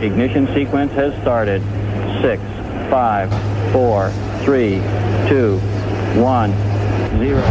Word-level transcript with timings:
Ignition 0.00 0.46
sequence 0.54 0.92
has 0.92 1.14
started. 1.22 1.62
Six, 2.20 2.42
five, 2.90 3.30
four, 3.72 4.10
three, 4.44 4.76
two, 5.28 5.58
one, 6.20 6.52
zero. 7.18 7.42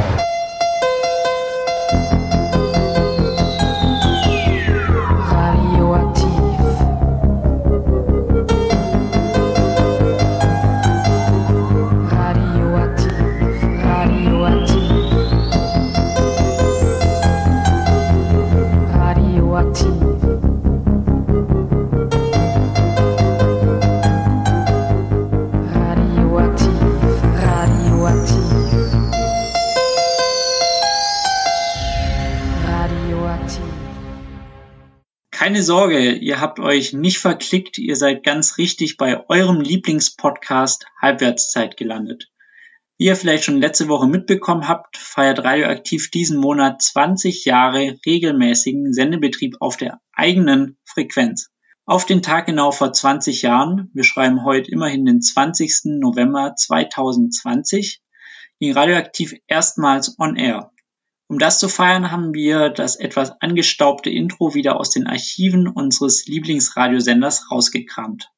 Keine 35.55 35.63
Sorge, 35.63 36.11
ihr 36.11 36.41
habt 36.41 36.59
euch 36.59 36.91
nicht 36.91 37.19
verklickt, 37.19 37.77
ihr 37.77 37.95
seid 37.95 38.23
ganz 38.23 38.57
richtig 38.57 38.97
bei 38.97 39.23
eurem 39.29 39.61
Lieblingspodcast 39.61 40.85
Halbwertszeit 41.01 41.77
gelandet. 41.77 42.29
Wie 42.97 43.05
ihr 43.05 43.15
vielleicht 43.15 43.45
schon 43.45 43.61
letzte 43.61 43.87
Woche 43.87 44.05
mitbekommen 44.05 44.67
habt, 44.67 44.97
feiert 44.97 45.45
Radioaktiv 45.45 46.11
diesen 46.11 46.39
Monat 46.39 46.81
20 46.81 47.45
Jahre 47.45 47.97
regelmäßigen 48.05 48.91
Sendebetrieb 48.91 49.55
auf 49.61 49.77
der 49.77 50.01
eigenen 50.11 50.77
Frequenz. 50.83 51.51
Auf 51.85 52.05
den 52.05 52.21
Tag 52.21 52.47
genau 52.47 52.71
vor 52.71 52.91
20 52.91 53.41
Jahren, 53.41 53.89
wir 53.93 54.03
schreiben 54.03 54.43
heute 54.43 54.69
immerhin 54.69 55.05
den 55.05 55.21
20. 55.21 55.99
November 56.01 56.55
2020, 56.57 58.01
ging 58.59 58.73
Radioaktiv 58.73 59.35
erstmals 59.47 60.19
on 60.19 60.35
air. 60.35 60.73
Um 61.27 61.40
das 61.40 61.59
zu 61.59 61.70
feiern, 61.70 62.12
haben 62.12 62.34
wir 62.34 62.70
das 62.70 62.98
etwas 62.98 63.41
angestaubte 63.41 64.12
Intro 64.12 64.54
wieder 64.54 64.80
aus 64.80 64.92
den 64.92 65.08
Archiven 65.08 65.68
unseres 65.68 66.28
Lieblingsradiosenders 66.28 67.52
rausgekramt. 67.52 68.31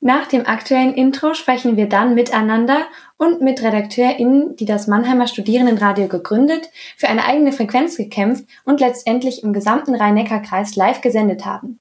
Nach 0.00 0.26
dem 0.26 0.46
aktuellen 0.46 0.94
Intro 0.94 1.34
sprechen 1.34 1.76
wir 1.76 1.88
dann 1.88 2.14
miteinander 2.14 2.86
und 3.16 3.40
mit 3.40 3.62
RedakteurInnen, 3.62 4.54
die 4.54 4.64
das 4.64 4.86
Mannheimer 4.86 5.26
Studierendenradio 5.26 6.06
gegründet, 6.06 6.70
für 6.96 7.08
eine 7.08 7.24
eigene 7.24 7.52
Frequenz 7.52 7.96
gekämpft 7.96 8.44
und 8.64 8.80
letztendlich 8.80 9.42
im 9.42 9.52
gesamten 9.52 9.96
Rhein-Neckar-Kreis 9.96 10.76
live 10.76 11.00
gesendet 11.00 11.44
haben. 11.44 11.80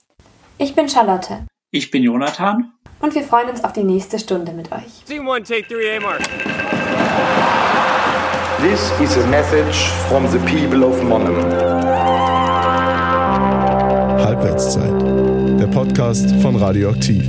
Ich 0.58 0.73
bin 0.73 0.89
Charlotte. 0.89 1.45
Ich 1.69 1.91
bin 1.91 2.02
Jonathan. 2.02 2.73
Und 2.99 3.13
wir 3.13 3.21
freuen 3.23 3.49
uns 3.49 3.63
auf 3.63 3.73
die 3.73 3.83
nächste 3.83 4.17
Stunde 4.17 4.52
mit 4.52 4.71
euch. 4.71 5.03
Team 5.05 5.30
1, 5.30 5.47
take 5.47 5.67
3 5.67 5.97
A 5.97 5.99
mark. 5.99 7.46
This 8.59 8.89
is 9.00 9.16
a 9.17 9.27
message 9.27 9.86
from 10.09 10.25
the 10.31 10.39
people 10.39 10.83
of 10.83 11.03
Monnem. 11.03 11.36
Halbwertszeit, 14.25 14.99
der 15.59 15.67
Podcast 15.67 16.31
von 16.41 16.55
Radioaktiv. 16.55 17.23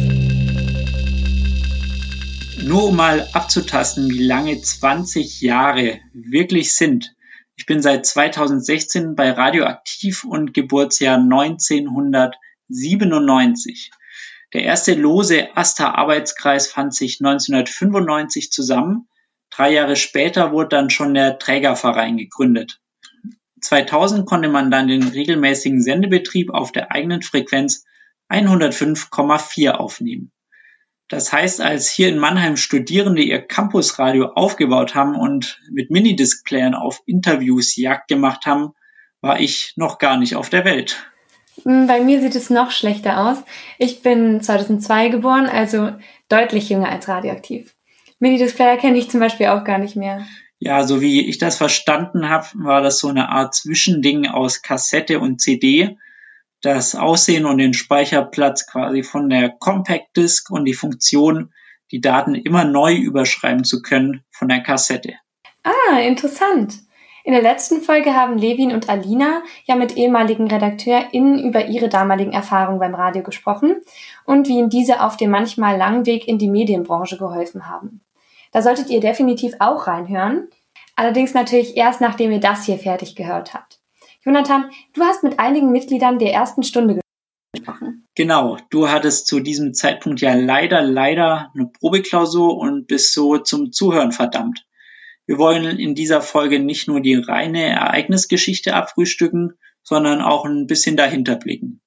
Nur 2.63 2.89
um 2.89 2.97
mal 2.97 3.29
abzutasten, 3.35 4.09
wie 4.09 4.25
lange 4.25 4.59
20 4.59 5.43
Jahre 5.43 6.01
wirklich 6.15 6.75
sind. 6.75 7.15
Ich 7.57 7.67
bin 7.67 7.83
seit 7.83 8.07
2016 8.07 9.15
bei 9.15 9.31
Radioaktiv 9.31 10.25
und 10.25 10.55
Geburtsjahr 10.55 11.19
1997. 11.19 13.91
Der 14.55 14.63
erste 14.63 14.95
lose 14.95 15.55
AStA-Arbeitskreis 15.55 16.69
fand 16.69 16.95
sich 16.95 17.21
1995 17.21 18.51
zusammen 18.51 19.09
Drei 19.51 19.73
Jahre 19.73 19.97
später 19.97 20.53
wurde 20.53 20.71
dann 20.71 20.91
schon 20.91 21.15
der 21.15 21.39
Trägerverein 21.39 22.17
gegründet. 22.17 22.81
2000 23.61 24.27
konnte 24.27 24.49
man 24.49 24.71
dann 24.71 24.89
den 24.89 25.03
regelmäßigen 25.03 25.83
Sendebetrieb 25.83 26.53
auf 26.53 26.73
der 26.73 26.93
eigenen 26.93 27.23
Frequenz 27.23 27.85
105,4 28.29 29.71
aufnehmen. 29.71 30.33
Das 31.09 31.33
heißt, 31.33 31.63
als 31.63 31.91
hier 31.91 32.09
in 32.09 32.19
Mannheim 32.19 32.57
Studierende 32.57 33.23
ihr 33.23 33.41
Campusradio 33.41 34.33
aufgebaut 34.35 34.95
haben 34.95 35.17
und 35.17 35.61
mit 35.71 35.91
Minidiskplayern 35.91 36.75
auf 36.75 37.03
Interviews 37.07 37.77
Jagd 37.77 38.09
gemacht 38.09 38.45
haben, 38.45 38.75
war 39.23 39.41
ich 39.41 39.73
noch 39.77 39.99
gar 39.99 40.19
nicht 40.19 40.37
auf 40.37 40.51
der 40.51 40.67
Welt. 40.67 41.11
Hm, 41.65 41.87
bei 41.87 42.01
mir 42.01 42.21
sieht 42.21 42.35
es 42.35 42.51
noch 42.51 42.71
schlechter 42.71 43.27
aus. 43.27 43.39
Ich 43.79 44.03
bin 44.03 44.43
2002 44.43 45.09
geboren, 45.09 45.47
also 45.47 45.93
deutlich 46.29 46.69
jünger 46.69 46.91
als 46.91 47.09
radioaktiv. 47.09 47.75
Mini-Displayer 48.21 48.77
kenne 48.77 48.99
ich 48.99 49.11
zum 49.11 49.21
Beispiel 49.21 49.47
auch 49.47 49.65
gar 49.65 49.79
nicht 49.79 49.97
mehr. 49.97 50.27
Ja, 50.59 50.83
so 50.83 51.01
wie 51.01 51.29
ich 51.29 51.39
das 51.39 51.57
verstanden 51.57 52.29
habe, 52.29 52.47
war 52.55 52.83
das 52.83 52.99
so 52.99 53.09
eine 53.09 53.29
Art 53.29 53.55
Zwischending 53.55 54.27
aus 54.27 54.63
Kassette 54.63 55.21
und 55.21 55.41
CD. 55.41 55.97
Das 56.61 56.97
Aussehen 56.97 57.47
und 57.47 57.59
den 57.59 57.75
Speicherplatz 57.75 58.67
quasi 58.67 59.05
von 59.05 59.31
der 59.31 59.51
Compact 59.51 60.17
Disc 60.17 60.51
und 60.51 60.65
die 60.65 60.75
Funktion, 60.75 61.53
die 61.93 62.01
Daten 62.01 62.35
immer 62.35 62.65
neu 62.65 62.95
überschreiben 62.95 63.63
zu 63.63 63.83
können 63.83 64.25
von 64.33 64.49
der 64.49 64.61
Kassette. 64.61 65.15
Ah, 65.63 66.01
interessant. 66.01 66.81
In 67.23 67.35
der 67.35 67.43
letzten 67.43 67.83
Folge 67.83 68.15
haben 68.15 68.39
Levin 68.39 68.73
und 68.73 68.89
Alina 68.89 69.43
ja 69.67 69.77
mit 69.77 69.97
ehemaligen 69.97 70.49
RedakteurInnen 70.49 71.39
über 71.39 71.67
ihre 71.67 71.89
damaligen 71.89 72.33
Erfahrungen 72.33 72.81
beim 72.81 72.95
Radio 72.95 73.23
gesprochen 73.23 73.77
und 74.25 74.49
wie 74.49 74.59
ihnen 74.59 74.71
diese 74.71 75.03
auf 75.03 75.17
dem 75.17 75.31
manchmal 75.31 75.77
langen 75.77 76.07
Weg 76.07 76.27
in 76.27 76.39
die 76.39 76.49
Medienbranche 76.49 77.19
geholfen 77.19 77.69
haben. 77.69 78.01
Da 78.53 78.63
solltet 78.63 78.91
ihr 78.91 79.01
definitiv 79.01 79.55
auch 79.59 79.87
reinhören. 79.87 80.49
Allerdings 80.97 81.35
natürlich 81.35 81.77
erst, 81.77 82.01
nachdem 82.01 82.33
ihr 82.33 82.41
das 82.41 82.65
hier 82.65 82.79
fertig 82.79 83.15
gehört 83.15 83.55
habt. 83.55 83.81
Jonathan, 84.25 84.71
du 84.95 85.03
hast 85.03 85.23
mit 85.23 85.39
einigen 85.39 85.71
Mitgliedern 85.71 86.19
der 86.19 86.33
ersten 86.33 86.63
Stunde 86.63 87.01
gesprochen. 87.53 88.07
Genau, 88.15 88.59
du 88.71 88.89
hattest 88.89 89.27
zu 89.27 89.41
diesem 89.41 89.75
Zeitpunkt 89.75 90.21
ja 90.21 90.35
leider, 90.35 90.83
leider 90.83 91.53
eine 91.55 91.67
Probeklausur 91.67 92.57
und 92.57 92.87
bist 92.87 93.15
so 93.15 93.39
zum 93.39 93.73
Zuhören 93.73 94.13
verdammt. 94.13 94.67
Wir 95.27 95.39
wollen 95.39 95.79
in 95.79 95.95
dieser 95.95 96.21
Folge 96.21 96.59
nicht 96.59 96.89
nur 96.89 97.01
die 97.01 97.15
reine 97.15 97.63
Ereignisgeschichte 97.63 98.75
abfrühstücken, 98.75 99.55
sondern 99.83 100.21
auch 100.21 100.45
ein 100.45 100.67
bisschen 100.67 100.97
dahinter 100.97 101.37
blicken. 101.37 101.81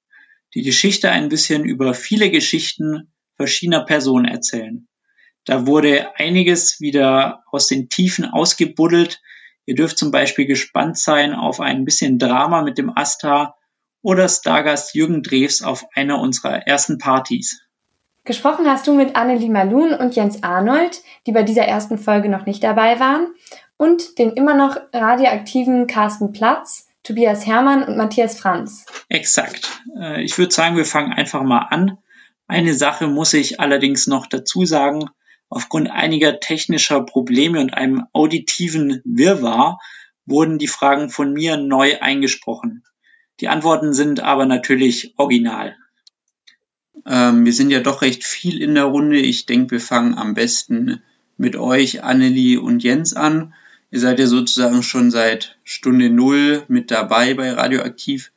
Die 0.54 0.62
Geschichte 0.62 1.10
ein 1.10 1.28
bisschen 1.28 1.64
über 1.64 1.92
viele 1.92 2.30
Geschichten 2.30 3.12
verschiedener 3.36 3.84
Personen 3.84 4.26
erzählen. 4.26 4.86
Da 5.44 5.66
wurde 5.66 6.10
einiges 6.16 6.80
wieder 6.80 7.44
aus 7.50 7.66
den 7.66 7.88
Tiefen 7.88 8.24
ausgebuddelt. 8.24 9.20
Ihr 9.64 9.74
dürft 9.74 9.98
zum 9.98 10.10
Beispiel 10.10 10.46
gespannt 10.46 10.98
sein 10.98 11.34
auf 11.34 11.60
ein 11.60 11.84
bisschen 11.84 12.18
Drama 12.18 12.62
mit 12.62 12.78
dem 12.78 12.96
Asta 12.96 13.56
oder 14.02 14.28
Stargast 14.28 14.94
Jürgen 14.94 15.22
Drews 15.22 15.62
auf 15.62 15.86
einer 15.94 16.20
unserer 16.20 16.66
ersten 16.66 16.98
Partys. 16.98 17.60
Gesprochen 18.24 18.68
hast 18.68 18.86
du 18.86 18.94
mit 18.94 19.16
Annelie 19.16 19.50
Malun 19.50 19.94
und 19.94 20.14
Jens 20.14 20.44
Arnold, 20.44 21.02
die 21.26 21.32
bei 21.32 21.42
dieser 21.42 21.64
ersten 21.64 21.98
Folge 21.98 22.28
noch 22.28 22.46
nicht 22.46 22.62
dabei 22.62 23.00
waren, 23.00 23.34
und 23.76 24.18
den 24.18 24.30
immer 24.30 24.54
noch 24.54 24.76
radioaktiven 24.92 25.88
Carsten 25.88 26.32
Platz, 26.32 26.88
Tobias 27.02 27.46
Hermann 27.46 27.82
und 27.82 27.96
Matthias 27.96 28.38
Franz. 28.38 28.86
Exakt. 29.08 29.82
Äh, 29.98 30.22
ich 30.22 30.38
würde 30.38 30.54
sagen, 30.54 30.76
wir 30.76 30.84
fangen 30.84 31.12
einfach 31.12 31.42
mal 31.42 31.66
an. 31.70 31.98
Eine 32.46 32.74
Sache 32.74 33.08
muss 33.08 33.34
ich 33.34 33.58
allerdings 33.58 34.06
noch 34.06 34.26
dazu 34.28 34.64
sagen. 34.64 35.10
Aufgrund 35.54 35.90
einiger 35.90 36.40
technischer 36.40 37.02
Probleme 37.02 37.60
und 37.60 37.74
einem 37.74 38.06
auditiven 38.14 39.02
Wirrwarr 39.04 39.78
wurden 40.24 40.58
die 40.58 40.66
Fragen 40.66 41.10
von 41.10 41.34
mir 41.34 41.58
neu 41.58 42.00
eingesprochen. 42.00 42.84
Die 43.38 43.48
Antworten 43.48 43.92
sind 43.92 44.20
aber 44.20 44.46
natürlich 44.46 45.12
original. 45.18 45.76
Ähm, 47.04 47.44
wir 47.44 47.52
sind 47.52 47.70
ja 47.70 47.80
doch 47.80 48.00
recht 48.00 48.24
viel 48.24 48.62
in 48.62 48.74
der 48.74 48.84
Runde. 48.84 49.18
Ich 49.18 49.44
denke, 49.44 49.72
wir 49.72 49.80
fangen 49.80 50.14
am 50.16 50.32
besten 50.32 51.02
mit 51.36 51.54
euch, 51.56 52.02
Annelie 52.02 52.58
und 52.58 52.82
Jens 52.82 53.12
an. 53.12 53.52
Ihr 53.90 54.00
seid 54.00 54.20
ja 54.20 54.26
sozusagen 54.28 54.82
schon 54.82 55.10
seit 55.10 55.58
Stunde 55.64 56.08
Null 56.08 56.64
mit 56.68 56.90
dabei 56.90 57.34
bei 57.34 57.52
Radioaktiv. 57.52 58.32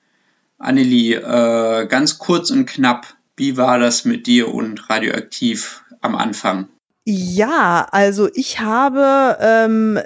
Annelie, 0.58 1.16
äh, 1.16 1.88
ganz 1.88 2.18
kurz 2.18 2.52
und 2.52 2.66
knapp, 2.66 3.16
wie 3.38 3.56
war 3.56 3.80
das 3.80 4.04
mit 4.04 4.28
dir 4.28 4.54
und 4.54 4.90
Radioaktiv 4.90 5.86
am 6.02 6.16
Anfang? 6.16 6.68
Ja, 7.08 7.88
also 7.92 8.30
ich 8.34 8.60
habe 8.60 9.38
ähm, 9.40 10.00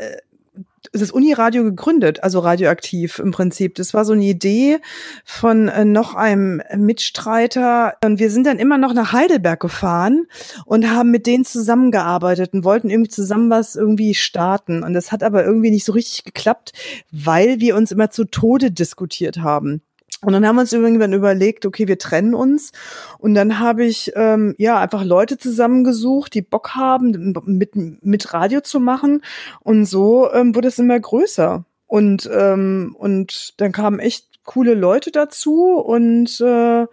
das 0.92 1.12
Uniradio 1.12 1.64
gegründet, 1.64 2.24
also 2.24 2.40
radioaktiv 2.40 3.20
im 3.20 3.32
Prinzip. 3.32 3.76
Das 3.76 3.94
war 3.94 4.06
so 4.06 4.14
eine 4.14 4.26
Idee 4.26 4.80
von 5.24 5.70
äh, 5.70 5.86
noch 5.86 6.16
einem 6.16 6.62
Mitstreiter. 6.76 7.96
Und 8.04 8.20
wir 8.20 8.30
sind 8.30 8.46
dann 8.46 8.60
immer 8.60 8.78
noch 8.78 8.94
nach 8.94 9.14
Heidelberg 9.14 9.60
gefahren 9.60 10.26
und 10.66 10.90
haben 10.90 11.12
mit 11.12 11.26
denen 11.26 11.46
zusammengearbeitet 11.46 12.54
und 12.54 12.64
wollten 12.64 12.90
irgendwie 12.90 13.10
zusammen 13.10 13.50
was 13.50 13.76
irgendwie 13.76 14.14
starten. 14.14 14.84
Und 14.84 14.94
das 14.94 15.12
hat 15.12 15.24
aber 15.24 15.46
irgendwie 15.46 15.72
nicht 15.72 15.86
so 15.86 15.94
richtig 15.94 16.26
geklappt, 16.26 16.74
weil 17.12 17.60
wir 17.60 17.76
uns 17.76 17.92
immer 17.92 18.10
zu 18.10 18.26
Tode 18.26 18.72
diskutiert 18.72 19.38
haben. 19.40 19.82
Und 20.22 20.34
dann 20.34 20.46
haben 20.46 20.58
wir 20.58 20.62
uns 20.62 20.74
irgendwann 20.74 21.14
überlegt, 21.14 21.66
okay, 21.66 21.88
wir 21.88 21.98
trennen 21.98 22.34
uns. 22.34 22.72
Und 23.20 23.36
dann 23.36 23.60
habe 23.60 23.86
ich 23.86 24.12
ähm, 24.16 24.54
ja 24.58 24.78
einfach 24.80 25.04
Leute 25.04 25.38
zusammengesucht, 25.38 26.34
die 26.34 26.42
Bock 26.42 26.76
haben, 26.76 27.34
mit, 27.46 27.76
mit 27.76 28.34
Radio 28.34 28.60
zu 28.62 28.80
machen. 28.80 29.22
Und 29.62 29.86
so 29.86 30.32
ähm, 30.34 30.56
wurde 30.56 30.68
es 30.68 30.80
immer 30.80 31.00
größer. 31.00 31.64
Und, 31.88 32.30
ähm, 32.34 32.96
und 33.00 33.54
dann 33.58 33.72
kamen 33.72 34.00
echt 34.00 34.44
coole 34.44 34.74
Leute 34.74 35.12
dazu 35.12 35.76
und 35.76 36.42
äh, 36.42 36.86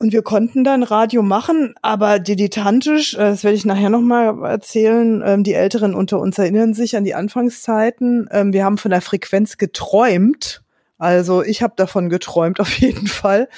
und 0.00 0.12
wir 0.12 0.22
konnten 0.22 0.62
dann 0.62 0.84
Radio 0.84 1.22
machen, 1.22 1.74
aber 1.82 2.20
dilettantisch, 2.20 3.14
äh, 3.14 3.18
das 3.18 3.42
werde 3.42 3.56
ich 3.56 3.64
nachher 3.64 3.90
nochmal 3.90 4.44
erzählen, 4.44 5.22
ähm, 5.26 5.42
die 5.42 5.54
Älteren 5.54 5.94
unter 5.94 6.20
uns 6.20 6.38
erinnern 6.38 6.72
sich 6.72 6.96
an 6.96 7.02
die 7.02 7.16
Anfangszeiten. 7.16 8.28
Ähm, 8.30 8.52
wir 8.52 8.64
haben 8.64 8.78
von 8.78 8.92
der 8.92 9.00
Frequenz 9.00 9.56
geträumt. 9.56 10.62
Also 10.98 11.42
ich 11.42 11.62
habe 11.62 11.74
davon 11.76 12.08
geträumt 12.08 12.60
auf 12.60 12.78
jeden 12.78 13.06
Fall. 13.06 13.48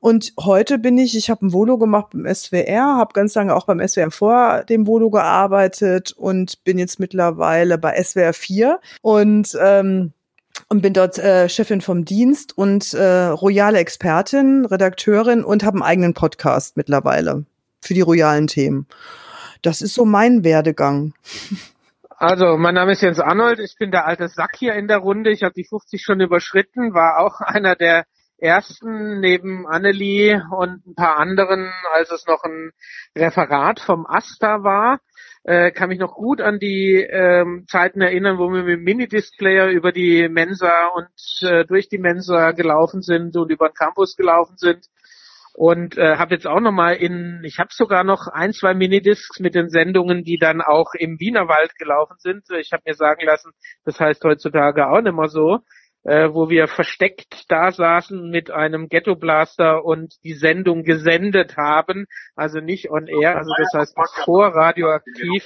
Und 0.00 0.32
heute 0.38 0.78
bin 0.78 0.96
ich, 0.96 1.16
ich 1.16 1.28
habe 1.28 1.46
ein 1.46 1.52
Volo 1.52 1.76
gemacht 1.76 2.08
beim 2.12 2.32
SWR, 2.32 2.96
habe 2.96 3.12
ganz 3.14 3.34
lange 3.34 3.54
auch 3.54 3.66
beim 3.66 3.86
SWR 3.86 4.10
vor 4.10 4.64
dem 4.64 4.86
Volo 4.86 5.10
gearbeitet 5.10 6.12
und 6.12 6.62
bin 6.64 6.78
jetzt 6.78 7.00
mittlerweile 7.00 7.78
bei 7.78 8.00
SWR 8.02 8.32
4 8.32 8.80
und 9.02 9.56
ähm, 9.60 10.12
und 10.68 10.82
bin 10.82 10.92
dort 10.92 11.18
äh, 11.18 11.48
Chefin 11.48 11.80
vom 11.80 12.04
Dienst 12.04 12.56
und 12.58 12.92
äh, 12.92 13.26
royale 13.26 13.78
Expertin, 13.78 14.64
Redakteurin 14.64 15.44
und 15.44 15.62
habe 15.64 15.76
einen 15.76 15.82
eigenen 15.82 16.14
Podcast 16.14 16.76
mittlerweile 16.76 17.44
für 17.80 17.94
die 17.94 18.00
royalen 18.00 18.48
Themen. 18.48 18.86
Das 19.62 19.82
ist 19.82 19.94
so 19.94 20.04
mein 20.04 20.44
Werdegang. 20.44 21.14
Also, 22.20 22.56
mein 22.56 22.74
Name 22.74 22.92
ist 22.92 23.02
Jens 23.02 23.20
Arnold, 23.20 23.60
ich 23.60 23.76
bin 23.78 23.92
der 23.92 24.04
alte 24.04 24.26
Sack 24.26 24.56
hier 24.58 24.74
in 24.74 24.88
der 24.88 24.98
Runde. 24.98 25.30
Ich 25.30 25.44
habe 25.44 25.54
die 25.54 25.64
50 25.64 26.02
schon 26.02 26.20
überschritten, 26.20 26.92
war 26.92 27.20
auch 27.20 27.40
einer 27.46 27.76
der 27.76 28.06
ersten 28.38 29.20
neben 29.20 29.68
Annelie 29.68 30.42
und 30.50 30.84
ein 30.84 30.94
paar 30.96 31.18
anderen, 31.18 31.72
als 31.94 32.10
es 32.10 32.26
noch 32.26 32.42
ein 32.42 32.72
Referat 33.16 33.78
vom 33.78 34.04
AStA 34.04 34.64
war 34.64 34.98
äh, 35.48 35.70
kann 35.70 35.88
mich 35.88 35.98
noch 35.98 36.14
gut 36.14 36.42
an 36.42 36.58
die 36.58 36.96
ähm, 36.96 37.64
Zeiten 37.68 38.02
erinnern, 38.02 38.38
wo 38.38 38.52
wir 38.52 38.64
mit 38.64 38.74
dem 38.74 38.82
Minidisplayer 38.82 39.68
über 39.68 39.92
die 39.92 40.28
Mensa 40.28 40.88
und 40.88 41.08
äh, 41.40 41.64
durch 41.64 41.88
die 41.88 41.96
Mensa 41.96 42.52
gelaufen 42.52 43.00
sind 43.00 43.34
und 43.34 43.50
über 43.50 43.70
den 43.70 43.74
Campus 43.74 44.14
gelaufen 44.14 44.58
sind. 44.58 44.86
Und 45.58 45.98
äh, 45.98 46.18
habe 46.18 46.34
jetzt 46.34 46.46
auch 46.46 46.60
nochmal 46.60 46.94
in, 46.94 47.42
ich 47.42 47.58
habe 47.58 47.70
sogar 47.72 48.04
noch 48.04 48.28
ein, 48.28 48.52
zwei 48.52 48.74
Minidiscs 48.74 49.40
mit 49.40 49.56
den 49.56 49.70
Sendungen, 49.70 50.22
die 50.22 50.38
dann 50.38 50.60
auch 50.60 50.94
im 50.96 51.18
Wienerwald 51.18 51.74
gelaufen 51.76 52.14
sind. 52.18 52.44
Ich 52.60 52.70
habe 52.70 52.84
mir 52.86 52.94
sagen 52.94 53.26
lassen, 53.26 53.50
das 53.84 53.98
heißt 53.98 54.22
heutzutage 54.22 54.88
auch 54.88 55.00
nicht 55.00 55.16
mehr 55.16 55.26
so 55.26 55.58
äh, 56.04 56.32
wo 56.32 56.48
wir 56.48 56.68
versteckt 56.68 57.44
da 57.48 57.72
saßen 57.72 58.30
mit 58.30 58.52
einem 58.52 58.88
Ghetto 58.88 59.16
Blaster 59.16 59.84
und 59.84 60.14
die 60.22 60.34
Sendung 60.34 60.84
gesendet 60.84 61.56
haben, 61.56 62.06
also 62.36 62.60
nicht 62.60 62.90
on 62.90 63.08
air, 63.08 63.36
also 63.36 63.50
das 63.58 63.74
heißt 63.74 63.96
vor 64.24 64.46
radioaktiv. 64.54 65.44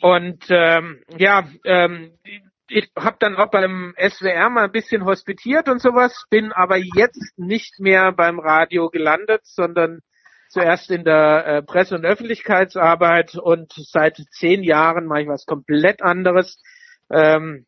Und 0.00 0.44
ähm, 0.48 1.02
ja, 1.18 1.46
ähm, 1.64 2.12
ich 2.68 2.90
habe 2.98 3.16
dann 3.20 3.36
auch 3.36 3.50
beim 3.50 3.94
SWR 3.96 4.50
mal 4.50 4.64
ein 4.64 4.72
bisschen 4.72 5.04
hospitiert 5.04 5.68
und 5.68 5.80
sowas, 5.80 6.24
bin 6.30 6.52
aber 6.52 6.76
jetzt 6.76 7.38
nicht 7.38 7.78
mehr 7.78 8.12
beim 8.12 8.38
Radio 8.38 8.90
gelandet, 8.90 9.42
sondern 9.44 10.00
zuerst 10.48 10.90
in 10.90 11.04
der 11.04 11.46
äh, 11.46 11.62
Presse- 11.62 11.94
und 11.94 12.04
Öffentlichkeitsarbeit 12.04 13.36
und 13.36 13.72
seit 13.76 14.16
zehn 14.30 14.62
Jahren 14.62 15.06
mache 15.06 15.22
ich 15.22 15.28
was 15.28 15.44
komplett 15.44 16.02
anderes. 16.02 16.60
Ähm, 17.10 17.66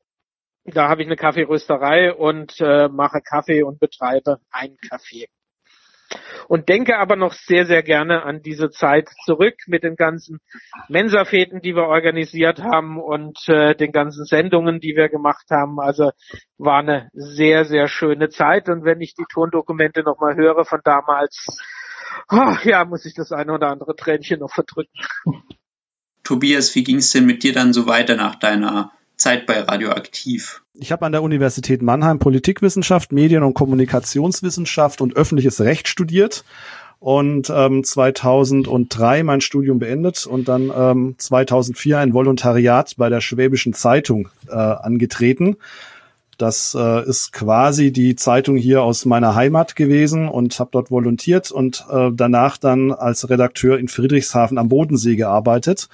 da 0.64 0.88
habe 0.88 1.02
ich 1.02 1.08
eine 1.08 1.16
Kaffeerösterei 1.16 2.12
und 2.12 2.60
äh, 2.60 2.88
mache 2.88 3.20
Kaffee 3.20 3.62
und 3.62 3.80
betreibe 3.80 4.38
einen 4.50 4.76
Kaffee. 4.88 5.28
Und 6.48 6.68
denke 6.68 6.98
aber 6.98 7.16
noch 7.16 7.34
sehr, 7.34 7.66
sehr 7.66 7.82
gerne 7.82 8.22
an 8.22 8.40
diese 8.42 8.70
Zeit 8.70 9.10
zurück 9.24 9.54
mit 9.66 9.84
den 9.84 9.96
ganzen 9.96 10.40
Mensafäden, 10.88 11.60
die 11.60 11.74
wir 11.74 11.84
organisiert 11.84 12.62
haben 12.62 12.98
und 12.98 13.38
äh, 13.48 13.74
den 13.74 13.92
ganzen 13.92 14.24
Sendungen, 14.24 14.80
die 14.80 14.96
wir 14.96 15.08
gemacht 15.08 15.46
haben. 15.50 15.78
Also 15.80 16.10
war 16.56 16.78
eine 16.78 17.10
sehr, 17.12 17.64
sehr 17.64 17.88
schöne 17.88 18.30
Zeit. 18.30 18.68
Und 18.68 18.84
wenn 18.84 19.00
ich 19.00 19.14
die 19.14 19.26
Tondokumente 19.30 20.02
nochmal 20.02 20.36
höre 20.36 20.64
von 20.64 20.80
damals, 20.84 21.46
oh, 22.30 22.56
ja, 22.64 22.84
muss 22.84 23.04
ich 23.04 23.14
das 23.14 23.32
eine 23.32 23.52
oder 23.52 23.68
andere 23.68 23.94
Tränchen 23.94 24.40
noch 24.40 24.52
verdrücken. 24.52 24.98
Tobias, 26.24 26.74
wie 26.74 26.84
ging 26.84 26.96
es 26.96 27.10
denn 27.10 27.26
mit 27.26 27.42
dir 27.42 27.52
dann 27.52 27.72
so 27.72 27.86
weiter 27.86 28.16
nach 28.16 28.34
deiner 28.34 28.92
Zeit 29.18 29.46
bei 29.46 29.60
Radioaktiv? 29.60 30.62
Ich 30.74 30.92
habe 30.92 31.04
an 31.04 31.12
der 31.12 31.22
Universität 31.22 31.82
Mannheim 31.82 32.18
Politikwissenschaft, 32.18 33.12
Medien- 33.12 33.42
und 33.42 33.54
Kommunikationswissenschaft 33.54 35.00
und 35.00 35.16
öffentliches 35.16 35.60
Recht 35.60 35.88
studiert 35.88 36.44
und 37.00 37.50
ähm, 37.50 37.84
2003 37.84 39.22
mein 39.22 39.40
Studium 39.40 39.78
beendet 39.78 40.26
und 40.26 40.48
dann 40.48 40.72
ähm, 40.74 41.14
2004 41.18 41.98
ein 41.98 42.14
Volontariat 42.14 42.94
bei 42.96 43.08
der 43.08 43.20
Schwäbischen 43.20 43.72
Zeitung 43.72 44.28
äh, 44.48 44.54
angetreten. 44.54 45.56
Das 46.38 46.76
äh, 46.78 47.04
ist 47.04 47.32
quasi 47.32 47.92
die 47.92 48.14
Zeitung 48.14 48.56
hier 48.56 48.82
aus 48.82 49.04
meiner 49.04 49.34
Heimat 49.34 49.74
gewesen 49.74 50.28
und 50.28 50.58
habe 50.60 50.70
dort 50.72 50.90
volontiert 50.92 51.50
und 51.50 51.84
äh, 51.90 52.10
danach 52.14 52.56
dann 52.56 52.92
als 52.92 53.28
Redakteur 53.28 53.78
in 53.78 53.88
Friedrichshafen 53.88 54.56
am 54.56 54.68
Bodensee 54.68 55.16
gearbeitet 55.16 55.88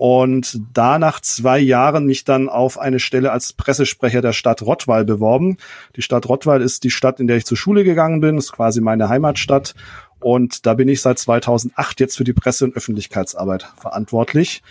und 0.00 0.62
da 0.72 0.98
nach 0.98 1.20
zwei 1.20 1.58
Jahren 1.58 2.06
mich 2.06 2.24
dann 2.24 2.48
auf 2.48 2.78
eine 2.78 2.98
Stelle 3.00 3.32
als 3.32 3.52
Pressesprecher 3.52 4.22
der 4.22 4.32
Stadt 4.32 4.62
Rottweil 4.62 5.04
beworben. 5.04 5.58
Die 5.94 6.00
Stadt 6.00 6.26
Rottweil 6.26 6.62
ist 6.62 6.84
die 6.84 6.90
Stadt, 6.90 7.20
in 7.20 7.26
der 7.26 7.36
ich 7.36 7.44
zur 7.44 7.58
Schule 7.58 7.84
gegangen 7.84 8.20
bin, 8.20 8.38
ist 8.38 8.50
quasi 8.50 8.80
meine 8.80 9.10
Heimatstadt. 9.10 9.74
Und 10.18 10.64
da 10.64 10.72
bin 10.72 10.88
ich 10.88 11.02
seit 11.02 11.18
2008 11.18 12.00
jetzt 12.00 12.16
für 12.16 12.24
die 12.24 12.32
Presse- 12.32 12.64
und 12.64 12.76
Öffentlichkeitsarbeit 12.76 13.70
verantwortlich. 13.76 14.62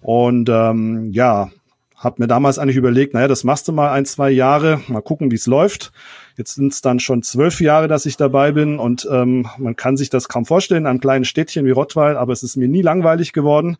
Und 0.00 0.48
ähm, 0.48 1.10
ja, 1.12 1.50
habe 1.94 2.22
mir 2.22 2.28
damals 2.28 2.58
eigentlich 2.58 2.76
überlegt, 2.76 3.12
naja, 3.12 3.28
das 3.28 3.44
machst 3.44 3.68
du 3.68 3.72
mal 3.72 3.92
ein, 3.92 4.06
zwei 4.06 4.30
Jahre, 4.30 4.80
mal 4.88 5.02
gucken, 5.02 5.30
wie 5.30 5.36
es 5.36 5.46
läuft. 5.46 5.92
Jetzt 6.38 6.54
sind 6.54 6.72
es 6.72 6.80
dann 6.80 7.00
schon 7.00 7.22
zwölf 7.22 7.60
Jahre, 7.60 7.86
dass 7.86 8.06
ich 8.06 8.16
dabei 8.16 8.52
bin 8.52 8.78
und 8.78 9.06
ähm, 9.12 9.46
man 9.58 9.76
kann 9.76 9.98
sich 9.98 10.08
das 10.08 10.30
kaum 10.30 10.46
vorstellen, 10.46 10.86
einem 10.86 11.00
kleinen 11.00 11.26
Städtchen 11.26 11.66
wie 11.66 11.70
Rottweil, 11.70 12.16
aber 12.16 12.32
es 12.32 12.42
ist 12.42 12.56
mir 12.56 12.68
nie 12.68 12.80
langweilig 12.80 13.34
geworden. 13.34 13.76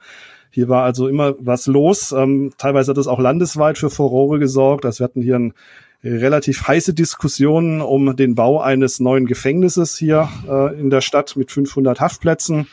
Hier 0.50 0.68
war 0.68 0.84
also 0.84 1.08
immer 1.08 1.34
was 1.38 1.66
los. 1.66 2.12
Ähm, 2.12 2.52
teilweise 2.58 2.90
hat 2.90 2.98
es 2.98 3.06
auch 3.06 3.20
landesweit 3.20 3.78
für 3.78 3.90
Furore 3.90 4.38
gesorgt. 4.38 4.84
Also 4.84 5.00
wir 5.00 5.04
hatten 5.04 5.22
hier 5.22 5.38
ein 5.38 5.54
relativ 6.02 6.66
heiße 6.66 6.94
Diskussionen 6.94 7.80
um 7.80 8.16
den 8.16 8.34
Bau 8.34 8.60
eines 8.60 9.00
neuen 9.00 9.26
Gefängnisses 9.26 9.96
hier 9.96 10.28
äh, 10.48 10.78
in 10.80 10.90
der 10.90 11.02
Stadt 11.02 11.36
mit 11.36 11.52
500 11.52 12.00
Haftplätzen. 12.00 12.66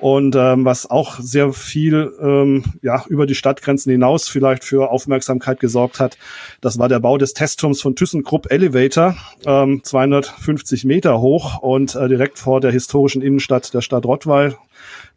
Und 0.00 0.34
ähm, 0.34 0.64
was 0.64 0.90
auch 0.90 1.18
sehr 1.20 1.52
viel 1.52 2.12
ähm, 2.20 2.64
ja, 2.82 3.04
über 3.08 3.26
die 3.26 3.34
Stadtgrenzen 3.34 3.92
hinaus 3.92 4.28
vielleicht 4.28 4.64
für 4.64 4.90
Aufmerksamkeit 4.90 5.60
gesorgt 5.60 6.00
hat, 6.00 6.16
das 6.60 6.78
war 6.78 6.88
der 6.88 7.00
Bau 7.00 7.18
des 7.18 7.34
Testturms 7.34 7.82
von 7.82 7.96
ThyssenKrupp 7.96 8.50
Elevator, 8.50 9.16
ähm, 9.44 9.82
250 9.84 10.84
Meter 10.84 11.20
hoch 11.20 11.58
und 11.58 11.94
äh, 11.94 12.08
direkt 12.08 12.38
vor 12.38 12.60
der 12.60 12.72
historischen 12.72 13.20
Innenstadt 13.20 13.74
der 13.74 13.82
Stadt 13.82 14.06
Rottweil. 14.06 14.56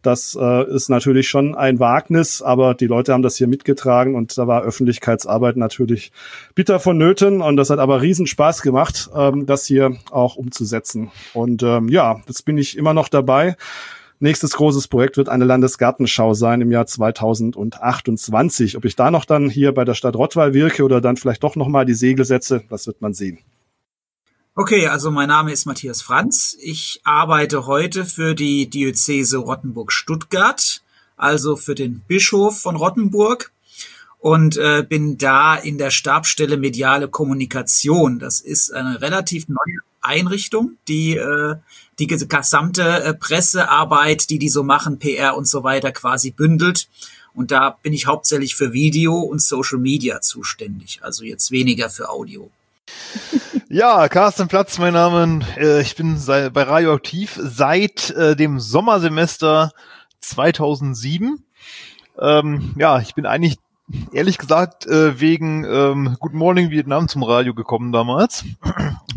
Das 0.02 0.38
äh, 0.40 0.70
ist 0.70 0.90
natürlich 0.90 1.30
schon 1.30 1.56
ein 1.56 1.80
Wagnis, 1.80 2.42
aber 2.42 2.74
die 2.74 2.88
Leute 2.88 3.14
haben 3.14 3.24
das 3.24 3.38
hier 3.38 3.48
mitgetragen 3.48 4.16
und 4.16 4.38
da 4.38 4.48
war 4.48 4.64
Öffentlichkeitsarbeit 4.64 5.56
natürlich 5.56 6.12
bitter 6.56 6.82
vonnöten 6.82 7.42
und 7.42 7.56
das 7.56 7.70
hat 7.70 7.80
aber 7.80 8.02
riesen 8.02 8.28
Spaß 8.28 8.62
gemacht, 8.64 9.10
ähm, 9.16 9.46
das 9.46 9.66
hier 9.66 9.96
auch 10.12 10.36
umzusetzen. 10.36 11.10
Und 11.34 11.64
ähm, 11.64 11.88
ja, 11.88 12.22
jetzt 12.28 12.44
bin 12.44 12.58
ich 12.58 12.78
immer 12.78 12.94
noch 12.94 13.08
dabei. 13.08 13.56
Nächstes 14.20 14.52
großes 14.54 14.88
Projekt 14.88 15.18
wird 15.18 15.30
eine 15.30 15.46
Landesgartenschau 15.46 16.34
sein 16.34 16.62
im 16.62 16.72
Jahr 16.72 16.86
2028. 16.86 18.78
Ob 18.78 18.86
ich 18.86 18.96
da 18.96 19.12
noch 19.12 19.26
dann 19.26 19.50
hier 19.50 19.74
bei 19.74 19.84
der 19.86 19.96
Stadt 19.96 20.16
Rottweil 20.16 20.54
wirke 20.54 20.84
oder 20.84 21.02
dann 21.02 21.18
vielleicht 21.18 21.44
doch 21.44 21.56
nochmal 21.56 21.86
die 21.86 21.94
Segel 21.94 22.26
setze, 22.26 22.64
das 22.70 22.88
wird 22.88 23.02
man 23.02 23.14
sehen. 23.14 23.40
Okay, 24.56 24.88
also 24.88 25.10
mein 25.10 25.30
Name 25.30 25.52
ist 25.52 25.66
Matthias 25.66 26.04
Franz. 26.04 26.56
Ich 26.62 27.02
arbeite 27.04 27.66
heute 27.66 28.06
für 28.06 28.36
die 28.36 28.70
Diözese 28.70 29.38
Rottenburg-Stuttgart, 29.38 30.84
also 31.18 31.56
für 31.56 31.74
den 31.74 32.04
Bischof 32.08 32.62
von 32.62 32.76
Rottenburg 32.76 33.52
und 34.20 34.56
äh, 34.58 34.86
bin 34.88 35.18
da 35.18 35.56
in 35.56 35.80
der 35.80 35.90
Stabstelle 35.90 36.58
mediale 36.58 37.08
Kommunikation. 37.08 38.20
Das 38.20 38.42
ist 38.42 38.72
eine 38.72 39.02
relativ 39.02 39.48
neue 39.48 39.80
Einrichtung, 40.04 40.78
die 40.88 41.16
äh, 41.16 41.56
die 42.00 42.08
gesamte 42.08 43.04
äh, 43.04 43.14
Pressearbeit, 43.14 44.30
die 44.30 44.40
die 44.40 44.50
so 44.50 44.64
machen, 44.64 45.00
PR 45.00 45.36
und 45.38 45.48
so 45.48 45.64
weiter 45.64 45.92
quasi 45.92 46.32
bündelt. 46.32 46.88
Und 47.34 47.52
da 47.52 47.78
bin 47.82 47.94
ich 47.94 48.06
hauptsächlich 48.06 48.56
für 48.56 48.74
Video 48.74 49.18
und 49.18 49.42
Social 49.42 49.80
Media 49.80 50.22
zuständig, 50.22 51.00
also 51.02 51.24
jetzt 51.24 51.52
weniger 51.52 51.90
für 51.90 52.10
Audio. 52.10 52.50
Ja, 53.70 54.08
Carsten 54.08 54.48
Platz, 54.50 54.78
mein 54.78 54.94
Name. 54.94 55.44
Äh, 55.58 55.82
ich 55.82 55.96
bin 55.96 56.22
bei 56.28 56.62
Radioaktiv 56.62 57.40
seit 57.42 58.14
dem 58.16 58.60
Sommersemester 58.60 59.72
2007. 60.20 61.44
Ähm, 62.20 62.76
ja, 62.78 63.00
ich 63.00 63.16
bin 63.16 63.26
eigentlich 63.26 63.58
ehrlich 64.12 64.38
gesagt 64.38 64.86
äh, 64.88 65.20
wegen 65.20 65.66
ähm, 65.66 66.18
Good 66.20 66.34
Morning 66.34 66.70
Vietnam 66.70 67.08
zum 67.08 67.24
Radio 67.24 67.54
gekommen 67.54 67.92
damals. 67.92 68.46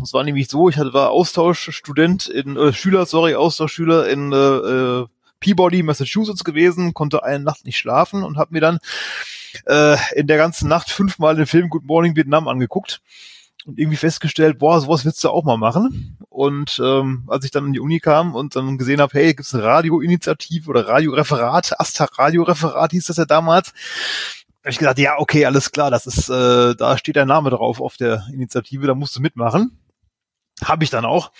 Es 0.03 0.13
war 0.13 0.23
nämlich 0.23 0.47
so, 0.49 0.69
ich 0.69 0.77
hatte, 0.77 0.93
war 0.93 1.11
Austauschstudent 1.11 2.27
in 2.27 2.55
äh, 2.57 2.73
Schüler, 2.73 3.05
sorry, 3.05 3.35
Austauschschüler 3.35 4.07
in 4.09 4.31
äh, 4.31 4.35
äh, 4.35 5.05
Peabody, 5.39 5.83
Massachusetts 5.83 6.43
gewesen, 6.43 6.93
konnte 6.93 7.23
eine 7.23 7.43
Nacht 7.43 7.65
nicht 7.65 7.77
schlafen 7.77 8.23
und 8.23 8.37
habe 8.37 8.53
mir 8.53 8.61
dann 8.61 8.79
äh, 9.65 9.97
in 10.15 10.27
der 10.27 10.37
ganzen 10.37 10.67
Nacht 10.67 10.89
fünfmal 10.89 11.35
den 11.35 11.45
Film 11.45 11.69
Good 11.69 11.85
Morning 11.85 12.15
Vietnam 12.15 12.47
angeguckt 12.47 13.01
und 13.65 13.77
irgendwie 13.77 13.97
festgestellt, 13.97 14.59
boah, 14.59 14.79
sowas 14.79 15.05
willst 15.05 15.23
du 15.23 15.29
auch 15.29 15.43
mal 15.43 15.57
machen. 15.57 16.17
Und 16.29 16.81
ähm, 16.83 17.23
als 17.27 17.45
ich 17.45 17.51
dann 17.51 17.67
in 17.67 17.73
die 17.73 17.79
Uni 17.79 17.99
kam 17.99 18.33
und 18.33 18.55
dann 18.55 18.77
gesehen 18.77 19.01
habe, 19.01 19.13
hey, 19.13 19.33
gibt's 19.33 19.53
eine 19.53 19.63
Radioinitiative 19.63 20.69
oder 20.69 20.87
Radioreferat, 20.87 21.79
Asta 21.79 22.05
Radioreferat 22.05 22.91
hieß 22.91 23.07
das 23.07 23.17
ja 23.17 23.25
damals, 23.25 23.73
habe 24.67 24.73
ich 24.73 24.79
gesagt, 24.79 24.99
ja, 24.99 25.17
okay, 25.17 25.45
alles 25.45 25.71
klar, 25.71 25.89
das 25.89 26.05
ist, 26.07 26.27
äh, 26.27 26.75
da 26.75 26.97
steht 26.97 27.15
dein 27.15 27.29
Name 27.29 27.51
drauf 27.51 27.79
auf 27.79 27.95
der 27.95 28.27
Initiative, 28.33 28.85
da 28.85 28.95
musst 28.95 29.15
du 29.15 29.21
mitmachen. 29.21 29.79
Habe 30.61 30.83
ich 30.83 30.89
dann 30.89 31.05
auch. 31.05 31.31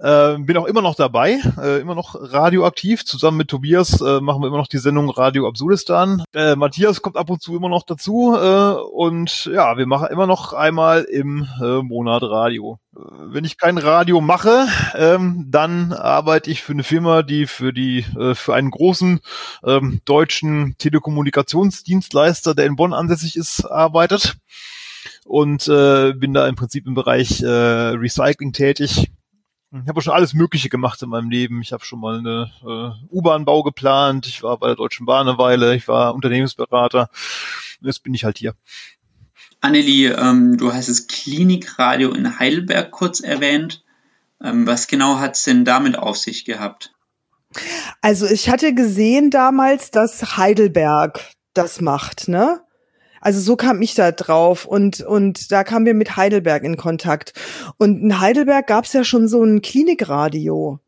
Äh, 0.00 0.38
bin 0.38 0.56
auch 0.56 0.64
immer 0.64 0.80
noch 0.80 0.94
dabei, 0.94 1.40
äh, 1.60 1.78
immer 1.80 1.94
noch 1.94 2.14
radioaktiv. 2.18 3.04
Zusammen 3.04 3.36
mit 3.36 3.48
Tobias 3.48 4.00
äh, 4.00 4.20
machen 4.20 4.40
wir 4.40 4.48
immer 4.48 4.56
noch 4.56 4.66
die 4.66 4.78
Sendung 4.78 5.10
Radio 5.10 5.46
Absurdistan. 5.46 6.24
Äh, 6.32 6.56
Matthias 6.56 7.02
kommt 7.02 7.18
ab 7.18 7.28
und 7.28 7.42
zu 7.42 7.54
immer 7.54 7.68
noch 7.68 7.82
dazu 7.82 8.34
äh, 8.34 8.80
und 8.94 9.44
ja, 9.44 9.76
wir 9.76 9.86
machen 9.86 10.08
immer 10.10 10.26
noch 10.26 10.54
einmal 10.54 11.02
im 11.02 11.46
äh, 11.60 11.82
Monat 11.82 12.22
Radio. 12.22 12.78
Äh, 12.96 13.00
wenn 13.26 13.44
ich 13.44 13.58
kein 13.58 13.76
Radio 13.76 14.22
mache, 14.22 14.68
ähm, 14.94 15.48
dann 15.50 15.92
arbeite 15.92 16.50
ich 16.50 16.62
für 16.62 16.72
eine 16.72 16.84
Firma, 16.84 17.22
die 17.22 17.46
für 17.46 17.74
die 17.74 18.06
äh, 18.18 18.34
für 18.34 18.54
einen 18.54 18.70
großen 18.70 19.20
ähm, 19.66 20.00
deutschen 20.06 20.76
Telekommunikationsdienstleister, 20.78 22.54
der 22.54 22.64
in 22.64 22.76
Bonn 22.76 22.94
ansässig 22.94 23.36
ist, 23.36 23.66
arbeitet 23.66 24.38
und 25.26 25.68
äh, 25.68 26.14
bin 26.14 26.32
da 26.32 26.48
im 26.48 26.56
Prinzip 26.56 26.86
im 26.86 26.94
Bereich 26.94 27.42
äh, 27.42 27.46
Recycling 27.46 28.54
tätig 28.54 29.10
ich 29.72 29.88
habe 29.88 30.02
schon 30.02 30.12
alles 30.12 30.34
Mögliche 30.34 30.68
gemacht 30.68 31.00
in 31.02 31.08
meinem 31.08 31.30
Leben. 31.30 31.62
Ich 31.62 31.72
habe 31.72 31.84
schon 31.84 32.00
mal 32.00 32.18
eine 32.18 32.50
äh, 32.62 33.14
U-Bahn-Bau 33.14 33.62
geplant. 33.62 34.26
Ich 34.26 34.42
war 34.42 34.58
bei 34.58 34.66
der 34.66 34.76
Deutschen 34.76 35.06
Bahn 35.06 35.28
eine 35.28 35.38
Weile. 35.38 35.76
Ich 35.76 35.86
war 35.86 36.14
Unternehmensberater. 36.14 37.08
Jetzt 37.80 38.02
bin 38.02 38.12
ich 38.14 38.24
halt 38.24 38.38
hier. 38.38 38.54
Annelie, 39.60 40.14
ähm, 40.14 40.56
du 40.56 40.72
hast 40.72 40.88
das 40.88 41.06
Klinikradio 41.06 42.12
in 42.12 42.38
Heidelberg 42.38 42.90
kurz 42.90 43.20
erwähnt. 43.20 43.84
Ähm, 44.42 44.66
was 44.66 44.88
genau 44.88 45.18
hat 45.18 45.36
es 45.36 45.44
denn 45.44 45.64
damit 45.64 45.96
auf 45.96 46.16
sich 46.16 46.44
gehabt? 46.44 46.92
Also 48.00 48.26
ich 48.26 48.48
hatte 48.48 48.74
gesehen 48.74 49.30
damals, 49.30 49.90
dass 49.90 50.36
Heidelberg 50.36 51.20
das 51.52 51.80
macht, 51.80 52.28
ne? 52.28 52.60
Also 53.20 53.40
so 53.40 53.56
kam 53.56 53.82
ich 53.82 53.94
da 53.94 54.12
drauf 54.12 54.64
und 54.64 55.00
und 55.02 55.52
da 55.52 55.64
kamen 55.64 55.86
wir 55.86 55.94
mit 55.94 56.16
Heidelberg 56.16 56.64
in 56.64 56.76
Kontakt. 56.76 57.32
Und 57.78 58.02
in 58.02 58.20
Heidelberg 58.20 58.66
gab 58.66 58.84
es 58.84 58.92
ja 58.92 59.04
schon 59.04 59.28
so 59.28 59.42
ein 59.44 59.62
Klinikradio. 59.62 60.78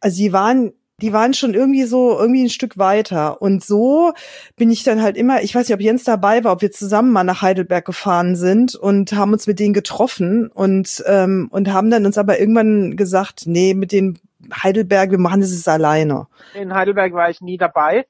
Also 0.00 0.16
die 0.16 0.32
waren 0.32 0.72
die 1.00 1.12
waren 1.12 1.34
schon 1.34 1.52
irgendwie 1.52 1.84
so 1.84 2.18
irgendwie 2.18 2.44
ein 2.44 2.50
Stück 2.50 2.78
weiter 2.78 3.42
und 3.42 3.62
so 3.62 4.12
bin 4.56 4.70
ich 4.70 4.82
dann 4.82 5.02
halt 5.02 5.18
immer, 5.18 5.42
ich 5.42 5.54
weiß 5.54 5.68
nicht, 5.68 5.74
ob 5.74 5.82
Jens 5.82 6.04
dabei 6.04 6.42
war, 6.42 6.52
ob 6.52 6.62
wir 6.62 6.72
zusammen 6.72 7.12
mal 7.12 7.24
nach 7.24 7.42
Heidelberg 7.42 7.84
gefahren 7.84 8.34
sind 8.34 8.74
und 8.74 9.12
haben 9.12 9.34
uns 9.34 9.46
mit 9.46 9.58
denen 9.58 9.74
getroffen 9.74 10.48
und 10.48 11.04
ähm, 11.06 11.48
und 11.50 11.70
haben 11.70 11.90
dann 11.90 12.06
uns 12.06 12.16
aber 12.16 12.40
irgendwann 12.40 12.96
gesagt, 12.96 13.42
nee, 13.46 13.74
mit 13.74 13.92
den 13.92 14.18
Heidelberg, 14.62 15.10
wir 15.10 15.18
machen 15.18 15.40
das 15.40 15.68
alleine. 15.68 16.28
In 16.54 16.72
Heidelberg 16.74 17.12
war 17.12 17.28
ich 17.28 17.40
nie 17.40 17.58
dabei. 17.58 18.06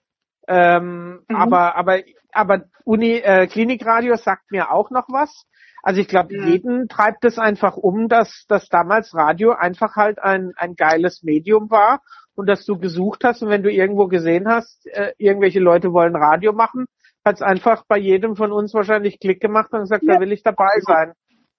Ähm, 0.48 1.24
mhm. 1.28 1.36
Aber 1.36 1.76
aber 1.76 2.00
aber 2.32 2.64
Uni 2.84 3.14
äh, 3.14 3.46
Klinikradio 3.46 4.16
sagt 4.16 4.50
mir 4.50 4.70
auch 4.70 4.90
noch 4.90 5.08
was. 5.08 5.46
Also 5.82 6.00
ich 6.00 6.08
glaube, 6.08 6.36
mhm. 6.36 6.48
jeden 6.48 6.88
treibt 6.88 7.24
es 7.24 7.38
einfach 7.38 7.76
um, 7.76 8.08
dass, 8.08 8.44
dass 8.48 8.68
damals 8.68 9.14
Radio 9.14 9.52
einfach 9.52 9.94
halt 9.94 10.18
ein, 10.18 10.52
ein 10.56 10.74
geiles 10.74 11.22
Medium 11.22 11.70
war 11.70 12.00
und 12.34 12.48
dass 12.48 12.64
du 12.64 12.76
gesucht 12.78 13.22
hast 13.24 13.42
und 13.42 13.50
wenn 13.50 13.62
du 13.62 13.70
irgendwo 13.70 14.08
gesehen 14.08 14.48
hast, 14.48 14.86
äh, 14.88 15.12
irgendwelche 15.16 15.60
Leute 15.60 15.92
wollen 15.92 16.16
Radio 16.16 16.52
machen, 16.52 16.86
hat 17.24 17.36
es 17.36 17.42
einfach 17.42 17.84
bei 17.86 17.98
jedem 17.98 18.36
von 18.36 18.52
uns 18.52 18.74
wahrscheinlich 18.74 19.20
Klick 19.20 19.40
gemacht 19.40 19.72
und 19.72 19.80
gesagt, 19.80 20.02
ja. 20.04 20.14
da 20.14 20.20
will 20.20 20.32
ich 20.32 20.42
dabei 20.42 20.80
sein. 20.80 21.12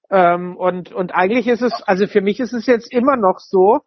Ähm, 0.10 0.56
und, 0.56 0.94
und 0.94 1.16
eigentlich 1.16 1.48
ist 1.48 1.62
es, 1.62 1.74
also 1.84 2.08
für 2.08 2.22
mich 2.22 2.40
ist 2.40 2.54
es 2.54 2.66
jetzt 2.66 2.92
immer 2.94 3.18
noch 3.18 3.40
so, 3.40 3.80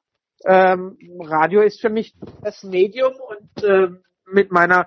ähm, 0.46 0.96
Radio 1.22 1.60
ist 1.60 1.80
für 1.80 1.90
mich 1.90 2.14
das 2.42 2.62
Medium 2.62 3.12
und 3.12 3.64
äh, 3.64 3.88
mit 4.32 4.50
meiner 4.52 4.86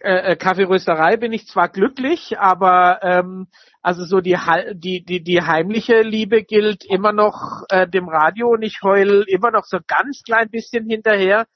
äh, 0.00 0.32
äh, 0.32 0.36
Kaffeerösterei 0.36 1.16
bin 1.16 1.32
ich 1.32 1.48
zwar 1.48 1.68
glücklich, 1.68 2.38
aber 2.38 3.00
ähm, 3.02 3.48
also 3.82 4.04
so 4.04 4.20
die, 4.20 4.38
die, 4.74 5.04
die, 5.04 5.22
die 5.22 5.42
heimliche 5.42 6.02
Liebe 6.02 6.44
gilt 6.44 6.84
immer 6.84 7.12
noch 7.12 7.64
äh, 7.68 7.88
dem 7.88 8.08
Radio 8.08 8.50
und 8.50 8.62
ich 8.62 8.80
heul 8.82 9.24
immer 9.26 9.50
noch 9.50 9.64
so 9.64 9.78
ganz 9.86 10.22
klein 10.22 10.50
bisschen 10.50 10.88
hinterher, 10.88 11.46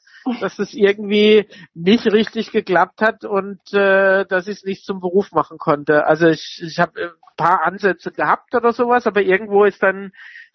dass 0.40 0.58
es 0.58 0.74
irgendwie 0.74 1.46
nicht 1.74 2.06
richtig 2.06 2.50
geklappt 2.50 3.00
hat 3.00 3.24
und 3.24 3.60
äh, 3.72 4.24
dass 4.26 4.48
ich 4.48 4.58
es 4.58 4.64
nicht 4.64 4.84
zum 4.84 5.00
Beruf 5.00 5.30
machen 5.32 5.58
konnte. 5.58 6.06
Also 6.06 6.26
ich, 6.26 6.62
ich 6.64 6.80
habe 6.80 7.00
ein 7.00 7.36
paar 7.36 7.64
Ansätze 7.64 8.10
gehabt 8.10 8.54
oder 8.54 8.72
sowas, 8.72 9.06
aber 9.06 9.22
irgendwo 9.22 9.64
ist 9.64 9.82
dann 9.82 10.12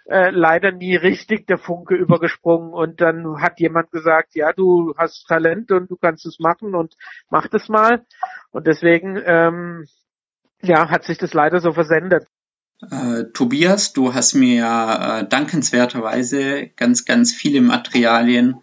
äh, 0.10 0.30
leider 0.30 0.72
nie 0.72 0.96
richtig 0.96 1.48
der 1.48 1.58
Funke 1.58 1.96
übergesprungen 1.96 2.74
und 2.74 3.02
dann 3.02 3.42
hat 3.42 3.60
jemand 3.60 3.92
gesagt, 3.92 4.36
ja, 4.36 4.54
du 4.54 4.94
hast 4.98 5.28
Talent 5.28 5.72
und 5.72 5.92
du 5.92 5.98
kannst 5.98 6.26
es 6.26 6.40
machen 6.40 6.76
und 6.76 6.96
mach 7.30 7.48
das 7.48 7.68
mal. 7.68 8.06
Und 8.52 8.68
deswegen, 8.68 9.22
ähm, 9.26 9.86
ja, 10.62 10.90
hat 10.90 11.04
sich 11.04 11.18
das 11.18 11.34
leider 11.34 11.60
so 11.60 11.74
versendet. 11.74 12.26
Äh, 12.90 13.26
Tobias, 13.34 13.94
du 13.94 14.14
hast 14.14 14.34
mir 14.34 14.56
ja 14.56 15.20
äh, 15.20 15.28
dankenswerterweise 15.28 16.68
ganz, 16.76 17.06
ganz 17.06 17.34
viele 17.34 17.62
Materialien, 17.62 18.62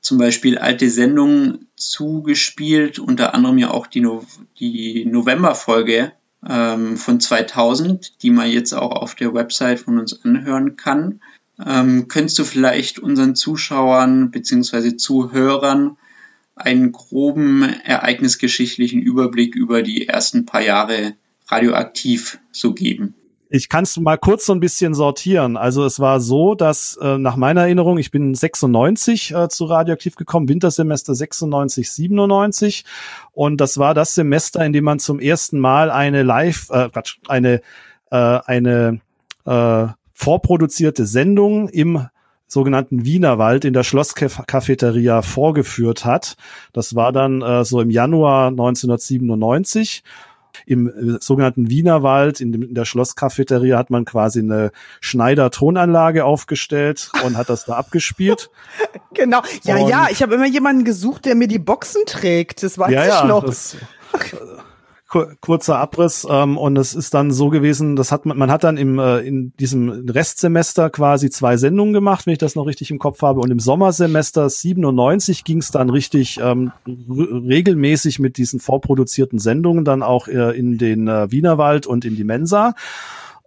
zum 0.00 0.18
Beispiel 0.18 0.58
alte 0.58 0.90
Sendungen 0.90 1.68
zugespielt, 1.76 2.98
unter 2.98 3.34
anderem 3.34 3.58
ja 3.58 3.70
auch 3.70 3.86
die, 3.86 4.00
no 4.00 4.24
die 4.58 5.04
Novemberfolge 5.06 6.12
ähm, 6.46 6.96
von 6.96 7.20
2000, 7.20 8.22
die 8.22 8.30
man 8.30 8.50
jetzt 8.50 8.72
auch 8.72 8.92
auf 8.92 9.14
der 9.14 9.34
Website 9.34 9.80
von 9.80 9.98
uns 9.98 10.24
anhören 10.24 10.76
kann. 10.76 11.20
Ähm, 11.64 12.08
könntest 12.08 12.38
du 12.38 12.44
vielleicht 12.44 12.98
unseren 12.98 13.34
Zuschauern 13.34 14.30
bzw. 14.30 14.96
Zuhörern 14.96 15.96
einen 16.54 16.92
groben 16.92 17.62
ereignisgeschichtlichen 17.62 19.00
Überblick 19.00 19.54
über 19.54 19.82
die 19.82 20.08
ersten 20.08 20.44
paar 20.44 20.62
Jahre 20.62 21.14
radioaktiv 21.48 22.38
so 22.52 22.74
geben? 22.74 23.14
Ich 23.50 23.70
kann 23.70 23.84
es 23.84 23.96
mal 23.96 24.18
kurz 24.18 24.44
so 24.44 24.52
ein 24.52 24.60
bisschen 24.60 24.92
sortieren. 24.92 25.56
Also 25.56 25.84
es 25.86 26.00
war 26.00 26.20
so, 26.20 26.54
dass 26.54 26.98
äh, 27.00 27.16
nach 27.16 27.36
meiner 27.36 27.62
Erinnerung, 27.62 27.96
ich 27.96 28.10
bin 28.10 28.34
96 28.34 29.34
äh, 29.34 29.48
zu 29.48 29.64
Radioaktiv 29.64 30.16
gekommen, 30.16 30.48
Wintersemester 30.48 31.14
96, 31.14 31.90
97. 31.90 32.84
Und 33.32 33.58
das 33.60 33.78
war 33.78 33.94
das 33.94 34.14
Semester, 34.14 34.64
in 34.64 34.74
dem 34.74 34.84
man 34.84 34.98
zum 34.98 35.18
ersten 35.18 35.58
Mal 35.58 35.90
eine 35.90 36.22
Live, 36.24 36.68
äh, 36.70 36.90
eine, 37.28 37.62
äh, 38.10 38.16
eine 38.16 39.00
äh, 39.46 39.86
vorproduzierte 40.12 41.06
Sendung 41.06 41.70
im 41.70 42.06
sogenannten 42.48 43.04
Wienerwald 43.04 43.64
in 43.64 43.72
der 43.72 43.84
Schlosscafeteria 43.84 45.22
vorgeführt 45.22 46.04
hat. 46.04 46.36
Das 46.72 46.94
war 46.94 47.12
dann 47.12 47.40
äh, 47.40 47.64
so 47.64 47.80
im 47.80 47.90
Januar 47.90 48.48
1997 48.48 50.02
im 50.68 50.88
äh, 50.88 51.18
sogenannten 51.20 51.70
Wienerwald, 51.70 52.40
in, 52.40 52.52
dem, 52.52 52.62
in 52.62 52.74
der 52.74 52.84
Schlosskafeteria 52.84 53.78
hat 53.78 53.90
man 53.90 54.04
quasi 54.04 54.40
eine 54.40 54.70
Schneider-Tonanlage 55.00 56.24
aufgestellt 56.24 57.10
und 57.24 57.36
hat 57.36 57.48
das 57.48 57.64
da 57.64 57.74
abgespielt. 57.74 58.50
Genau. 59.14 59.42
Ja, 59.64 59.78
und 59.78 59.88
ja, 59.88 60.06
ich 60.10 60.22
habe 60.22 60.34
immer 60.34 60.46
jemanden 60.46 60.84
gesucht, 60.84 61.24
der 61.24 61.34
mir 61.34 61.48
die 61.48 61.58
Boxen 61.58 62.02
trägt. 62.06 62.62
Das 62.62 62.78
weiß 62.78 62.92
ja, 62.92 63.22
ich 63.22 63.24
noch. 63.24 63.44
Das, 63.44 63.76
kurzer 65.08 65.78
Abriss 65.78 66.26
ähm, 66.28 66.58
und 66.58 66.76
es 66.76 66.94
ist 66.94 67.14
dann 67.14 67.30
so 67.32 67.48
gewesen, 67.48 67.96
das 67.96 68.12
hat 68.12 68.26
man, 68.26 68.36
man 68.36 68.50
hat 68.50 68.62
dann 68.62 68.76
im 68.76 68.98
äh, 68.98 69.20
in 69.20 69.54
diesem 69.56 70.06
Restsemester 70.08 70.90
quasi 70.90 71.30
zwei 71.30 71.56
Sendungen 71.56 71.94
gemacht, 71.94 72.26
wenn 72.26 72.32
ich 72.32 72.38
das 72.38 72.54
noch 72.54 72.66
richtig 72.66 72.90
im 72.90 72.98
Kopf 72.98 73.22
habe 73.22 73.40
und 73.40 73.50
im 73.50 73.58
Sommersemester 73.58 74.50
97 74.50 75.44
ging 75.44 75.58
es 75.58 75.70
dann 75.70 75.88
richtig 75.88 76.38
ähm, 76.42 76.72
regelmäßig 76.86 78.18
mit 78.18 78.36
diesen 78.36 78.60
vorproduzierten 78.60 79.38
Sendungen 79.38 79.86
dann 79.86 80.02
auch 80.02 80.28
äh, 80.28 80.56
in 80.58 80.76
den 80.76 81.08
äh, 81.08 81.30
Wienerwald 81.30 81.86
und 81.86 82.04
in 82.04 82.14
die 82.14 82.24
Mensa. 82.24 82.74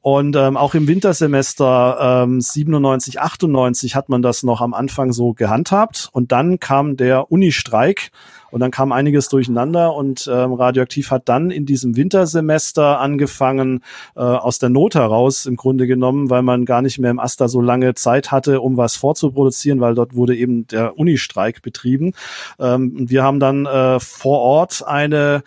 Und 0.03 0.35
ähm, 0.35 0.57
auch 0.57 0.73
im 0.73 0.87
Wintersemester 0.87 2.23
ähm, 2.23 2.41
97, 2.41 3.21
98 3.21 3.95
hat 3.95 4.09
man 4.09 4.23
das 4.23 4.41
noch 4.41 4.59
am 4.59 4.73
Anfang 4.73 5.13
so 5.13 5.33
gehandhabt 5.33 6.09
und 6.11 6.31
dann 6.31 6.59
kam 6.59 6.97
der 6.97 7.31
Unistreik 7.31 8.11
und 8.51 8.59
dann 8.59 8.71
kam 8.71 8.91
einiges 8.91 9.29
durcheinander 9.29 9.95
und 9.95 10.29
ähm, 10.31 10.53
Radioaktiv 10.53 11.11
hat 11.11 11.27
dann 11.29 11.51
in 11.51 11.65
diesem 11.65 11.95
Wintersemester 11.95 12.99
angefangen, 12.99 13.83
äh, 14.15 14.19
aus 14.19 14.59
der 14.59 14.69
Not 14.69 14.95
heraus 14.95 15.45
im 15.45 15.55
Grunde 15.55 15.87
genommen, 15.87 16.29
weil 16.29 16.41
man 16.41 16.65
gar 16.65 16.81
nicht 16.81 16.99
mehr 16.99 17.11
im 17.11 17.19
Asta 17.19 17.47
so 17.47 17.61
lange 17.61 17.93
Zeit 17.95 18.31
hatte, 18.31 18.61
um 18.61 18.77
was 18.77 18.95
vorzuproduzieren, 18.95 19.79
weil 19.79 19.95
dort 19.95 20.15
wurde 20.15 20.35
eben 20.35 20.67
der 20.67 20.97
Unistreik 20.97 21.61
betrieben. 21.61 22.13
Ähm, 22.59 23.09
wir 23.09 23.23
haben 23.23 23.39
dann 23.39 23.65
äh, 23.65 23.99
vor 23.99 24.39
Ort 24.39 24.83
eine 24.85 25.43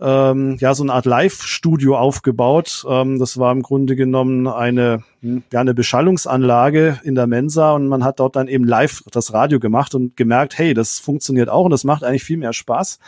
ähm, 0.00 0.56
ja 0.60 0.74
so 0.74 0.82
eine 0.82 0.92
Art 0.92 1.06
Live-Studio 1.06 1.96
aufgebaut. 1.96 2.84
Ähm, 2.88 3.18
das 3.18 3.38
war 3.38 3.52
im 3.52 3.62
Grunde 3.62 3.96
genommen 3.96 4.46
eine 4.46 5.02
ja 5.52 5.60
eine 5.60 5.74
Beschallungsanlage 5.74 7.00
in 7.02 7.14
der 7.14 7.26
Mensa 7.26 7.72
und 7.72 7.88
man 7.88 8.04
hat 8.04 8.20
dort 8.20 8.36
dann 8.36 8.48
eben 8.48 8.64
live 8.64 9.02
das 9.10 9.32
Radio 9.32 9.58
gemacht 9.58 9.94
und 9.94 10.16
gemerkt, 10.16 10.58
hey, 10.58 10.74
das 10.74 10.98
funktioniert 10.98 11.48
auch 11.48 11.64
und 11.64 11.70
das 11.70 11.84
macht 11.84 12.04
eigentlich 12.04 12.24
viel 12.24 12.36
mehr 12.36 12.52
Spaß. 12.52 12.98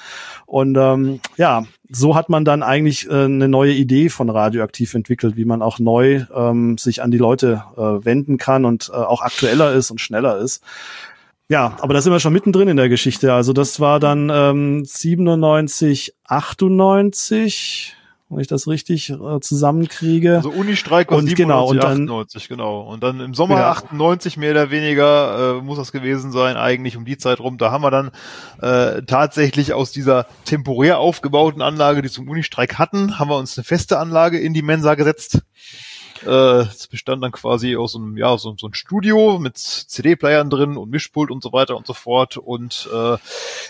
Und 0.47 0.77
ähm, 0.77 1.21
ja, 1.37 1.65
so 1.91 2.15
hat 2.15 2.29
man 2.29 2.45
dann 2.45 2.63
eigentlich 2.63 3.09
äh, 3.09 3.25
eine 3.25 3.49
neue 3.49 3.73
Idee 3.73 4.09
von 4.09 4.31
Radioaktiv 4.31 4.95
entwickelt, 4.95 5.37
wie 5.37 5.45
man 5.45 5.63
auch 5.63 5.79
neu 5.79 6.25
ähm, 6.35 6.79
sich 6.79 7.03
an 7.03 7.11
die 7.11 7.19
Leute 7.19 7.63
äh, 7.77 8.05
wenden 8.05 8.39
kann 8.39 8.65
und 8.65 8.91
äh, 8.93 8.97
auch 8.97 9.23
aktueller 9.23 9.73
ist 9.73 9.91
und 9.91 10.01
schneller 10.01 10.39
ist. 10.39 10.63
Ja, 11.51 11.77
aber 11.81 11.95
da 11.95 12.03
sind 12.03 12.13
wir 12.13 12.21
schon 12.21 12.35
mittendrin 12.35 12.69
in 12.69 12.77
der 12.77 12.91
Geschichte. 12.91 13.33
Also 13.33 13.55
das 13.55 13.81
war 13.81 14.01
dann 14.01 14.31
ähm, 14.31 14.85
97, 14.85 16.15
98, 16.27 17.97
wenn 18.29 18.41
ich 18.41 18.47
das 18.47 18.69
richtig 18.69 19.09
äh, 19.09 19.41
zusammenkriege. 19.41 20.37
Also 20.37 20.51
Unistreik 20.51 21.11
war 21.11 21.17
und 21.17 21.27
97, 21.27 21.37
genau, 21.37 21.69
und 21.71 21.83
dann, 21.83 22.03
98, 22.03 22.49
genau. 22.49 22.81
Und 22.83 23.03
dann 23.03 23.21
im 23.21 23.33
Sommer 23.33 23.61
Ja. 23.61 23.71
98 23.71 24.37
mehr 24.37 24.51
oder 24.51 24.71
weniger 24.71 25.57
äh, 25.57 25.63
muss 25.63 25.79
das 25.79 25.91
gewesen 25.91 26.33
sein, 26.33 26.59
eigentlich 26.59 26.99
um 26.99 27.07
die 27.07 27.17
Zeit 27.17 27.41
rum. 27.41 27.57
Da 27.57 27.71
haben 27.71 27.83
wir 27.83 27.91
dann 27.91 28.11
äh, 28.61 29.03
tatsächlich 29.05 29.73
aus 29.73 29.91
dieser 29.91 30.27
temporär 30.45 30.99
aufgebauten 30.99 31.63
Anlage, 31.63 32.03
die 32.03 32.11
zum 32.11 32.29
Unistreik 32.29 32.79
hatten, 32.79 33.19
haben 33.19 33.31
wir 33.31 33.39
uns 33.39 33.57
eine 33.57 33.65
feste 33.65 33.99
Anlage 33.99 34.39
in 34.39 34.53
die 34.53 34.63
Mensa 34.63 34.97
gesetzt. 34.97 35.41
Äh, 36.27 36.31
Es 36.63 36.87
bestand 36.87 37.23
dann 37.23 37.33
quasi 37.33 37.77
aus 37.77 37.93
so 37.93 37.99
einem, 37.99 38.17
ja, 38.17 38.37
so, 38.39 38.55
so 38.59 38.67
ein 38.69 38.75
Studio 38.75 39.39
mit 39.39 39.57
CD-Playern 39.59 40.51
drin 40.51 40.77
und 40.77 40.91
Mischpult 40.91 41.31
und 41.31 41.43
so 41.43 41.53
weiter 41.53 41.77
und 41.77 41.87
so 41.87 41.95
fort 41.95 42.37
und 42.37 42.89
äh, 42.93 43.17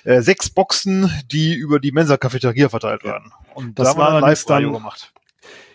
äh, 0.05 0.21
sechs 0.23 0.51
Boxen, 0.51 1.11
die 1.31 1.55
über 1.55 1.81
die 1.81 1.93
Mensa-Cafeteria 1.93 2.69
verteilt 2.69 3.05
werden. 3.05 3.33
Und 3.55 3.79
Das 3.79 3.93
da 3.95 3.99
war 4.01 4.13
dann 4.13 4.21
Live-Radio 4.23 4.69
dann- 4.73 4.79
gemacht. 4.79 5.13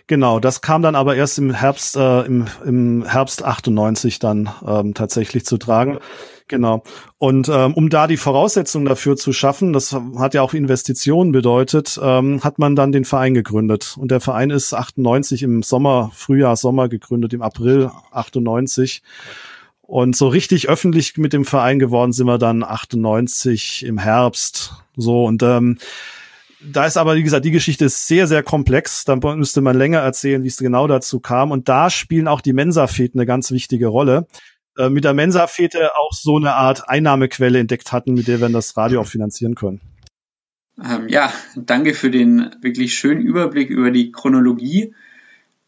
Genau, 0.08 0.40
das 0.42 0.60
kam 0.60 0.82
dann 0.82 0.96
aber 0.96 1.16
erst 1.16 1.38
im 1.38 1.54
Herbst, 1.54 1.96
äh, 1.96 2.22
im, 2.24 2.46
im 2.66 3.06
Herbst 3.06 3.42
98 3.44 4.20
dann 4.20 4.50
ähm, 4.68 4.94
tatsächlich 4.94 5.46
zu 5.46 5.58
tragen. 5.58 5.98
Genau. 6.54 6.84
Und 7.18 7.50
ähm, 7.52 7.74
um 7.74 7.90
da 7.90 8.06
die 8.06 8.16
Voraussetzungen 8.16 8.86
dafür 8.86 9.16
zu 9.16 9.34
schaffen, 9.34 9.74
das 9.74 9.92
hat 10.20 10.36
ja 10.36 10.44
auch 10.44 10.54
Investitionen 10.54 11.32
bedeutet, 11.32 12.00
ähm, 12.00 12.44
hat 12.44 12.60
man 12.60 12.76
dann 12.76 12.92
den 12.92 13.06
Verein 13.06 13.34
gegründet. 13.34 13.96
Und 13.98 14.12
der 14.12 14.20
Verein 14.20 14.52
ist 14.52 14.72
98 14.72 15.42
im 15.42 15.64
Sommer, 15.64 16.12
Frühjahr, 16.14 16.56
Sommer 16.56 16.90
gegründet, 16.90 17.34
im 17.34 17.42
April 17.42 17.90
98. 18.12 19.02
Und 19.82 20.16
so 20.16 20.28
richtig 20.28 20.70
öffentlich 20.70 21.18
mit 21.18 21.34
dem 21.34 21.44
Verein 21.44 21.80
geworden 21.80 22.12
sind 22.12 22.28
wir 22.28 22.38
dann 22.38 22.64
98 22.64 23.84
im 23.88 23.98
Herbst. 23.98 24.76
So 24.96 25.26
und 25.26 25.42
ähm, 25.42 25.80
da 26.62 26.86
ist 26.86 26.98
aber, 26.98 27.16
wie 27.16 27.24
gesagt, 27.24 27.46
die 27.46 27.52
Geschichte 27.52 27.86
ist 27.86 28.08
sehr, 28.08 28.28
sehr 28.28 28.44
komplex. 28.44 29.06
Da 29.06 29.16
müsste 29.16 29.62
man 29.62 29.76
länger 29.76 30.00
erzählen, 30.00 30.44
wie 30.44 30.50
es 30.50 30.58
genau 30.58 30.86
dazu 30.86 31.20
kam. 31.20 31.50
Und 31.50 31.68
da 31.68 31.90
spielen 31.90 32.28
auch 32.28 32.42
die 32.42 32.54
Mensa-Feten 32.54 33.18
eine 33.18 33.26
ganz 33.26 33.52
wichtige 33.52 33.88
Rolle. 33.88 34.28
Äh, 34.78 34.90
mit 34.90 35.04
der 35.04 35.14
Mensa-Fete 35.14 35.92
auch 35.96 36.14
so 36.14 36.38
eine 36.38 36.54
Art 36.54 36.90
Einnahmequelle 36.90 37.60
entdeckt 37.60 37.92
hatten, 37.92 38.14
mit 38.14 38.28
der 38.28 38.42
wir 38.42 38.50
das 38.50 38.76
Radio 38.76 39.02
auch 39.02 39.08
finanzieren 39.08 39.56
können. 39.56 39.82
Ähm, 40.84 41.08
ja, 41.08 41.32
danke 41.56 41.94
für 41.94 42.10
den 42.10 42.56
wirklich 42.62 42.96
schönen 42.96 43.22
Überblick 43.22 43.70
über 43.70 43.92
die 43.92 44.12
Chronologie. 44.12 44.96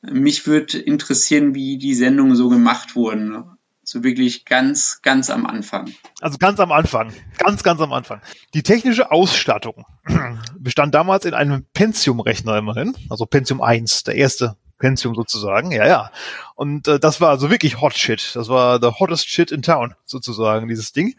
Mich 0.01 0.47
würde 0.47 0.79
interessieren, 0.79 1.53
wie 1.53 1.77
die 1.77 1.93
Sendungen 1.93 2.35
so 2.35 2.49
gemacht 2.49 2.95
wurden. 2.95 3.43
So 3.83 4.03
wirklich 4.03 4.45
ganz, 4.45 5.01
ganz 5.03 5.29
am 5.29 5.45
Anfang. 5.45 5.93
Also 6.19 6.39
ganz 6.39 6.59
am 6.59 6.71
Anfang, 6.71 7.13
ganz, 7.37 7.61
ganz 7.61 7.79
am 7.81 7.93
Anfang. 7.93 8.19
Die 8.55 8.63
technische 8.63 9.11
Ausstattung 9.11 9.85
bestand 10.59 10.95
damals 10.95 11.25
in 11.25 11.35
einem 11.35 11.65
Pentium-Rechner 11.73 12.57
immerhin, 12.57 12.95
also 13.11 13.27
Pentium 13.27 13.61
1, 13.61 14.03
der 14.05 14.15
erste 14.15 14.57
Pentium 14.77 15.15
sozusagen, 15.15 15.71
ja, 15.71 15.87
ja. 15.87 16.11
Und 16.55 16.87
äh, 16.87 16.99
das 16.99 17.21
war 17.21 17.29
also 17.29 17.49
wirklich 17.49 17.81
Hot 17.81 17.95
Shit. 17.95 18.31
Das 18.35 18.49
war 18.49 18.79
the 18.81 18.91
hottest 18.99 19.29
shit 19.29 19.51
in 19.51 19.61
town 19.61 19.95
sozusagen, 20.05 20.67
dieses 20.67 20.91
Ding. 20.91 21.15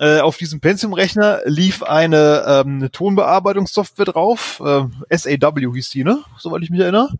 Äh, 0.00 0.20
auf 0.20 0.36
diesem 0.36 0.60
Pentium-Rechner 0.60 1.42
lief 1.44 1.84
eine, 1.84 2.44
ähm, 2.46 2.76
eine 2.78 2.90
Tonbearbeitungssoftware 2.90 4.06
drauf, 4.06 4.60
äh, 4.64 5.16
SAW 5.16 5.72
hieß 5.72 5.90
die, 5.90 6.02
ne? 6.02 6.24
Soweit 6.36 6.62
ich 6.62 6.70
mich 6.70 6.80
erinnere. 6.80 7.10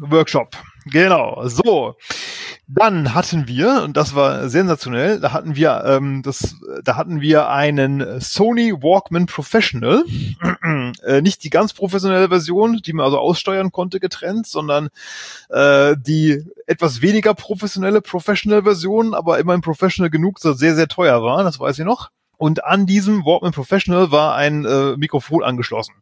Workshop. 0.00 0.56
Genau, 0.88 1.48
so. 1.48 1.96
Dann 2.68 3.12
hatten 3.12 3.48
wir, 3.48 3.82
und 3.82 3.96
das 3.96 4.14
war 4.14 4.48
sensationell, 4.48 5.18
da 5.18 5.32
hatten 5.32 5.56
wir, 5.56 5.82
ähm, 5.84 6.22
das, 6.22 6.56
da 6.84 6.94
hatten 6.96 7.20
wir 7.20 7.48
einen 7.48 8.20
Sony 8.20 8.72
Walkman 8.72 9.26
Professional, 9.26 10.04
äh, 11.04 11.22
nicht 11.22 11.42
die 11.42 11.50
ganz 11.50 11.72
professionelle 11.72 12.28
Version, 12.28 12.80
die 12.86 12.92
man 12.92 13.04
also 13.04 13.18
aussteuern 13.18 13.72
konnte 13.72 13.98
getrennt, 13.98 14.46
sondern 14.46 14.88
äh, 15.50 15.96
die 15.98 16.44
etwas 16.68 17.02
weniger 17.02 17.34
professionelle 17.34 18.00
Professional 18.00 18.62
Version, 18.62 19.12
aber 19.12 19.40
immerhin 19.40 19.62
professional 19.62 20.10
genug, 20.10 20.38
dass 20.40 20.56
sehr 20.58 20.76
sehr 20.76 20.88
teuer 20.88 21.20
war, 21.20 21.42
das 21.42 21.58
weiß 21.58 21.80
ich 21.80 21.84
noch. 21.84 22.10
Und 22.36 22.64
an 22.64 22.86
diesem 22.86 23.24
Walkman 23.24 23.52
Professional 23.52 24.12
war 24.12 24.36
ein 24.36 24.64
äh, 24.64 24.96
Mikrofon 24.96 25.42
angeschlossen. 25.42 25.94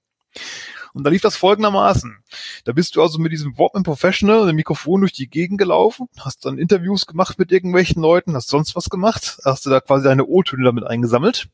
Und 0.94 1.02
da 1.02 1.11
lief 1.11 1.22
das 1.22 1.37
folgendermaßen. 1.37 2.16
Da 2.62 2.72
bist 2.72 2.94
du 2.94 3.02
also 3.02 3.18
mit 3.18 3.33
diesem 3.33 3.59
Walkman 3.59 3.83
Professional, 3.83 4.46
dem 4.46 4.54
Mikrofon 4.54 5.00
durch 5.00 5.12
die 5.12 5.28
Gegend 5.28 5.59
gelaufen, 5.59 6.09
hast 6.18 6.46
dann 6.46 6.57
Interviews 6.57 7.07
gemacht 7.07 7.37
mit 7.37 7.50
irgendwelchen 7.50 8.00
Leuten, 8.00 8.35
hast 8.37 8.48
sonst 8.48 8.76
was 8.76 8.88
gemacht, 8.88 9.38
hast 9.44 9.66
du 9.66 9.70
da 9.70 9.80
quasi 9.80 10.04
deine 10.04 10.24
O-Töne 10.24 10.64
damit 10.64 10.85
eingesammelt. 10.85 11.48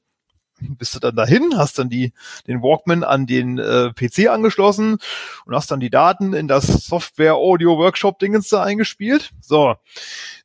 Bist 0.61 0.95
du 0.95 0.99
dann 0.99 1.17
dahin, 1.17 1.57
hast 1.57 1.79
dann 1.79 1.89
die, 1.89 2.13
den 2.47 2.61
Walkman 2.61 3.03
an 3.03 3.27
den 3.27 3.59
äh, 3.59 3.95
PC 3.95 4.29
angeschlossen 4.29 4.99
und 5.47 5.55
hast 5.55 5.71
dann 5.71 5.81
die 5.81 5.89
Daten 5.89 6.35
in 6.35 6.49
das 6.49 6.67
Software 6.67 7.37
Audio 7.37 7.79
Workshop 7.79 8.19
Dingens 8.19 8.51
da 8.51 8.63
eingespielt. 8.63 9.31
So, 9.41 9.75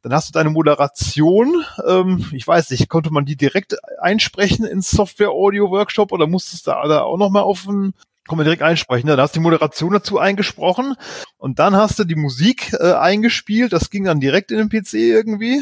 dann 0.03 0.13
hast 0.13 0.29
du 0.29 0.31
deine 0.31 0.51
Moderation. 0.51 1.65
Ähm, 1.85 2.29
ich 2.31 2.47
weiß 2.47 2.69
nicht, 2.69 2.87
konnte 2.87 3.11
man 3.11 3.25
die 3.25 3.35
direkt 3.35 3.75
einsprechen 3.99 4.63
ins 4.63 4.89
Software 4.89 5.31
Audio 5.31 5.69
Workshop 5.69 6.13
oder 6.13 6.27
musstest 6.27 6.65
du 6.67 6.71
da, 6.71 6.87
da 6.87 7.01
auch 7.01 7.17
nochmal 7.17 7.43
auf 7.43 7.67
ein 7.67 7.93
kann 8.27 8.37
man 8.37 8.45
direkt 8.45 8.63
einsprechen. 8.63 9.07
ne? 9.07 9.15
Dann 9.15 9.23
hast 9.23 9.35
du 9.35 9.39
die 9.39 9.43
Moderation 9.43 9.93
dazu 9.93 10.19
eingesprochen 10.19 10.95
und 11.37 11.59
dann 11.59 11.75
hast 11.75 11.99
du 11.99 12.03
die 12.03 12.15
Musik 12.15 12.73
äh, 12.73 12.93
eingespielt. 12.93 13.73
Das 13.73 13.89
ging 13.89 14.03
dann 14.05 14.19
direkt 14.19 14.51
in 14.51 14.57
den 14.57 14.69
PC 14.69 14.93
irgendwie. 14.93 15.61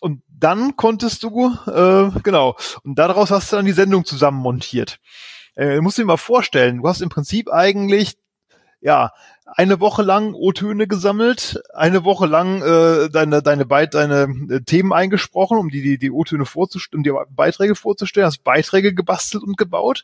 Und 0.00 0.22
dann 0.28 0.76
konntest 0.76 1.22
du, 1.22 1.54
äh, 1.66 2.10
genau, 2.22 2.56
und 2.82 2.98
daraus 2.98 3.30
hast 3.30 3.52
du 3.52 3.56
dann 3.56 3.64
die 3.64 3.72
Sendung 3.72 4.04
zusammen 4.04 4.38
montiert. 4.38 4.98
Äh, 5.56 5.80
musst 5.80 5.98
du 5.98 6.02
dir 6.02 6.06
mal 6.06 6.16
vorstellen, 6.16 6.78
du 6.78 6.88
hast 6.88 7.00
im 7.00 7.08
Prinzip 7.08 7.50
eigentlich, 7.50 8.18
ja, 8.80 9.12
eine 9.46 9.78
Woche 9.78 10.02
lang 10.02 10.34
O-Töne 10.34 10.88
gesammelt, 10.88 11.62
eine 11.72 12.04
Woche 12.04 12.26
lang 12.26 12.62
äh, 12.62 13.08
deine 13.10 13.42
deine 13.42 13.66
Beit 13.66 13.94
deine 13.94 14.26
äh, 14.50 14.60
Themen 14.62 14.92
eingesprochen, 14.92 15.58
um 15.58 15.70
die 15.70 15.82
die, 15.82 15.98
die 15.98 16.10
O-Töne 16.10 16.44
vorzustellen, 16.44 17.00
um 17.00 17.04
die 17.04 17.34
Beiträge 17.34 17.74
vorzustellen, 17.74 18.26
hast 18.26 18.42
Beiträge 18.42 18.94
gebastelt 18.94 19.44
und 19.44 19.56
gebaut 19.56 20.02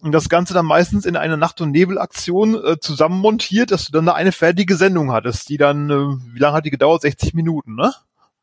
und 0.00 0.12
das 0.12 0.28
Ganze 0.28 0.54
dann 0.54 0.66
meistens 0.66 1.06
in 1.06 1.16
einer 1.16 1.36
Nacht- 1.36 1.60
und 1.60 1.70
Nebelaktion 1.70 2.54
äh, 2.54 2.78
zusammenmontiert, 2.78 3.70
dass 3.70 3.86
du 3.86 3.92
dann 3.92 4.06
da 4.06 4.12
eine 4.12 4.32
fertige 4.32 4.76
Sendung 4.76 5.12
hattest, 5.12 5.48
die 5.48 5.56
dann, 5.56 5.90
äh, 5.90 6.34
wie 6.34 6.38
lange 6.38 6.56
hat 6.56 6.64
die 6.66 6.70
gedauert? 6.70 7.02
60 7.02 7.34
Minuten, 7.34 7.74
ne? 7.74 7.92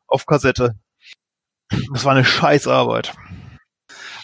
Auf 0.06 0.26
Kassette. 0.26 0.74
Das 1.92 2.04
war 2.04 2.12
eine 2.12 2.24
Scheißarbeit. 2.24 3.14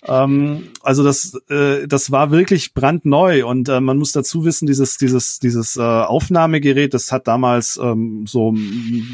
Ähm, 0.07 0.69
also 0.83 1.05
das, 1.05 1.35
äh, 1.51 1.87
das 1.87 2.11
war 2.11 2.31
wirklich 2.31 2.73
brandneu 2.75 3.47
und 3.47 3.69
äh, 3.69 3.81
man 3.81 3.99
muss 3.99 4.13
dazu 4.13 4.45
wissen, 4.45 4.67
dieses, 4.67 4.97
dieses, 4.97 5.39
dieses 5.41 5.77
äh, 5.77 5.81
Aufnahmegerät, 5.83 6.95
das 6.95 7.13
hat 7.13 7.27
damals 7.29 7.79
ähm, 7.83 8.25
so, 8.27 8.55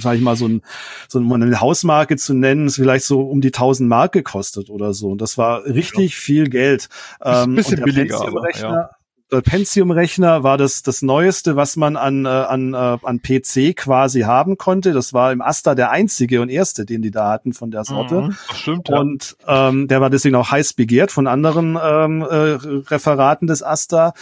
sag 0.01 0.15
ich 0.17 0.21
mal, 0.23 0.37
so, 0.37 0.47
ein, 0.47 0.63
so 1.09 1.19
eine 1.19 1.61
Hausmarke 1.61 2.17
zu 2.17 2.35
nennen, 2.35 2.67
ist 2.67 2.77
vielleicht 2.77 3.05
so 3.05 3.21
um 3.23 3.41
die 3.41 3.49
1000 3.49 3.89
Mark 3.89 4.13
gekostet 4.13 4.71
oder 4.71 4.95
so. 4.95 5.09
Und 5.11 5.21
das 5.21 5.37
war 5.39 5.65
richtig 5.65 6.17
viel 6.17 6.49
Geld. 6.49 6.89
Bisschen- 7.19 7.55
bisschen 7.57 7.73
und 7.75 7.79
der 7.81 7.85
billiger, 7.93 8.17
aber, 8.29 8.41
ja. 8.61 8.91
Der 9.33 9.41
Pentium-Rechner 9.41 10.45
war 10.45 10.57
das, 10.57 10.83
das 10.83 11.03
Neueste, 11.03 11.57
was 11.57 11.77
man 11.77 11.97
an, 11.97 12.27
äh, 12.27 12.29
an, 12.29 12.75
äh, 12.75 12.77
an 12.77 13.21
PC 13.21 13.75
quasi 13.75 14.21
haben 14.21 14.57
konnte. 14.57 14.93
Das 14.93 15.13
war 15.13 15.33
im 15.33 15.41
Asta 15.43 15.75
der 15.75 15.91
einzige 15.91 16.41
und 16.41 16.49
erste, 16.49 16.85
den 16.85 17.03
die 17.03 17.11
da 17.11 17.31
hatten 17.31 17.53
von 17.53 17.71
der 17.71 17.85
Sorte. 17.85 18.23
Mhm, 18.23 18.37
stimmt, 18.55 18.89
ja. 18.89 18.99
Und 18.99 19.37
ähm, 19.47 19.89
der 19.89 20.01
war 20.01 20.11
deswegen 20.11 20.37
auch 20.37 20.51
heiß 20.51 20.75
begehrt 20.75 21.11
von 21.11 21.27
anderen 21.27 21.77
ähm, 21.83 22.23
äh, 22.23 22.59
Referaten 22.89 23.49
des 23.49 23.63
Asta, 23.63 24.15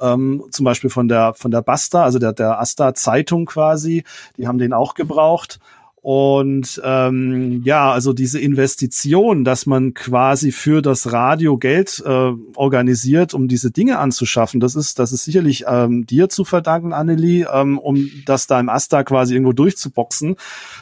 ähm, 0.00 0.44
zum 0.50 0.64
Beispiel 0.64 0.90
von 0.90 1.08
der 1.08 1.34
von 1.34 1.50
der 1.50 1.62
Basta, 1.62 2.04
also 2.04 2.18
der 2.18 2.32
der 2.32 2.60
Asta 2.60 2.94
Zeitung 2.94 3.46
quasi. 3.46 4.04
Die 4.36 4.46
haben 4.46 4.58
den 4.58 4.72
auch 4.72 4.94
gebraucht. 4.94 5.58
Und 6.02 6.82
ähm, 6.84 7.62
ja, 7.64 7.92
also 7.92 8.12
diese 8.12 8.40
Investition, 8.40 9.44
dass 9.44 9.66
man 9.66 9.94
quasi 9.94 10.50
für 10.50 10.82
das 10.82 11.12
Radio 11.12 11.58
Geld 11.58 12.02
äh, 12.04 12.32
organisiert, 12.56 13.34
um 13.34 13.46
diese 13.46 13.70
Dinge 13.70 14.00
anzuschaffen, 14.00 14.58
das 14.58 14.74
ist, 14.74 14.98
das 14.98 15.12
ist 15.12 15.22
sicherlich 15.22 15.64
ähm, 15.68 16.04
dir 16.04 16.28
zu 16.28 16.44
verdanken, 16.44 16.92
Annelie, 16.92 17.46
ähm, 17.54 17.78
um 17.78 18.10
das 18.26 18.48
da 18.48 18.58
im 18.58 18.68
Asta 18.68 19.04
quasi 19.04 19.34
irgendwo 19.34 19.52
durchzuboxen, 19.52 20.34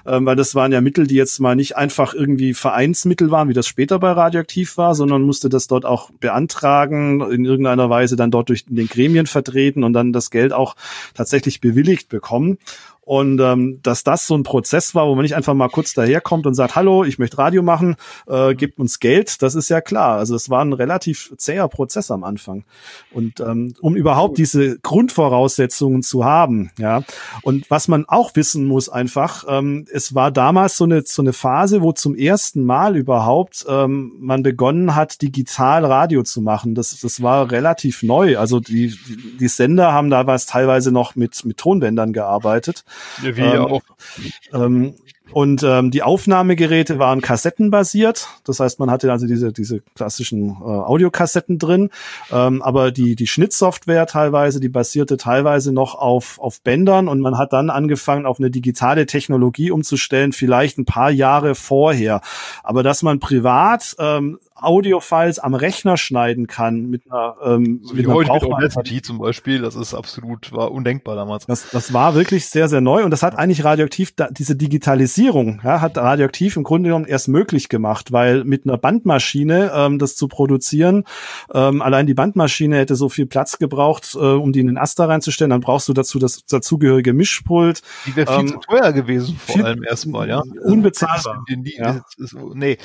ähm, 0.06 0.24
weil 0.24 0.36
das 0.36 0.54
waren 0.54 0.72
ja 0.72 0.80
Mittel, 0.80 1.06
die 1.06 1.16
jetzt 1.16 1.38
mal 1.38 1.54
nicht 1.54 1.76
einfach 1.76 2.14
irgendwie 2.14 2.54
Vereinsmittel 2.54 3.30
waren, 3.30 3.50
wie 3.50 3.54
das 3.54 3.66
später 3.66 3.98
bei 3.98 4.12
Radioaktiv 4.12 4.78
war, 4.78 4.94
sondern 4.94 5.20
musste 5.20 5.50
das 5.50 5.66
dort 5.66 5.84
auch 5.84 6.10
beantragen, 6.12 7.20
in 7.30 7.44
irgendeiner 7.44 7.90
Weise 7.90 8.16
dann 8.16 8.30
dort 8.30 8.48
durch 8.48 8.64
den 8.64 8.88
Gremien 8.88 9.26
vertreten 9.26 9.84
und 9.84 9.92
dann 9.92 10.14
das 10.14 10.30
Geld 10.30 10.54
auch 10.54 10.76
tatsächlich 11.12 11.60
bewilligt 11.60 12.08
bekommen. 12.08 12.56
Und 13.02 13.40
ähm, 13.40 13.80
dass 13.82 14.04
das 14.04 14.26
so 14.26 14.36
ein 14.36 14.42
Prozess 14.42 14.94
war, 14.94 15.08
wo 15.08 15.14
man 15.14 15.22
nicht 15.22 15.34
einfach 15.34 15.54
mal 15.54 15.68
kurz 15.68 15.94
daherkommt 15.94 16.46
und 16.46 16.54
sagt, 16.54 16.76
hallo, 16.76 17.04
ich 17.04 17.18
möchte 17.18 17.38
Radio 17.38 17.62
machen, 17.62 17.96
äh, 18.28 18.54
gebt 18.54 18.78
uns 18.78 19.00
Geld, 19.00 19.42
das 19.42 19.54
ist 19.54 19.68
ja 19.68 19.80
klar. 19.80 20.18
Also 20.18 20.34
es 20.34 20.48
war 20.50 20.64
ein 20.64 20.72
relativ 20.72 21.32
zäher 21.36 21.66
Prozess 21.68 22.10
am 22.10 22.24
Anfang. 22.24 22.64
Und 23.12 23.40
ähm, 23.40 23.74
um 23.80 23.96
überhaupt 23.96 24.38
diese 24.38 24.78
Grundvoraussetzungen 24.78 26.02
zu 26.02 26.24
haben, 26.24 26.70
ja. 26.78 27.02
Und 27.42 27.70
was 27.70 27.88
man 27.88 28.04
auch 28.06 28.36
wissen 28.36 28.66
muss 28.66 28.88
einfach, 28.88 29.44
ähm, 29.48 29.86
es 29.92 30.14
war 30.14 30.30
damals 30.30 30.76
so 30.76 30.84
eine, 30.84 31.02
so 31.04 31.22
eine 31.22 31.32
Phase, 31.32 31.82
wo 31.82 31.92
zum 31.92 32.14
ersten 32.14 32.64
Mal 32.64 32.96
überhaupt 32.96 33.64
ähm, 33.68 34.12
man 34.18 34.42
begonnen 34.42 34.94
hat, 34.94 35.22
digital 35.22 35.84
Radio 35.84 36.22
zu 36.22 36.40
machen. 36.40 36.74
Das, 36.74 36.98
das 37.00 37.22
war 37.22 37.50
relativ 37.50 38.02
neu. 38.02 38.38
Also 38.38 38.60
die, 38.60 38.94
die, 39.38 39.48
Sender 39.48 39.92
haben 39.92 40.10
damals 40.10 40.46
teilweise 40.46 40.92
noch 40.92 41.16
mit, 41.16 41.44
mit 41.44 41.56
Tonbändern 41.56 42.12
gearbeitet. 42.12 42.84
Ja, 43.22 43.36
wie 43.36 43.40
ähm, 43.40 43.60
auch. 43.60 43.82
Ähm, 44.52 44.94
und 45.32 45.62
ähm, 45.62 45.90
die 45.90 46.02
Aufnahmegeräte 46.02 46.98
waren 46.98 47.20
kassettenbasiert. 47.20 48.28
Das 48.44 48.60
heißt, 48.60 48.80
man 48.80 48.90
hatte 48.90 49.10
also 49.12 49.26
diese, 49.26 49.52
diese 49.52 49.80
klassischen 49.94 50.50
äh, 50.60 50.64
Audiokassetten 50.64 51.58
drin. 51.58 51.90
Ähm, 52.32 52.62
aber 52.62 52.90
die, 52.90 53.14
die 53.14 53.26
Schnittsoftware 53.26 54.06
teilweise, 54.06 54.60
die 54.60 54.68
basierte 54.68 55.16
teilweise 55.16 55.72
noch 55.72 55.94
auf, 55.94 56.40
auf 56.40 56.60
Bändern. 56.62 57.08
Und 57.08 57.20
man 57.20 57.38
hat 57.38 57.52
dann 57.52 57.70
angefangen, 57.70 58.26
auf 58.26 58.38
eine 58.38 58.50
digitale 58.50 59.06
Technologie 59.06 59.70
umzustellen, 59.70 60.32
vielleicht 60.32 60.78
ein 60.78 60.84
paar 60.84 61.10
Jahre 61.10 61.54
vorher. 61.54 62.20
Aber 62.62 62.82
dass 62.82 63.02
man 63.02 63.20
privat 63.20 63.94
ähm, 63.98 64.38
Audiofiles 64.62 65.38
am 65.38 65.54
Rechner 65.54 65.96
schneiden 65.96 66.46
kann 66.46 66.86
mit 66.86 67.10
einer, 67.10 67.36
ähm, 67.44 67.80
so 67.82 67.94
mit 67.94 68.06
einer 68.06 68.14
heute 68.14 68.32
mit 68.32 68.42
Audacity 68.44 69.02
zum 69.02 69.18
Beispiel, 69.18 69.62
das 69.62 69.74
ist 69.74 69.94
absolut, 69.94 70.52
war 70.52 70.72
undenkbar 70.72 71.16
damals. 71.16 71.46
Das, 71.46 71.70
das 71.70 71.92
war 71.92 72.14
wirklich 72.14 72.46
sehr, 72.46 72.68
sehr 72.68 72.80
neu 72.80 73.04
und 73.04 73.10
das 73.10 73.22
hat 73.22 73.36
eigentlich 73.36 73.64
radioaktiv, 73.64 74.12
da, 74.14 74.28
diese 74.30 74.56
Digitalisierung 74.56 75.60
ja, 75.64 75.80
hat 75.80 75.96
radioaktiv 75.96 76.56
im 76.56 76.62
Grunde 76.62 76.88
genommen 76.88 77.06
erst 77.06 77.28
möglich 77.28 77.68
gemacht, 77.68 78.12
weil 78.12 78.44
mit 78.44 78.64
einer 78.64 78.78
Bandmaschine 78.78 79.72
ähm, 79.74 79.98
das 79.98 80.16
zu 80.16 80.28
produzieren, 80.28 81.04
ähm, 81.52 81.82
allein 81.82 82.06
die 82.06 82.14
Bandmaschine 82.14 82.76
hätte 82.76 82.96
so 82.96 83.08
viel 83.08 83.26
Platz 83.26 83.58
gebraucht, 83.58 84.14
äh, 84.14 84.18
um 84.18 84.52
die 84.52 84.60
in 84.60 84.66
den 84.66 84.78
Aster 84.78 85.08
reinzustellen, 85.08 85.50
dann 85.50 85.60
brauchst 85.60 85.88
du 85.88 85.92
dazu 85.92 86.18
das 86.18 86.44
dazugehörige 86.46 87.12
Mischpult. 87.12 87.82
Die 88.06 88.16
wäre 88.16 88.32
viel 88.32 88.40
ähm, 88.40 88.48
zu 88.48 88.58
teuer 88.58 88.92
gewesen, 88.92 89.36
vor 89.36 89.64
allem 89.64 89.82
erstmal, 89.82 90.28
ja. 90.28 90.42
Unbezahlbar. 90.62 91.44
Ja. 91.64 92.04
Nee. 92.54 92.78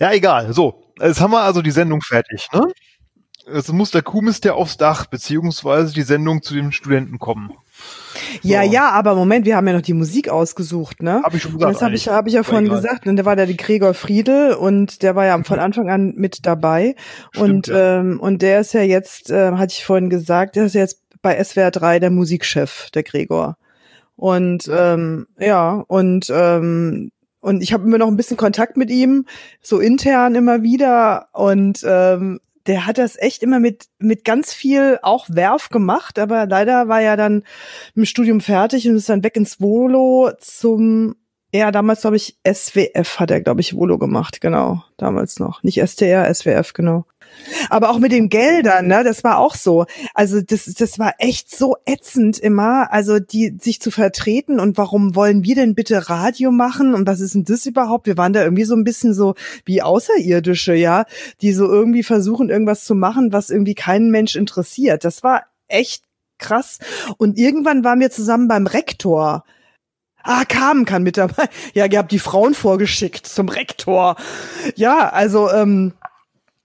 ja, 0.00 0.12
egal. 0.12 0.52
So, 0.52 0.91
Jetzt 1.02 1.20
haben 1.20 1.32
wir 1.32 1.42
also 1.42 1.62
die 1.62 1.70
Sendung 1.70 2.00
fertig, 2.00 2.48
ne? 2.52 2.66
Es 3.52 3.72
muss 3.72 3.90
der 3.90 4.02
Kuhmist 4.02 4.44
ja 4.44 4.54
aufs 4.54 4.76
Dach, 4.76 5.06
beziehungsweise 5.06 5.92
die 5.92 6.02
Sendung 6.02 6.42
zu 6.42 6.54
den 6.54 6.70
Studenten 6.70 7.18
kommen. 7.18 7.52
So. 8.42 8.48
Ja, 8.48 8.62
ja, 8.62 8.90
aber 8.90 9.16
Moment, 9.16 9.46
wir 9.46 9.56
haben 9.56 9.66
ja 9.66 9.74
noch 9.74 9.82
die 9.82 9.94
Musik 9.94 10.28
ausgesucht, 10.28 11.02
ne? 11.02 11.22
Hab 11.24 11.34
ich 11.34 11.42
schon 11.42 11.54
gesagt. 11.54 11.74
Das 11.74 11.82
habe 11.82 11.94
ich, 11.94 12.08
hab 12.08 12.26
ich 12.28 12.34
ja 12.34 12.44
vorhin 12.44 12.66
egal. 12.66 12.80
gesagt. 12.80 13.06
Und 13.08 13.16
da 13.16 13.24
war 13.24 13.34
da 13.34 13.46
die 13.46 13.56
Gregor 13.56 13.94
Friedel 13.94 14.54
und 14.54 15.02
der 15.02 15.16
war 15.16 15.26
ja 15.26 15.42
von 15.42 15.58
Anfang 15.58 15.90
an 15.90 16.14
mit 16.16 16.46
dabei. 16.46 16.94
Stimmt, 17.32 17.50
und, 17.50 17.66
ja. 17.66 18.00
ähm, 18.00 18.20
und 18.20 18.42
der 18.42 18.60
ist 18.60 18.72
ja 18.74 18.82
jetzt, 18.82 19.30
äh, 19.30 19.52
hatte 19.52 19.74
ich 19.76 19.84
vorhin 19.84 20.08
gesagt, 20.08 20.54
der 20.54 20.66
ist 20.66 20.74
ja 20.74 20.82
jetzt 20.82 21.02
bei 21.20 21.42
SWR 21.42 21.72
3 21.72 21.98
der 21.98 22.10
Musikchef, 22.10 22.90
der 22.94 23.02
Gregor. 23.02 23.56
Und 24.14 24.70
ähm, 24.72 25.26
ja, 25.38 25.82
und 25.88 26.26
ähm, 26.30 27.10
und 27.42 27.60
ich 27.62 27.72
habe 27.72 27.84
immer 27.84 27.98
noch 27.98 28.06
ein 28.06 28.16
bisschen 28.16 28.36
Kontakt 28.36 28.76
mit 28.76 28.88
ihm, 28.88 29.26
so 29.60 29.80
intern 29.80 30.36
immer 30.36 30.62
wieder. 30.62 31.28
Und 31.32 31.84
ähm, 31.84 32.40
der 32.66 32.86
hat 32.86 32.98
das 32.98 33.18
echt 33.18 33.42
immer 33.42 33.58
mit, 33.58 33.86
mit 33.98 34.24
ganz 34.24 34.54
viel 34.54 34.98
auch 35.02 35.26
Werf 35.28 35.68
gemacht, 35.68 36.20
aber 36.20 36.46
leider 36.46 36.86
war 36.86 37.02
er 37.02 37.16
dann 37.16 37.42
im 37.96 38.04
Studium 38.04 38.40
fertig 38.40 38.88
und 38.88 38.94
ist 38.94 39.08
dann 39.08 39.24
weg 39.24 39.36
ins 39.36 39.60
Volo 39.60 40.30
zum, 40.38 41.16
ja, 41.52 41.72
damals 41.72 42.02
glaube 42.02 42.16
ich 42.16 42.38
SWF 42.46 43.18
hat 43.18 43.32
er, 43.32 43.40
glaube 43.40 43.60
ich, 43.60 43.74
Volo 43.74 43.98
gemacht, 43.98 44.40
genau, 44.40 44.84
damals 44.96 45.40
noch. 45.40 45.64
Nicht 45.64 45.80
STR, 45.84 46.32
SWF, 46.32 46.72
genau. 46.72 47.06
Aber 47.70 47.90
auch 47.90 47.98
mit 47.98 48.12
den 48.12 48.28
Geldern, 48.28 48.86
ne, 48.86 49.04
das 49.04 49.24
war 49.24 49.38
auch 49.38 49.54
so. 49.54 49.86
Also 50.14 50.40
das, 50.40 50.64
das 50.64 50.98
war 50.98 51.14
echt 51.18 51.54
so 51.54 51.76
ätzend 51.86 52.38
immer, 52.38 52.92
also 52.92 53.18
die 53.18 53.56
sich 53.60 53.80
zu 53.80 53.90
vertreten 53.90 54.60
und 54.60 54.78
warum 54.78 55.14
wollen 55.14 55.44
wir 55.44 55.54
denn 55.54 55.74
bitte 55.74 56.08
Radio 56.08 56.50
machen 56.50 56.94
und 56.94 57.06
was 57.06 57.20
ist 57.20 57.34
denn 57.34 57.44
das 57.44 57.66
überhaupt? 57.66 58.06
Wir 58.06 58.16
waren 58.16 58.32
da 58.32 58.42
irgendwie 58.42 58.64
so 58.64 58.74
ein 58.74 58.84
bisschen 58.84 59.14
so 59.14 59.34
wie 59.64 59.82
Außerirdische, 59.82 60.74
ja, 60.74 61.04
die 61.40 61.52
so 61.52 61.66
irgendwie 61.66 62.02
versuchen, 62.02 62.50
irgendwas 62.50 62.84
zu 62.84 62.94
machen, 62.94 63.32
was 63.32 63.50
irgendwie 63.50 63.74
keinen 63.74 64.10
Mensch 64.10 64.36
interessiert. 64.36 65.04
Das 65.04 65.22
war 65.22 65.44
echt 65.68 66.04
krass. 66.38 66.78
Und 67.16 67.38
irgendwann 67.38 67.84
waren 67.84 68.00
wir 68.00 68.10
zusammen 68.10 68.48
beim 68.48 68.66
Rektor. 68.66 69.44
Ah, 70.24 70.44
Carmen 70.44 70.84
kann 70.84 71.02
mit 71.02 71.16
dabei. 71.16 71.48
Ja, 71.74 71.86
ihr 71.86 71.98
habt 71.98 72.12
die 72.12 72.18
Frauen 72.18 72.54
vorgeschickt 72.54 73.26
zum 73.26 73.48
Rektor. 73.48 74.16
Ja, 74.76 75.08
also 75.08 75.50
ähm, 75.50 75.94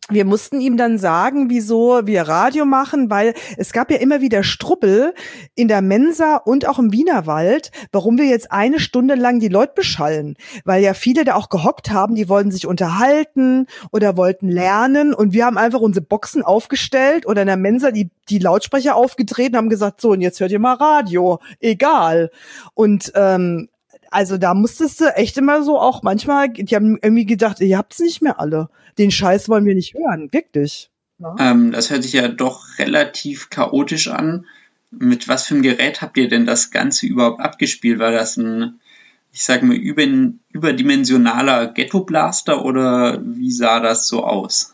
wir 0.09 0.23
mussten 0.23 0.61
ihm 0.61 0.77
dann 0.77 0.97
sagen, 0.97 1.49
wieso 1.49 2.05
wir 2.05 2.23
Radio 2.23 2.65
machen, 2.65 3.09
weil 3.09 3.33
es 3.57 3.73
gab 3.73 3.91
ja 3.91 3.97
immer 3.97 4.21
wieder 4.21 4.43
Struppel 4.43 5.13
in 5.55 5.67
der 5.67 5.81
Mensa 5.81 6.37
und 6.37 6.67
auch 6.67 6.79
im 6.79 6.93
Wienerwald, 6.93 7.71
warum 7.91 8.17
wir 8.17 8.25
jetzt 8.25 8.51
eine 8.51 8.79
Stunde 8.79 9.15
lang 9.15 9.39
die 9.39 9.49
Leute 9.49 9.73
beschallen. 9.75 10.35
Weil 10.63 10.81
ja 10.81 10.93
viele 10.93 11.25
da 11.25 11.35
auch 11.35 11.49
gehockt 11.49 11.91
haben, 11.91 12.15
die 12.15 12.29
wollten 12.29 12.51
sich 12.51 12.65
unterhalten 12.67 13.67
oder 13.91 14.15
wollten 14.15 14.47
lernen 14.47 15.13
und 15.13 15.33
wir 15.33 15.45
haben 15.45 15.57
einfach 15.57 15.81
unsere 15.81 16.05
Boxen 16.05 16.41
aufgestellt 16.41 17.25
oder 17.25 17.41
in 17.41 17.47
der 17.47 17.57
Mensa 17.57 17.91
die, 17.91 18.09
die 18.29 18.39
Lautsprecher 18.39 18.95
aufgedreht 18.95 19.51
und 19.51 19.57
haben 19.57 19.69
gesagt, 19.69 19.99
so 19.99 20.11
und 20.11 20.21
jetzt 20.21 20.39
hört 20.39 20.51
ihr 20.51 20.59
mal 20.59 20.75
Radio, 20.75 21.39
egal. 21.59 22.31
Und 22.73 23.11
ähm, 23.15 23.67
also 24.11 24.37
da 24.37 24.53
musstest 24.53 25.01
du 25.01 25.15
echt 25.15 25.37
immer 25.37 25.63
so 25.63 25.79
auch 25.79 26.03
manchmal, 26.03 26.49
die 26.49 26.75
haben 26.75 26.97
irgendwie 27.01 27.25
gedacht, 27.25 27.59
ihr 27.59 27.77
habt's 27.77 27.99
nicht 27.99 28.21
mehr 28.21 28.39
alle. 28.39 28.69
Den 28.97 29.11
Scheiß 29.11 29.49
wollen 29.49 29.65
wir 29.65 29.75
nicht 29.75 29.93
hören, 29.93 30.31
wirklich. 30.31 30.89
Ja. 31.19 31.35
Ähm, 31.39 31.71
das 31.71 31.89
hört 31.89 32.03
sich 32.03 32.13
ja 32.13 32.27
doch 32.27 32.77
relativ 32.77 33.49
chaotisch 33.49 34.07
an. 34.07 34.45
Mit 34.91 35.27
was 35.27 35.45
für 35.45 35.55
einem 35.55 35.63
Gerät 35.63 36.01
habt 36.01 36.17
ihr 36.17 36.29
denn 36.29 36.45
das 36.45 36.71
Ganze 36.71 37.07
überhaupt 37.07 37.41
abgespielt? 37.41 37.99
War 37.99 38.11
das 38.11 38.37
ein, 38.37 38.79
ich 39.31 39.43
sage 39.43 39.65
mal, 39.65 39.75
über, 39.75 40.03
überdimensionaler 40.49 41.67
Ghetto-Blaster 41.67 42.63
oder 42.63 43.21
wie 43.23 43.51
sah 43.51 43.79
das 43.79 44.07
so 44.07 44.23
aus? 44.23 44.73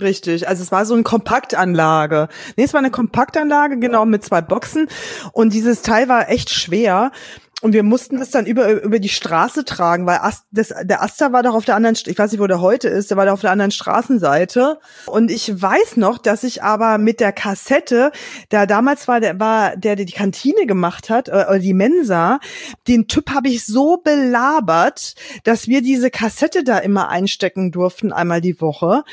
Richtig, 0.00 0.48
also 0.48 0.62
es 0.62 0.72
war 0.72 0.86
so 0.86 0.94
eine 0.94 1.02
Kompaktanlage. 1.02 2.28
Nee, 2.56 2.64
es 2.64 2.72
war 2.72 2.78
eine 2.78 2.90
Kompaktanlage, 2.90 3.78
genau, 3.78 4.06
mit 4.06 4.24
zwei 4.24 4.40
Boxen. 4.40 4.88
Und 5.32 5.52
dieses 5.52 5.82
Teil 5.82 6.08
war 6.08 6.30
echt 6.30 6.50
schwer. 6.50 7.12
Und 7.60 7.74
wir 7.74 7.82
mussten 7.82 8.18
das 8.18 8.30
dann 8.30 8.46
über, 8.46 8.82
über 8.82 8.98
die 8.98 9.10
Straße 9.10 9.64
tragen, 9.64 10.06
weil 10.06 10.18
Ast, 10.18 10.44
das, 10.50 10.72
der 10.82 11.02
Asta 11.02 11.32
war 11.32 11.42
doch 11.42 11.54
auf 11.54 11.66
der 11.66 11.76
anderen, 11.76 11.96
ich 12.06 12.18
weiß 12.18 12.32
nicht, 12.32 12.40
wo 12.40 12.46
der 12.46 12.60
heute 12.60 12.88
ist, 12.88 13.10
der 13.10 13.18
war 13.18 13.26
da 13.26 13.32
auf 13.32 13.42
der 13.42 13.50
anderen 13.50 13.70
Straßenseite. 13.70 14.78
Und 15.06 15.30
ich 15.30 15.60
weiß 15.60 15.98
noch, 15.98 16.18
dass 16.18 16.42
ich 16.42 16.62
aber 16.62 16.96
mit 16.96 17.20
der 17.20 17.32
Kassette, 17.32 18.12
da 18.48 18.64
damals 18.64 19.08
war 19.08 19.20
der, 19.20 19.38
war 19.38 19.76
der, 19.76 19.96
der 19.96 20.06
die 20.06 20.12
Kantine 20.12 20.66
gemacht 20.66 21.10
hat, 21.10 21.28
äh, 21.28 21.32
oder 21.48 21.58
die 21.58 21.74
Mensa, 21.74 22.40
den 22.88 23.08
Typ 23.08 23.30
habe 23.30 23.48
ich 23.48 23.66
so 23.66 23.98
belabert, 23.98 25.14
dass 25.44 25.68
wir 25.68 25.82
diese 25.82 26.10
Kassette 26.10 26.64
da 26.64 26.78
immer 26.78 27.08
einstecken 27.10 27.72
durften, 27.72 28.12
einmal 28.12 28.40
die 28.40 28.58
Woche. 28.60 29.04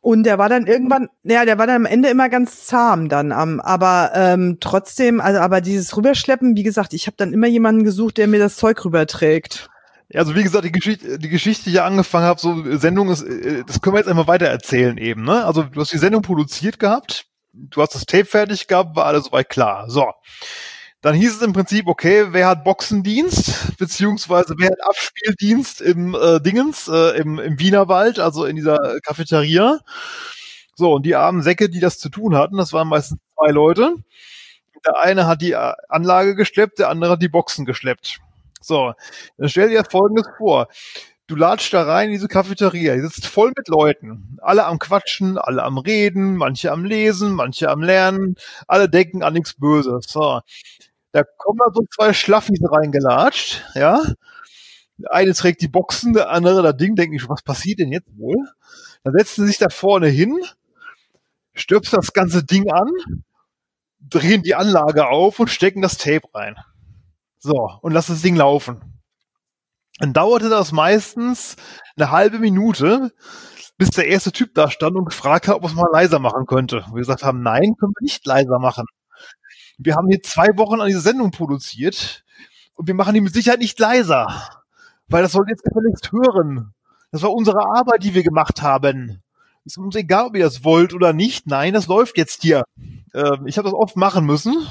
Und 0.00 0.24
der 0.24 0.38
war 0.38 0.48
dann 0.48 0.66
irgendwann, 0.66 1.08
ja, 1.22 1.44
der 1.44 1.58
war 1.58 1.66
dann 1.66 1.76
am 1.76 1.86
Ende 1.86 2.08
immer 2.08 2.28
ganz 2.28 2.66
zahm 2.66 3.08
dann, 3.08 3.32
am, 3.32 3.60
aber 3.60 4.12
ähm, 4.14 4.58
trotzdem, 4.60 5.20
also 5.20 5.40
aber 5.40 5.60
dieses 5.60 5.96
Rüberschleppen, 5.96 6.56
wie 6.56 6.62
gesagt, 6.62 6.94
ich 6.94 7.06
habe 7.06 7.16
dann 7.16 7.32
immer 7.32 7.46
jemanden 7.46 7.84
gesucht, 7.84 8.18
der 8.18 8.28
mir 8.28 8.38
das 8.38 8.56
Zeug 8.56 8.84
rüberträgt. 8.84 9.68
Also 10.14 10.34
wie 10.34 10.42
gesagt, 10.42 10.64
die 10.64 10.72
Geschichte, 10.72 11.18
die 11.18 11.28
Geschichte, 11.28 11.64
die 11.64 11.70
ich 11.70 11.80
angefangen 11.80 12.26
habe, 12.26 12.40
so 12.40 12.76
Sendung 12.76 13.10
ist, 13.10 13.22
äh, 13.22 13.64
das 13.66 13.80
können 13.80 13.94
wir 13.94 14.00
jetzt 14.00 14.08
einfach 14.08 14.26
weiter 14.26 14.46
erzählen 14.46 14.98
eben, 14.98 15.22
ne? 15.22 15.44
Also 15.44 15.62
du 15.62 15.80
hast 15.80 15.92
die 15.92 15.98
Sendung 15.98 16.22
produziert 16.22 16.78
gehabt, 16.78 17.26
du 17.52 17.80
hast 17.80 17.94
das 17.94 18.04
Tape 18.04 18.26
fertig 18.26 18.66
gehabt, 18.66 18.96
war 18.96 19.06
alles 19.06 19.24
soweit 19.24 19.48
klar. 19.48 19.88
So. 19.88 20.06
Dann 21.02 21.16
hieß 21.16 21.36
es 21.36 21.42
im 21.42 21.52
Prinzip, 21.52 21.88
okay, 21.88 22.28
wer 22.30 22.46
hat 22.46 22.62
Boxendienst, 22.62 23.76
beziehungsweise 23.76 24.54
wer 24.56 24.70
hat 24.70 24.84
Abspieldienst 24.84 25.80
im 25.80 26.14
äh, 26.14 26.40
Dingens, 26.40 26.86
äh, 26.86 27.18
im, 27.18 27.40
im 27.40 27.58
Wienerwald, 27.58 28.20
also 28.20 28.44
in 28.44 28.54
dieser 28.54 29.00
Cafeteria. 29.02 29.80
So, 30.76 30.94
und 30.94 31.04
die 31.04 31.16
armen 31.16 31.42
Säcke, 31.42 31.68
die 31.68 31.80
das 31.80 31.98
zu 31.98 32.08
tun 32.08 32.36
hatten, 32.36 32.56
das 32.56 32.72
waren 32.72 32.86
meistens 32.86 33.18
zwei 33.36 33.50
Leute. 33.50 33.96
Der 34.86 34.98
eine 35.00 35.26
hat 35.26 35.42
die 35.42 35.56
Anlage 35.56 36.36
geschleppt, 36.36 36.78
der 36.78 36.88
andere 36.88 37.12
hat 37.12 37.22
die 37.22 37.28
Boxen 37.28 37.64
geschleppt. 37.64 38.20
So, 38.60 38.94
dann 39.38 39.48
stell 39.48 39.70
dir 39.70 39.84
folgendes 39.90 40.26
vor. 40.38 40.68
Du 41.26 41.34
latschst 41.36 41.72
da 41.72 41.82
rein 41.82 42.06
in 42.08 42.12
diese 42.12 42.28
Cafeteria, 42.28 42.94
die 42.94 43.00
sitzt 43.00 43.26
voll 43.26 43.52
mit 43.56 43.68
Leuten. 43.68 44.38
Alle 44.40 44.66
am 44.66 44.78
Quatschen, 44.78 45.38
alle 45.38 45.62
am 45.62 45.78
Reden, 45.78 46.36
manche 46.36 46.70
am 46.70 46.84
Lesen, 46.84 47.32
manche 47.32 47.70
am 47.70 47.82
Lernen, 47.82 48.36
alle 48.68 48.88
denken 48.88 49.22
an 49.22 49.32
nichts 49.32 49.54
Böses. 49.54 50.06
So. 50.08 50.40
Da 51.12 51.24
kommen 51.36 51.58
da 51.58 51.72
so 51.74 51.84
zwei 51.94 52.12
Schlaffis 52.12 52.60
reingelatscht, 52.62 53.62
ja. 53.74 54.02
Der 54.96 55.12
eine 55.12 55.34
trägt 55.34 55.60
die 55.60 55.68
Boxen, 55.68 56.12
der 56.12 56.30
andere 56.30 56.62
das 56.62 56.76
Ding, 56.76 56.94
denkt 56.94 57.12
nicht, 57.12 57.28
was 57.28 57.42
passiert 57.42 57.80
denn 57.80 57.92
jetzt 57.92 58.08
wohl? 58.16 58.48
Dann 59.04 59.14
setzen 59.14 59.42
sie 59.42 59.48
sich 59.48 59.58
da 59.58 59.68
vorne 59.68 60.08
hin, 60.08 60.38
stöpst 61.54 61.92
das 61.92 62.12
ganze 62.12 62.44
Ding 62.44 62.70
an, 62.70 62.88
drehen 64.00 64.42
die 64.42 64.54
Anlage 64.54 65.08
auf 65.08 65.38
und 65.38 65.48
stecken 65.48 65.82
das 65.82 65.98
Tape 65.98 66.28
rein. 66.34 66.56
So, 67.38 67.78
und 67.82 67.92
lassen 67.92 68.12
das 68.12 68.22
Ding 68.22 68.36
laufen. 68.36 69.02
Dann 69.98 70.12
dauerte 70.12 70.48
das 70.48 70.72
meistens 70.72 71.56
eine 71.96 72.10
halbe 72.10 72.38
Minute, 72.38 73.12
bis 73.76 73.90
der 73.90 74.06
erste 74.06 74.32
Typ 74.32 74.54
da 74.54 74.70
stand 74.70 74.96
und 74.96 75.06
gefragt 75.06 75.48
hat, 75.48 75.56
ob 75.56 75.64
es 75.64 75.74
mal 75.74 75.90
leiser 75.92 76.18
machen 76.20 76.46
könnte. 76.46 76.84
Wir 76.92 77.00
gesagt 77.00 77.22
haben, 77.22 77.42
nein, 77.42 77.74
können 77.78 77.92
wir 77.98 78.02
nicht 78.02 78.24
leiser 78.26 78.58
machen. 78.58 78.86
Wir 79.78 79.94
haben 79.94 80.08
hier 80.08 80.22
zwei 80.22 80.48
Wochen 80.56 80.80
an 80.80 80.88
dieser 80.88 81.00
Sendung 81.00 81.30
produziert 81.30 82.24
und 82.74 82.86
wir 82.86 82.94
machen 82.94 83.14
die 83.14 83.20
mit 83.20 83.34
Sicherheit 83.34 83.60
nicht 83.60 83.78
leiser, 83.78 84.26
weil 85.08 85.22
das 85.22 85.32
sollt 85.32 85.48
jetzt 85.48 85.64
gefälligst 85.64 86.12
hören. 86.12 86.72
Das 87.10 87.22
war 87.22 87.32
unsere 87.32 87.60
Arbeit, 87.76 88.04
die 88.04 88.14
wir 88.14 88.22
gemacht 88.22 88.62
haben. 88.62 89.22
Ist 89.64 89.78
uns 89.78 89.94
egal, 89.94 90.26
ob 90.26 90.36
ihr 90.36 90.44
das 90.44 90.64
wollt 90.64 90.92
oder 90.92 91.12
nicht. 91.12 91.46
Nein, 91.46 91.74
das 91.74 91.86
läuft 91.86 92.18
jetzt 92.18 92.42
hier. 92.42 92.64
Ähm, 93.14 93.46
ich 93.46 93.58
habe 93.58 93.68
das 93.68 93.74
oft 93.74 93.96
machen 93.96 94.24
müssen, 94.26 94.66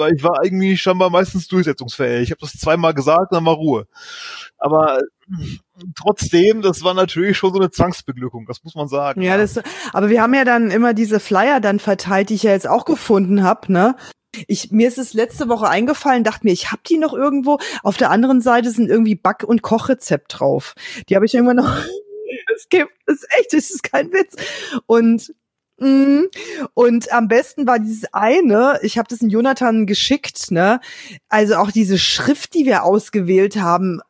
weil 0.00 0.14
ich 0.16 0.24
war 0.24 0.42
irgendwie 0.42 0.76
scheinbar 0.76 1.10
meistens 1.10 1.46
durchsetzungsfähig. 1.46 2.24
Ich 2.24 2.30
habe 2.32 2.40
das 2.40 2.52
zweimal 2.52 2.94
gesagt, 2.94 3.32
dann 3.32 3.44
war 3.44 3.54
Ruhe. 3.54 3.86
Aber 4.58 4.98
trotzdem, 5.94 6.62
das 6.62 6.82
war 6.82 6.94
natürlich 6.94 7.36
schon 7.36 7.52
so 7.52 7.60
eine 7.60 7.70
Zwangsbeglückung, 7.70 8.46
das 8.46 8.64
muss 8.64 8.74
man 8.74 8.88
sagen. 8.88 9.22
Ja, 9.22 9.36
das, 9.36 9.60
aber 9.92 10.08
wir 10.08 10.22
haben 10.22 10.34
ja 10.34 10.44
dann 10.44 10.70
immer 10.70 10.94
diese 10.94 11.20
Flyer 11.20 11.60
dann 11.60 11.78
verteilt, 11.78 12.30
die 12.30 12.34
ich 12.34 12.42
ja 12.42 12.50
jetzt 12.50 12.68
auch 12.68 12.84
gefunden 12.84 13.42
habe, 13.42 13.72
ne? 13.72 13.96
Ich, 14.46 14.70
mir 14.70 14.86
ist 14.86 14.98
es 14.98 15.12
letzte 15.12 15.48
Woche 15.48 15.68
eingefallen, 15.68 16.22
dachte 16.22 16.46
mir, 16.46 16.52
ich 16.52 16.70
hab 16.70 16.84
die 16.84 16.98
noch 16.98 17.14
irgendwo. 17.14 17.58
Auf 17.82 17.96
der 17.96 18.10
anderen 18.10 18.40
Seite 18.40 18.70
sind 18.70 18.88
irgendwie 18.88 19.16
Back- 19.16 19.44
und 19.44 19.62
Kochrezept 19.62 20.38
drauf. 20.38 20.74
Die 21.08 21.16
habe 21.16 21.26
ich 21.26 21.34
irgendwann 21.34 21.56
noch. 21.56 21.76
Es 22.54 22.68
gibt, 22.68 22.92
das 23.06 23.16
ist 23.16 23.28
echt, 23.38 23.52
das 23.52 23.70
ist 23.70 23.82
kein 23.82 24.12
Witz. 24.12 24.36
Und 24.86 25.32
und 26.74 27.12
am 27.12 27.28
besten 27.28 27.66
war 27.66 27.78
dieses 27.78 28.12
eine, 28.12 28.78
ich 28.82 28.98
habe 28.98 29.08
das 29.08 29.20
in 29.20 29.30
Jonathan 29.30 29.86
geschickt, 29.86 30.50
ne? 30.50 30.80
Also 31.28 31.56
auch 31.56 31.70
diese 31.70 31.98
Schrift, 31.98 32.54
die 32.54 32.66
wir 32.66 32.84
ausgewählt 32.84 33.56
haben, 33.56 34.00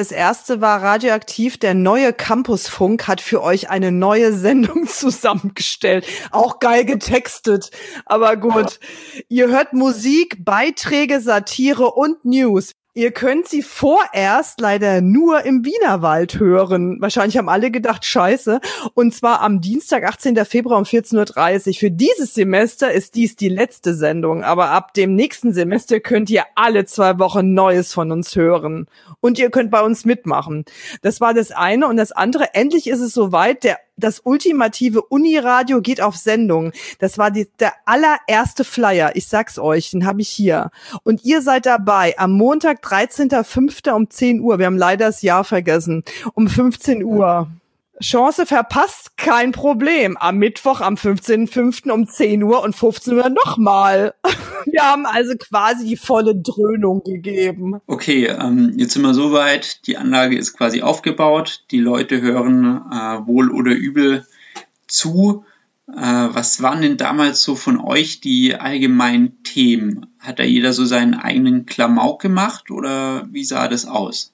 das 0.00 0.12
erste 0.12 0.62
war 0.62 0.82
radioaktiv. 0.82 1.58
Der 1.58 1.74
neue 1.74 2.14
Campusfunk 2.14 3.06
hat 3.06 3.20
für 3.20 3.42
euch 3.42 3.68
eine 3.68 3.92
neue 3.92 4.32
Sendung 4.32 4.86
zusammengestellt. 4.88 6.06
Auch 6.30 6.58
geil 6.58 6.86
getextet. 6.86 7.70
Aber 8.06 8.38
gut. 8.38 8.80
Ihr 9.28 9.48
hört 9.48 9.74
Musik, 9.74 10.42
Beiträge, 10.42 11.20
Satire 11.20 11.90
und 11.90 12.24
News. 12.24 12.72
Ihr 12.92 13.12
könnt 13.12 13.46
sie 13.46 13.62
vorerst 13.62 14.60
leider 14.60 15.00
nur 15.00 15.44
im 15.44 15.64
Wienerwald 15.64 16.40
hören. 16.40 17.00
Wahrscheinlich 17.00 17.38
haben 17.38 17.48
alle 17.48 17.70
gedacht, 17.70 18.04
scheiße. 18.04 18.60
Und 18.94 19.14
zwar 19.14 19.42
am 19.42 19.60
Dienstag, 19.60 20.02
18. 20.02 20.44
Februar 20.44 20.76
um 20.76 20.82
14.30 20.82 21.68
Uhr. 21.68 21.74
Für 21.74 21.90
dieses 21.92 22.34
Semester 22.34 22.90
ist 22.90 23.14
dies 23.14 23.36
die 23.36 23.48
letzte 23.48 23.94
Sendung. 23.94 24.42
Aber 24.42 24.70
ab 24.70 24.92
dem 24.94 25.14
nächsten 25.14 25.52
Semester 25.52 26.00
könnt 26.00 26.30
ihr 26.30 26.46
alle 26.56 26.84
zwei 26.84 27.20
Wochen 27.20 27.54
Neues 27.54 27.92
von 27.92 28.10
uns 28.10 28.34
hören. 28.34 28.86
Und 29.20 29.38
ihr 29.38 29.50
könnt 29.50 29.70
bei 29.70 29.82
uns 29.82 30.04
mitmachen. 30.04 30.64
Das 31.02 31.20
war 31.20 31.32
das 31.32 31.52
eine. 31.52 31.86
Und 31.86 31.96
das 31.96 32.10
andere, 32.10 32.54
endlich 32.54 32.88
ist 32.88 33.00
es 33.00 33.14
soweit. 33.14 33.62
Der 33.62 33.78
das 34.00 34.20
ultimative 34.24 35.02
Uniradio 35.02 35.80
geht 35.80 36.00
auf 36.00 36.16
Sendung. 36.16 36.72
Das 36.98 37.18
war 37.18 37.30
die, 37.30 37.48
der 37.58 37.74
allererste 37.84 38.64
Flyer. 38.64 39.12
Ich 39.14 39.28
sag's 39.28 39.58
euch, 39.58 39.90
den 39.90 40.06
habe 40.06 40.20
ich 40.20 40.28
hier. 40.28 40.70
Und 41.04 41.24
ihr 41.24 41.42
seid 41.42 41.66
dabei 41.66 42.18
am 42.18 42.32
Montag, 42.32 42.82
13.05. 42.84 43.90
um 43.92 44.10
10 44.10 44.40
Uhr. 44.40 44.58
Wir 44.58 44.66
haben 44.66 44.78
leider 44.78 45.06
das 45.06 45.22
Jahr 45.22 45.44
vergessen. 45.44 46.04
Um 46.34 46.48
15 46.48 47.04
Uhr. 47.04 47.48
Chance 48.00 48.46
verpasst, 48.46 49.16
kein 49.18 49.52
Problem. 49.52 50.16
Am 50.16 50.38
Mittwoch, 50.38 50.80
am 50.80 50.94
15.05. 50.94 51.90
um 51.90 52.06
10 52.06 52.42
Uhr 52.42 52.62
und 52.62 52.74
15 52.74 53.14
Uhr 53.14 53.28
nochmal. 53.28 54.14
Wir 54.64 54.82
haben 54.82 55.04
also 55.06 55.34
quasi 55.36 55.86
die 55.86 55.96
volle 55.96 56.34
Dröhnung 56.34 57.02
gegeben. 57.04 57.80
Okay, 57.86 58.26
ähm, 58.26 58.72
jetzt 58.76 58.94
sind 58.94 59.02
wir 59.02 59.14
soweit. 59.14 59.86
Die 59.86 59.96
Anlage 59.96 60.36
ist 60.36 60.56
quasi 60.56 60.82
aufgebaut. 60.82 61.64
Die 61.70 61.80
Leute 61.80 62.20
hören 62.20 62.82
äh, 62.90 63.26
wohl 63.26 63.50
oder 63.50 63.72
übel 63.72 64.26
zu. 64.86 65.44
Äh, 65.88 66.28
was 66.32 66.62
waren 66.62 66.82
denn 66.82 66.96
damals 66.96 67.42
so 67.42 67.54
von 67.54 67.80
euch 67.80 68.20
die 68.20 68.54
allgemeinen 68.54 69.42
Themen? 69.42 70.06
Hat 70.18 70.38
da 70.38 70.44
jeder 70.44 70.72
so 70.72 70.84
seinen 70.84 71.14
eigenen 71.14 71.66
Klamauk 71.66 72.20
gemacht 72.20 72.70
oder 72.70 73.26
wie 73.30 73.44
sah 73.44 73.68
das 73.68 73.86
aus? 73.86 74.32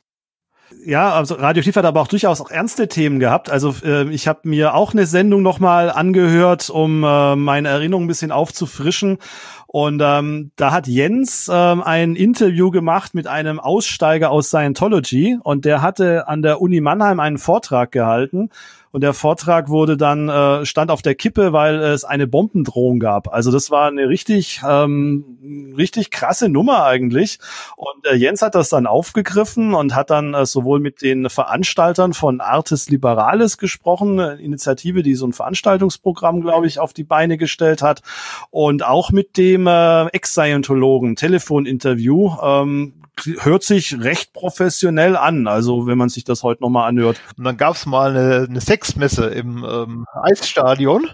Ja, 0.85 1.12
also 1.12 1.37
Radioaktiv 1.37 1.76
hat 1.76 1.85
aber 1.85 2.00
auch 2.00 2.09
durchaus 2.09 2.40
auch 2.40 2.50
ernste 2.50 2.88
Themen 2.88 3.20
gehabt. 3.20 3.50
Also 3.50 3.74
äh, 3.85 4.09
ich 4.11 4.26
habe 4.26 4.40
mir 4.44 4.74
auch 4.74 4.92
eine 4.92 5.07
Sendung 5.07 5.42
nochmal 5.42 5.90
angehört, 5.90 6.70
um 6.70 7.05
äh, 7.05 7.37
meine 7.37 7.68
Erinnerung 7.68 8.05
ein 8.05 8.09
bisschen 8.09 8.33
aufzufrischen. 8.33 9.18
Und 9.66 10.00
ähm, 10.05 10.50
da 10.57 10.72
hat 10.72 10.87
Jens 10.87 11.50
ähm, 11.52 11.83
ein 11.83 12.16
Interview 12.16 12.70
gemacht 12.70 13.14
mit 13.14 13.26
einem 13.26 13.61
Aussteiger 13.61 14.31
aus 14.31 14.48
Scientology 14.48 15.38
und 15.42 15.64
der 15.64 15.83
hatte 15.83 16.29
an 16.29 16.42
der 16.42 16.61
Uni 16.61 16.81
Mannheim 16.81 17.20
einen 17.20 17.38
Vortrag 17.38 17.92
gehalten 17.92 18.50
und 18.96 19.02
der 19.02 19.12
Vortrag 19.12 19.68
wurde 19.68 19.98
dann 19.98 20.30
äh, 20.30 20.64
stand 20.64 20.90
auf 20.90 21.02
der 21.02 21.14
Kippe, 21.14 21.52
weil 21.52 21.74
es 21.74 22.04
eine 22.04 22.26
Bombendrohung 22.26 22.98
gab. 22.98 23.30
Also 23.30 23.52
das 23.52 23.70
war 23.70 23.88
eine 23.88 24.09
richtig 24.09 24.62
ähm, 24.66 25.74
richtig 25.76 26.11
krasse 26.11 26.48
Nummer 26.48 26.82
eigentlich. 26.87 27.38
Und 27.76 28.06
äh, 28.06 28.14
Jens 28.14 28.40
hat 28.40 28.54
das 28.54 28.70
dann 28.70 28.87
aufgegriffen 28.87 29.74
und 29.74 29.94
hat 29.94 30.09
dann 30.09 30.32
äh, 30.32 30.46
sowohl 30.46 30.80
mit 30.80 31.02
den 31.02 31.28
Veranstaltern 31.28 32.14
von 32.14 32.40
Artis 32.40 32.88
Liberales 32.88 33.59
gesprochen, 33.59 34.18
eine 34.18 34.40
Initiative, 34.40 35.02
die 35.02 35.14
so 35.14 35.26
ein 35.26 35.35
Veranstaltungsprogramm, 35.35 36.40
glaube 36.40 36.66
ich, 36.66 36.78
auf 36.78 36.94
die 36.94 37.04
Beine 37.04 37.37
gestellt 37.37 37.82
hat, 37.82 38.00
und 38.48 38.82
auch 38.82 39.11
mit 39.11 39.37
dem 39.37 39.66
äh, 39.66 40.06
Ex-Scientologen 40.06 41.16
Telefoninterview. 41.16 42.37
Ähm, 42.42 42.94
hört 43.24 43.62
sich 43.62 43.98
recht 44.00 44.33
professionell 44.33 45.16
an, 45.16 45.46
also 45.46 45.87
wenn 45.87 45.98
man 45.98 46.09
sich 46.09 46.24
das 46.24 46.42
heute 46.42 46.62
nochmal 46.62 46.88
anhört. 46.88 47.20
Und 47.37 47.44
dann 47.44 47.57
gab's 47.57 47.87
mal 47.87 48.11
eine, 48.11 48.46
eine 48.48 48.61
Sexmesse 48.61 49.26
im 49.26 49.64
ähm, 49.64 50.07
Eisstadion. 50.22 51.11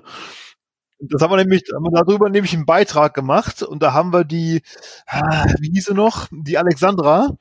Das 1.00 1.20
haben 1.20 1.32
wir 1.32 1.36
nämlich, 1.36 1.64
haben 1.74 1.82
wir 1.82 2.04
darüber 2.04 2.28
nämlich 2.28 2.54
einen 2.54 2.66
Beitrag 2.66 3.14
gemacht 3.14 3.62
und 3.62 3.82
da 3.82 3.92
haben 3.92 4.12
wir 4.12 4.24
die, 4.24 4.62
ah, 5.06 5.46
wie 5.58 5.70
hieß 5.70 5.86
sie 5.86 5.94
noch, 5.94 6.28
die 6.30 6.58
Alexandra 6.58 7.36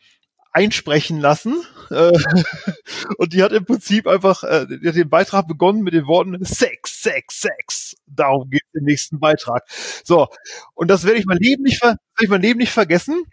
einsprechen 0.52 1.20
lassen. 1.20 1.64
Äh, 1.92 2.12
und 3.18 3.34
die 3.34 3.44
hat 3.44 3.52
im 3.52 3.66
Prinzip 3.66 4.08
einfach, 4.08 4.44
äh, 4.44 4.66
die 4.68 4.88
hat 4.88 4.96
den 4.96 5.10
Beitrag 5.10 5.48
begonnen 5.48 5.84
mit 5.84 5.94
den 5.94 6.08
Worten 6.08 6.44
Sex, 6.44 7.02
Sex, 7.02 7.42
Sex. 7.42 7.96
Darum 8.08 8.50
geht 8.50 8.64
es 8.72 8.80
im 8.80 8.86
nächsten 8.86 9.20
Beitrag. 9.20 9.64
So, 10.04 10.28
und 10.74 10.90
das 10.90 11.04
werde 11.06 11.20
ich 11.20 11.26
mein 11.26 11.38
Leben 11.38 11.64
nicht, 11.64 11.80
ver 11.80 11.98
ich 12.20 12.30
mein 12.30 12.42
Leben 12.42 12.60
nicht 12.60 12.72
vergessen 12.72 13.26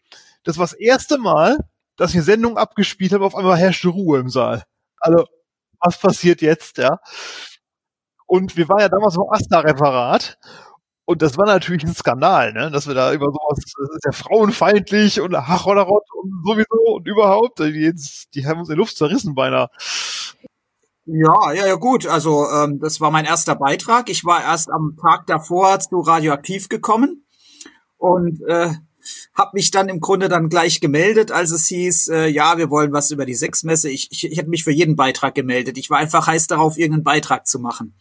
das 0.44 0.58
war 0.58 0.64
das 0.64 0.74
erste 0.74 1.18
Mal, 1.18 1.58
dass 1.96 2.10
ich 2.10 2.16
eine 2.16 2.24
Sendung 2.24 2.56
abgespielt 2.56 3.12
habe, 3.12 3.24
auf 3.24 3.34
einmal 3.34 3.56
herrschte 3.56 3.88
Ruhe 3.88 4.20
im 4.20 4.28
Saal. 4.28 4.64
Also, 5.00 5.26
was 5.80 5.98
passiert 5.98 6.40
jetzt, 6.42 6.78
ja? 6.78 6.98
Und 8.26 8.56
wir 8.56 8.68
waren 8.68 8.80
ja 8.80 8.88
damals 8.88 9.16
im 9.16 9.24
Asta-Referat. 9.28 10.38
Und 11.06 11.22
das 11.22 11.38
war 11.38 11.46
natürlich 11.46 11.84
ein 11.84 11.94
Skandal, 11.94 12.52
ne? 12.52 12.70
dass 12.70 12.86
wir 12.86 12.92
da 12.92 13.14
über 13.14 13.28
sowas, 13.28 13.58
das 13.64 13.96
ist 13.96 14.04
ja 14.04 14.12
frauenfeindlich 14.12 15.22
und 15.22 15.34
Hachollerott 15.34 16.04
und 16.12 16.42
sowieso 16.44 16.96
und 16.96 17.08
überhaupt, 17.08 17.60
die, 17.60 17.94
die 18.34 18.46
haben 18.46 18.60
uns 18.60 18.68
in 18.68 18.76
Luft 18.76 18.98
zerrissen 18.98 19.34
beinahe. 19.34 19.70
Ja, 21.06 21.52
ja, 21.52 21.66
ja, 21.66 21.76
gut. 21.76 22.06
Also 22.06 22.46
ähm, 22.50 22.78
das 22.80 23.00
war 23.00 23.10
mein 23.10 23.24
erster 23.24 23.54
Beitrag. 23.54 24.10
Ich 24.10 24.26
war 24.26 24.42
erst 24.42 24.68
am 24.70 24.98
Tag 25.00 25.26
davor 25.26 25.80
zu 25.80 26.00
Radioaktiv 26.00 26.68
gekommen 26.68 27.24
und 27.96 28.42
äh, 28.46 28.72
habe 29.38 29.52
mich 29.54 29.70
dann 29.70 29.88
im 29.88 30.00
Grunde 30.00 30.28
dann 30.28 30.48
gleich 30.48 30.80
gemeldet, 30.80 31.30
als 31.30 31.52
es 31.52 31.68
hieß, 31.68 32.08
äh, 32.08 32.26
ja, 32.26 32.58
wir 32.58 32.70
wollen 32.70 32.92
was 32.92 33.12
über 33.12 33.24
die 33.24 33.36
Sechsmesse. 33.36 33.88
Ich, 33.88 34.08
ich, 34.10 34.30
ich 34.30 34.36
hätte 34.36 34.50
mich 34.50 34.64
für 34.64 34.72
jeden 34.72 34.96
Beitrag 34.96 35.36
gemeldet. 35.36 35.78
Ich 35.78 35.90
war 35.90 35.98
einfach 35.98 36.26
heiß 36.26 36.48
darauf, 36.48 36.76
irgendeinen 36.76 37.04
Beitrag 37.04 37.46
zu 37.46 37.60
machen. 37.60 37.94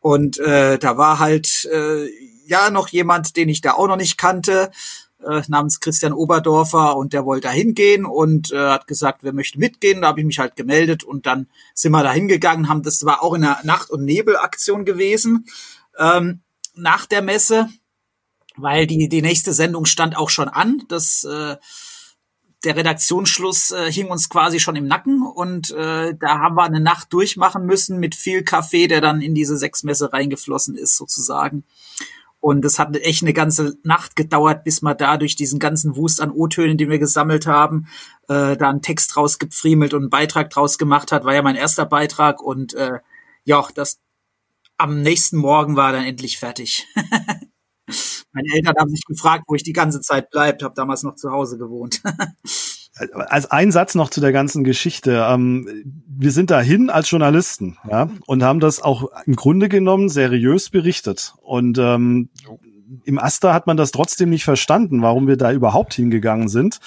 Und 0.00 0.38
äh, 0.40 0.78
da 0.78 0.98
war 0.98 1.20
halt 1.20 1.68
äh, 1.72 2.08
ja 2.46 2.70
noch 2.70 2.88
jemand, 2.88 3.36
den 3.36 3.48
ich 3.48 3.60
da 3.60 3.74
auch 3.74 3.86
noch 3.86 3.96
nicht 3.96 4.18
kannte, 4.18 4.72
äh, 5.24 5.42
namens 5.46 5.78
Christian 5.78 6.12
Oberdorfer 6.12 6.96
und 6.96 7.12
der 7.12 7.24
wollte 7.24 7.46
da 7.46 7.52
hingehen 7.52 8.04
und 8.04 8.52
äh, 8.52 8.58
hat 8.58 8.88
gesagt, 8.88 9.22
wer 9.22 9.32
möchte 9.32 9.60
mitgehen. 9.60 10.02
Da 10.02 10.08
habe 10.08 10.20
ich 10.20 10.26
mich 10.26 10.40
halt 10.40 10.56
gemeldet 10.56 11.04
und 11.04 11.26
dann 11.26 11.46
sind 11.74 11.92
wir 11.92 12.02
da 12.02 12.12
hingegangen, 12.12 12.68
haben 12.68 12.82
das 12.82 13.04
war 13.04 13.22
auch 13.22 13.34
in 13.34 13.44
einer 13.44 13.60
Nacht- 13.62 13.90
und 13.90 14.04
Nebelaktion 14.04 14.84
gewesen. 14.84 15.46
Ähm, 15.96 16.40
nach 16.74 17.06
der 17.06 17.22
Messe 17.22 17.68
weil 18.56 18.86
die, 18.86 19.08
die 19.08 19.22
nächste 19.22 19.52
Sendung 19.52 19.84
stand 19.84 20.16
auch 20.16 20.30
schon 20.30 20.48
an. 20.48 20.82
Das, 20.88 21.24
äh, 21.24 21.56
der 22.64 22.76
Redaktionsschluss 22.76 23.72
äh, 23.72 23.90
hing 23.90 24.08
uns 24.08 24.28
quasi 24.28 24.60
schon 24.60 24.76
im 24.76 24.86
Nacken 24.86 25.22
und 25.22 25.70
äh, 25.72 26.14
da 26.14 26.38
haben 26.38 26.56
wir 26.56 26.62
eine 26.62 26.80
Nacht 26.80 27.12
durchmachen 27.12 27.66
müssen 27.66 27.98
mit 27.98 28.14
viel 28.14 28.44
Kaffee, 28.44 28.86
der 28.86 29.00
dann 29.00 29.20
in 29.20 29.34
diese 29.34 29.56
Sechsmesse 29.56 30.12
reingeflossen 30.12 30.76
ist 30.76 30.96
sozusagen. 30.96 31.64
Und 32.40 32.64
es 32.64 32.80
hat 32.80 32.96
echt 32.96 33.22
eine 33.22 33.32
ganze 33.32 33.78
Nacht 33.84 34.16
gedauert, 34.16 34.64
bis 34.64 34.82
man 34.82 34.96
da 34.96 35.16
durch 35.16 35.36
diesen 35.36 35.60
ganzen 35.60 35.96
Wust 35.96 36.20
an 36.20 36.32
O-Tönen, 36.32 36.76
den 36.76 36.90
wir 36.90 36.98
gesammelt 36.98 37.46
haben, 37.46 37.86
äh, 38.28 38.56
da 38.56 38.68
einen 38.68 38.82
Text 38.82 39.16
rausgepfriemelt 39.16 39.94
und 39.94 40.02
einen 40.02 40.10
Beitrag 40.10 40.50
draus 40.50 40.76
gemacht 40.76 41.12
hat. 41.12 41.24
War 41.24 41.34
ja 41.34 41.42
mein 41.42 41.54
erster 41.54 41.86
Beitrag 41.86 42.42
und 42.42 42.74
äh, 42.74 42.98
ja, 43.44 43.64
das 43.74 44.00
am 44.76 45.02
nächsten 45.02 45.36
Morgen 45.36 45.76
war 45.76 45.92
dann 45.92 46.04
endlich 46.04 46.38
fertig. 46.38 46.88
Meine 48.32 48.48
Eltern 48.54 48.74
haben 48.78 48.90
sich 48.90 49.04
gefragt, 49.04 49.44
wo 49.48 49.54
ich 49.54 49.62
die 49.62 49.72
ganze 49.72 50.00
Zeit 50.00 50.30
bleibt, 50.30 50.62
habe 50.62 50.74
damals 50.74 51.02
noch 51.02 51.16
zu 51.16 51.30
Hause 51.30 51.58
gewohnt. 51.58 52.02
als 53.28 53.50
ein 53.50 53.72
Satz 53.72 53.94
noch 53.94 54.10
zu 54.10 54.20
der 54.20 54.32
ganzen 54.32 54.64
Geschichte. 54.64 55.24
Ähm, 55.28 55.66
wir 56.06 56.30
sind 56.30 56.50
dahin 56.50 56.90
als 56.90 57.10
Journalisten, 57.10 57.78
ja, 57.88 58.10
und 58.26 58.42
haben 58.42 58.60
das 58.60 58.82
auch 58.82 59.10
im 59.26 59.36
Grunde 59.36 59.68
genommen 59.68 60.08
seriös 60.08 60.70
berichtet. 60.70 61.34
Und 61.42 61.78
ähm, 61.78 62.28
im 63.04 63.18
Asta 63.18 63.54
hat 63.54 63.66
man 63.66 63.76
das 63.76 63.90
trotzdem 63.90 64.30
nicht 64.30 64.44
verstanden, 64.44 65.02
warum 65.02 65.26
wir 65.26 65.36
da 65.36 65.52
überhaupt 65.52 65.94
hingegangen 65.94 66.48
sind. 66.48 66.80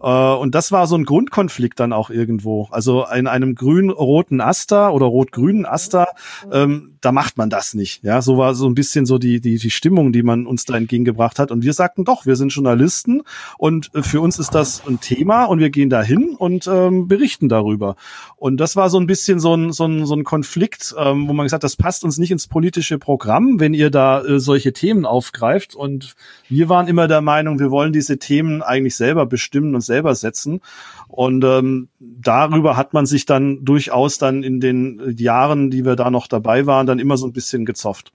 Äh, 0.00 0.06
und 0.06 0.54
das 0.54 0.72
war 0.72 0.86
so 0.86 0.96
ein 0.96 1.04
Grundkonflikt 1.04 1.78
dann 1.80 1.92
auch 1.92 2.10
irgendwo. 2.10 2.68
Also 2.70 3.06
in 3.06 3.26
einem 3.26 3.54
grün-roten 3.54 4.40
Aster 4.40 4.92
oder 4.92 5.06
rot-grünen 5.06 5.66
Aster, 5.66 6.08
ähm, 6.52 6.94
da 7.00 7.12
macht 7.12 7.36
man 7.36 7.50
das 7.50 7.74
nicht. 7.74 8.02
Ja, 8.02 8.22
so 8.22 8.38
war 8.38 8.54
so 8.54 8.66
ein 8.68 8.74
bisschen 8.74 9.06
so 9.06 9.18
die, 9.18 9.40
die, 9.40 9.58
die 9.58 9.70
Stimmung, 9.70 10.12
die 10.12 10.22
man 10.22 10.46
uns 10.46 10.64
da 10.64 10.76
entgegengebracht 10.76 11.38
hat. 11.38 11.50
Und 11.50 11.62
wir 11.62 11.72
sagten 11.72 12.04
doch, 12.04 12.26
wir 12.26 12.36
sind 12.36 12.52
Journalisten 12.52 13.22
und 13.56 13.94
äh, 13.94 14.02
für 14.02 14.20
uns 14.20 14.38
ist 14.38 14.54
das 14.54 14.82
ein 14.86 15.00
Thema 15.00 15.44
und 15.44 15.58
wir 15.58 15.70
gehen 15.70 15.90
da 15.90 16.02
hin 16.02 16.34
und 16.38 16.66
ähm, 16.66 17.08
berichten 17.08 17.48
darüber. 17.48 17.96
Und 18.36 18.58
das 18.58 18.76
war 18.76 18.90
so 18.90 18.98
ein 18.98 19.06
bisschen 19.06 19.40
so 19.40 19.54
ein, 19.54 19.72
so 19.72 19.84
ein, 19.84 20.06
so 20.06 20.14
ein 20.14 20.24
Konflikt, 20.24 20.94
ähm, 20.98 21.28
wo 21.28 21.32
man 21.32 21.44
gesagt 21.44 21.62
hat, 21.62 21.64
das 21.64 21.76
passt 21.76 22.04
uns 22.04 22.18
nicht 22.18 22.30
ins 22.30 22.48
politische 22.48 22.98
Programm, 22.98 23.60
wenn 23.60 23.74
ihr 23.74 23.90
da 23.90 24.22
äh, 24.22 24.40
solche 24.40 24.72
Themen 24.72 25.06
aufgreift. 25.06 25.74
Und 25.74 26.14
wir 26.48 26.68
waren 26.68 26.88
immer 26.88 27.08
der 27.08 27.20
Meinung, 27.20 27.58
wir 27.58 27.70
wollen 27.70 27.92
diese 27.92 28.18
Themen 28.18 28.62
eigentlich 28.62 28.96
selber 28.96 29.26
bestimmen 29.26 29.74
und 29.74 29.80
selber 29.88 30.14
setzen. 30.14 30.60
Und 31.08 31.42
ähm, 31.44 31.88
darüber 31.98 32.76
hat 32.76 32.92
man 32.92 33.06
sich 33.06 33.26
dann 33.26 33.64
durchaus 33.64 34.18
dann 34.18 34.44
in 34.44 34.60
den 34.60 35.16
Jahren, 35.16 35.70
die 35.70 35.84
wir 35.84 35.96
da 35.96 36.10
noch 36.10 36.28
dabei 36.28 36.66
waren, 36.66 36.86
dann 36.86 37.00
immer 37.00 37.16
so 37.16 37.26
ein 37.26 37.32
bisschen 37.32 37.64
gezofft. 37.64 38.12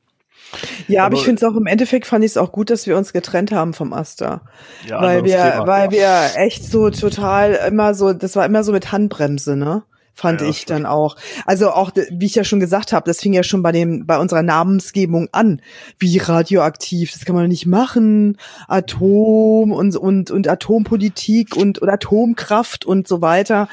Ja, 0.87 1.01
aber, 1.01 1.07
aber 1.07 1.15
ich 1.17 1.23
finde 1.23 1.43
es 1.45 1.51
auch 1.51 1.57
im 1.57 1.65
Endeffekt 1.65 2.05
fand 2.05 2.23
ich 2.23 2.31
es 2.31 2.37
auch 2.37 2.51
gut, 2.51 2.69
dass 2.69 2.87
wir 2.87 2.97
uns 2.97 3.11
getrennt 3.13 3.51
haben 3.51 3.73
vom 3.73 3.93
Asta. 3.93 4.41
Ja, 4.87 5.01
weil 5.01 5.23
wir, 5.23 5.37
Thema, 5.37 5.67
weil 5.67 5.85
ja. 5.85 5.91
wir 5.91 6.41
echt 6.41 6.63
so 6.63 6.89
total 6.89 7.59
immer 7.67 7.93
so, 7.93 8.13
das 8.13 8.35
war 8.35 8.45
immer 8.45 8.63
so 8.63 8.71
mit 8.71 8.91
Handbremse, 8.91 9.55
ne? 9.55 9.83
Fand 10.13 10.41
ja, 10.41 10.47
ich 10.47 10.65
dann 10.65 10.85
auch. 10.85 11.15
Also 11.45 11.71
auch, 11.71 11.91
wie 12.11 12.25
ich 12.25 12.35
ja 12.35 12.43
schon 12.43 12.59
gesagt 12.59 12.93
habe, 12.93 13.05
das 13.05 13.19
fing 13.19 13.33
ja 13.33 13.43
schon 13.43 13.63
bei 13.63 13.71
dem, 13.71 14.05
bei 14.05 14.17
unserer 14.17 14.43
Namensgebung 14.43 15.27
an. 15.31 15.61
Wie 15.97 16.17
radioaktiv, 16.17 17.11
das 17.11 17.25
kann 17.25 17.35
man 17.35 17.47
nicht 17.47 17.65
machen. 17.65 18.37
Atom 18.67 19.71
und, 19.71 19.95
und, 19.95 20.31
und 20.31 20.47
Atompolitik 20.47 21.55
und, 21.55 21.79
und 21.79 21.89
Atomkraft 21.89 22.85
und 22.85 23.07
so 23.07 23.21
weiter. 23.21 23.67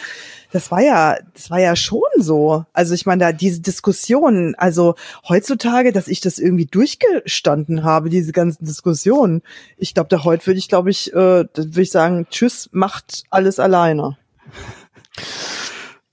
Das 0.52 0.70
war 0.70 0.80
ja, 0.80 1.16
das 1.34 1.50
war 1.50 1.60
ja 1.60 1.76
schon 1.76 2.00
so. 2.16 2.64
Also 2.72 2.94
ich 2.94 3.06
meine, 3.06 3.20
da 3.20 3.32
diese 3.32 3.60
Diskussionen, 3.60 4.54
also 4.56 4.96
heutzutage, 5.28 5.92
dass 5.92 6.08
ich 6.08 6.20
das 6.20 6.38
irgendwie 6.38 6.66
durchgestanden 6.66 7.84
habe, 7.84 8.10
diese 8.10 8.32
ganzen 8.32 8.64
Diskussionen. 8.64 9.42
Ich 9.76 9.94
glaube, 9.94 10.08
da 10.08 10.24
heute 10.24 10.46
würde 10.46 10.58
ich, 10.58 10.68
glaube 10.68 10.90
ich, 10.90 11.12
äh, 11.12 11.44
würde 11.54 11.82
ich 11.82 11.90
sagen, 11.90 12.26
tschüss, 12.30 12.68
macht 12.72 13.24
alles 13.30 13.58
alleine. 13.60 14.16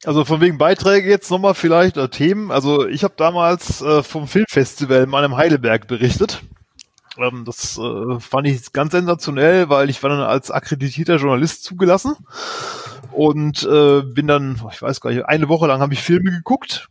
Also 0.07 0.23
von 0.23 0.39
wegen 0.39 0.57
Beiträge 0.57 1.09
jetzt 1.09 1.29
nochmal 1.31 1.53
vielleicht 1.53 1.97
oder 1.97 2.09
Themen. 2.09 2.49
Also 2.49 2.87
ich 2.87 3.03
habe 3.03 3.15
damals 3.17 3.81
äh, 3.81 4.03
vom 4.03 4.25
Filmfestival 4.25 5.03
in 5.03 5.09
meinem 5.09 5.35
Heidelberg 5.35 5.85
berichtet. 5.85 6.43
Ähm, 7.17 7.43
das 7.43 7.77
äh, 7.77 8.17
fand 8.21 8.47
ich 8.47 8.71
ganz 8.71 8.93
sensationell, 8.93 9.67
weil 9.67 9.89
ich 9.89 10.01
war 10.01 10.09
dann 10.09 10.21
als 10.21 10.49
akkreditierter 10.49 11.17
Journalist 11.17 11.65
zugelassen 11.65 12.15
und 13.11 13.63
äh, 13.63 14.01
bin 14.01 14.27
dann, 14.27 14.61
ich 14.71 14.81
weiß 14.81 15.01
gar 15.01 15.09
nicht, 15.09 15.25
eine 15.25 15.49
Woche 15.49 15.67
lang 15.67 15.81
habe 15.81 15.93
ich 15.93 16.01
Filme 16.01 16.31
geguckt 16.31 16.87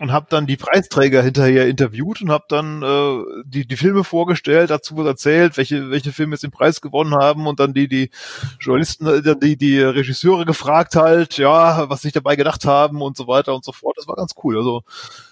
und 0.00 0.12
habe 0.12 0.26
dann 0.30 0.46
die 0.46 0.56
Preisträger 0.56 1.22
hinterher 1.22 1.68
interviewt 1.68 2.22
und 2.22 2.30
habe 2.30 2.44
dann 2.48 2.82
äh, 2.82 3.42
die, 3.44 3.66
die 3.66 3.76
Filme 3.76 4.02
vorgestellt, 4.02 4.70
dazu 4.70 4.96
was 4.96 5.06
erzählt, 5.06 5.58
welche, 5.58 5.90
welche 5.90 6.10
Filme 6.10 6.34
jetzt 6.34 6.42
den 6.42 6.50
Preis 6.50 6.80
gewonnen 6.80 7.14
haben 7.14 7.46
und 7.46 7.60
dann 7.60 7.74
die, 7.74 7.86
die 7.86 8.10
Journalisten, 8.58 9.06
äh, 9.06 9.36
die, 9.36 9.58
die 9.58 9.78
Regisseure 9.78 10.46
gefragt 10.46 10.96
halt, 10.96 11.36
ja, 11.36 11.90
was 11.90 12.00
sich 12.00 12.14
dabei 12.14 12.36
gedacht 12.36 12.64
haben 12.64 13.02
und 13.02 13.14
so 13.16 13.28
weiter 13.28 13.54
und 13.54 13.62
so 13.62 13.72
fort. 13.72 13.96
Das 13.98 14.08
war 14.08 14.16
ganz 14.16 14.32
cool. 14.42 14.56
Also 14.56 14.82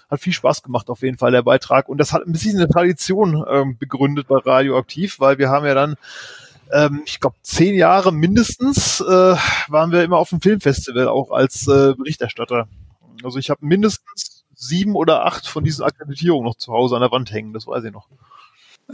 hat 0.07 0.21
viel 0.21 0.33
Spaß 0.33 0.61
gemacht 0.61 0.89
auf 0.89 1.01
jeden 1.01 1.17
Fall 1.17 1.31
der 1.31 1.41
Beitrag 1.41 1.89
und 1.89 1.97
das 1.97 2.13
hat 2.13 2.25
ein 2.25 2.31
bisschen 2.31 2.57
eine 2.57 2.67
Tradition 2.67 3.43
ähm, 3.49 3.77
begründet 3.77 4.27
bei 4.27 4.37
Radioaktiv, 4.37 5.19
weil 5.19 5.39
wir 5.39 5.49
haben 5.49 5.65
ja 5.65 5.73
dann 5.73 5.95
ähm, 6.71 7.01
ich 7.05 7.19
glaube, 7.19 7.37
zehn 7.41 7.73
Jahre 7.73 8.13
mindestens 8.13 9.01
äh, 9.01 9.35
waren 9.67 9.91
wir 9.91 10.03
immer 10.03 10.17
auf 10.17 10.29
dem 10.29 10.41
Filmfestival 10.41 11.07
auch 11.07 11.31
als 11.31 11.67
äh, 11.67 11.95
Berichterstatter. 11.95 12.67
Also 13.23 13.39
ich 13.39 13.49
habe 13.49 13.65
mindestens 13.65 14.38
sieben 14.59 14.95
oder 14.95 15.25
acht 15.25 15.47
von 15.47 15.63
diesen 15.63 15.85
Akkreditierungen 15.85 16.45
noch 16.45 16.55
zu 16.55 16.73
Hause 16.73 16.95
an 16.95 17.01
der 17.01 17.11
Wand 17.11 17.31
hängen, 17.31 17.53
das 17.53 17.65
weiß 17.65 17.85
ich 17.85 17.93
noch. 17.93 18.07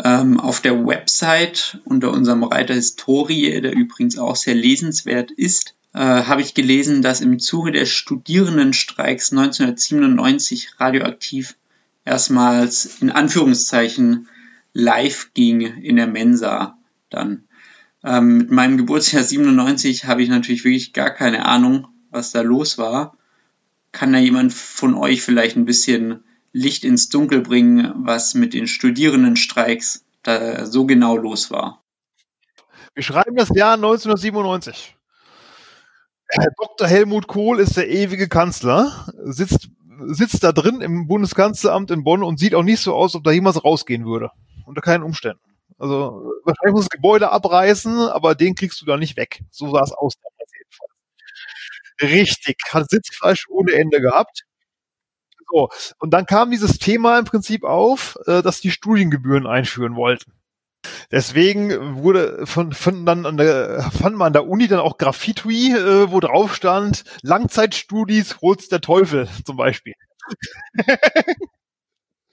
Ähm, 0.04 0.40
auf 0.40 0.62
der 0.62 0.86
Website 0.86 1.80
unter 1.86 2.12
unserem 2.12 2.44
Reiter 2.44 2.74
Historie, 2.74 3.62
der 3.62 3.74
übrigens 3.74 4.18
auch 4.18 4.36
sehr 4.36 4.54
lesenswert 4.54 5.32
ist, 5.32 5.76
äh, 5.94 6.00
habe 6.00 6.42
ich 6.42 6.54
gelesen, 6.54 7.02
dass 7.02 7.22
im 7.22 7.40
Zuge 7.40 7.72
des 7.72 7.90
Studierendenstreiks 7.90 9.32
1997 9.32 10.80
radioaktiv 10.80 11.56
erstmals 12.04 13.02
in 13.02 13.10
Anführungszeichen 13.10 14.28
live 14.74 15.32
ging 15.34 15.62
in 15.62 15.96
der 15.96 16.08
Mensa 16.08 16.78
dann. 17.10 17.46
Ähm, 18.04 18.38
mit 18.38 18.52
meinem 18.52 18.78
Geburtsjahr 18.78 19.24
97 19.24 20.06
habe 20.06 20.22
ich 20.22 20.30
natürlich 20.30 20.64
wirklich 20.64 20.94
gar 20.94 21.10
keine 21.10 21.46
Ahnung, 21.46 21.88
was 22.12 22.32
da 22.32 22.42
los 22.42 22.78
war. 22.78 23.18
Kann 23.96 24.12
da 24.12 24.20
jemand 24.20 24.54
von 24.54 24.94
euch 24.94 25.22
vielleicht 25.22 25.56
ein 25.56 25.64
bisschen 25.64 26.26
Licht 26.52 26.84
ins 26.84 27.08
Dunkel 27.08 27.40
bringen, 27.40 27.94
was 28.06 28.34
mit 28.34 28.54
den 28.54 28.68
Studierendenstreiks 28.68 30.04
da 30.22 30.66
so 30.66 30.86
genau 30.86 31.16
los 31.16 31.50
war? 31.50 31.82
Wir 32.94 33.04
schreiben 33.04 33.38
das 33.38 33.48
Jahr 33.56 33.76
1997. 33.76 34.98
Herr 36.28 36.48
Dr. 36.62 36.90
Helmut 36.90 37.28
Kohl 37.28 37.62
ist 37.62 37.78
der 37.78 37.90
ewige 37.90 38.28
Kanzler, 38.28 39.08
sitzt, 39.24 39.70
sitzt 40.08 40.44
da 40.44 40.52
drin 40.52 40.82
im 40.82 41.08
Bundeskanzleramt 41.08 41.90
in 41.90 42.04
Bonn 42.04 42.22
und 42.22 42.38
sieht 42.38 42.54
auch 42.54 42.64
nicht 42.64 42.82
so 42.82 42.94
aus, 42.94 43.16
ob 43.16 43.24
da 43.24 43.32
jemals 43.32 43.64
rausgehen 43.64 44.06
würde. 44.06 44.30
Unter 44.66 44.82
keinen 44.82 45.04
Umständen. 45.04 45.40
Also 45.78 46.34
wahrscheinlich 46.44 46.74
muss 46.74 46.90
das 46.90 46.90
Gebäude 46.90 47.32
abreißen, 47.32 47.98
aber 48.10 48.36
den 48.36 48.56
kriegst 48.56 48.82
du 48.82 48.86
da 48.86 48.98
nicht 48.98 49.16
weg. 49.16 49.42
So 49.52 49.72
sah 49.72 49.84
es 49.84 49.94
aus 49.94 50.16
Richtig, 52.02 52.58
hat 52.72 52.90
Sitzfleisch 52.90 53.48
ohne 53.50 53.74
Ende 53.74 54.00
gehabt. 54.02 54.44
So, 55.52 55.70
und 56.00 56.12
dann 56.14 56.26
kam 56.26 56.52
dieses 56.52 56.80
Thema 56.80 57.20
im 57.20 57.26
Prinzip 57.26 57.64
auf, 57.64 58.18
äh, 58.26 58.42
dass 58.42 58.62
die 58.62 58.72
Studiengebühren 58.72 59.48
einführen 59.48 59.96
wollten. 59.96 60.34
Deswegen 61.12 61.98
wurde 62.04 62.46
von, 62.48 62.74
von 62.74 63.06
dann 63.06 63.26
an 63.26 63.38
der, 63.38 63.84
fand 63.92 64.18
man 64.18 64.28
an 64.28 64.34
der 64.34 64.48
Uni 64.48 64.68
dann 64.68 64.80
auch 64.80 64.98
Graffiti, 64.98 65.74
äh, 65.74 66.12
wo 66.12 66.20
drauf 66.20 66.56
stand, 66.56 67.04
Langzeitstudis 67.24 68.42
holt's 68.42 68.70
der 68.70 68.82
Teufel 68.82 69.28
zum 69.46 69.58
Beispiel. 69.58 69.94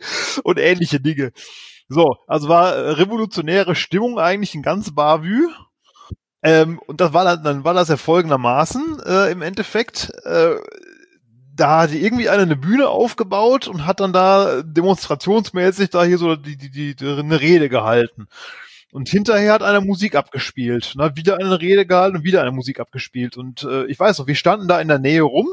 und 0.45 0.59
ähnliche 0.59 1.01
Dinge. 1.01 1.33
So, 1.89 2.17
also 2.27 2.49
war 2.49 2.99
revolutionäre 2.99 3.75
Stimmung 3.75 4.19
eigentlich 4.19 4.55
in 4.55 4.63
ganz 4.63 4.95
Bavü. 4.95 5.49
Ähm, 6.43 6.81
und 6.87 7.01
das 7.01 7.13
war 7.13 7.25
dann, 7.25 7.45
dann 7.45 7.65
war 7.65 7.75
das 7.75 7.89
ja 7.89 7.97
folgendermaßen 7.97 9.01
äh, 9.07 9.31
im 9.31 9.43
Endeffekt. 9.43 10.11
Äh, 10.25 10.57
da 11.55 11.83
hatte 11.83 11.97
irgendwie 11.97 12.29
einer 12.29 12.43
eine 12.43 12.57
Bühne 12.57 12.89
aufgebaut 12.89 13.69
und 13.69 13.87
hat 13.87 14.01
dann 14.01 14.13
da 14.13 14.63
demonstrationsmäßig 14.63 15.91
da 15.91 16.03
hier 16.05 16.19
so 16.19 16.35
die, 16.35 16.57
die, 16.57 16.71
die, 16.71 16.97
die 16.97 17.07
eine 17.07 17.41
Rede 17.41 17.69
gehalten. 17.69 18.27
Und 18.91 19.09
hinterher 19.09 19.55
hat 19.55 19.63
einer 19.63 19.81
Musik 19.81 20.15
abgespielt. 20.15 20.95
Und 20.95 21.03
hat 21.03 21.17
wieder 21.17 21.39
eine 21.39 21.61
Rede 21.61 21.87
gehalten 21.87 22.19
und 22.19 22.25
wieder 22.25 22.43
eine 22.43 22.53
Musik 22.53 22.81
abgespielt. 22.81 23.37
Und 23.37 23.63
äh, 23.65 23.87
ich 23.87 23.99
weiß 23.99 24.19
noch, 24.19 24.27
wir 24.27 24.35
standen 24.35 24.69
da 24.69 24.81
in 24.81 24.89
der 24.89 24.99
Nähe 24.99 25.23
rum. 25.23 25.49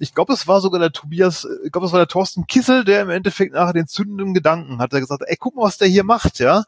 Ich 0.00 0.12
glaube, 0.12 0.32
es 0.32 0.48
war 0.48 0.60
sogar 0.60 0.80
der 0.80 0.90
Tobias, 0.90 1.46
ich 1.64 1.70
glaube, 1.70 1.86
es 1.86 1.92
war 1.92 2.00
der 2.00 2.08
Thorsten 2.08 2.48
Kissel, 2.48 2.84
der 2.84 3.02
im 3.02 3.10
Endeffekt 3.10 3.54
nachher 3.54 3.74
den 3.74 3.86
zündenden 3.86 4.34
Gedanken 4.34 4.78
hat. 4.78 4.92
Er 4.92 5.00
gesagt, 5.00 5.22
ey, 5.24 5.36
guck 5.38 5.54
mal, 5.54 5.62
was 5.62 5.78
der 5.78 5.86
hier 5.86 6.02
macht, 6.02 6.40
ja. 6.40 6.64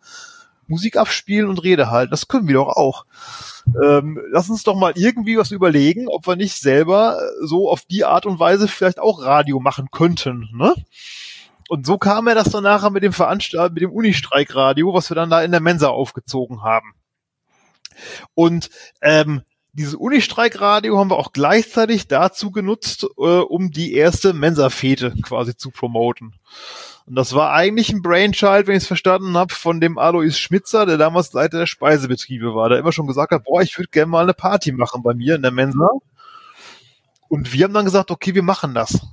Musik 0.68 0.96
abspielen 0.96 1.48
und 1.48 1.62
Rede 1.62 1.90
halten. 1.90 2.10
Das 2.10 2.28
können 2.28 2.48
wir 2.48 2.54
doch 2.54 2.76
auch. 2.76 3.06
Ähm, 3.82 4.20
lass 4.30 4.48
uns 4.50 4.62
doch 4.62 4.76
mal 4.76 4.92
irgendwie 4.96 5.36
was 5.36 5.50
überlegen, 5.50 6.08
ob 6.08 6.26
wir 6.26 6.36
nicht 6.36 6.58
selber 6.60 7.20
so 7.42 7.70
auf 7.70 7.82
die 7.82 8.04
Art 8.04 8.26
und 8.26 8.38
Weise 8.38 8.68
vielleicht 8.68 8.98
auch 8.98 9.22
Radio 9.22 9.60
machen 9.60 9.88
könnten. 9.90 10.48
Ne? 10.52 10.74
Und 11.68 11.86
so 11.86 11.98
kam 11.98 12.28
er 12.28 12.34
das 12.34 12.50
dann 12.50 12.62
nachher 12.62 12.90
mit 12.90 13.02
dem 13.02 13.12
Veranstalt, 13.12 13.72
mit 13.72 13.82
dem 13.82 13.90
Unistreikradio, 13.92 14.94
was 14.94 15.10
wir 15.10 15.14
dann 15.16 15.30
da 15.30 15.42
in 15.42 15.50
der 15.50 15.60
Mensa 15.60 15.88
aufgezogen 15.88 16.62
haben. 16.62 16.94
Und 18.34 18.70
ähm, 19.02 19.42
dieses 19.72 19.94
Unistreikradio 19.94 20.98
haben 20.98 21.10
wir 21.10 21.18
auch 21.18 21.32
gleichzeitig 21.32 22.08
dazu 22.08 22.50
genutzt, 22.50 23.06
äh, 23.18 23.20
um 23.20 23.70
die 23.70 23.94
erste 23.94 24.32
Mensa-Fete 24.32 25.14
quasi 25.22 25.56
zu 25.56 25.70
promoten. 25.70 26.34
Und 27.06 27.14
das 27.14 27.34
war 27.34 27.52
eigentlich 27.52 27.90
ein 27.92 28.02
Brainchild, 28.02 28.66
wenn 28.66 28.76
ich 28.76 28.82
es 28.82 28.88
verstanden 28.88 29.36
habe, 29.36 29.54
von 29.54 29.80
dem 29.80 29.96
Alois 29.96 30.32
Schmitzer, 30.32 30.86
der 30.86 30.98
damals 30.98 31.32
Leiter 31.32 31.58
der 31.58 31.66
Speisebetriebe 31.66 32.54
war, 32.54 32.68
der 32.68 32.78
immer 32.78 32.90
schon 32.90 33.06
gesagt 33.06 33.30
hat, 33.30 33.44
boah, 33.44 33.62
ich 33.62 33.78
würde 33.78 33.90
gerne 33.90 34.10
mal 34.10 34.24
eine 34.24 34.34
Party 34.34 34.72
machen 34.72 35.04
bei 35.04 35.14
mir 35.14 35.36
in 35.36 35.42
der 35.42 35.52
Mensa. 35.52 35.88
Und 37.28 37.52
wir 37.52 37.64
haben 37.64 37.74
dann 37.74 37.84
gesagt, 37.84 38.10
okay, 38.10 38.34
wir 38.34 38.42
machen 38.42 38.74
das. 38.74 39.06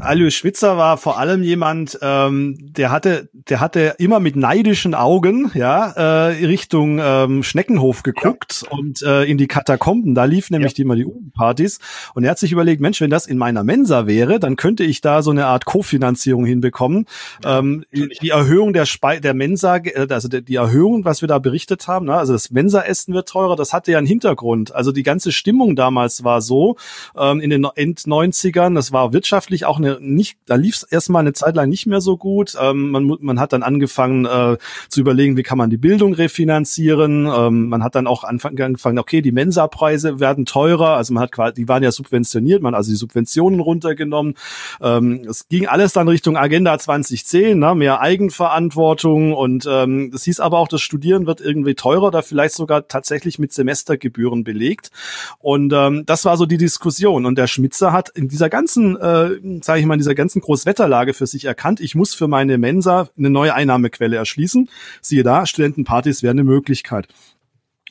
Alois 0.00 0.32
Schwitzer 0.32 0.76
war 0.76 0.98
vor 0.98 1.18
allem 1.18 1.42
jemand, 1.42 1.98
ähm, 2.02 2.56
der 2.60 2.90
hatte, 2.90 3.30
der 3.32 3.60
hatte 3.60 3.94
immer 3.98 4.20
mit 4.20 4.36
neidischen 4.36 4.94
Augen, 4.94 5.50
ja, 5.54 5.90
äh, 5.92 6.44
Richtung 6.46 6.98
ähm, 7.00 7.42
Schneckenhof 7.42 8.02
geguckt 8.02 8.64
ja. 8.64 8.76
und 8.76 9.00
äh, 9.02 9.24
in 9.24 9.38
die 9.38 9.46
Katakomben. 9.46 10.14
Da 10.14 10.24
lief 10.24 10.50
nämlich 10.50 10.76
ja. 10.76 10.84
immer 10.84 10.96
die 10.96 11.06
Partys. 11.34 11.78
Und 12.14 12.24
er 12.24 12.32
hat 12.32 12.38
sich 12.38 12.52
überlegt, 12.52 12.82
Mensch, 12.82 13.00
wenn 13.00 13.08
das 13.08 13.26
in 13.26 13.38
meiner 13.38 13.64
Mensa 13.64 14.06
wäre, 14.06 14.38
dann 14.38 14.56
könnte 14.56 14.84
ich 14.84 15.00
da 15.00 15.22
so 15.22 15.30
eine 15.30 15.46
Art 15.46 15.64
Kofinanzierung 15.64 16.44
hinbekommen. 16.44 17.06
Ja, 17.42 17.60
ähm, 17.60 17.84
die 17.90 18.28
Erhöhung 18.28 18.74
der 18.74 18.84
Spe 18.84 19.20
der 19.20 19.32
Mensa, 19.32 19.76
äh, 19.76 20.08
also 20.10 20.28
die, 20.28 20.42
die 20.42 20.56
Erhöhung, 20.56 21.06
was 21.06 21.22
wir 21.22 21.28
da 21.28 21.38
berichtet 21.38 21.88
haben, 21.88 22.06
ne, 22.06 22.14
also 22.14 22.34
das 22.34 22.50
Mensa-Essen 22.50 23.14
wird 23.14 23.30
teurer, 23.30 23.56
das 23.56 23.72
hatte 23.72 23.92
ja 23.92 23.98
einen 23.98 24.06
Hintergrund. 24.06 24.74
Also 24.74 24.92
die 24.92 25.02
ganze 25.02 25.32
Stimmung 25.32 25.74
damals 25.74 26.22
war 26.22 26.42
so 26.42 26.76
ähm, 27.16 27.40
in 27.40 27.48
den 27.48 27.66
End 27.76 28.00
90ern, 28.00 28.74
das 28.74 28.92
war 28.92 29.14
wirtschaftlich 29.22 29.66
auch 29.66 29.78
eine 29.78 29.98
nicht, 30.00 30.36
da 30.46 30.56
lief 30.56 30.74
es 30.74 30.82
erstmal 30.82 31.20
eine 31.20 31.32
Zeit 31.32 31.54
lang 31.54 31.68
nicht 31.68 31.86
mehr 31.86 32.00
so 32.00 32.16
gut. 32.16 32.56
Ähm, 32.60 32.90
man, 32.90 33.16
man 33.20 33.38
hat 33.38 33.52
dann 33.52 33.62
angefangen 33.62 34.24
äh, 34.24 34.56
zu 34.88 35.00
überlegen, 35.00 35.36
wie 35.36 35.44
kann 35.44 35.58
man 35.58 35.70
die 35.70 35.76
Bildung 35.76 36.12
refinanzieren. 36.12 37.30
Ähm, 37.32 37.68
man 37.68 37.84
hat 37.84 37.94
dann 37.94 38.08
auch 38.08 38.24
angefangen, 38.24 38.98
okay, 38.98 39.22
die 39.22 39.30
Mensa-Preise 39.30 40.18
werden 40.18 40.44
teurer. 40.44 40.96
Also 40.96 41.14
man 41.14 41.22
hat 41.22 41.30
quasi, 41.30 41.54
die 41.54 41.68
waren 41.68 41.84
ja 41.84 41.92
subventioniert, 41.92 42.62
man 42.62 42.74
hat 42.74 42.78
also 42.78 42.90
die 42.90 42.96
Subventionen 42.96 43.60
runtergenommen. 43.60 44.34
Ähm, 44.80 45.24
es 45.28 45.46
ging 45.48 45.68
alles 45.68 45.92
dann 45.92 46.08
Richtung 46.08 46.36
Agenda 46.36 46.76
2010, 46.76 47.56
ne, 47.56 47.76
mehr 47.76 48.00
Eigenverantwortung 48.00 49.34
und 49.34 49.68
ähm, 49.70 50.12
hieß 50.12 50.40
aber 50.40 50.58
auch, 50.58 50.68
das 50.68 50.82
Studieren 50.82 51.26
wird 51.26 51.40
irgendwie 51.40 51.74
teurer 51.74 52.08
oder 52.08 52.24
vielleicht 52.24 52.56
sogar 52.56 52.88
tatsächlich 52.88 53.38
mit 53.38 53.52
Semestergebühren 53.52 54.42
belegt. 54.42 54.90
Und 55.38 55.72
ähm, 55.72 56.02
das 56.06 56.24
war 56.24 56.36
so 56.36 56.44
die 56.44 56.56
Diskussion. 56.56 57.24
Und 57.24 57.38
der 57.38 57.46
Schmitzer 57.46 57.92
hat 57.92 58.08
in 58.08 58.28
dieser 58.32 58.48
ganzen, 58.48 58.96
äh, 58.96 59.02
sage 59.62 59.80
ich 59.80 59.86
mal, 59.86 59.94
in 59.94 60.00
dieser 60.00 60.14
ganzen 60.14 60.40
Großwetterlage 60.40 61.14
für 61.14 61.26
sich 61.26 61.44
erkannt, 61.44 61.80
ich 61.80 61.94
muss 61.94 62.14
für 62.14 62.28
meine 62.28 62.58
Mensa 62.58 63.08
eine 63.16 63.30
neue 63.30 63.54
Einnahmequelle 63.54 64.16
erschließen. 64.16 64.68
Siehe 65.00 65.22
da, 65.22 65.46
Studentenpartys 65.46 66.22
wäre 66.22 66.32
eine 66.32 66.44
Möglichkeit 66.44 67.08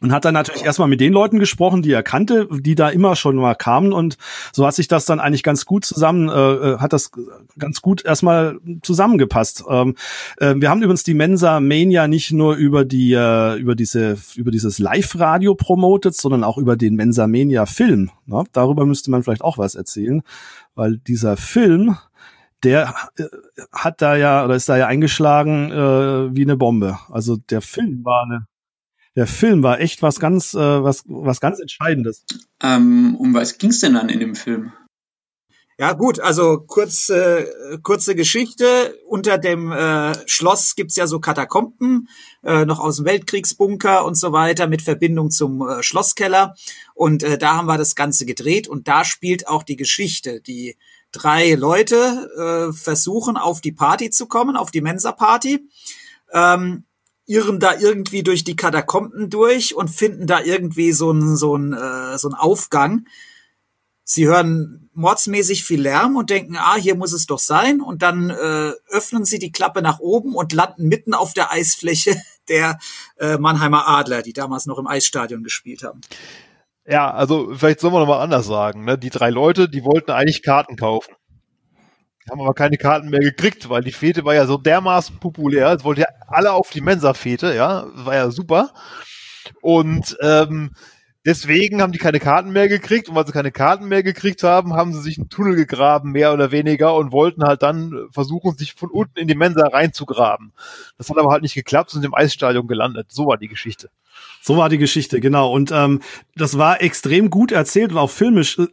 und 0.02 0.12
hat 0.12 0.26
dann 0.26 0.34
natürlich 0.34 0.66
erstmal 0.66 0.88
mit 0.88 1.00
den 1.00 1.14
Leuten 1.14 1.40
gesprochen, 1.40 1.82
die 1.82 1.92
er 1.92 2.04
kannte, 2.04 2.48
die 2.52 2.76
da 2.76 2.90
immer 2.90 3.16
schon 3.16 3.36
mal 3.36 3.56
kamen 3.56 3.94
und 3.94 4.18
so 4.52 4.66
hat 4.66 4.74
sich 4.74 4.88
das 4.88 5.06
dann 5.06 5.20
eigentlich 5.20 5.44
ganz 5.44 5.66
gut 5.66 5.86
zusammen, 5.86 6.28
äh, 6.28 6.34
äh 6.34 6.78
hat 6.80 6.92
das 6.94 7.12
ganz 7.58 7.82
gut 7.82 8.04
erstmal 8.04 8.60
zusammengepasst. 8.82 9.64
Ähm, 9.70 9.96
äh, 10.38 10.56
wir 10.58 10.70
haben 10.70 10.82
übrigens 10.82 11.04
die 11.04 11.14
Mensa 11.14 11.60
Mania 11.60 12.08
nicht 12.08 12.32
nur 12.32 12.56
über 12.56 12.84
die 12.84 13.14
äh, 13.14 13.56
über 13.58 13.76
diese 13.76 14.18
über 14.36 14.52
dieses 14.52 14.80
Live-Radio 14.80 15.56
promotet, 15.56 16.16
sondern 16.16 16.44
auch 16.44 16.58
über 16.58 16.76
den 16.76 16.96
Mensa 16.96 17.28
Mania 17.28 17.66
Film. 17.66 18.10
Ne? 18.26 18.44
Darüber 18.52 18.86
müsste 18.86 19.12
man 19.12 19.24
vielleicht 19.24 19.44
auch 19.44 19.58
was 19.58 19.76
erzählen, 19.76 20.24
weil 20.76 20.98
dieser 20.98 21.38
Film 21.38 21.96
der 22.64 22.94
äh, 23.18 23.26
hat 23.72 24.02
da 24.02 24.16
ja 24.16 24.46
oder 24.46 24.56
ist 24.56 24.70
da 24.70 24.78
ja 24.78 24.88
eingeschlagen 24.88 25.72
äh, 25.72 26.36
wie 26.36 26.44
eine 26.44 26.58
Bombe. 26.58 26.98
Also 27.10 27.38
der 27.38 27.62
Film 27.62 28.04
war 28.04 28.24
eine 28.24 28.48
der 29.16 29.28
Film 29.28 29.64
war 29.64 29.80
echt 29.80 30.02
was 30.02 30.20
ganz, 30.20 30.54
äh, 30.54 30.84
was, 30.84 31.04
was 31.06 31.40
ganz 31.40 31.60
Entscheidendes. 31.60 32.24
Ähm, 32.62 33.16
um 33.16 33.34
was 33.34 33.58
ging's 33.58 33.80
denn 33.80 33.94
dann 33.94 34.10
in 34.10 34.20
dem 34.20 34.36
Film? 34.36 34.74
Ja 35.78 35.94
gut, 35.94 36.20
also 36.20 36.60
kurz, 36.60 37.10
äh, 37.10 37.48
kurze 37.82 38.14
Geschichte. 38.14 38.96
Unter 39.08 39.40
dem 39.40 39.72
äh, 39.72 40.14
Schloss 40.28 40.76
gibt's 40.76 40.96
ja 40.96 41.08
so 41.08 41.20
Katakomben, 41.20 42.08
äh, 42.44 42.66
noch 42.66 42.80
aus 42.80 42.98
dem 42.98 43.06
Weltkriegsbunker 43.06 44.06
und 44.06 44.16
so 44.16 44.32
weiter, 44.32 44.68
mit 44.68 44.84
Verbindung 44.84 45.32
zum 45.32 45.68
äh, 45.68 45.82
Schlosskeller. 45.82 46.54
Und 46.94 47.24
äh, 47.24 47.40
da 47.40 47.56
haben 47.56 47.66
wir 47.66 47.80
das 47.80 47.96
Ganze 47.96 48.28
gedreht 48.28 48.68
und 48.68 48.88
da 48.88 49.04
spielt 49.04 49.48
auch 49.48 49.64
die 49.64 49.76
Geschichte. 49.76 50.40
Die 50.42 50.78
drei 51.12 51.56
Leute 51.56 52.70
äh, 52.70 52.74
versuchen 52.74 53.36
auf 53.36 53.60
die 53.60 53.72
Party 53.72 54.12
zu 54.12 54.28
kommen, 54.28 54.56
auf 54.56 54.70
die 54.70 54.82
Mensa-Party. 54.82 55.68
Ähm, 56.32 56.86
irren 57.32 57.60
da 57.60 57.74
irgendwie 57.80 58.24
durch 58.24 58.44
die 58.44 58.56
Katakomben 58.56 59.30
durch 59.30 59.76
und 59.76 59.90
finden 59.90 60.28
da 60.28 60.42
irgendwie 60.42 60.92
so 60.92 61.12
einen 61.12 61.38
so 61.38 61.56
einen, 61.56 61.74
äh, 61.74 62.18
so 62.18 62.28
einen 62.28 62.36
Aufgang. 62.36 63.06
Sie 64.04 64.28
hören 64.28 64.90
mordsmäßig 64.94 65.64
viel 65.64 65.82
Lärm 65.82 66.18
und 66.18 66.30
denken, 66.30 66.58
ah, 66.58 66.76
hier 66.76 66.96
muss 66.96 67.14
es 67.14 67.28
doch 67.28 67.40
sein. 67.40 67.80
Und 67.80 68.02
dann 68.02 68.30
äh, 68.30 68.74
öffnen 68.90 69.24
sie 69.24 69.40
die 69.40 69.52
Klappe 69.52 69.82
nach 69.82 70.00
oben 70.00 70.36
und 70.36 70.52
landen 70.52 70.88
mitten 70.88 71.14
auf 71.14 71.34
der 71.34 71.52
Eisfläche 71.52 72.16
der 72.50 72.78
äh, 73.18 73.38
Mannheimer 73.38 73.88
Adler, 73.88 74.22
die 74.22 74.34
damals 74.34 74.66
noch 74.66 74.78
im 74.78 74.88
Eisstadion 74.88 75.44
gespielt 75.44 75.84
haben. 75.84 76.02
Ja, 76.86 77.12
also 77.12 77.54
vielleicht 77.56 77.80
sollen 77.80 77.94
wir 77.94 78.00
noch 78.00 78.08
mal 78.08 78.22
anders 78.22 78.48
sagen. 78.48 78.84
Ne? 78.84 78.98
Die 78.98 79.12
drei 79.12 79.30
Leute, 79.30 79.70
die 79.70 79.86
wollten 79.86 80.12
eigentlich 80.12 80.44
Karten 80.44 80.76
kaufen 80.76 81.14
haben 82.32 82.42
aber 82.42 82.54
keine 82.54 82.78
Karten 82.78 83.10
mehr 83.10 83.20
gekriegt, 83.20 83.70
weil 83.70 83.84
die 83.84 83.92
Fete 83.92 84.24
war 84.24 84.34
ja 84.34 84.46
so 84.46 84.58
dermaßen 84.58 85.20
populär. 85.20 85.74
Es 85.74 85.84
wollten 85.84 86.02
ja 86.02 86.08
alle 86.28 86.54
auf 86.54 86.70
die 86.70 86.82
Mensa-Fete, 86.82 87.54
ja, 87.54 87.86
war 87.94 88.16
ja 88.16 88.32
super. 88.32 88.72
Und 89.62 90.18
ähm, 90.22 90.72
deswegen 91.26 91.82
haben 91.82 91.92
die 91.92 92.00
keine 92.00 92.20
Karten 92.20 92.52
mehr 92.52 92.70
gekriegt 92.70 93.10
und 93.10 93.16
weil 93.16 93.28
sie 93.28 93.34
keine 93.34 93.52
Karten 93.52 93.88
mehr 93.90 94.02
gekriegt 94.02 94.44
haben, 94.44 94.74
haben 94.74 94.94
sie 94.94 95.02
sich 95.02 95.18
einen 95.18 95.28
Tunnel 95.28 95.56
gegraben, 95.56 96.14
mehr 96.14 96.34
oder 96.34 96.52
weniger, 96.52 96.96
und 96.96 97.12
wollten 97.12 97.44
halt 97.44 97.64
dann 97.64 98.08
versuchen, 98.12 98.58
sich 98.58 98.74
von 98.76 98.90
unten 98.90 99.20
in 99.20 99.28
die 99.28 99.36
Mensa 99.36 99.68
reinzugraben. 99.68 100.54
Das 100.98 101.10
hat 101.10 101.18
aber 101.18 101.32
halt 101.32 101.42
nicht 101.42 101.56
geklappt, 101.56 101.90
sind 101.90 102.06
im 102.06 102.16
Eisstadion 102.16 102.68
gelandet. 102.68 103.08
So 103.12 103.28
war 103.28 103.38
die 103.38 103.50
Geschichte. 103.50 103.90
So 104.42 104.56
war 104.56 104.70
die 104.70 104.78
Geschichte, 104.78 105.20
genau. 105.20 105.52
Und 105.52 105.72
ähm, 105.72 106.02
das 106.36 106.58
war 106.58 106.82
extrem 106.82 107.30
gut 107.30 107.52
erzählt 107.52 107.92
und 107.92 107.98
auch 107.98 108.10
filmisch 108.10 108.58
äh, 108.58 108.66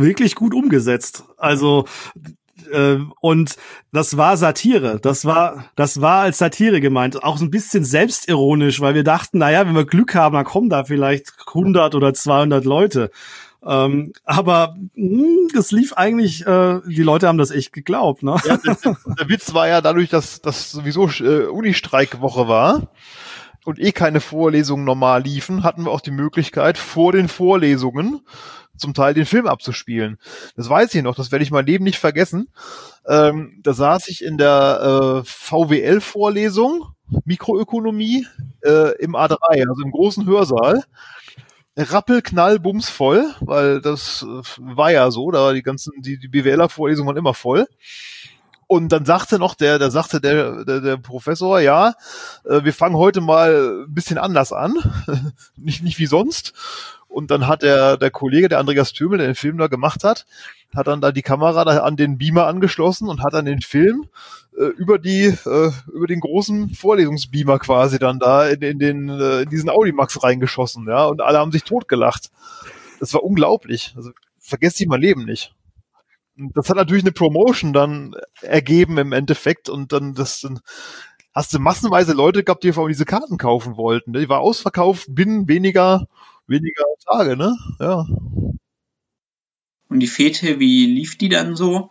wirklich 0.00 0.34
gut 0.34 0.54
umgesetzt. 0.54 1.24
Also 1.38 1.86
äh, 2.72 2.98
und 3.20 3.56
das 3.92 4.16
war 4.16 4.36
Satire. 4.36 4.98
Das 5.00 5.24
war, 5.24 5.66
das 5.76 6.00
war 6.00 6.22
als 6.22 6.38
Satire 6.38 6.80
gemeint. 6.80 7.22
Auch 7.22 7.38
so 7.38 7.44
ein 7.44 7.50
bisschen 7.50 7.84
selbstironisch, 7.84 8.80
weil 8.80 8.94
wir 8.94 9.04
dachten, 9.04 9.38
naja, 9.38 9.66
wenn 9.66 9.74
wir 9.74 9.86
Glück 9.86 10.14
haben, 10.14 10.34
dann 10.34 10.44
kommen 10.44 10.68
da 10.68 10.84
vielleicht 10.84 11.32
100 11.48 11.94
oder 11.94 12.14
200 12.14 12.64
Leute. 12.64 13.10
Ähm, 13.64 14.12
aber 14.24 14.76
es 14.94 15.70
hm, 15.70 15.78
lief 15.78 15.92
eigentlich, 15.94 16.46
äh, 16.46 16.80
die 16.86 17.02
Leute 17.02 17.26
haben 17.26 17.38
das 17.38 17.50
echt 17.50 17.72
geglaubt. 17.72 18.22
Ne? 18.22 18.36
Ja, 18.44 18.56
der, 18.56 18.76
der 19.18 19.28
Witz 19.28 19.52
war 19.52 19.68
ja 19.68 19.80
dadurch, 19.80 20.08
dass 20.08 20.40
das 20.40 20.70
sowieso 20.70 21.08
äh, 21.08 21.46
Uni-Streikwoche 21.46 22.46
war 22.46 22.88
und 23.64 23.78
eh 23.80 23.92
keine 23.92 24.20
Vorlesungen 24.20 24.84
normal 24.84 25.22
liefen, 25.22 25.64
hatten 25.64 25.84
wir 25.84 25.90
auch 25.90 26.00
die 26.00 26.12
Möglichkeit, 26.12 26.78
vor 26.78 27.12
den 27.12 27.28
Vorlesungen 27.28 28.20
zum 28.78 28.94
Teil 28.94 29.14
den 29.14 29.26
Film 29.26 29.46
abzuspielen. 29.46 30.18
Das 30.56 30.68
weiß 30.68 30.94
ich 30.94 31.02
noch, 31.02 31.14
das 31.14 31.32
werde 31.32 31.42
ich 31.42 31.50
mein 31.50 31.66
Leben 31.66 31.84
nicht 31.84 31.98
vergessen. 31.98 32.48
Ähm, 33.06 33.60
da 33.62 33.72
saß 33.72 34.08
ich 34.08 34.24
in 34.24 34.38
der 34.38 35.22
äh, 35.22 35.24
VWL-Vorlesung, 35.24 36.86
Mikroökonomie, 37.24 38.26
äh, 38.64 38.96
im 38.98 39.16
A3, 39.16 39.68
also 39.68 39.82
im 39.82 39.90
großen 39.90 40.26
Hörsaal. 40.26 40.84
Rappel, 41.76 42.22
Knall, 42.22 42.58
Bums 42.58 42.88
voll, 42.90 43.24
weil 43.40 43.80
das 43.80 44.26
äh, 44.28 44.42
war 44.58 44.90
ja 44.90 45.10
so, 45.10 45.30
da 45.30 45.52
die 45.52 45.62
ganzen, 45.62 45.92
die, 46.00 46.18
die 46.18 46.28
BWLer-Vorlesungen 46.28 47.06
waren 47.06 47.16
immer 47.16 47.34
voll. 47.34 47.66
Und 48.66 48.90
dann 48.90 49.06
sagte 49.06 49.38
noch 49.38 49.54
der, 49.54 49.78
der 49.78 49.90
sagte 49.90 50.20
der, 50.20 50.64
der, 50.64 50.80
der 50.82 50.96
Professor, 50.98 51.58
ja, 51.58 51.94
äh, 52.44 52.64
wir 52.64 52.74
fangen 52.74 52.96
heute 52.96 53.22
mal 53.22 53.84
ein 53.86 53.94
bisschen 53.94 54.18
anders 54.18 54.52
an, 54.52 54.74
nicht, 55.56 55.82
nicht 55.82 55.98
wie 55.98 56.06
sonst. 56.06 56.52
Und 57.18 57.32
dann 57.32 57.48
hat 57.48 57.62
der, 57.62 57.96
der 57.96 58.12
Kollege, 58.12 58.48
der 58.48 58.60
Andreas 58.60 58.92
Thömel, 58.92 59.18
der 59.18 59.26
den 59.26 59.34
Film 59.34 59.58
da 59.58 59.66
gemacht 59.66 60.04
hat, 60.04 60.24
hat 60.72 60.86
dann 60.86 61.00
da 61.00 61.10
die 61.10 61.22
Kamera 61.22 61.64
da 61.64 61.78
an 61.78 61.96
den 61.96 62.16
Beamer 62.16 62.46
angeschlossen 62.46 63.08
und 63.08 63.24
hat 63.24 63.34
dann 63.34 63.44
den 63.44 63.60
Film 63.60 64.06
äh, 64.56 64.66
über 64.66 65.00
die, 65.00 65.24
äh, 65.24 65.72
über 65.92 66.06
den 66.06 66.20
großen 66.20 66.70
Vorlesungsbeamer 66.70 67.58
quasi 67.58 67.98
dann 67.98 68.20
da 68.20 68.46
in, 68.46 68.62
in 68.62 68.78
den, 68.78 69.08
äh, 69.08 69.42
in 69.42 69.50
diesen 69.50 69.68
Audimax 69.68 70.22
reingeschossen, 70.22 70.86
ja, 70.86 71.06
und 71.06 71.20
alle 71.20 71.38
haben 71.38 71.50
sich 71.50 71.64
totgelacht. 71.64 72.30
Das 73.00 73.12
war 73.14 73.24
unglaublich. 73.24 73.94
Also 73.96 74.12
vergesst 74.38 74.80
ich 74.80 74.86
mein 74.86 75.00
Leben 75.00 75.24
nicht. 75.24 75.52
Das 76.36 76.70
hat 76.70 76.76
natürlich 76.76 77.02
eine 77.02 77.10
Promotion 77.10 77.72
dann 77.72 78.14
ergeben 78.42 78.96
im 78.96 79.10
Endeffekt 79.10 79.68
und 79.68 79.92
dann 79.92 80.14
das 80.14 80.42
dann 80.42 80.60
hast 81.34 81.52
du 81.52 81.58
massenweise 81.58 82.12
Leute 82.12 82.44
gehabt, 82.44 82.62
die 82.62 82.72
vor 82.72 82.84
allem 82.84 82.92
diese 82.92 83.06
Karten 83.06 83.38
kaufen 83.38 83.76
wollten. 83.76 84.12
Die 84.12 84.28
war 84.28 84.38
ausverkauft 84.38 85.06
binnen 85.08 85.48
weniger 85.48 86.06
weniger 86.48 86.84
Tage, 87.06 87.36
ne? 87.36 87.56
Ja. 87.80 88.06
Und 89.88 90.00
die 90.00 90.06
Fete, 90.06 90.58
wie 90.58 90.86
lief 90.86 91.16
die 91.18 91.28
dann 91.28 91.56
so? 91.56 91.90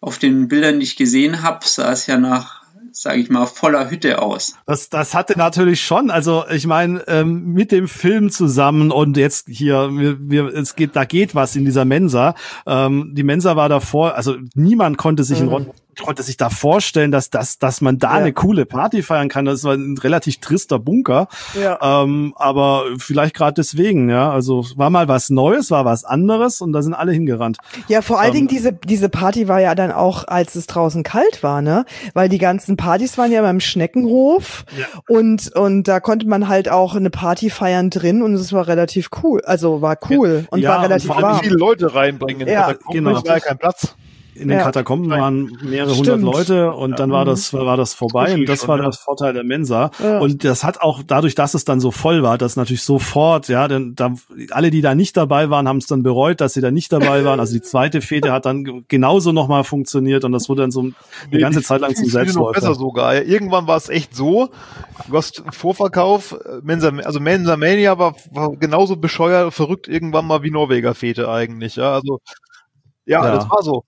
Auf 0.00 0.18
den 0.18 0.48
Bildern, 0.48 0.78
die 0.78 0.84
ich 0.84 0.96
gesehen 0.96 1.42
habe, 1.42 1.66
sah 1.66 1.92
es 1.92 2.06
ja 2.06 2.18
nach 2.18 2.66
sage 2.98 3.20
ich 3.20 3.28
mal, 3.28 3.44
voller 3.44 3.90
Hütte 3.90 4.22
aus. 4.22 4.56
Das, 4.64 4.88
das 4.88 5.12
hatte 5.12 5.36
natürlich 5.36 5.82
schon, 5.82 6.10
also 6.10 6.44
ich 6.50 6.66
meine, 6.66 7.06
ähm, 7.08 7.52
mit 7.52 7.70
dem 7.70 7.88
Film 7.88 8.30
zusammen 8.30 8.90
und 8.90 9.18
jetzt 9.18 9.48
hier, 9.50 9.90
wir, 9.92 10.16
wir, 10.18 10.46
es 10.46 10.76
geht, 10.76 10.96
da 10.96 11.04
geht 11.04 11.34
was 11.34 11.56
in 11.56 11.66
dieser 11.66 11.84
Mensa. 11.84 12.34
Ähm, 12.66 13.12
die 13.14 13.22
Mensa 13.22 13.54
war 13.54 13.68
davor, 13.68 14.14
also 14.14 14.36
niemand 14.54 14.96
konnte 14.96 15.24
sich 15.24 15.40
mhm. 15.40 15.44
in 15.44 15.50
Rotterdam 15.50 15.85
konnte 16.02 16.22
sich 16.22 16.36
da 16.36 16.50
vorstellen, 16.50 17.10
dass, 17.10 17.30
dass, 17.30 17.58
dass 17.58 17.80
man 17.80 17.98
da 17.98 18.12
ja. 18.12 18.20
eine 18.20 18.32
coole 18.32 18.66
Party 18.66 19.02
feiern 19.02 19.28
kann. 19.28 19.44
Das 19.44 19.64
war 19.64 19.74
ein 19.74 19.96
relativ 19.98 20.38
trister 20.40 20.78
Bunker. 20.78 21.28
Ja. 21.60 21.78
Ähm, 22.02 22.34
aber 22.36 22.84
vielleicht 22.98 23.34
gerade 23.34 23.54
deswegen, 23.54 24.08
ja. 24.08 24.30
Also 24.30 24.64
war 24.76 24.90
mal 24.90 25.08
was 25.08 25.30
Neues, 25.30 25.70
war 25.70 25.84
was 25.84 26.04
anderes 26.04 26.60
und 26.60 26.72
da 26.72 26.82
sind 26.82 26.94
alle 26.94 27.12
hingerannt. 27.12 27.58
Ja, 27.88 28.02
vor 28.02 28.20
allen 28.20 28.30
ähm, 28.30 28.34
Dingen 28.34 28.48
diese, 28.48 28.72
diese 28.72 29.08
Party 29.08 29.48
war 29.48 29.60
ja 29.60 29.74
dann 29.74 29.92
auch, 29.92 30.26
als 30.26 30.54
es 30.54 30.66
draußen 30.66 31.02
kalt 31.02 31.42
war, 31.42 31.62
ne? 31.62 31.84
Weil 32.14 32.28
die 32.28 32.38
ganzen 32.38 32.76
Partys 32.76 33.18
waren 33.18 33.32
ja 33.32 33.42
beim 33.42 33.60
Schneckenhof 33.60 34.64
ja. 34.76 34.86
und, 35.08 35.54
und 35.56 35.84
da 35.88 36.00
konnte 36.00 36.28
man 36.28 36.48
halt 36.48 36.68
auch 36.68 36.94
eine 36.94 37.10
Party 37.10 37.50
feiern 37.50 37.90
drin 37.90 38.22
und 38.22 38.34
es 38.34 38.52
war 38.52 38.66
relativ 38.66 39.08
cool. 39.22 39.40
Also 39.44 39.82
war 39.82 39.98
cool 40.10 40.42
ja. 40.42 40.48
und 40.50 40.64
war 40.64 40.82
relativ 40.82 41.10
und 41.10 41.16
vor 41.16 41.24
allem 41.24 41.36
warm. 41.36 41.44
viele 41.44 41.56
Leute 41.56 41.94
reinbringen. 41.94 42.46
Ja, 42.48 42.74
genau. 42.90 43.14
war 43.14 43.24
ja 43.24 43.40
kein 43.40 43.58
Platz 43.58 43.94
in 44.38 44.48
den 44.48 44.58
ja. 44.58 44.64
Katakomben 44.64 45.10
waren 45.10 45.56
mehrere 45.62 45.96
hundert 45.96 46.20
Leute 46.20 46.72
und 46.72 46.90
ja. 46.90 46.96
dann 46.96 47.10
war 47.10 47.24
das 47.24 47.52
war 47.52 47.76
das 47.76 47.94
vorbei 47.94 48.34
und 48.34 48.48
das 48.48 48.68
war 48.68 48.78
das 48.78 48.98
Vorteil 48.98 49.32
der 49.32 49.44
Mensa 49.44 49.90
ja. 50.02 50.18
und 50.18 50.44
das 50.44 50.64
hat 50.64 50.80
auch 50.80 51.02
dadurch, 51.06 51.34
dass 51.34 51.54
es 51.54 51.64
dann 51.64 51.80
so 51.80 51.90
voll 51.90 52.22
war, 52.22 52.38
dass 52.38 52.56
natürlich 52.56 52.82
sofort, 52.82 53.48
ja, 53.48 53.66
denn 53.68 53.94
da 53.94 54.14
alle, 54.50 54.70
die 54.70 54.82
da 54.82 54.94
nicht 54.94 55.16
dabei 55.16 55.50
waren, 55.50 55.68
haben 55.68 55.78
es 55.78 55.86
dann 55.86 56.02
bereut, 56.02 56.40
dass 56.40 56.54
sie 56.54 56.60
da 56.60 56.70
nicht 56.70 56.92
dabei 56.92 57.24
waren. 57.24 57.40
Also 57.40 57.54
die 57.54 57.62
zweite 57.62 58.00
Fete 58.00 58.32
hat 58.32 58.46
dann 58.46 58.84
genauso 58.88 59.32
nochmal 59.32 59.64
funktioniert 59.64 60.24
und 60.24 60.32
das 60.32 60.48
wurde 60.48 60.62
dann 60.62 60.70
so 60.70 60.80
eine 60.80 61.40
ganze 61.40 61.62
Zeit 61.62 61.80
lang 61.80 61.94
zum 61.94 62.08
Selbstläufer. 62.08 62.60
besser 62.60 62.74
sogar. 62.74 63.22
Irgendwann 63.22 63.66
war 63.66 63.76
es 63.76 63.88
echt 63.88 64.14
so, 64.14 64.50
du 65.08 65.16
hast 65.16 65.42
Vorverkauf, 65.50 66.36
Mensa, 66.62 66.90
also 67.04 67.20
Mensa 67.20 67.56
Mania 67.56 67.98
war, 67.98 68.14
war 68.32 68.50
genauso 68.56 68.96
bescheuert, 68.96 69.54
verrückt 69.54 69.88
irgendwann 69.88 70.26
mal 70.26 70.42
wie 70.42 70.50
Norweger 70.50 70.94
Fete 70.94 71.30
eigentlich, 71.30 71.76
ja, 71.76 71.92
also 71.92 72.20
ja, 73.06 73.24
ja. 73.24 73.34
das 73.36 73.48
war 73.48 73.62
so. 73.62 73.84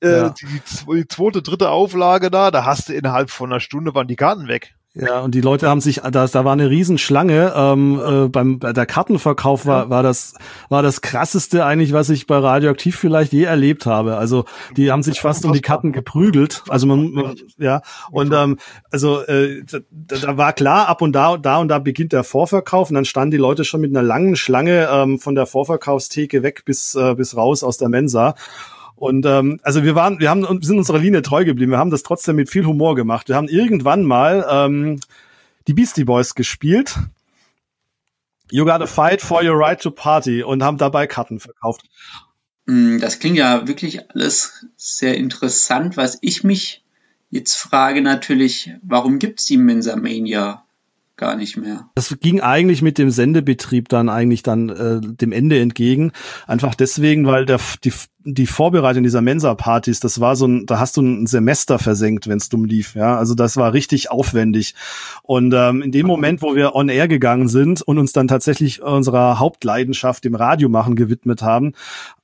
Äh, 0.00 0.10
ja. 0.10 0.28
die, 0.30 0.46
die 0.46 1.08
zweite, 1.08 1.42
dritte 1.42 1.70
Auflage 1.70 2.30
da, 2.30 2.50
da 2.50 2.64
hast 2.64 2.88
du 2.88 2.92
innerhalb 2.92 3.30
von 3.30 3.50
einer 3.50 3.60
Stunde 3.60 3.94
waren 3.94 4.08
die 4.08 4.16
Karten 4.16 4.48
weg. 4.48 4.74
Ja, 4.96 5.22
und 5.22 5.34
die 5.34 5.40
Leute 5.40 5.68
haben 5.68 5.80
sich, 5.80 6.02
da, 6.02 6.24
da 6.28 6.44
war 6.44 6.52
eine 6.52 6.70
Riesenschlange. 6.70 7.52
Ähm, 7.56 8.00
äh, 8.00 8.28
beim 8.28 8.60
bei 8.60 8.72
der 8.72 8.86
Kartenverkauf 8.86 9.66
war, 9.66 9.90
war 9.90 10.04
das 10.04 10.34
war 10.68 10.84
das 10.84 11.00
krasseste 11.00 11.66
eigentlich, 11.66 11.92
was 11.92 12.10
ich 12.10 12.28
bei 12.28 12.38
Radioaktiv 12.38 12.96
vielleicht 12.96 13.32
je 13.32 13.42
erlebt 13.42 13.86
habe. 13.86 14.16
Also 14.16 14.44
die 14.76 14.92
haben 14.92 15.02
sich 15.02 15.20
fast 15.20 15.44
um 15.44 15.52
die 15.52 15.62
Karten 15.62 15.90
geprügelt. 15.90 16.62
Also 16.68 16.86
man, 16.86 17.10
man 17.10 17.34
ja 17.58 17.82
und 18.12 18.32
ähm, 18.32 18.58
also 18.92 19.20
äh, 19.22 19.64
da, 19.64 19.80
da 19.90 20.36
war 20.36 20.52
klar, 20.52 20.86
ab 20.86 21.02
und 21.02 21.12
da 21.12 21.38
da 21.38 21.58
und 21.58 21.66
da 21.66 21.80
beginnt 21.80 22.12
der 22.12 22.22
Vorverkauf 22.22 22.88
und 22.88 22.94
dann 22.94 23.04
standen 23.04 23.32
die 23.32 23.36
Leute 23.36 23.64
schon 23.64 23.80
mit 23.80 23.90
einer 23.90 24.06
langen 24.06 24.36
Schlange 24.36 24.88
ähm, 24.92 25.18
von 25.18 25.34
der 25.34 25.46
Vorverkaufstheke 25.46 26.44
weg 26.44 26.64
bis 26.64 26.94
äh, 26.94 27.16
bis 27.16 27.36
raus 27.36 27.64
aus 27.64 27.78
der 27.78 27.88
Mensa. 27.88 28.36
Und 28.96 29.26
ähm, 29.26 29.60
also 29.62 29.82
wir 29.82 29.94
waren, 29.94 30.20
wir 30.20 30.30
haben 30.30 30.62
sind 30.62 30.78
unserer 30.78 30.98
Linie 30.98 31.22
treu 31.22 31.44
geblieben. 31.44 31.72
Wir 31.72 31.78
haben 31.78 31.90
das 31.90 32.02
trotzdem 32.02 32.36
mit 32.36 32.48
viel 32.48 32.64
Humor 32.64 32.94
gemacht. 32.94 33.28
Wir 33.28 33.36
haben 33.36 33.48
irgendwann 33.48 34.04
mal 34.04 34.46
ähm, 34.48 35.00
die 35.66 35.74
Beastie 35.74 36.04
Boys 36.04 36.34
gespielt. 36.34 36.96
You 38.50 38.64
gotta 38.64 38.86
fight 38.86 39.20
for 39.20 39.42
your 39.42 39.58
right 39.58 39.80
to 39.80 39.90
party 39.90 40.42
und 40.42 40.62
haben 40.62 40.78
dabei 40.78 41.06
Karten 41.06 41.40
verkauft. 41.40 41.82
Mm, 42.66 42.98
das 42.98 43.18
klingt 43.18 43.36
ja 43.36 43.66
wirklich 43.66 44.10
alles 44.10 44.66
sehr 44.76 45.16
interessant. 45.16 45.96
Was 45.96 46.18
ich 46.20 46.44
mich 46.44 46.84
jetzt 47.30 47.56
frage 47.56 48.00
natürlich, 48.00 48.70
warum 48.82 49.18
gibt's 49.18 49.46
die 49.46 49.56
Mensa 49.56 49.96
Mania 49.96 50.64
gar 51.16 51.36
nicht 51.36 51.56
mehr. 51.56 51.88
Das 51.94 52.16
ging 52.20 52.40
eigentlich 52.40 52.82
mit 52.82 52.98
dem 52.98 53.10
Sendebetrieb 53.10 53.88
dann 53.88 54.08
eigentlich 54.08 54.42
dann 54.42 54.68
äh, 54.68 55.00
dem 55.00 55.32
Ende 55.32 55.60
entgegen. 55.60 56.12
Einfach 56.46 56.74
deswegen, 56.74 57.26
weil 57.26 57.46
der, 57.46 57.60
die, 57.84 57.92
die 58.24 58.46
Vorbereitung 58.46 59.02
dieser 59.02 59.20
Mensa-Partys, 59.20 60.00
das 60.00 60.18
war 60.18 60.34
so 60.34 60.46
ein, 60.46 60.66
da 60.66 60.78
hast 60.78 60.96
du 60.96 61.02
ein 61.02 61.26
Semester 61.26 61.78
versenkt, 61.78 62.26
wenn 62.26 62.38
es 62.38 62.48
dumm 62.48 62.64
lief. 62.64 62.94
Ja, 62.94 63.16
also 63.18 63.34
das 63.34 63.56
war 63.56 63.74
richtig 63.74 64.10
aufwendig. 64.10 64.74
Und 65.22 65.52
ähm, 65.54 65.82
in 65.82 65.92
dem 65.92 66.06
Moment, 66.06 66.40
wo 66.40 66.54
wir 66.54 66.74
on 66.74 66.88
air 66.88 67.06
gegangen 67.06 67.48
sind 67.48 67.82
und 67.82 67.98
uns 67.98 68.12
dann 68.12 68.26
tatsächlich 68.26 68.82
unserer 68.82 69.38
Hauptleidenschaft, 69.38 70.24
dem 70.24 70.34
Radiomachen, 70.34 70.96
gewidmet 70.96 71.42
haben, 71.42 71.72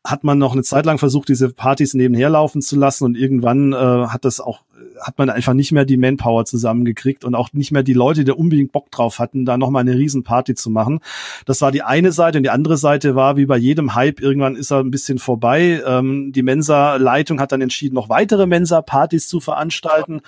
hat 0.03 0.25
man 0.25 0.39
noch 0.39 0.53
eine 0.53 0.63
Zeit 0.63 0.87
lang 0.87 0.99
versucht, 0.99 1.29
diese 1.29 1.51
Partys 1.51 1.93
nebenher 1.93 2.31
laufen 2.31 2.63
zu 2.63 2.77
lassen 2.77 3.05
und 3.05 3.17
irgendwann 3.17 3.73
äh, 3.73 3.77
hat 3.77 4.25
das 4.25 4.41
auch 4.41 4.61
hat 5.01 5.19
man 5.19 5.31
einfach 5.31 5.55
nicht 5.55 5.73
mehr 5.73 5.85
die 5.85 5.97
Manpower 5.97 6.45
zusammengekriegt 6.45 7.25
und 7.25 7.35
auch 7.35 7.53
nicht 7.53 7.73
mehr 7.73 7.83
die 7.83 7.93
Leute, 7.93 8.25
die 8.25 8.33
unbedingt 8.33 8.73
Bock 8.73 8.91
drauf 8.91 9.19
hatten, 9.19 9.45
da 9.45 9.57
nochmal 9.57 9.81
eine 9.81 9.97
Riesenparty 9.97 10.55
zu 10.55 10.71
machen. 10.71 11.01
Das 11.47 11.61
war 11.61 11.73
die 11.73 11.83
eine 11.83 12.13
Seite 12.13 12.39
und 12.39 12.45
die 12.45 12.51
andere 12.51 12.77
Seite 12.77 13.15
war, 13.15 13.37
wie 13.37 13.47
bei 13.47 13.57
jedem 13.57 13.95
Hype, 13.95 14.21
irgendwann 14.21 14.57
ist 14.57 14.71
er 14.71 14.81
ein 14.81 14.91
bisschen 14.91 15.19
vorbei. 15.19 15.83
Ähm, 15.99 16.33
die 16.33 16.43
Mensa-Leitung 16.43 17.41
hat 17.41 17.53
dann 17.53 17.61
entschieden, 17.61 17.95
noch 17.95 18.09
weitere 18.09 18.47
Mensa-Partys 18.47 19.29
zu 19.29 19.41
veranstalten. 19.41 20.21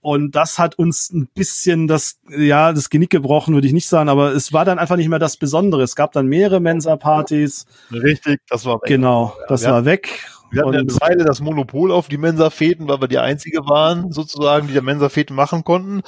Und 0.00 0.32
das 0.32 0.58
hat 0.58 0.78
uns 0.78 1.10
ein 1.10 1.28
bisschen 1.34 1.88
das, 1.88 2.18
ja, 2.28 2.72
das 2.72 2.90
Genick 2.90 3.10
gebrochen, 3.10 3.54
würde 3.54 3.66
ich 3.66 3.72
nicht 3.72 3.88
sagen, 3.88 4.10
aber 4.10 4.32
es 4.32 4.52
war 4.52 4.66
dann 4.66 4.78
einfach 4.78 4.96
nicht 4.96 5.08
mehr 5.08 5.18
das 5.18 5.38
Besondere. 5.38 5.82
Es 5.82 5.96
gab 5.96 6.12
dann 6.12 6.26
mehrere 6.26 6.60
Mensa-Partys. 6.60 7.66
Richtig, 7.90 8.40
das 8.48 8.66
war 8.66 8.74
weg. 8.74 8.88
Genau, 8.88 9.34
das 9.48 9.62
ja. 9.62 9.72
war 9.72 9.84
weg. 9.86 10.28
Wir 10.50 10.62
hatten 10.62 10.76
eine 10.76 11.00
Weile 11.00 11.24
das 11.24 11.40
Monopol 11.40 11.90
auf 11.90 12.08
die 12.08 12.18
Mensa-Feten, 12.18 12.86
weil 12.86 13.00
wir 13.00 13.08
die 13.08 13.18
einzige 13.18 13.66
waren, 13.66 14.12
sozusagen, 14.12 14.66
die 14.68 14.72
der 14.74 14.82
Mensa-Feten 14.82 15.34
machen 15.34 15.64
konnten. 15.64 16.02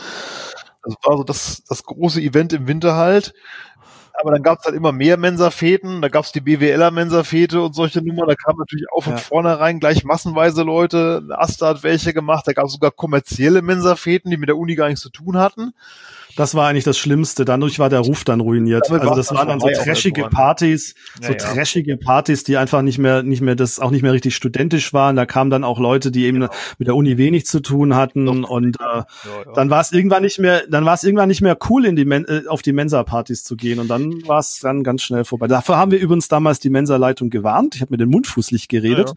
Das 0.85 0.95
war 1.03 1.17
so 1.17 1.25
das, 1.25 1.65
das 1.69 1.83
große 1.83 2.21
Event 2.21 2.53
im 2.53 2.69
Winter 2.69 2.95
halt. 2.95 3.35
Aber 4.19 4.31
dann 4.31 4.43
gab 4.43 4.61
es 4.61 4.65
halt 4.65 4.75
immer 4.75 4.93
mehr 4.93 5.17
Mensa-Feten, 5.17 6.01
da 6.01 6.09
gab 6.09 6.25
es 6.25 6.33
die 6.33 6.41
BWLer 6.41 6.91
Mensa-Fete 6.91 7.61
und 7.61 7.75
solche 7.75 8.01
Nummern, 8.01 8.29
da 8.29 8.35
kamen 8.35 8.59
natürlich 8.59 8.87
auch 8.95 9.03
von 9.03 9.13
ja. 9.13 9.19
vornherein 9.19 9.79
gleich 9.79 10.05
massenweise 10.05 10.63
Leute, 10.63 11.27
Asta 11.31 11.69
hat 11.69 11.83
welche 11.83 12.15
gemacht, 12.15 12.47
da 12.47 12.53
gab 12.53 12.67
es 12.67 12.73
sogar 12.73 12.91
kommerzielle 12.91 13.61
Mensa-Feten, 13.61 14.31
die 14.31 14.39
mit 14.39 14.49
der 14.49 14.57
Uni 14.57 14.75
gar 14.75 14.89
nichts 14.89 15.03
zu 15.03 15.11
tun 15.11 15.37
hatten. 15.37 15.75
Das 16.37 16.55
war 16.55 16.69
eigentlich 16.69 16.85
das 16.85 16.99
Schlimmste. 16.99 17.45
Dadurch 17.45 17.79
war 17.79 17.89
der 17.89 18.01
Ruf 18.01 18.25
dann 18.25 18.41
ruiniert. 18.41 18.91
also 18.91 19.15
das 19.15 19.35
waren 19.35 19.49
dann 19.49 19.61
so 19.61 19.69
trashige 19.69 20.25
Partys, 20.25 20.95
so 21.21 21.33
ja, 21.33 21.35
trashige 21.35 21.97
Partys, 21.97 22.45
die 22.45 22.57
einfach 22.57 22.83
nicht 22.83 22.99
mehr, 22.99 23.23
nicht 23.23 23.41
mehr, 23.41 23.57
das 23.57 23.81
auch 23.81 23.91
nicht 23.91 24.03
mehr 24.03 24.13
richtig 24.13 24.37
studentisch 24.37 24.93
waren. 24.93 25.17
Da 25.17 25.27
kamen 25.27 25.51
dann 25.51 25.65
auch 25.65 25.79
Leute, 25.79 26.11
die 26.11 26.25
eben 26.27 26.41
genau. 26.41 26.53
mit 26.79 26.89
der 26.89 26.95
Uni 26.95 27.17
wenig 27.17 27.47
zu 27.47 27.61
tun 27.61 27.97
hatten. 27.97 28.27
Doch. 28.27 28.51
Und 28.51 28.79
äh, 28.81 28.85
ja, 28.85 29.07
dann 29.55 29.71
war 29.71 29.81
es 29.81 29.93
irgendwann 29.93 30.23
nicht 30.23 30.39
mehr, 30.39 30.63
dann 30.69 30.85
war 30.85 30.95
es 30.95 31.05
irgendwann 31.05 31.29
nicht 31.29 31.41
mehr 31.41 31.57
cool, 31.71 31.87
in 31.87 31.97
die 31.97 32.05
Men 32.05 32.25
äh, 32.27 32.43
auf 32.49 32.63
die 32.63 32.73
Mensa-Partys 32.73 33.43
zu 33.43 33.57
gehen. 33.57 33.79
Und 33.79 33.89
dann 33.89 34.27
war 34.27 34.39
es 34.39 34.61
dann 34.61 34.85
ganz 34.85 35.03
schnell 35.03 35.25
vorbei. 35.25 35.49
Dafür 35.49 35.77
haben 35.77 35.91
wir 35.91 35.99
übrigens 35.99 36.29
damals 36.29 36.61
die 36.61 36.71
Mensa-Leitung 36.71 37.31
gewarnt. 37.31 37.75
Ich 37.75 37.81
habe 37.81 37.93
mit 37.93 38.01
dem 38.01 38.11
Mund 38.11 38.27
fußlich 38.27 38.69
geredet 38.69 39.15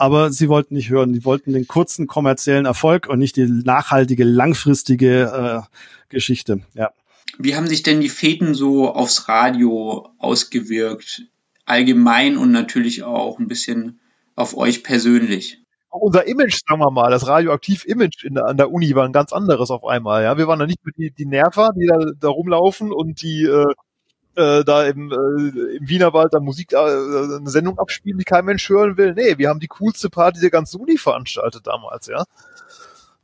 aber 0.00 0.30
sie 0.30 0.48
wollten 0.48 0.74
nicht 0.74 0.90
hören. 0.90 1.12
Die 1.12 1.24
wollten 1.24 1.52
den 1.52 1.66
kurzen 1.66 2.06
kommerziellen 2.06 2.66
Erfolg 2.66 3.08
und 3.08 3.18
nicht 3.18 3.36
die 3.36 3.46
nachhaltige, 3.46 4.24
langfristige 4.24 5.66
äh, 5.68 5.76
Geschichte. 6.08 6.62
Ja. 6.74 6.90
Wie 7.38 7.54
haben 7.54 7.66
sich 7.66 7.82
denn 7.82 8.00
die 8.00 8.08
Feten 8.08 8.54
so 8.54 8.90
aufs 8.92 9.28
Radio 9.28 10.08
ausgewirkt? 10.18 11.26
Allgemein 11.64 12.36
und 12.36 12.50
natürlich 12.50 13.02
auch 13.02 13.38
ein 13.38 13.46
bisschen 13.46 14.00
auf 14.34 14.56
euch 14.56 14.82
persönlich 14.82 15.60
unser 15.90 16.26
Image, 16.26 16.58
sagen 16.66 16.80
wir 16.80 16.90
mal, 16.90 17.10
das 17.10 17.26
radioaktiv 17.26 17.84
Image 17.84 18.24
in 18.24 18.34
der, 18.34 18.46
an 18.46 18.56
der 18.56 18.70
Uni 18.70 18.94
war 18.94 19.04
ein 19.04 19.12
ganz 19.12 19.32
anderes 19.32 19.70
auf 19.70 19.84
einmal. 19.84 20.22
Ja, 20.22 20.38
wir 20.38 20.46
waren 20.46 20.58
da 20.58 20.66
nicht 20.66 20.84
mehr 20.84 20.94
die, 20.96 21.10
die 21.10 21.26
Nerver, 21.26 21.70
die 21.76 21.86
da, 21.86 21.98
da 22.18 22.28
rumlaufen 22.28 22.92
und 22.92 23.22
die 23.22 23.44
äh, 23.44 23.74
äh, 24.40 24.64
da 24.64 24.84
im, 24.84 25.12
äh, 25.12 25.76
im 25.76 25.88
Wienerwald 25.88 26.32
da 26.32 26.40
Musik, 26.40 26.72
äh, 26.72 26.76
eine 26.76 27.50
Sendung 27.50 27.78
abspielen, 27.78 28.18
die 28.18 28.24
kein 28.24 28.44
Mensch 28.44 28.68
hören 28.68 28.96
will. 28.96 29.14
Nee, 29.14 29.38
wir 29.38 29.48
haben 29.48 29.60
die 29.60 29.68
coolste 29.68 30.08
Party 30.08 30.40
der 30.40 30.50
ganzen 30.50 30.80
Uni 30.80 30.96
veranstaltet 30.96 31.66
damals, 31.66 32.06
ja. 32.06 32.24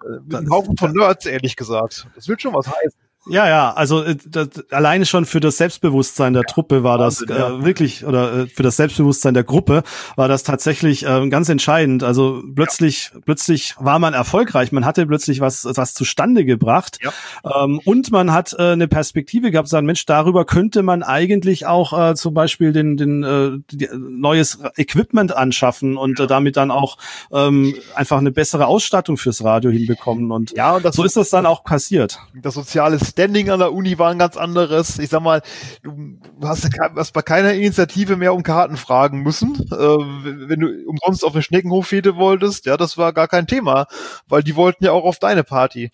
Äh, 0.04 0.20
mit 0.24 0.34
einem 0.34 0.50
Haufen 0.50 0.76
von 0.76 0.92
Nerds, 0.92 1.26
ehrlich 1.26 1.56
gesagt. 1.56 2.06
Das 2.14 2.28
will 2.28 2.38
schon 2.38 2.54
was 2.54 2.66
heißen. 2.66 3.05
Ja, 3.28 3.48
ja, 3.48 3.72
also 3.72 4.02
äh, 4.02 4.16
das, 4.24 4.48
alleine 4.70 5.04
schon 5.04 5.24
für 5.24 5.40
das 5.40 5.56
Selbstbewusstsein 5.56 6.32
der 6.32 6.42
ja, 6.42 6.52
Truppe 6.52 6.84
war 6.84 6.98
Wahnsinn, 6.98 7.26
das 7.28 7.36
äh, 7.36 7.40
ja. 7.40 7.64
wirklich 7.64 8.04
oder 8.04 8.32
äh, 8.32 8.46
für 8.46 8.62
das 8.62 8.76
Selbstbewusstsein 8.76 9.34
der 9.34 9.42
Gruppe 9.42 9.82
war 10.14 10.28
das 10.28 10.44
tatsächlich 10.44 11.04
äh, 11.04 11.28
ganz 11.28 11.48
entscheidend. 11.48 12.04
Also 12.04 12.42
plötzlich 12.54 13.10
ja. 13.12 13.20
plötzlich 13.24 13.74
war 13.78 13.98
man 13.98 14.14
erfolgreich, 14.14 14.70
man 14.70 14.84
hatte 14.84 15.06
plötzlich 15.06 15.40
was 15.40 15.64
was 15.64 15.94
zustande 15.94 16.44
gebracht 16.44 16.98
ähm, 17.44 17.80
und 17.84 18.12
man 18.12 18.32
hat 18.32 18.54
äh, 18.58 18.72
eine 18.72 18.86
Perspektive 18.86 19.50
gehabt, 19.50 19.68
sagen 19.68 19.86
Mensch, 19.86 20.06
darüber 20.06 20.44
könnte 20.44 20.82
man 20.84 21.02
eigentlich 21.02 21.66
auch 21.66 22.10
äh, 22.10 22.14
zum 22.14 22.32
Beispiel 22.32 22.72
den 22.72 22.96
den 22.96 23.22
äh, 23.24 23.58
die, 23.70 23.88
neues 23.96 24.60
Equipment 24.76 25.36
anschaffen 25.36 25.96
und 25.96 26.20
äh, 26.20 26.28
damit 26.28 26.56
dann 26.56 26.70
auch 26.70 26.96
ähm, 27.32 27.74
einfach 27.96 28.18
eine 28.18 28.30
bessere 28.30 28.66
Ausstattung 28.66 29.16
fürs 29.16 29.42
Radio 29.42 29.70
hinbekommen 29.70 30.30
und 30.30 30.52
ja 30.56 30.76
und 30.76 30.84
das 30.84 30.94
so 30.94 31.02
ist 31.02 31.16
das 31.16 31.30
dann 31.30 31.44
auch 31.44 31.64
passiert. 31.64 32.20
Das 32.34 32.54
soziale 32.54 32.98
Standing 33.16 33.48
an 33.48 33.60
der 33.60 33.72
Uni 33.72 33.98
war 33.98 34.10
ein 34.10 34.18
ganz 34.18 34.36
anderes. 34.36 34.98
Ich 34.98 35.08
sag 35.08 35.22
mal, 35.22 35.40
du 35.82 36.18
hast, 36.42 36.68
hast 36.96 37.12
bei 37.14 37.22
keiner 37.22 37.54
Initiative 37.54 38.16
mehr 38.16 38.34
um 38.34 38.42
Karten 38.42 38.76
fragen 38.76 39.22
müssen. 39.22 39.54
Äh, 39.72 39.74
wenn 39.74 40.60
du 40.60 40.86
umsonst 40.86 41.24
auf 41.24 41.32
eine 41.32 41.42
Schneckenhoffete 41.42 42.16
wolltest, 42.16 42.66
ja, 42.66 42.76
das 42.76 42.98
war 42.98 43.14
gar 43.14 43.26
kein 43.26 43.46
Thema, 43.46 43.86
weil 44.28 44.42
die 44.42 44.54
wollten 44.54 44.84
ja 44.84 44.92
auch 44.92 45.04
auf 45.04 45.18
deine 45.18 45.44
Party. 45.44 45.90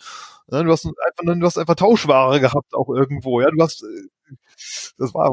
Du 0.49 0.73
hast 0.73 0.85
einfach, 0.85 1.39
du 1.39 1.47
hast 1.47 1.59
einfach 1.59 1.77
Tauschware 1.77 2.41
gehabt 2.41 2.75
auch 2.75 2.89
irgendwo, 2.89 3.41
ja. 3.41 3.51
Du 3.53 3.63
hast, 3.63 3.85
äh, 3.85 4.35
das 4.99 5.15
war. 5.15 5.33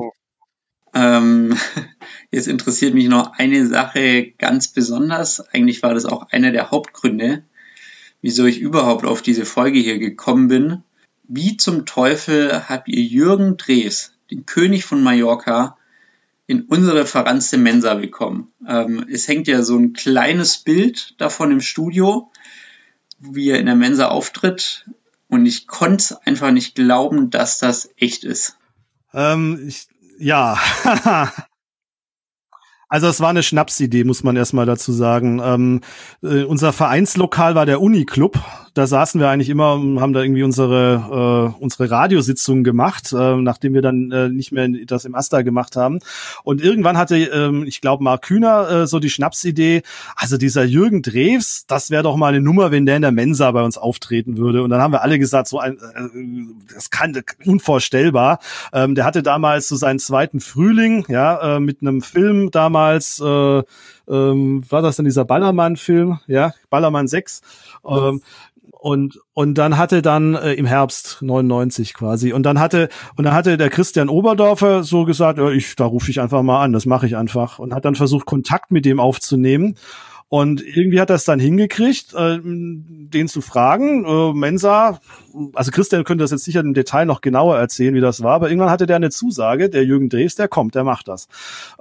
Ähm, 0.94 1.58
jetzt 2.32 2.48
interessiert 2.48 2.94
mich 2.94 3.08
noch 3.08 3.34
eine 3.34 3.66
Sache 3.66 4.32
ganz 4.38 4.68
besonders. 4.68 5.40
Eigentlich 5.40 5.82
war 5.82 5.96
das 5.96 6.06
auch 6.06 6.30
einer 6.30 6.52
der 6.52 6.70
Hauptgründe, 6.70 7.46
wieso 8.22 8.46
ich 8.46 8.60
überhaupt 8.60 9.08
auf 9.08 9.24
diese 9.24 9.46
Folge 9.46 9.80
hier 9.80 9.98
gekommen 9.98 10.50
bin. 10.50 10.84
Wie 11.32 11.58
zum 11.58 11.86
Teufel 11.86 12.68
habt 12.70 12.88
ihr 12.88 13.04
Jürgen 13.04 13.56
Drews, 13.56 14.14
den 14.32 14.48
König 14.48 14.84
von 14.84 15.04
Mallorca, 15.04 15.78
in 16.48 16.64
unsere 16.64 17.06
verranzte 17.06 17.60
Mensa 17.60 17.94
bekommen? 17.94 18.52
Ähm, 18.68 19.06
es 19.08 19.28
hängt 19.28 19.48
ja 19.48 19.62
so 19.62 19.78
ein 19.78 19.94
kleines 19.94 20.58
Bild 20.58 21.14
davon 21.22 21.52
im 21.52 21.62
Studio, 21.62 22.32
wie 23.20 23.52
er 23.52 23.60
in 23.60 23.68
der 23.68 23.76
Mensa 23.76 24.08
auftritt. 24.08 24.90
Und 25.28 25.46
ich 25.46 25.68
konnte 25.68 26.18
einfach 26.26 26.50
nicht 26.50 26.74
glauben, 26.74 27.30
dass 27.30 27.60
das 27.60 27.92
echt 27.98 28.24
ist. 28.24 28.58
Ähm, 29.14 29.68
ich, 29.68 29.88
ja. 30.18 30.58
Also 32.92 33.06
es 33.06 33.22
war 33.22 33.30
eine 33.30 33.44
Schnapsidee, 33.44 34.04
muss 34.04 34.24
man 34.24 34.36
erstmal 34.36 34.66
dazu 34.66 34.92
sagen. 34.92 35.40
Ähm, 35.44 35.82
äh, 36.24 36.44
unser 36.44 36.74
Vereinslokal 36.74 37.54
war 37.54 37.68
der 37.68 37.82
Uniclub 37.82 38.40
da 38.74 38.88
saßen 38.88 39.20
wir 39.20 39.30
eigentlich 39.30 39.50
immer 39.50 39.74
und 39.74 40.00
haben 40.02 40.14
da 40.14 40.22
irgendwie 40.22 40.44
unsere, 40.44 41.54
äh, 41.58 41.62
unsere 41.62 41.90
Radiositzungen 41.90 42.64
gemacht, 42.64 43.14
äh, 43.14 43.36
nachdem 43.36 43.74
wir 43.74 43.82
dann 43.82 44.12
äh, 44.12 44.30
nicht 44.30 44.52
mehr 44.52 44.68
das 44.86 45.06
im 45.06 45.16
Asta 45.16 45.42
gemacht 45.42 45.76
haben. 45.76 46.00
Und 46.44 46.62
irgendwann 46.62 46.98
hatte, 46.98 47.18
ähm, 47.18 47.64
ich 47.66 47.82
glaube, 47.82 48.04
Mark 48.04 48.24
Kühner 48.24 48.70
äh, 48.70 48.88
so 48.88 49.00
die 49.00 49.10
Schnapsidee, 49.10 49.84
also 50.16 50.38
dieser 50.38 50.64
Jürgen 50.64 51.02
Drews, 51.02 51.66
das 51.68 51.90
wäre 51.90 52.04
doch 52.04 52.16
mal 52.16 52.28
eine 52.28 52.42
Nummer, 52.42 52.72
wenn 52.72 52.86
der 52.86 52.96
in 52.98 53.02
der 53.02 53.12
Mensa 53.12 53.52
bei 53.52 53.64
uns 53.64 53.78
auftreten 53.78 54.38
würde. 54.38 54.64
Und 54.64 54.70
dann 54.70 54.82
haben 54.82 54.94
wir 54.94 55.02
alle 55.02 55.20
gesagt, 55.20 55.48
so 55.48 55.60
ein, 55.60 55.78
äh, 55.78 56.74
das 56.74 56.90
kann 56.90 57.20
unvorstellbar. 57.46 58.40
Ähm, 58.74 58.96
der 58.96 59.06
hatte 59.06 59.24
damals 59.24 59.68
so 59.68 59.76
seinen 59.76 60.00
zweiten 60.00 60.40
Frühling, 60.40 61.06
ja, 61.08 61.58
äh, 61.58 61.60
mit 61.60 61.82
einem 61.82 62.02
Film 62.02 62.52
damals, 62.52 63.20
äh, 63.20 63.64
ähm, 64.10 64.64
war 64.70 64.82
das 64.82 64.96
denn 64.96 65.06
dieser 65.06 65.26
Ballermann-Film, 65.26 66.20
ja, 66.28 66.54
Ballermann 66.70 67.08
6. 67.08 67.42
Ähm, 67.88 68.22
und 68.80 69.20
und 69.34 69.58
dann 69.58 69.78
hatte 69.78 70.02
dann 70.02 70.36
äh, 70.36 70.54
im 70.54 70.66
Herbst 70.66 71.18
99 71.22 71.94
quasi 71.94 72.32
und 72.32 72.44
dann 72.44 72.60
hatte 72.60 72.88
und 73.18 73.26
dann 73.26 73.34
hatte 73.34 73.58
der 73.58 73.70
Christian 73.70 74.08
Oberdorfer 74.08 74.84
so 74.84 75.04
gesagt, 75.04 75.38
ja, 75.38 75.50
ich 75.50 75.76
da 75.76 75.86
rufe 75.86 76.10
ich 76.10 76.22
einfach 76.22 76.42
mal 76.44 76.64
an, 76.64 76.72
das 76.72 76.86
mache 76.86 77.06
ich 77.06 77.18
einfach 77.18 77.60
und 77.60 77.74
hat 77.74 77.84
dann 77.84 77.96
versucht 77.96 78.26
Kontakt 78.26 78.72
mit 78.72 78.86
dem 78.86 79.02
aufzunehmen 79.02 79.76
und 80.30 80.62
irgendwie 80.62 81.02
hat 81.02 81.10
er 81.10 81.18
es 81.18 81.26
dann 81.26 81.40
hingekriegt, 81.40 82.14
äh, 82.14 82.40
den 82.42 83.28
zu 83.28 83.42
fragen. 83.42 84.06
Äh, 84.06 84.34
Mensa, 84.34 85.00
also 85.54 85.72
Christian 85.72 86.04
könnte 86.04 86.24
das 86.24 86.32
jetzt 86.32 86.46
sicher 86.46 86.62
im 86.62 86.76
Detail 86.76 87.06
noch 87.06 87.22
genauer 87.22 87.58
erzählen, 87.58 87.96
wie 87.96 88.00
das 88.00 88.22
war, 88.22 88.36
aber 88.36 88.50
irgendwann 88.50 88.70
hatte 88.70 88.86
der 88.86 88.98
eine 88.98 89.10
Zusage, 89.10 89.70
der 89.70 89.84
Jürgen 89.84 90.08
Drees, 90.08 90.36
der 90.36 90.48
kommt, 90.48 90.76
der 90.76 90.84
macht 90.84 91.08
das. 91.08 91.28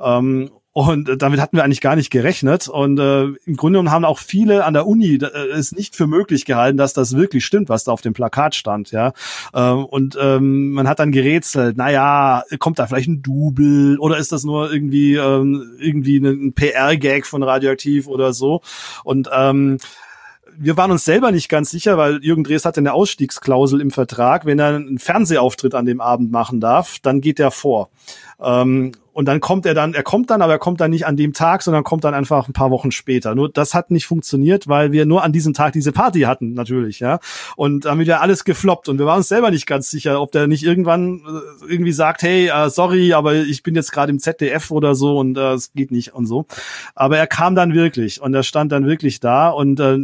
Ähm, 0.01 0.51
und 0.79 1.09
äh, 1.09 1.17
damit 1.17 1.41
hatten 1.41 1.57
wir 1.57 1.65
eigentlich 1.65 1.81
gar 1.81 1.97
nicht 1.97 2.11
gerechnet. 2.11 2.69
Und 2.69 3.01
äh, 3.01 3.25
im 3.25 3.57
Grunde 3.57 3.79
genommen 3.79 3.91
haben 3.91 4.05
auch 4.05 4.21
viele 4.21 4.65
an 4.65 4.75
der 4.75 4.87
Uni 4.87 5.17
äh, 5.17 5.49
es 5.51 5.73
nicht 5.73 5.97
für 5.97 6.07
möglich 6.07 6.45
gehalten, 6.45 6.79
dass 6.79 6.93
das 6.93 7.17
wirklich 7.17 7.45
stimmt, 7.45 7.69
was 7.69 7.83
da 7.83 7.91
auf 7.91 8.01
dem 8.01 8.13
Plakat 8.13 8.55
stand. 8.55 8.93
Ja, 8.93 9.13
ähm, 9.53 9.85
Und 9.85 10.17
ähm, 10.21 10.71
man 10.71 10.87
hat 10.87 11.01
dann 11.01 11.11
gerätselt, 11.11 11.77
naja, 11.77 12.45
kommt 12.61 12.79
da 12.79 12.87
vielleicht 12.87 13.09
ein 13.09 13.23
Double 13.23 13.99
oder 13.99 14.19
ist 14.19 14.31
das 14.31 14.45
nur 14.45 14.73
irgendwie, 14.73 15.17
ähm, 15.17 15.77
irgendwie 15.81 16.19
ein 16.19 16.53
PR-Gag 16.53 17.27
von 17.27 17.43
Radioaktiv 17.43 18.07
oder 18.07 18.33
so? 18.33 18.61
Und 19.03 19.29
ähm, 19.37 19.79
wir 20.57 20.77
waren 20.77 20.93
uns 20.93 21.05
selber 21.05 21.33
nicht 21.33 21.49
ganz 21.49 21.71
sicher, 21.71 21.99
weil 21.99 22.23
Jürgen 22.23 22.45
Drees 22.45 22.65
hatte 22.65 22.79
eine 22.79 22.93
Ausstiegsklausel 22.93 23.81
im 23.81 23.91
Vertrag. 23.91 24.45
Wenn 24.45 24.59
er 24.61 24.77
einen 24.77 24.99
Fernsehauftritt 24.99 25.75
an 25.75 25.87
dem 25.87 26.01
Abend 26.01 26.31
machen 26.31 26.61
darf, 26.61 26.99
dann 27.01 27.21
geht 27.21 27.41
er 27.41 27.51
vor. 27.51 27.91
Ähm, 28.41 28.93
und 29.19 29.25
dann 29.25 29.41
kommt 29.41 29.67
er 29.67 29.75
dann, 29.75 29.95
er 29.95 30.05
kommt 30.05 30.31
dann, 30.31 30.43
aber 30.43 30.53
er 30.53 30.59
kommt 30.61 30.81
dann 30.81 30.93
nicht 30.93 31.05
an 31.05 31.17
dem 31.17 31.33
Tag, 31.33 31.63
sondern 31.63 31.83
kommt 31.83 32.05
dann 32.05 32.15
einfach 32.15 32.47
ein 32.47 32.53
paar 32.53 32.71
Wochen 32.71 32.93
später. 32.93 33.35
Nur 33.35 33.49
das 33.49 33.75
hat 33.75 33.91
nicht 33.91 34.07
funktioniert, 34.07 34.69
weil 34.69 34.93
wir 34.93 35.07
nur 35.07 35.25
an 35.25 35.33
diesem 35.33 35.55
Tag 35.55 35.73
diese 35.73 35.91
Party 35.91 36.21
hatten, 36.21 36.53
natürlich, 36.53 37.01
ja. 37.01 37.19
Und 37.57 37.85
damit 37.85 38.07
wäre 38.07 38.21
alles 38.21 38.45
gefloppt 38.45 38.89
und 38.89 39.01
wir 39.01 39.07
waren 39.07 39.19
uns 39.19 39.29
selber 39.29 39.51
nicht 39.51 39.67
ganz 39.67 39.91
sicher, 39.91 40.21
ob 40.21 40.31
der 40.31 40.47
nicht 40.47 40.63
irgendwann 40.63 41.23
äh, 41.27 41.73
irgendwie 41.73 41.91
sagt, 41.91 42.23
hey, 42.23 42.53
uh, 42.55 42.69
sorry, 42.69 43.13
aber 43.13 43.35
ich 43.35 43.65
bin 43.65 43.75
jetzt 43.75 43.91
gerade 43.91 44.13
im 44.13 44.21
ZDF 44.21 44.71
oder 44.71 44.95
so 44.95 45.19
und 45.19 45.37
äh, 45.37 45.55
es 45.55 45.67
uh, 45.67 45.71
geht 45.75 45.91
nicht 45.91 46.15
und 46.15 46.27
so. 46.27 46.47
Aber 46.95 47.19
er 47.19 47.27
kam 47.27 47.57
dann 47.57 47.75
wirklich 47.75 48.23
und 48.23 48.33
er 48.35 48.45
stand 48.45 48.71
dann 48.71 48.87
wirklich 48.87 49.19
da 49.19 49.49
und 49.49 49.81
äh, 49.81 49.99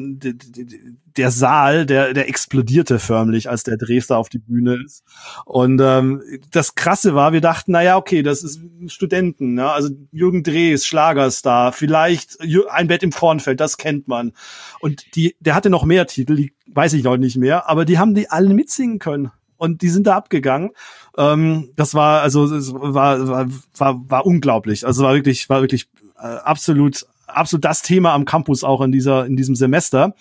der 1.16 1.30
Saal, 1.30 1.86
der, 1.86 2.12
der 2.12 2.28
explodierte 2.28 2.98
förmlich, 2.98 3.48
als 3.48 3.62
der 3.62 3.76
Dresdner 3.76 4.18
auf 4.18 4.28
die 4.28 4.38
Bühne 4.38 4.78
ist. 4.84 5.04
Und 5.44 5.80
ähm, 5.80 6.22
das 6.50 6.74
Krasse 6.74 7.14
war, 7.14 7.32
wir 7.32 7.40
dachten, 7.40 7.72
na 7.72 7.82
ja, 7.82 7.96
okay, 7.96 8.22
das 8.22 8.42
ist 8.42 8.60
Studenten, 8.88 9.54
ne? 9.54 9.70
also 9.70 9.90
Jürgen 10.10 10.42
Drees, 10.42 10.86
Schlagerstar, 10.86 11.72
vielleicht 11.72 12.38
ein 12.70 12.88
Bett 12.88 13.02
im 13.02 13.12
Kornfeld, 13.12 13.60
das 13.60 13.76
kennt 13.76 14.08
man. 14.08 14.32
Und 14.80 15.14
die, 15.14 15.36
der 15.40 15.54
hatte 15.54 15.70
noch 15.70 15.84
mehr 15.84 16.06
Titel, 16.06 16.36
die 16.36 16.54
weiß 16.66 16.94
ich 16.94 17.04
noch 17.04 17.16
nicht 17.16 17.36
mehr, 17.36 17.68
aber 17.68 17.84
die 17.84 17.98
haben 17.98 18.14
die 18.14 18.28
alle 18.28 18.52
mitsingen 18.52 18.98
können. 18.98 19.30
Und 19.56 19.82
die 19.82 19.88
sind 19.88 20.06
da 20.06 20.16
abgegangen. 20.16 20.70
Ähm, 21.16 21.70
das 21.76 21.94
war 21.94 22.22
also 22.22 22.44
es 22.52 22.74
war, 22.74 23.28
war 23.28 23.48
war 23.76 24.10
war 24.10 24.26
unglaublich. 24.26 24.84
Also 24.84 25.04
war 25.04 25.14
wirklich 25.14 25.48
war 25.48 25.60
wirklich 25.60 25.88
äh, 26.18 26.26
absolut 26.26 27.06
absolut 27.34 27.64
das 27.64 27.82
Thema 27.82 28.12
am 28.14 28.24
Campus 28.24 28.64
auch 28.64 28.80
in 28.80 28.92
dieser 28.92 29.26
in 29.26 29.36
diesem 29.36 29.54
Semester, 29.54 30.14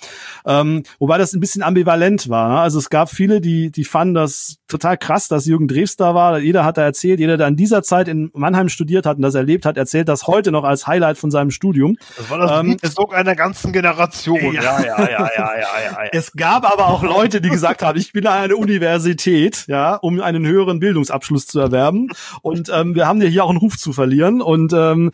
ähm, 0.45 0.83
wobei 0.99 1.17
das 1.17 1.33
ein 1.33 1.39
bisschen 1.39 1.63
ambivalent 1.63 2.29
war. 2.29 2.49
Ne? 2.49 2.59
Also 2.59 2.79
es 2.79 2.89
gab 2.89 3.09
viele, 3.09 3.41
die 3.41 3.71
die 3.71 3.83
fanden 3.83 4.15
das 4.15 4.57
total 4.67 4.97
krass, 4.97 5.27
dass 5.27 5.45
Jürgen 5.45 5.67
Drews 5.67 5.95
da 5.95 6.15
war. 6.15 6.39
Jeder 6.39 6.65
hat 6.65 6.77
da 6.77 6.83
erzählt, 6.83 7.19
jeder, 7.19 7.37
der 7.37 7.47
an 7.47 7.55
dieser 7.55 7.83
Zeit 7.83 8.07
in 8.07 8.31
Mannheim 8.33 8.69
studiert 8.69 9.05
hat 9.05 9.17
und 9.17 9.21
das 9.21 9.35
erlebt 9.35 9.65
hat, 9.65 9.77
erzählt 9.77 10.09
das 10.09 10.27
heute 10.27 10.51
noch 10.51 10.63
als 10.63 10.87
Highlight 10.87 11.17
von 11.17 11.31
seinem 11.31 11.51
Studium. 11.51 11.95
Das 12.17 12.29
war 12.29 12.39
das 12.39 12.59
ähm, 12.59 12.77
Sog 12.83 13.13
einer 13.13 13.35
ganzen 13.35 13.71
Generation. 13.71 14.53
Ja. 14.53 14.63
Ja, 14.63 14.81
ja, 14.81 14.99
ja, 14.99 15.09
ja, 15.09 15.29
ja, 15.37 15.57
ja, 15.57 16.03
ja. 16.03 16.09
Es 16.11 16.33
gab 16.33 16.69
aber 16.69 16.87
auch 16.87 17.03
Leute, 17.03 17.41
die 17.41 17.49
gesagt 17.49 17.83
haben, 17.83 17.97
ich 17.97 18.13
bin 18.13 18.25
an 18.27 18.43
einer 18.43 18.57
Universität, 18.57 19.65
ja, 19.67 19.95
um 19.95 20.19
einen 20.21 20.45
höheren 20.45 20.79
Bildungsabschluss 20.79 21.47
zu 21.47 21.59
erwerben. 21.59 22.09
Und 22.41 22.69
ähm, 22.73 22.95
wir 22.95 23.07
haben 23.07 23.21
ja 23.21 23.27
hier 23.27 23.43
auch 23.43 23.49
einen 23.49 23.59
Ruf 23.59 23.77
zu 23.77 23.93
verlieren. 23.93 24.41
Und 24.41 24.73
ähm, 24.73 25.11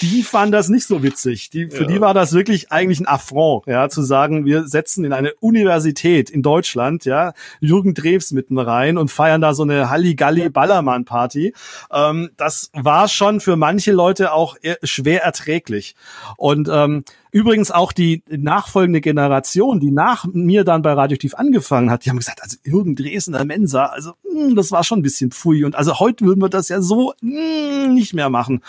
die 0.00 0.22
fanden 0.22 0.52
das 0.52 0.68
nicht 0.68 0.86
so 0.86 1.02
witzig. 1.02 1.37
Die, 1.50 1.70
für 1.70 1.82
ja. 1.82 1.88
die 1.88 2.00
war 2.00 2.14
das 2.14 2.32
wirklich 2.32 2.72
eigentlich 2.72 3.00
ein 3.00 3.06
Affront, 3.06 3.66
ja, 3.66 3.88
zu 3.88 4.02
sagen, 4.02 4.44
wir 4.44 4.66
setzen 4.66 5.04
in 5.04 5.12
eine 5.12 5.34
Universität 5.34 6.30
in 6.30 6.42
Deutschland, 6.42 7.04
ja, 7.04 7.32
Jürgen 7.60 7.94
Drews 7.94 8.32
mitten 8.32 8.58
rein 8.58 8.98
und 8.98 9.10
feiern 9.10 9.40
da 9.40 9.54
so 9.54 9.62
eine 9.62 9.90
Halligalli-Ballermann-Party. 9.90 11.54
Ähm, 11.92 12.30
das 12.36 12.70
war 12.72 13.08
schon 13.08 13.40
für 13.40 13.56
manche 13.56 13.92
Leute 13.92 14.32
auch 14.32 14.56
schwer 14.82 15.22
erträglich. 15.22 15.94
Und 16.36 16.68
ähm, 16.70 17.04
Übrigens 17.30 17.70
auch 17.70 17.92
die 17.92 18.22
nachfolgende 18.28 19.00
Generation, 19.00 19.80
die 19.80 19.90
nach 19.90 20.26
mir 20.32 20.64
dann 20.64 20.82
bei 20.82 20.92
Radioaktiv 20.92 21.34
angefangen 21.34 21.90
hat, 21.90 22.04
die 22.04 22.10
haben 22.10 22.18
gesagt, 22.18 22.42
also 22.42 22.56
Jürgen 22.64 22.96
Dresden 22.96 23.32
der 23.32 23.44
Mensa, 23.44 23.86
also 23.86 24.12
mh, 24.24 24.48
hm, 24.48 24.56
das 24.56 24.70
war 24.70 24.84
schon 24.84 25.00
ein 25.00 25.02
bisschen 25.02 25.30
pfui. 25.30 25.64
Und 25.64 25.76
also 25.76 25.98
heute 25.98 26.24
würden 26.24 26.40
wir 26.40 26.48
das 26.48 26.68
ja 26.68 26.80
so 26.80 27.12
mh, 27.20 27.84
hm, 27.84 27.94
nicht 27.94 28.14
mehr 28.14 28.30
machen. 28.30 28.62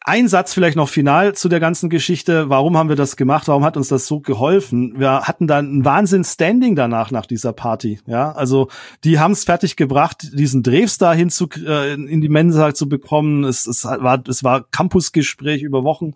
Ein 0.00 0.28
Satz 0.28 0.52
vielleicht 0.52 0.76
noch 0.76 0.88
final 0.88 1.34
zu 1.34 1.48
der 1.48 1.60
ganzen 1.60 1.90
Geschichte. 1.90 2.48
Warum 2.48 2.76
haben 2.76 2.88
wir 2.88 2.96
das 2.96 3.16
gemacht? 3.16 3.46
Warum 3.48 3.64
hat 3.64 3.76
uns 3.76 3.88
das 3.88 4.06
so 4.06 4.20
geholfen? 4.20 4.98
Wir 4.98 5.22
hatten 5.22 5.46
dann 5.46 5.78
ein 5.78 5.84
Wahnsinn-Standing 5.84 6.74
danach 6.74 7.10
nach 7.10 7.26
dieser 7.26 7.52
Party. 7.52 8.00
Ja, 8.06 8.32
also 8.32 8.68
die 9.04 9.20
haben 9.20 9.32
es 9.32 9.44
fertig 9.44 9.76
gebracht, 9.76 10.30
diesen 10.32 10.62
Drehstar 10.62 11.14
hinzu 11.14 11.48
äh, 11.64 11.94
in 11.94 12.20
die 12.20 12.28
Mensa 12.28 12.74
zu 12.74 12.88
bekommen. 12.88 13.44
Es, 13.44 13.66
es 13.66 13.84
war 13.84 14.22
es 14.28 14.42
war 14.42 14.64
Campusgespräch 14.70 15.62
über 15.62 15.84
Wochen. 15.84 16.14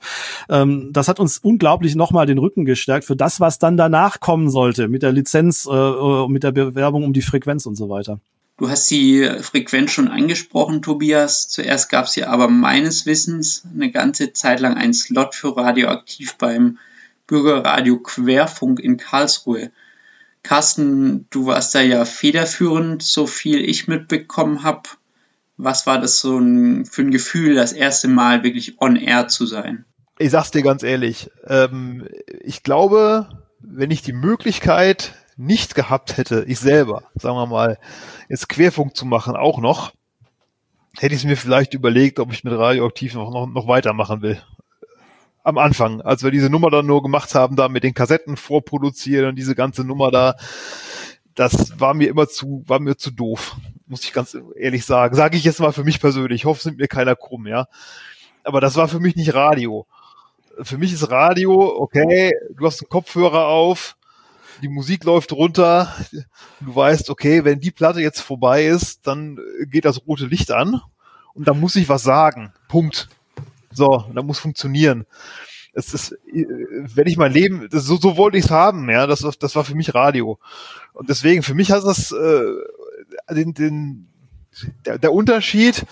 Ähm, 0.49 0.91
das 0.93 1.09
hat 1.09 1.21
uns 1.21 1.39
unglaublich 1.39 1.80
nochmal 1.95 2.27
den 2.27 2.39
Rücken 2.39 2.65
gestärkt 2.65 3.05
für 3.05 3.17
das, 3.17 3.41
was 3.41 3.59
dann 3.59 3.77
danach 3.77 4.21
kommen 4.21 4.51
sollte 4.51 4.89
mit 4.89 5.03
der 5.03 5.13
Lizenz, 5.13 5.67
äh, 5.71 5.75
äh 5.75 6.29
mit 6.29 6.43
der 6.43 6.53
Bewerbung 6.53 7.05
um 7.05 7.13
die 7.13 7.23
Frequenz 7.23 7.67
und 7.67 7.77
so 7.77 7.89
weiter. 7.89 8.21
Du 8.61 8.69
hast 8.69 8.91
die 8.91 9.27
Frequenz 9.41 9.91
schon 9.91 10.09
angesprochen, 10.09 10.83
Tobias. 10.83 11.49
Zuerst 11.49 11.89
gab 11.89 12.05
es 12.05 12.17
ja 12.17 12.29
aber 12.29 12.49
meines 12.49 13.07
Wissens 13.07 13.65
eine 13.75 13.91
ganze 13.91 14.35
Zeit 14.35 14.61
lang 14.61 14.75
einen 14.75 14.93
Slot 14.93 15.35
für 15.35 15.57
Radioaktiv 15.57 16.35
beim 16.35 16.77
Bürgerradio 17.27 17.99
Querfunk 17.99 18.81
in 18.81 18.99
Karlsruhe. 18.99 19.71
Carsten, 20.43 21.27
du 21.31 21.47
warst 21.47 21.75
da 21.75 21.81
ja 21.81 22.05
federführend, 22.05 23.03
so 23.03 23.27
viel 23.27 23.65
ich 23.65 23.89
mitbekommen 23.89 24.63
habe. 24.63 24.91
Was 25.57 25.87
war 25.87 25.99
das 25.99 26.21
so 26.21 26.39
ein, 26.39 26.85
für 26.85 27.01
ein 27.01 27.11
Gefühl, 27.11 27.55
das 27.55 27.73
erste 27.73 28.09
Mal 28.09 28.43
wirklich 28.43 28.81
on 28.81 28.97
air 28.97 29.29
zu 29.29 29.47
sein? 29.47 29.87
Ich 30.23 30.33
sag's 30.33 30.51
dir 30.51 30.63
ganz 30.63 30.83
ehrlich, 30.83 31.31
ähm, 31.47 32.07
ich 32.43 32.63
glaube, 32.63 33.27
wenn 33.59 33.91
ich 33.91 34.03
die 34.03 34.13
Möglichkeit 34.13 35.15
nicht 35.39 35.75
gehabt 35.75 36.19
hätte, 36.19 36.45
ich 36.47 36.61
selber, 36.61 37.05
sagen 37.15 37.37
wir 37.37 37.47
mal, 37.47 37.79
jetzt 38.29 38.51
Querfunk 38.51 38.95
zu 38.95 39.07
machen, 39.07 39.35
auch 39.35 39.61
noch, 39.61 39.93
hätte 40.99 41.15
ich 41.15 41.25
mir 41.25 41.39
vielleicht 41.39 41.73
überlegt, 41.73 42.21
ob 42.21 42.35
ich 42.35 42.45
mit 42.45 42.53
Radioaktiv 42.53 43.15
noch, 43.15 43.33
noch, 43.33 43.47
noch 43.47 43.67
weitermachen 43.67 44.21
will. 44.21 44.43
Am 45.43 45.57
Anfang, 45.57 46.03
als 46.03 46.23
wir 46.23 46.31
diese 46.31 46.51
Nummer 46.51 46.69
dann 46.69 46.85
nur 46.85 47.03
gemacht 47.03 47.35
haben, 47.35 47.57
da 47.57 47.71
mit 47.71 47.83
den 47.83 47.95
Kassetten 47.95 48.37
vorproduzieren 48.37 49.31
und 49.31 49.37
diese 49.37 49.55
ganze 49.55 49.85
Nummer 49.85 50.11
da, 50.11 50.35
das 51.35 51.81
war 51.81 51.95
mir 51.95 52.11
immer 52.11 52.29
zu, 52.29 52.63
war 52.67 52.79
mir 52.79 52.99
zu 52.99 53.11
doof, 53.11 53.57
muss 53.87 54.05
ich 54.05 54.13
ganz 54.13 54.37
ehrlich 54.55 54.85
sagen. 54.85 55.17
Sage 55.17 55.39
ich 55.39 55.45
jetzt 55.45 55.61
mal 55.61 55.73
für 55.73 55.85
mich 55.85 55.99
persönlich. 55.99 56.43
Ich 56.43 56.45
hoffe, 56.45 56.59
es 56.59 56.67
nimmt 56.67 56.79
mir 56.79 56.89
keiner 56.89 57.17
krumm, 57.17 57.47
ja. 57.47 57.69
Aber 58.45 58.61
das 58.61 58.77
war 58.77 58.87
für 58.87 59.01
mich 59.01 59.17
nicht 59.17 59.33
Radio. 59.33 59.87
Für 60.63 60.79
mich 60.79 60.93
ist 60.93 61.11
Radio, 61.11 61.53
okay, 61.81 62.33
du 62.57 62.67
hast 62.67 62.83
einen 62.83 62.89
Kopfhörer 62.89 63.47
auf, 63.47 63.97
die 64.63 64.69
Musik 64.69 65.05
läuft 65.05 65.33
runter, 65.33 65.95
du 66.61 66.75
weißt, 66.75 67.11
okay, 67.11 67.45
wenn 67.45 67.61
die 67.61 67.71
Platte 67.71 68.01
jetzt 68.01 68.21
vorbei 68.21 68.67
ist, 68.67 69.07
dann 69.07 69.39
geht 69.67 69.85
das 69.85 70.07
rote 70.07 70.27
Licht 70.27 70.51
an 70.51 70.81
und 71.35 71.49
da 71.49 71.55
muss 71.55 71.77
ich 71.77 71.89
was 71.89 72.03
sagen. 72.03 72.53
Punkt. 72.69 73.09
So, 73.73 74.05
da 74.13 74.23
muss 74.23 74.39
funktionieren. 74.39 75.07
Es 75.73 75.95
ist, 75.95 76.19
wenn 76.27 77.07
ich 77.07 77.17
mein 77.17 77.33
Leben, 77.33 77.69
das, 77.71 77.85
so, 77.85 77.97
so 77.97 78.17
wollte 78.17 78.37
ich 78.37 78.47
es 78.47 78.51
haben, 78.51 78.91
ja, 78.91 79.07
das, 79.07 79.21
das 79.39 79.55
war 79.55 79.65
für 79.65 79.77
mich 79.77 79.95
Radio. 79.95 80.39
Und 80.93 81.09
deswegen, 81.09 81.43
für 81.43 81.55
mich 81.55 81.71
hat 81.71 81.85
das 81.85 82.11
äh, 82.11 83.35
den, 83.35 83.55
den, 83.55 84.09
der, 84.85 84.99
der 84.99 85.13
Unterschied, 85.13 85.87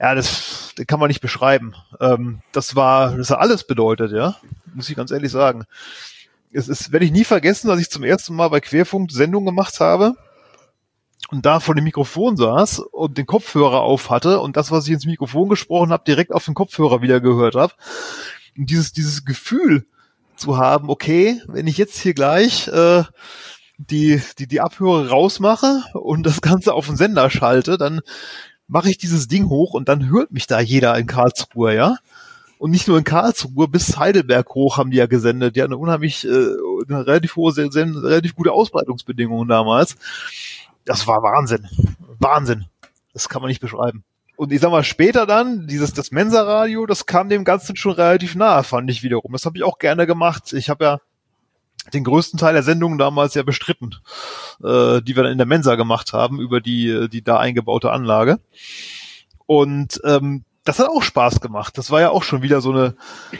ja, 0.00 0.14
das, 0.14 0.74
den 0.78 0.86
kann 0.86 0.98
man 0.98 1.08
nicht 1.08 1.20
beschreiben. 1.20 1.74
Ähm, 2.00 2.40
das 2.52 2.74
war, 2.74 3.16
das 3.16 3.30
hat 3.30 3.38
alles 3.38 3.66
bedeutet, 3.66 4.12
ja, 4.12 4.36
muss 4.74 4.88
ich 4.88 4.96
ganz 4.96 5.10
ehrlich 5.10 5.30
sagen. 5.30 5.64
Es 6.52 6.68
ist, 6.68 6.90
werde 6.90 7.04
ich 7.04 7.12
nie 7.12 7.24
vergessen, 7.24 7.68
dass 7.68 7.78
ich 7.78 7.90
zum 7.90 8.02
ersten 8.02 8.34
Mal 8.34 8.48
bei 8.48 8.60
Querfunk 8.60 9.12
Sendung 9.12 9.44
gemacht 9.44 9.78
habe 9.78 10.14
und 11.30 11.44
da 11.44 11.60
vor 11.60 11.74
dem 11.74 11.84
Mikrofon 11.84 12.36
saß 12.38 12.78
und 12.78 13.18
den 13.18 13.26
Kopfhörer 13.26 13.82
auf 13.82 14.08
hatte 14.08 14.40
und 14.40 14.56
das, 14.56 14.70
was 14.70 14.86
ich 14.86 14.94
ins 14.94 15.04
Mikrofon 15.04 15.50
gesprochen 15.50 15.92
habe, 15.92 16.02
direkt 16.04 16.32
auf 16.32 16.46
den 16.46 16.54
Kopfhörer 16.54 17.02
wieder 17.02 17.20
gehört 17.20 17.54
habe. 17.54 17.74
Und 18.56 18.70
dieses, 18.70 18.92
dieses 18.92 19.26
Gefühl 19.26 19.86
zu 20.34 20.56
haben, 20.56 20.88
okay, 20.88 21.40
wenn 21.46 21.66
ich 21.66 21.76
jetzt 21.76 21.98
hier 21.98 22.14
gleich 22.14 22.68
äh, 22.68 23.04
die, 23.76 24.20
die, 24.38 24.46
die 24.46 24.60
Abhörer 24.60 25.10
rausmache 25.10 25.84
und 25.92 26.24
das 26.24 26.40
Ganze 26.40 26.72
auf 26.72 26.86
den 26.86 26.96
Sender 26.96 27.30
schalte, 27.30 27.76
dann 27.76 28.00
mache 28.70 28.88
ich 28.88 28.98
dieses 28.98 29.28
Ding 29.28 29.48
hoch 29.48 29.74
und 29.74 29.88
dann 29.88 30.08
hört 30.08 30.30
mich 30.30 30.46
da 30.46 30.60
jeder 30.60 30.96
in 30.96 31.06
Karlsruhe, 31.06 31.74
ja. 31.74 31.96
Und 32.58 32.70
nicht 32.70 32.88
nur 32.88 32.98
in 32.98 33.04
Karlsruhe, 33.04 33.68
bis 33.68 33.96
Heidelberg 33.96 34.48
hoch 34.54 34.76
haben 34.76 34.90
die 34.90 34.98
ja 34.98 35.06
gesendet. 35.06 35.56
Die 35.56 35.62
hatten 35.62 35.72
eine 35.72 35.80
unheimlich, 35.80 36.26
äh, 36.26 36.28
eine 36.28 37.06
relativ 37.06 37.36
hohe, 37.36 37.56
relativ 37.56 38.34
gute 38.34 38.52
Ausbreitungsbedingungen 38.52 39.48
damals. 39.48 39.96
Das 40.84 41.06
war 41.06 41.22
Wahnsinn. 41.22 41.68
Wahnsinn. 42.18 42.66
Das 43.14 43.28
kann 43.28 43.42
man 43.42 43.48
nicht 43.48 43.60
beschreiben. 43.60 44.04
Und 44.36 44.52
ich 44.52 44.60
sag 44.60 44.70
mal, 44.70 44.84
später 44.84 45.26
dann, 45.26 45.66
dieses, 45.66 45.92
das 45.92 46.12
Mensa-Radio, 46.12 46.86
das 46.86 47.06
kam 47.06 47.28
dem 47.28 47.44
Ganzen 47.44 47.76
schon 47.76 47.92
relativ 47.92 48.34
nahe, 48.34 48.62
fand 48.62 48.90
ich 48.90 49.02
wiederum. 49.02 49.32
Das 49.32 49.44
habe 49.46 49.58
ich 49.58 49.64
auch 49.64 49.78
gerne 49.78 50.06
gemacht. 50.06 50.52
Ich 50.52 50.70
habe 50.70 50.84
ja 50.84 50.98
den 51.94 52.04
größten 52.04 52.38
Teil 52.38 52.54
der 52.54 52.62
Sendungen 52.62 52.98
damals 52.98 53.34
ja 53.34 53.42
bestritten, 53.42 53.96
äh, 54.62 55.00
die 55.02 55.16
wir 55.16 55.22
dann 55.22 55.32
in 55.32 55.38
der 55.38 55.46
Mensa 55.46 55.74
gemacht 55.74 56.12
haben, 56.12 56.40
über 56.40 56.60
die, 56.60 57.08
die 57.10 57.22
da 57.22 57.38
eingebaute 57.38 57.90
Anlage. 57.90 58.38
Und 59.46 60.00
ähm, 60.04 60.44
das 60.64 60.78
hat 60.78 60.88
auch 60.88 61.02
Spaß 61.02 61.40
gemacht. 61.40 61.78
Das 61.78 61.90
war 61.90 62.00
ja 62.00 62.10
auch 62.10 62.22
schon 62.22 62.42
wieder 62.42 62.60
so 62.60 62.70
eine, 62.70 62.94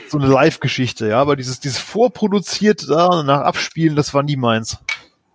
so 0.08 0.18
eine 0.18 0.26
Live-Geschichte, 0.26 1.08
ja. 1.08 1.20
Aber 1.20 1.36
dieses, 1.36 1.60
dieses 1.60 1.78
vorproduziert 1.78 2.88
da 2.88 3.22
nach 3.22 3.42
Abspielen, 3.42 3.96
das 3.96 4.14
war 4.14 4.22
nie 4.22 4.36
meins. 4.36 4.78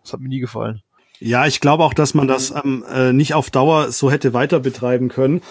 Das 0.03 0.13
hat 0.13 0.20
mir 0.20 0.30
nie 0.30 0.39
gefallen. 0.39 0.82
Ja, 1.20 1.45
ich 1.45 1.61
glaube 1.61 1.84
auch, 1.84 1.93
dass 1.93 2.13
man 2.13 2.28
das 2.28 2.51
ähm, 2.51 2.84
äh, 2.91 3.13
nicht 3.13 3.34
auf 3.34 3.49
Dauer 3.49 3.91
so 3.91 4.11
hätte 4.11 4.34
weiter 4.34 4.59
betreiben 4.59 5.07
können. 5.07 5.41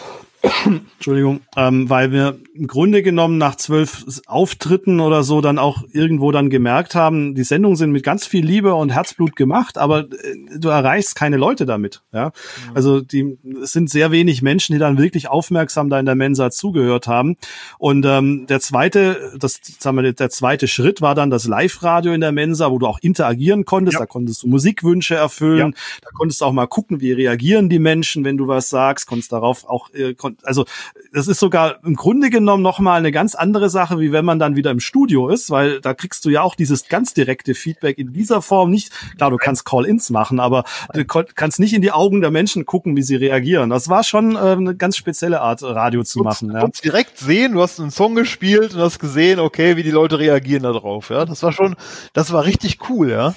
Entschuldigung, 0.65 1.41
ähm, 1.57 1.89
weil 1.89 2.13
wir 2.13 2.39
im 2.55 2.67
Grunde 2.67 3.03
genommen 3.03 3.39
nach 3.39 3.57
zwölf 3.57 4.05
Auftritten 4.27 5.01
oder 5.01 5.23
so 5.23 5.41
dann 5.41 5.59
auch 5.59 5.83
irgendwo 5.93 6.33
dann 6.33 6.51
gemerkt 6.51 6.95
haben, 6.95 7.35
die 7.35 7.45
Sendungen 7.45 7.77
sind 7.77 7.93
mit 7.93 8.03
ganz 8.03 8.27
viel 8.27 8.45
Liebe 8.45 8.75
und 8.75 8.91
Herzblut 8.91 9.37
gemacht, 9.37 9.79
aber 9.79 10.01
äh, 10.01 10.59
du 10.59 10.69
erreichst 10.69 11.17
keine 11.17 11.37
Leute 11.37 11.67
damit. 11.67 12.03
Ja, 12.13 12.27
mhm. 12.27 12.77
also 12.77 13.01
die 13.01 13.39
es 13.63 13.73
sind 13.73 13.91
sehr 13.91 14.11
wenig 14.11 14.43
Menschen, 14.43 14.75
die 14.75 14.79
dann 14.79 14.99
wirklich 14.99 15.29
aufmerksam 15.29 15.89
da 15.91 15.99
in 15.99 16.07
der 16.07 16.15
Mensa 16.15 16.51
zugehört 16.51 17.07
haben. 17.07 17.37
Und 17.79 18.05
ähm, 18.07 18.47
der 18.47 18.61
zweite, 18.61 19.33
das 19.39 19.61
sagen 19.79 19.97
wir, 19.97 20.13
der 20.13 20.31
zweite 20.31 20.69
Schritt 20.69 21.01
war 21.01 21.15
dann 21.15 21.31
das 21.31 21.47
Live-Radio 21.47 22.13
in 22.13 22.21
der 22.21 22.33
Mensa, 22.33 22.71
wo 22.71 22.79
du 22.79 22.87
auch 22.87 22.99
interagieren 23.01 23.65
konntest. 23.65 23.95
Ja. 23.95 24.01
Da 24.01 24.07
konntest 24.07 24.43
du 24.43 24.49
Musikwünsche 24.49 25.15
erfüllen. 25.15 25.73
Ja. 25.73 26.01
Da 26.03 26.11
konntest 26.15 26.41
du 26.41 26.45
auch 26.45 26.53
mal 26.53 26.67
gucken, 26.67 27.01
wie 27.01 27.13
reagieren 27.13 27.69
die 27.69 27.79
Menschen, 27.79 28.25
wenn 28.25 28.37
du 28.37 28.47
was 28.47 28.69
sagst. 28.69 29.07
Konntest 29.07 29.33
darauf 29.33 29.69
auch 29.69 29.93
äh, 29.93 30.15
also 30.43 30.65
das 31.13 31.29
ist 31.29 31.39
sogar 31.39 31.77
im 31.85 31.95
Grunde 31.95 32.31
genommen 32.31 32.63
nochmal 32.63 32.99
eine 32.99 33.13
ganz 33.13 33.35
andere 33.35 33.71
Sache, 33.71 34.01
wie 34.01 34.13
wenn 34.13 34.25
man 34.25 34.39
dann 34.39 34.57
wieder 34.57 34.71
im 34.71 34.81
Studio 34.81 35.29
ist, 35.29 35.51
weil 35.51 35.81
da 35.81 35.95
kriegst 35.95 36.25
du 36.25 36.31
ja 36.31 36.43
auch 36.43 36.55
dieses 36.55 36.89
ganz 36.89 37.15
direkte 37.15 37.55
Feedback 37.55 37.99
in 37.99 38.13
dieser 38.13 38.43
Form 38.43 38.71
nicht. 38.71 38.93
Klar, 39.17 39.31
du 39.31 39.37
kannst 39.37 39.65
Call-ins 39.65 40.11
machen, 40.11 40.41
aber 40.41 40.65
du 40.93 41.05
kannst 41.05 41.61
nicht 41.61 41.75
in 41.75 41.83
die 41.83 41.93
Augen 41.93 42.21
der 42.21 42.31
Menschen 42.31 42.67
gucken, 42.67 42.97
wie 42.97 43.03
sie 43.03 43.17
reagieren. 43.17 43.71
Das 43.71 43.89
war 43.89 44.05
schon 44.05 44.37
äh, 44.37 44.39
eine 44.39 44.75
ganz 44.75 44.97
spezielle 44.97 45.41
Art, 45.41 45.63
Radio 45.63 46.03
zu 46.03 46.21
du 46.21 46.25
machen. 46.25 46.49
Du 46.49 46.55
ja. 46.55 46.69
direkt 46.83 47.19
sehen, 47.19 47.53
du 47.53 47.63
hast 47.63 47.81
einen 47.81 47.91
Song 47.91 48.15
gespielt 48.15 48.75
und 48.75 48.81
hast 48.81 48.99
gesehen, 48.99 49.41
okay, 49.41 49.77
wie 49.77 49.83
die 49.83 49.91
Leute 49.91 50.19
reagieren 50.19 50.63
darauf. 50.63 51.11
Ja, 51.11 51.25
das 51.25 51.43
war 51.43 51.53
schon, 51.53 51.77
das 52.13 52.33
war 52.33 52.45
richtig 52.45 52.79
cool, 52.89 53.11
ja. 53.11 53.35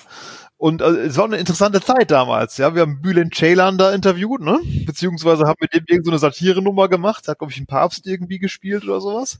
Und 0.57 0.81
äh, 0.81 0.85
es 0.85 1.17
war 1.17 1.25
eine 1.25 1.37
interessante 1.37 1.81
Zeit 1.81 2.09
damals. 2.09 2.57
Ja, 2.57 2.73
wir 2.73 2.81
haben 2.81 3.01
Bülent 3.01 3.35
Ceylan 3.35 3.77
da 3.77 3.93
interviewt, 3.93 4.41
ne? 4.41 4.59
Beziehungsweise 4.85 5.43
haben 5.43 5.59
mit 5.61 5.73
dem 5.73 5.83
irgendeine 5.87 6.17
so 6.17 6.27
Satire-Nummer 6.27 6.87
gemacht. 6.89 7.27
Hat, 7.27 7.37
glaube 7.37 7.53
ich, 7.53 7.59
ein 7.59 7.67
Papst 7.67 8.07
irgendwie 8.07 8.39
gespielt 8.39 8.83
oder 8.83 8.99
sowas. 8.99 9.39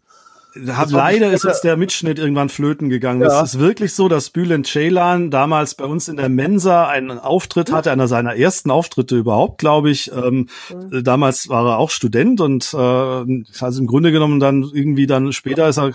Hat, 0.67 0.91
leider 0.91 1.31
ist 1.31 1.43
jetzt 1.43 1.63
der 1.63 1.77
Mitschnitt 1.77 2.17
irgendwann 2.19 2.49
flöten 2.49 2.89
gegangen. 2.89 3.21
Ja. 3.21 3.43
Es 3.43 3.53
ist 3.53 3.59
wirklich 3.59 3.93
so, 3.93 4.07
dass 4.07 4.29
Bülent 4.29 4.65
Ceylan 4.65 5.29
damals 5.29 5.75
bei 5.75 5.85
uns 5.85 6.07
in 6.07 6.17
der 6.17 6.29
Mensa 6.29 6.87
einen 6.87 7.19
Auftritt 7.19 7.71
hatte, 7.71 7.91
einer 7.91 8.07
seiner 8.07 8.35
ersten 8.35 8.71
Auftritte 8.71 9.17
überhaupt, 9.17 9.59
glaube 9.59 9.89
ich. 9.91 10.11
Ähm, 10.11 10.47
mhm. 10.69 11.03
Damals 11.03 11.49
war 11.49 11.65
er 11.65 11.77
auch 11.77 11.91
Student 11.91 12.41
und 12.41 12.73
äh, 12.73 12.77
also 12.77 13.81
im 13.81 13.87
Grunde 13.87 14.11
genommen 14.11 14.39
dann 14.39 14.63
irgendwie 14.63 15.05
dann 15.05 15.31
später 15.33 15.67
ist 15.67 15.77
er 15.77 15.93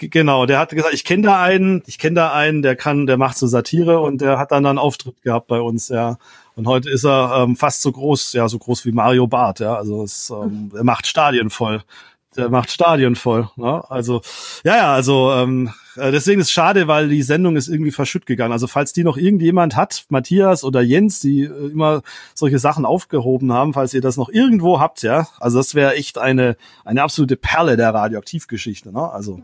Genau, 0.00 0.46
der 0.46 0.58
hat 0.58 0.70
gesagt, 0.70 0.94
ich 0.94 1.04
kenne 1.04 1.24
da 1.24 1.42
einen, 1.42 1.82
ich 1.86 1.98
kenne 1.98 2.14
da 2.14 2.32
einen, 2.32 2.62
der 2.62 2.74
kann, 2.74 3.06
der 3.06 3.18
macht 3.18 3.36
so 3.36 3.46
Satire 3.46 4.00
und 4.00 4.22
der 4.22 4.38
hat 4.38 4.50
dann 4.50 4.64
einen 4.64 4.78
Auftritt 4.78 5.20
gehabt 5.22 5.46
bei 5.46 5.60
uns, 5.60 5.88
ja. 5.88 6.16
Und 6.56 6.66
heute 6.66 6.90
ist 6.90 7.04
er 7.04 7.42
ähm, 7.42 7.56
fast 7.56 7.82
so 7.82 7.92
groß, 7.92 8.32
ja, 8.32 8.48
so 8.48 8.58
groß 8.58 8.86
wie 8.86 8.92
Mario 8.92 9.26
Barth, 9.26 9.60
ja. 9.60 9.76
Also 9.76 10.02
es, 10.02 10.30
ähm, 10.30 10.72
er 10.74 10.84
macht 10.84 11.06
Stadien 11.06 11.50
voll. 11.50 11.82
Der 12.36 12.48
macht 12.48 12.70
Stadien 12.70 13.16
voll. 13.16 13.48
Ne? 13.56 13.82
Also 13.90 14.22
ja, 14.62 14.76
ja, 14.76 14.94
also 14.94 15.32
ähm, 15.32 15.72
äh, 15.96 16.12
deswegen 16.12 16.40
ist 16.40 16.46
es 16.46 16.52
schade, 16.52 16.86
weil 16.86 17.08
die 17.08 17.22
Sendung 17.22 17.56
ist 17.56 17.66
irgendwie 17.66 17.90
verschütt 17.90 18.24
gegangen. 18.24 18.52
Also 18.52 18.68
falls 18.68 18.92
die 18.92 19.02
noch 19.02 19.16
irgendjemand 19.16 19.74
hat, 19.74 20.04
Matthias 20.10 20.62
oder 20.62 20.80
Jens, 20.80 21.18
die 21.18 21.42
äh, 21.42 21.70
immer 21.70 22.02
solche 22.34 22.60
Sachen 22.60 22.84
aufgehoben 22.84 23.52
haben, 23.52 23.74
falls 23.74 23.94
ihr 23.94 24.00
das 24.00 24.16
noch 24.16 24.28
irgendwo 24.28 24.78
habt, 24.78 25.02
ja, 25.02 25.26
also 25.40 25.58
das 25.58 25.74
wäre 25.74 25.94
echt 25.94 26.18
eine 26.18 26.56
eine 26.84 27.02
absolute 27.02 27.36
Perle 27.36 27.76
der 27.76 27.92
Radioaktivgeschichte. 27.92 28.92
Ne? 28.92 29.10
Also 29.10 29.40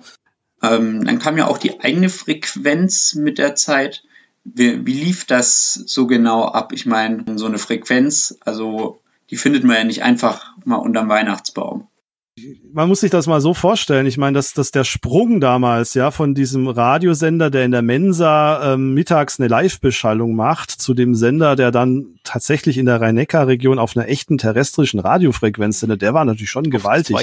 ähm, 0.63 1.05
dann 1.05 1.19
kam 1.19 1.39
ja 1.39 1.47
auch 1.47 1.59
die 1.59 1.81
eigene 1.81 2.09
Frequenz 2.09 3.15
mit 3.15 3.39
der 3.39 3.55
Zeit. 3.55 4.03
Wie, 4.45 4.87
wie 4.87 4.95
lief 4.95 5.25
das 5.25 5.75
so 5.75 6.07
genau 6.07 6.45
ab? 6.45 6.73
Ich 6.73 6.87
meine, 6.87 7.39
so 7.39 7.47
eine 7.47 7.59
Frequenz, 7.59 8.39
also 8.45 9.01
die 9.31 9.37
findet 9.37 9.65
man 9.65 9.77
ja 9.77 9.85
nicht 9.85 10.03
einfach 10.03 10.57
mal 10.65 10.77
unterm 10.77 11.09
Weihnachtsbaum 11.09 11.89
man 12.73 12.89
muss 12.89 13.01
sich 13.01 13.11
das 13.11 13.27
mal 13.27 13.41
so 13.41 13.55
vorstellen. 13.55 14.07
Ich 14.07 14.19
meine, 14.19 14.35
dass, 14.35 14.53
dass 14.53 14.71
der 14.71 14.85
Sprung 14.85 15.41
damals, 15.41 15.95
ja, 15.95 16.11
von 16.11 16.35
diesem 16.35 16.69
Radiosender, 16.69 17.51
der 17.51 17.65
in 17.65 17.71
der 17.71 17.81
Mensa 17.81 18.75
ähm, 18.75 18.93
mittags 18.93 19.41
eine 19.41 19.49
Live-Beschallung 19.49 20.35
macht, 20.35 20.71
zu 20.71 20.93
dem 20.93 21.15
Sender, 21.15 21.57
der 21.57 21.71
dann 21.71 22.19
tatsächlich 22.25 22.77
in 22.77 22.85
der 22.85 23.01
Rhein-Neckar-Region 23.01 23.79
auf 23.79 23.97
einer 23.97 24.09
echten 24.09 24.37
terrestrischen 24.37 25.01
Radiofrequenz 25.01 25.81
sendet, 25.81 26.03
der 26.03 26.13
war 26.13 26.27
natürlich 26.27 26.51
schon 26.51 26.71
gewaltig. 26.71 27.17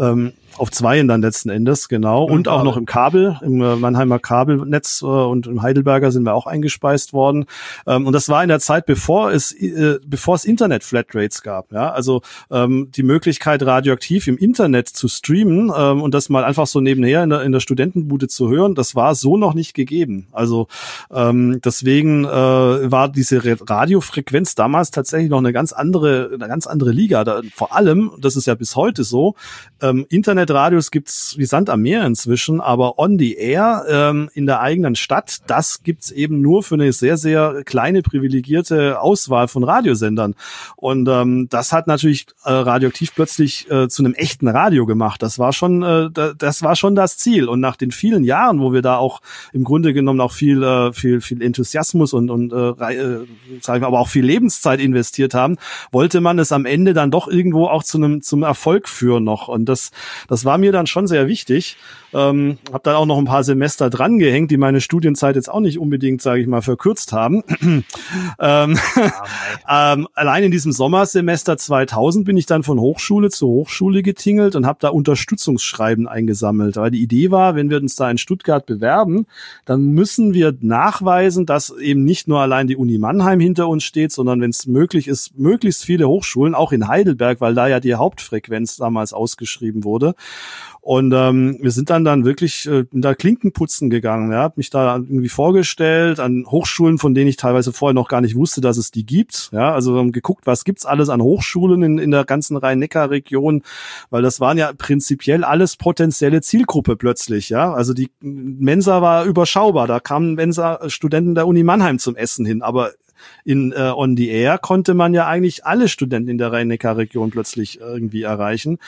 Ähm, 0.00 0.32
auf 0.58 0.70
zweien 0.70 1.08
dann 1.08 1.22
letzten 1.22 1.50
Endes, 1.50 1.88
genau. 1.88 2.24
Und, 2.24 2.32
und 2.32 2.48
auch 2.48 2.64
noch 2.64 2.76
im 2.76 2.86
Kabel, 2.86 3.38
im 3.42 3.60
äh, 3.60 3.76
Mannheimer 3.76 4.18
Kabelnetz 4.18 5.02
äh, 5.02 5.06
und 5.06 5.46
im 5.46 5.62
Heidelberger 5.62 6.10
sind 6.10 6.24
wir 6.24 6.34
auch 6.34 6.46
eingespeist 6.46 7.12
worden. 7.12 7.46
Ähm, 7.86 8.06
und 8.06 8.12
das 8.12 8.28
war 8.28 8.42
in 8.42 8.48
der 8.48 8.60
Zeit, 8.60 8.86
bevor 8.86 9.32
es, 9.32 9.52
äh, 9.52 9.98
bevor 10.04 10.34
es 10.34 10.44
Internet-Flatrates 10.44 11.42
gab. 11.42 11.72
Ja? 11.72 11.90
Also 11.90 12.22
ähm, 12.50 12.90
die 12.94 13.02
Möglichkeit, 13.02 13.62
radioaktiv 13.64 14.26
im 14.28 14.38
Internet 14.38 14.88
zu 14.88 15.08
streamen 15.08 15.72
ähm, 15.76 16.02
und 16.02 16.14
das 16.14 16.28
mal 16.28 16.44
einfach 16.44 16.66
so 16.66 16.80
nebenher 16.80 17.22
in 17.22 17.30
der, 17.30 17.42
in 17.42 17.52
der 17.52 17.60
Studentenbude 17.60 18.28
zu 18.28 18.48
hören, 18.48 18.74
das 18.74 18.94
war 18.94 19.14
so 19.14 19.36
noch 19.36 19.54
nicht 19.54 19.74
gegeben. 19.74 20.28
Also 20.32 20.68
ähm, 21.10 21.60
deswegen 21.64 22.24
äh, 22.24 22.28
war 22.28 23.08
diese 23.08 23.42
Radiofrequenz 23.68 24.54
damals 24.54 24.90
tatsächlich 24.90 25.30
noch 25.30 25.38
eine 25.38 25.52
ganz 25.52 25.72
andere, 25.72 26.30
eine 26.32 26.48
ganz 26.48 26.66
andere 26.66 26.90
Liga. 26.92 27.24
Da, 27.24 27.42
vor 27.54 27.74
allem, 27.74 28.12
das 28.18 28.36
ist 28.36 28.46
ja 28.46 28.54
bis 28.54 28.76
heute 28.76 29.04
so, 29.04 29.34
ähm, 29.82 30.06
Internet 30.08 30.45
Internetradios 30.46 30.92
gibt's 30.92 31.34
wie 31.38 31.44
Sand 31.44 31.68
am 31.70 31.82
Meer 31.82 32.06
inzwischen, 32.06 32.60
aber 32.60 33.00
on 33.00 33.18
the 33.18 33.34
air 33.34 33.84
ähm, 33.88 34.30
in 34.32 34.46
der 34.46 34.60
eigenen 34.60 34.94
Stadt, 34.94 35.38
das 35.48 35.82
gibt's 35.82 36.12
eben 36.12 36.40
nur 36.40 36.62
für 36.62 36.76
eine 36.76 36.92
sehr, 36.92 37.16
sehr 37.16 37.62
kleine 37.64 38.02
privilegierte 38.02 39.00
Auswahl 39.00 39.48
von 39.48 39.64
Radiosendern. 39.64 40.36
Und 40.76 41.08
ähm, 41.08 41.48
das 41.50 41.72
hat 41.72 41.88
natürlich 41.88 42.26
äh, 42.44 42.52
radioaktiv 42.52 43.12
plötzlich 43.12 43.68
äh, 43.72 43.88
zu 43.88 44.04
einem 44.04 44.14
echten 44.14 44.46
Radio 44.46 44.86
gemacht. 44.86 45.20
Das 45.20 45.40
war 45.40 45.52
schon, 45.52 45.82
äh, 45.82 46.10
das 46.38 46.62
war 46.62 46.76
schon 46.76 46.94
das 46.94 47.18
Ziel. 47.18 47.48
Und 47.48 47.58
nach 47.58 47.74
den 47.74 47.90
vielen 47.90 48.22
Jahren, 48.22 48.60
wo 48.60 48.72
wir 48.72 48.82
da 48.82 48.98
auch 48.98 49.22
im 49.52 49.64
Grunde 49.64 49.92
genommen 49.94 50.20
auch 50.20 50.32
viel, 50.32 50.62
äh, 50.62 50.92
viel, 50.92 51.20
viel 51.20 51.42
Enthusiasmus 51.42 52.12
und, 52.12 52.30
und 52.30 52.52
äh, 52.52 52.92
äh, 52.94 53.26
sagen 53.60 53.82
wir, 53.82 53.88
aber 53.88 53.98
auch 53.98 54.08
viel 54.08 54.24
Lebenszeit 54.24 54.78
investiert 54.78 55.34
haben, 55.34 55.56
wollte 55.90 56.20
man 56.20 56.38
es 56.38 56.52
am 56.52 56.66
Ende 56.66 56.94
dann 56.94 57.10
doch 57.10 57.26
irgendwo 57.26 57.66
auch 57.66 57.82
zu 57.82 57.98
einem 57.98 58.22
zum 58.22 58.44
Erfolg 58.44 58.88
führen 58.88 59.24
noch. 59.24 59.48
Und 59.48 59.64
das, 59.64 59.90
das 60.28 60.35
war 60.44 60.58
mir 60.58 60.72
dann 60.72 60.86
schon 60.86 61.06
sehr 61.06 61.28
wichtig. 61.28 61.76
Ähm, 62.12 62.58
habe 62.72 62.82
dann 62.84 62.96
auch 62.96 63.06
noch 63.06 63.18
ein 63.18 63.24
paar 63.24 63.44
Semester 63.44 63.90
drangehängt, 63.90 64.50
die 64.50 64.56
meine 64.56 64.80
Studienzeit 64.80 65.36
jetzt 65.36 65.50
auch 65.50 65.60
nicht 65.60 65.78
unbedingt, 65.78 66.22
sage 66.22 66.40
ich 66.40 66.46
mal, 66.46 66.62
verkürzt 66.62 67.12
haben. 67.12 67.42
ähm, 68.40 68.78
ähm, 69.68 70.08
allein 70.14 70.44
in 70.44 70.50
diesem 70.50 70.72
Sommersemester 70.72 71.58
2000 71.58 72.24
bin 72.24 72.36
ich 72.36 72.46
dann 72.46 72.62
von 72.62 72.80
Hochschule 72.80 73.30
zu 73.30 73.46
Hochschule 73.46 74.02
getingelt 74.02 74.56
und 74.56 74.66
habe 74.66 74.78
da 74.80 74.88
Unterstützungsschreiben 74.88 76.08
eingesammelt. 76.08 76.76
Weil 76.76 76.90
die 76.90 77.02
Idee 77.02 77.30
war, 77.30 77.54
wenn 77.54 77.70
wir 77.70 77.78
uns 77.78 77.96
da 77.96 78.10
in 78.10 78.18
Stuttgart 78.18 78.66
bewerben, 78.66 79.26
dann 79.64 79.82
müssen 79.86 80.34
wir 80.34 80.56
nachweisen, 80.60 81.46
dass 81.46 81.70
eben 81.70 82.04
nicht 82.04 82.28
nur 82.28 82.40
allein 82.40 82.66
die 82.66 82.76
Uni 82.76 82.98
Mannheim 82.98 83.40
hinter 83.40 83.68
uns 83.68 83.84
steht, 83.84 84.12
sondern 84.12 84.40
wenn 84.40 84.50
es 84.50 84.66
möglich 84.66 85.06
ist, 85.06 85.38
möglichst 85.38 85.84
viele 85.84 86.08
Hochschulen, 86.08 86.54
auch 86.54 86.72
in 86.72 86.88
Heidelberg, 86.88 87.40
weil 87.40 87.54
da 87.54 87.68
ja 87.68 87.80
die 87.80 87.94
Hauptfrequenz 87.94 88.76
damals 88.76 89.12
ausgeschrieben 89.12 89.84
wurde. 89.84 90.14
Und 90.86 91.12
ähm, 91.16 91.58
wir 91.60 91.72
sind 91.72 91.90
dann 91.90 92.04
dann 92.04 92.24
wirklich 92.24 92.68
äh, 92.68 92.84
da 92.92 93.16
Klinken 93.16 93.50
putzen 93.50 93.90
gegangen. 93.90 94.30
Ja, 94.30 94.42
hab 94.42 94.56
mich 94.56 94.70
da 94.70 94.94
irgendwie 94.94 95.28
vorgestellt 95.28 96.20
an 96.20 96.46
Hochschulen, 96.46 96.98
von 96.98 97.12
denen 97.12 97.26
ich 97.26 97.36
teilweise 97.36 97.72
vorher 97.72 97.92
noch 97.92 98.06
gar 98.06 98.20
nicht 98.20 98.36
wusste, 98.36 98.60
dass 98.60 98.76
es 98.76 98.92
die 98.92 99.04
gibt. 99.04 99.50
Ja, 99.50 99.74
also 99.74 99.98
haben 99.98 100.12
geguckt, 100.12 100.46
was 100.46 100.62
gibt's 100.62 100.86
alles 100.86 101.08
an 101.08 101.20
Hochschulen 101.20 101.82
in, 101.82 101.98
in 101.98 102.12
der 102.12 102.24
ganzen 102.24 102.56
Rhein-Neckar-Region, 102.56 103.62
weil 104.10 104.22
das 104.22 104.38
waren 104.38 104.58
ja 104.58 104.72
prinzipiell 104.72 105.42
alles 105.42 105.76
potenzielle 105.76 106.40
Zielgruppe 106.40 106.94
plötzlich. 106.94 107.48
Ja, 107.48 107.72
also 107.72 107.92
die 107.92 108.12
Mensa 108.20 109.02
war 109.02 109.24
überschaubar. 109.24 109.88
Da 109.88 109.98
kamen 109.98 110.34
Mensa-Studenten 110.34 111.34
der 111.34 111.48
Uni 111.48 111.64
Mannheim 111.64 111.98
zum 111.98 112.14
Essen 112.14 112.46
hin, 112.46 112.62
aber 112.62 112.92
in 113.44 113.72
äh, 113.72 113.92
On 113.94 114.16
the 114.16 114.28
Air 114.28 114.58
konnte 114.58 114.94
man 114.94 115.14
ja 115.14 115.26
eigentlich 115.26 115.64
alle 115.64 115.88
Studenten 115.88 116.30
in 116.30 116.38
der 116.38 116.52
Rhein-Neckar-Region 116.52 117.30
plötzlich 117.30 117.80
irgendwie 117.80 118.22
erreichen. 118.22 118.78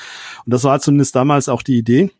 Und 0.44 0.54
das 0.54 0.64
war 0.64 0.80
zumindest 0.80 1.14
damals 1.16 1.48
auch 1.48 1.62
die 1.62 1.78
Idee. 1.78 2.10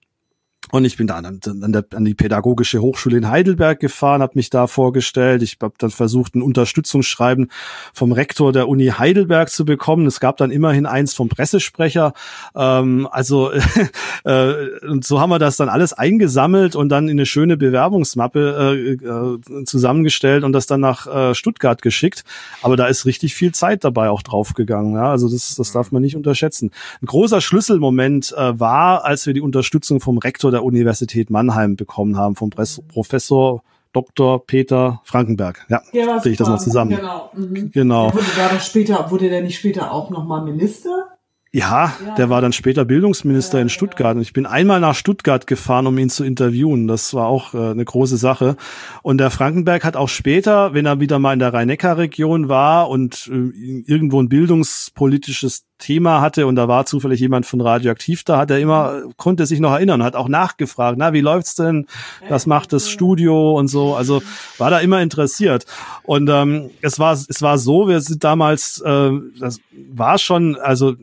Und 0.70 0.84
ich 0.84 0.96
bin 0.96 1.06
da 1.06 1.16
an, 1.16 1.40
an, 1.44 1.72
der, 1.72 1.84
an 1.94 2.04
die 2.04 2.14
Pädagogische 2.14 2.80
Hochschule 2.80 3.16
in 3.16 3.28
Heidelberg 3.28 3.80
gefahren, 3.80 4.22
habe 4.22 4.32
mich 4.34 4.50
da 4.50 4.66
vorgestellt. 4.66 5.42
Ich 5.42 5.56
habe 5.62 5.74
dann 5.78 5.90
versucht, 5.90 6.34
ein 6.34 6.42
Unterstützungsschreiben 6.42 7.50
vom 7.94 8.12
Rektor 8.12 8.52
der 8.52 8.68
Uni 8.68 8.86
Heidelberg 8.86 9.48
zu 9.48 9.64
bekommen. 9.64 10.06
Es 10.06 10.20
gab 10.20 10.36
dann 10.36 10.50
immerhin 10.50 10.86
eins 10.86 11.14
vom 11.14 11.28
Pressesprecher. 11.28 12.12
Ähm, 12.54 13.08
also 13.10 13.50
äh, 14.24 14.54
und 14.86 15.04
so 15.04 15.20
haben 15.20 15.30
wir 15.30 15.38
das 15.38 15.56
dann 15.56 15.68
alles 15.68 15.92
eingesammelt 15.92 16.76
und 16.76 16.88
dann 16.90 17.08
in 17.08 17.18
eine 17.18 17.26
schöne 17.26 17.56
Bewerbungsmappe 17.56 18.98
äh, 19.02 19.58
äh, 19.60 19.64
zusammengestellt 19.64 20.44
und 20.44 20.52
das 20.52 20.66
dann 20.66 20.80
nach 20.80 21.06
äh, 21.06 21.34
Stuttgart 21.34 21.82
geschickt. 21.82 22.24
Aber 22.62 22.76
da 22.76 22.86
ist 22.86 23.06
richtig 23.06 23.34
viel 23.34 23.52
Zeit 23.52 23.84
dabei 23.84 24.10
auch 24.10 24.22
draufgegangen. 24.22 24.94
Ja? 24.94 25.10
Also 25.10 25.28
das, 25.28 25.54
das 25.54 25.72
darf 25.72 25.92
man 25.92 26.02
nicht 26.02 26.16
unterschätzen. 26.16 26.70
Ein 27.02 27.06
großer 27.06 27.40
Schlüsselmoment 27.40 28.34
äh, 28.36 28.58
war, 28.58 29.04
als 29.04 29.26
wir 29.26 29.34
die 29.34 29.40
Unterstützung 29.40 30.00
vom 30.00 30.18
Rektor 30.18 30.50
der 30.50 30.57
Universität 30.64 31.30
Mannheim 31.30 31.76
bekommen 31.76 32.16
haben, 32.16 32.36
vom 32.36 32.50
Pres 32.50 32.82
Professor 32.88 33.62
Dr. 33.92 34.44
Peter 34.46 35.00
Frankenberg. 35.04 35.66
Ja, 35.68 35.82
ja 35.92 36.20
sehe 36.20 36.32
ich 36.32 36.38
das 36.38 36.48
noch 36.48 36.58
zusammen. 36.58 36.96
Genau. 36.96 37.30
Mhm. 37.34 37.70
genau. 37.72 38.12
Wurde, 38.12 38.26
da 38.36 38.60
später, 38.60 39.10
wurde 39.10 39.28
der 39.28 39.42
nicht 39.42 39.58
später 39.58 39.92
auch 39.92 40.10
nochmal 40.10 40.44
Minister? 40.44 41.08
Ja, 41.50 41.94
der 42.18 42.28
war 42.28 42.42
dann 42.42 42.52
später 42.52 42.84
Bildungsminister 42.84 43.58
in 43.58 43.70
Stuttgart. 43.70 44.14
Und 44.16 44.22
ich 44.22 44.34
bin 44.34 44.44
einmal 44.44 44.80
nach 44.80 44.94
Stuttgart 44.94 45.46
gefahren, 45.46 45.86
um 45.86 45.96
ihn 45.96 46.10
zu 46.10 46.22
interviewen. 46.22 46.86
Das 46.86 47.14
war 47.14 47.26
auch 47.26 47.54
äh, 47.54 47.70
eine 47.70 47.86
große 47.86 48.18
Sache. 48.18 48.56
Und 49.02 49.18
der 49.18 49.30
Frankenberg 49.30 49.82
hat 49.82 49.96
auch 49.96 50.10
später, 50.10 50.74
wenn 50.74 50.84
er 50.84 51.00
wieder 51.00 51.18
mal 51.18 51.32
in 51.32 51.38
der 51.38 51.54
Rhein-Neckar-Region 51.54 52.50
war 52.50 52.90
und 52.90 53.30
äh, 53.32 53.82
irgendwo 53.86 54.20
ein 54.20 54.28
bildungspolitisches 54.28 55.64
Thema 55.78 56.20
hatte 56.20 56.46
und 56.46 56.56
da 56.56 56.68
war 56.68 56.86
zufällig 56.86 57.20
jemand 57.20 57.46
von 57.46 57.60
Radioaktiv 57.60 58.24
da, 58.24 58.38
hat 58.38 58.50
er 58.50 58.58
immer, 58.58 59.02
konnte 59.16 59.46
sich 59.46 59.60
noch 59.60 59.72
erinnern, 59.72 60.02
hat 60.02 60.16
auch 60.16 60.28
nachgefragt, 60.28 60.98
na, 60.98 61.12
wie 61.12 61.20
läuft's 61.20 61.54
denn? 61.54 61.86
Was 62.28 62.46
macht 62.46 62.72
das 62.72 62.90
Studio 62.90 63.56
und 63.56 63.68
so? 63.68 63.94
Also 63.94 64.22
war 64.58 64.70
da 64.70 64.80
immer 64.80 65.00
interessiert. 65.00 65.66
Und 66.02 66.28
ähm, 66.28 66.70
es 66.82 66.98
war, 66.98 67.12
es 67.12 67.42
war 67.42 67.58
so, 67.58 67.88
wir 67.88 68.00
sind 68.00 68.24
damals, 68.24 68.80
äh, 68.80 69.10
das 69.38 69.60
war 69.92 70.18
schon, 70.18 70.56
also 70.56 70.94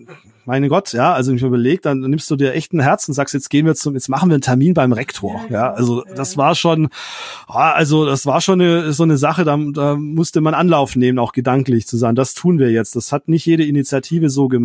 meine 0.46 0.70
Gott, 0.70 0.94
ja, 0.94 1.14
also 1.14 1.34
ich 1.34 1.42
überlege, 1.42 1.82
dann 1.82 2.02
nimmst 2.02 2.30
du 2.30 2.36
dir 2.36 2.54
echt 2.54 2.72
ein 2.72 2.80
Herz 2.80 3.08
und 3.08 3.16
sagst, 3.16 3.34
jetzt 3.34 3.50
gehen 3.50 3.66
wir 3.66 3.74
zum, 3.74 3.96
jetzt 3.96 4.10
machen 4.10 4.30
wir 4.30 4.36
einen 4.36 4.42
Termin 4.42 4.76
beim 4.76 4.94
Rektor. 4.94 5.42
Ja, 5.50 5.74
also 5.74 6.04
das 6.16 6.38
war 6.38 6.54
schon, 6.54 6.90
also 7.48 8.06
das 8.06 8.26
war 8.26 8.42
schon 8.42 8.62
eine, 8.62 8.94
so 8.94 9.04
eine 9.04 9.18
Sache, 9.18 9.44
da, 9.44 9.58
da 9.74 9.96
musste 9.96 10.42
man 10.42 10.54
Anlauf 10.54 10.96
nehmen, 10.96 11.18
auch 11.18 11.32
gedanklich 11.32 11.88
zu 11.88 11.98
sagen, 11.98 12.16
das 12.16 12.36
tun 12.36 12.60
wir 12.60 12.72
jetzt. 12.72 12.96
Das 12.96 13.12
hat 13.12 13.28
nicht 13.28 13.46
jede 13.46 13.66
Initiative 13.66 14.30
so 14.30 14.48
gemacht. 14.48 14.65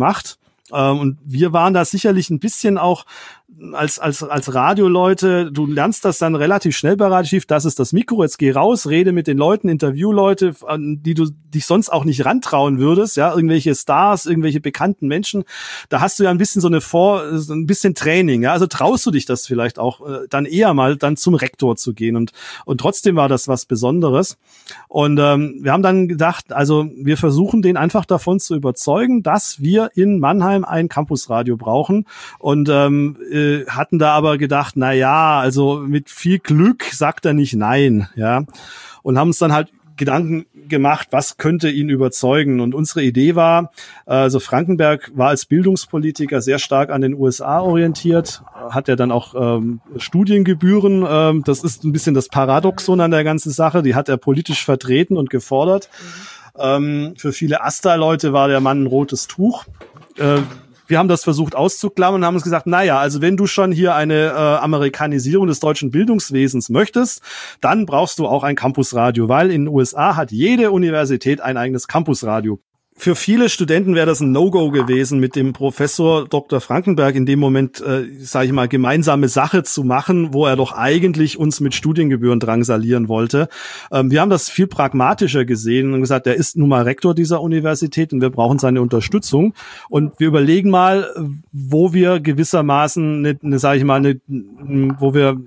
Ähm, 0.73 0.99
und 0.99 1.17
wir 1.23 1.53
waren 1.53 1.73
da 1.73 1.85
sicherlich 1.85 2.29
ein 2.29 2.39
bisschen 2.39 2.77
auch 2.77 3.05
als, 3.73 3.99
als, 3.99 4.23
als 4.23 4.53
Radioleute, 4.53 5.51
du 5.51 5.65
lernst 5.65 6.05
das 6.05 6.17
dann 6.17 6.35
relativ 6.35 6.75
schnell 6.75 6.97
bei 6.97 7.07
Radio 7.07 7.39
das 7.47 7.65
ist 7.65 7.79
das 7.79 7.93
Mikro, 7.93 8.23
jetzt 8.23 8.37
geh 8.37 8.51
raus, 8.51 8.87
rede 8.87 9.11
mit 9.11 9.27
den 9.27 9.37
Leuten, 9.37 9.69
interview 9.69 10.11
Leute, 10.11 10.55
an 10.65 11.01
die 11.03 11.13
du 11.13 11.27
dich 11.53 11.65
sonst 11.65 11.89
auch 11.89 12.05
nicht 12.05 12.25
rantrauen 12.25 12.79
würdest, 12.79 13.17
ja, 13.17 13.33
irgendwelche 13.33 13.75
Stars, 13.75 14.25
irgendwelche 14.25 14.61
bekannten 14.61 15.07
Menschen, 15.07 15.43
da 15.89 16.01
hast 16.01 16.19
du 16.19 16.23
ja 16.23 16.31
ein 16.31 16.37
bisschen 16.37 16.61
so 16.61 16.67
eine 16.67 16.81
Vor, 16.81 17.39
so 17.39 17.53
ein 17.53 17.65
bisschen 17.65 17.93
Training, 17.93 18.43
ja, 18.43 18.53
also 18.53 18.67
traust 18.67 19.05
du 19.05 19.11
dich 19.11 19.25
das 19.25 19.45
vielleicht 19.45 19.79
auch 19.79 20.07
äh, 20.07 20.27
dann 20.29 20.45
eher 20.45 20.73
mal 20.73 20.97
dann 20.97 21.17
zum 21.17 21.35
Rektor 21.35 21.75
zu 21.75 21.93
gehen. 21.93 22.15
Und, 22.15 22.31
und 22.65 22.79
trotzdem 22.79 23.15
war 23.15 23.29
das 23.29 23.47
was 23.47 23.65
Besonderes. 23.65 24.37
Und 24.87 25.19
ähm, 25.19 25.59
wir 25.61 25.71
haben 25.71 25.83
dann 25.83 26.07
gedacht, 26.07 26.53
also 26.53 26.89
wir 26.95 27.17
versuchen 27.17 27.61
den 27.61 27.77
einfach 27.77 28.05
davon 28.05 28.39
zu 28.39 28.55
überzeugen, 28.55 29.23
dass 29.23 29.61
wir 29.61 29.91
in 29.95 30.19
Mannheim 30.19 30.65
ein 30.65 30.89
Campusradio 30.89 31.57
brauchen. 31.57 32.05
Und 32.39 32.69
ähm, 32.69 33.17
äh, 33.41 33.65
hatten 33.67 33.99
da 33.99 34.13
aber 34.13 34.37
gedacht, 34.37 34.73
na 34.77 34.91
ja, 34.93 35.39
also 35.39 35.77
mit 35.77 36.09
viel 36.09 36.39
Glück 36.39 36.83
sagt 36.91 37.25
er 37.25 37.33
nicht 37.33 37.55
nein, 37.55 38.07
ja. 38.15 38.43
Und 39.03 39.17
haben 39.17 39.29
uns 39.29 39.39
dann 39.39 39.53
halt 39.53 39.71
Gedanken 39.97 40.45
gemacht, 40.67 41.09
was 41.11 41.37
könnte 41.37 41.69
ihn 41.69 41.89
überzeugen. 41.89 42.59
Und 42.59 42.73
unsere 42.73 43.03
Idee 43.03 43.35
war, 43.35 43.71
also 44.07 44.39
Frankenberg 44.39 45.11
war 45.13 45.29
als 45.29 45.45
Bildungspolitiker 45.45 46.41
sehr 46.41 46.57
stark 46.57 46.89
an 46.89 47.01
den 47.01 47.13
USA 47.13 47.59
orientiert, 47.59 48.41
hat 48.69 48.89
er 48.89 48.95
dann 48.95 49.11
auch 49.11 49.35
ähm, 49.35 49.79
Studiengebühren. 49.97 51.05
Ähm, 51.07 51.43
das 51.45 51.63
ist 51.63 51.83
ein 51.83 51.91
bisschen 51.91 52.15
das 52.15 52.29
Paradoxon 52.29 52.99
an 52.99 53.11
der 53.11 53.23
ganzen 53.23 53.51
Sache. 53.51 53.83
Die 53.83 53.93
hat 53.93 54.09
er 54.09 54.17
politisch 54.17 54.65
vertreten 54.65 55.17
und 55.17 55.29
gefordert. 55.29 55.89
Mhm. 55.91 56.41
Ähm, 56.57 57.13
für 57.17 57.31
viele 57.31 57.63
Asta-Leute 57.63 58.33
war 58.33 58.47
der 58.47 58.59
Mann 58.59 58.83
ein 58.83 58.87
rotes 58.87 59.27
Tuch. 59.27 59.65
Äh, 60.17 60.39
wir 60.91 60.99
haben 60.99 61.07
das 61.07 61.23
versucht 61.23 61.55
auszuklammern 61.55 62.21
und 62.21 62.25
haben 62.27 62.35
uns 62.35 62.43
gesagt, 62.43 62.67
naja, 62.67 62.99
also 62.99 63.21
wenn 63.21 63.37
du 63.37 63.47
schon 63.47 63.71
hier 63.71 63.95
eine 63.95 64.27
äh, 64.27 64.35
Amerikanisierung 64.35 65.47
des 65.47 65.59
deutschen 65.59 65.89
Bildungswesens 65.89 66.69
möchtest, 66.69 67.21
dann 67.61 67.87
brauchst 67.87 68.19
du 68.19 68.27
auch 68.27 68.43
ein 68.43 68.55
Campusradio, 68.55 69.27
weil 69.27 69.49
in 69.49 69.65
den 69.65 69.73
USA 69.73 70.15
hat 70.15 70.31
jede 70.31 70.71
Universität 70.71 71.41
ein 71.41 71.57
eigenes 71.57 71.87
Campusradio 71.87 72.59
für 73.01 73.15
viele 73.15 73.49
Studenten 73.49 73.95
wäre 73.95 74.05
das 74.05 74.19
ein 74.19 74.31
No-Go 74.31 74.69
gewesen, 74.69 75.19
mit 75.19 75.35
dem 75.35 75.53
Professor 75.53 76.27
Dr. 76.27 76.61
Frankenberg 76.61 77.15
in 77.15 77.25
dem 77.25 77.39
Moment, 77.39 77.81
äh, 77.81 78.03
sage 78.19 78.45
ich 78.45 78.51
mal, 78.51 78.67
gemeinsame 78.67 79.27
Sache 79.27 79.63
zu 79.63 79.83
machen, 79.83 80.35
wo 80.35 80.45
er 80.45 80.55
doch 80.55 80.73
eigentlich 80.73 81.39
uns 81.39 81.61
mit 81.61 81.73
Studiengebühren 81.73 82.39
drangsalieren 82.39 83.07
wollte. 83.07 83.49
Ähm, 83.91 84.11
wir 84.11 84.21
haben 84.21 84.29
das 84.29 84.51
viel 84.51 84.67
pragmatischer 84.67 85.45
gesehen 85.45 85.95
und 85.95 86.01
gesagt, 86.01 86.27
er 86.27 86.35
ist 86.35 86.57
nun 86.57 86.69
mal 86.69 86.83
Rektor 86.83 87.15
dieser 87.15 87.41
Universität 87.41 88.13
und 88.13 88.21
wir 88.21 88.29
brauchen 88.29 88.59
seine 88.59 88.83
Unterstützung. 88.83 89.55
Und 89.89 90.19
wir 90.19 90.27
überlegen 90.27 90.69
mal, 90.69 91.09
wo 91.51 91.93
wir 91.93 92.19
gewissermaßen, 92.19 93.25
eine, 93.25 93.39
eine 93.41 93.57
sage 93.57 93.79
ich 93.79 93.83
mal, 93.83 93.95
eine, 93.95 94.21
wo 94.99 95.15
wir 95.15 95.41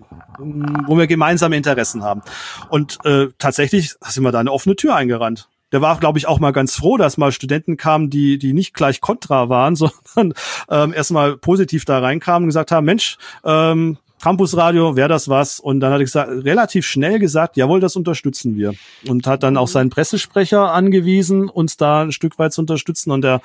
wo 0.89 0.99
wir 0.99 1.07
gemeinsame 1.07 1.57
Interessen 1.57 2.03
haben. 2.03 2.23
Und 2.69 2.99
äh, 3.05 3.29
tatsächlich 3.39 3.95
sind 4.05 4.25
wir 4.25 4.33
da 4.33 4.41
eine 4.41 4.51
offene 4.51 4.75
Tür 4.75 4.97
eingerannt 4.97 5.49
der 5.75 5.83
war, 5.83 5.99
glaube 5.99 6.21
ich, 6.21 6.29
auch 6.29 6.39
mal 6.39 6.53
ganz 6.53 6.77
froh, 6.77 6.97
dass 6.99 7.17
mal 7.17 7.33
Studenten 7.33 7.77
kamen, 7.77 8.09
die, 8.09 8.39
die 8.39 8.53
nicht 8.53 8.75
gleich 8.75 9.01
kontra 9.01 9.49
waren, 9.49 9.75
sondern 9.77 10.33
ähm, 10.71 10.95
erstmal 10.95 11.37
positiv 11.37 11.85
da 11.85 11.99
reinkamen 11.99 12.45
und 12.45 12.49
gesagt 12.51 12.71
haben, 12.71 12.85
Mensch, 12.85 13.19
ähm, 13.45 13.99
Campusradio, 14.23 14.95
wäre 14.95 15.09
das 15.09 15.29
was? 15.29 15.59
Und 15.59 15.81
dann 15.81 15.93
hat 15.93 15.99
er 15.99 16.05
gesagt, 16.05 16.31
relativ 16.31 16.87
schnell 16.87 17.19
gesagt, 17.19 17.57
jawohl, 17.59 17.81
das 17.81 17.97
unterstützen 17.97 18.57
wir. 18.57 18.73
Und 19.07 19.27
hat 19.27 19.43
dann 19.43 19.57
auch 19.57 19.69
seinen 19.69 19.91
Pressesprecher 19.91 20.73
angewiesen, 20.73 21.51
uns 21.51 21.77
da 21.77 22.03
ein 22.03 22.13
Stück 22.13 22.39
weit 22.39 22.53
zu 22.53 22.61
unterstützen. 22.63 23.11
Und 23.11 23.23
der 23.23 23.43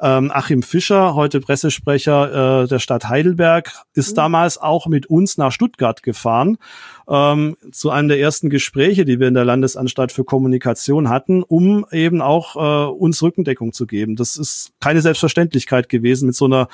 ähm, 0.00 0.30
Achim 0.32 0.62
Fischer, 0.62 1.14
heute 1.14 1.40
Pressesprecher 1.40 2.62
äh, 2.62 2.68
der 2.68 2.78
Stadt 2.78 3.08
Heidelberg, 3.08 3.72
ist 3.94 4.12
mhm. 4.12 4.16
damals 4.16 4.58
auch 4.58 4.86
mit 4.86 5.06
uns 5.06 5.36
nach 5.38 5.50
Stuttgart 5.50 6.02
gefahren 6.02 6.58
ähm, 7.10 7.56
zu 7.72 7.90
einem 7.90 8.08
der 8.08 8.20
ersten 8.20 8.48
Gespräche, 8.50 9.04
die 9.04 9.18
wir 9.18 9.28
in 9.28 9.34
der 9.34 9.44
Landesanstalt 9.44 10.12
für 10.12 10.24
Kommunikation 10.24 11.08
hatten, 11.08 11.42
um 11.42 11.84
eben 11.90 12.22
auch 12.22 12.56
äh, 12.56 12.90
uns 12.90 13.22
Rückendeckung 13.22 13.72
zu 13.72 13.86
geben. 13.86 14.14
Das 14.14 14.36
ist 14.36 14.72
keine 14.80 15.02
Selbstverständlichkeit 15.02 15.88
gewesen 15.88 16.26
mit 16.26 16.36
so 16.36 16.44
einer, 16.44 16.68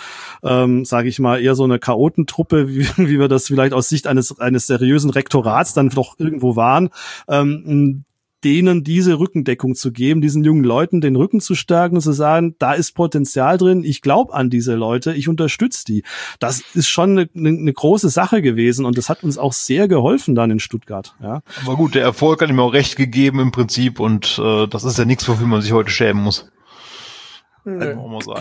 ähm, 0.45 0.84
sage 0.84 1.09
ich 1.09 1.18
mal, 1.18 1.41
eher 1.41 1.55
so 1.55 1.64
eine 1.64 1.78
Chaotentruppe, 1.78 2.68
wie, 2.68 2.87
wie 2.97 3.18
wir 3.18 3.28
das 3.28 3.47
vielleicht 3.47 3.72
aus 3.72 3.89
Sicht 3.89 4.07
eines, 4.07 4.39
eines 4.39 4.66
seriösen 4.66 5.11
Rektorats 5.11 5.72
dann 5.72 5.89
doch 5.89 6.18
irgendwo 6.18 6.55
waren. 6.55 6.91
Ähm, 7.28 8.05
denen 8.45 8.84
diese 8.84 9.18
Rückendeckung 9.18 9.74
zu 9.74 9.93
geben, 9.93 10.20
diesen 10.20 10.45
jungen 10.45 10.64
Leuten 10.64 11.01
den 11.01 11.16
Rücken 11.16 11.41
zu 11.41 11.55
stärken 11.55 11.97
und 11.97 12.03
zu 12.03 12.12
sagen, 12.12 12.55
da 12.59 12.72
ist 12.74 12.93
Potenzial 12.93 13.59
drin, 13.59 13.82
ich 13.84 14.03
glaube 14.03 14.34
an 14.34 14.51
diese 14.51 14.74
Leute, 14.74 15.14
ich 15.14 15.28
unterstütze 15.28 15.84
die. 15.84 16.05
Das 16.39 16.62
ist 16.74 16.89
schon 16.89 17.18
eine, 17.18 17.28
eine, 17.34 17.72
große 17.72 18.09
Sache 18.09 18.43
gewesen 18.43 18.84
und 18.84 18.99
das 18.99 19.09
hat 19.09 19.24
uns 19.24 19.39
auch 19.39 19.53
sehr 19.53 19.89
geholfen 19.89 20.34
dann 20.34 20.51
in 20.51 20.61
Stuttgart. 20.61 21.14
Ja. 21.22 21.41
Aber 21.64 21.76
gut, 21.76 21.95
der 21.95 22.03
Erfolg 22.03 22.43
hat 22.43 22.51
ihm 22.51 22.61
auch 22.61 22.72
recht 22.72 22.97
gegeben 22.97 23.41
im 23.41 23.53
Prinzip 23.53 24.01
und 24.01 24.41
äh, 24.43 24.66
das 24.68 24.84
ist 24.84 24.99
ja 24.99 25.05
nichts, 25.05 25.28
wofür 25.28 25.47
man 25.47 25.62
sich 25.62 25.72
heute 25.72 25.91
schämen 25.91 26.22
muss. 26.22 26.51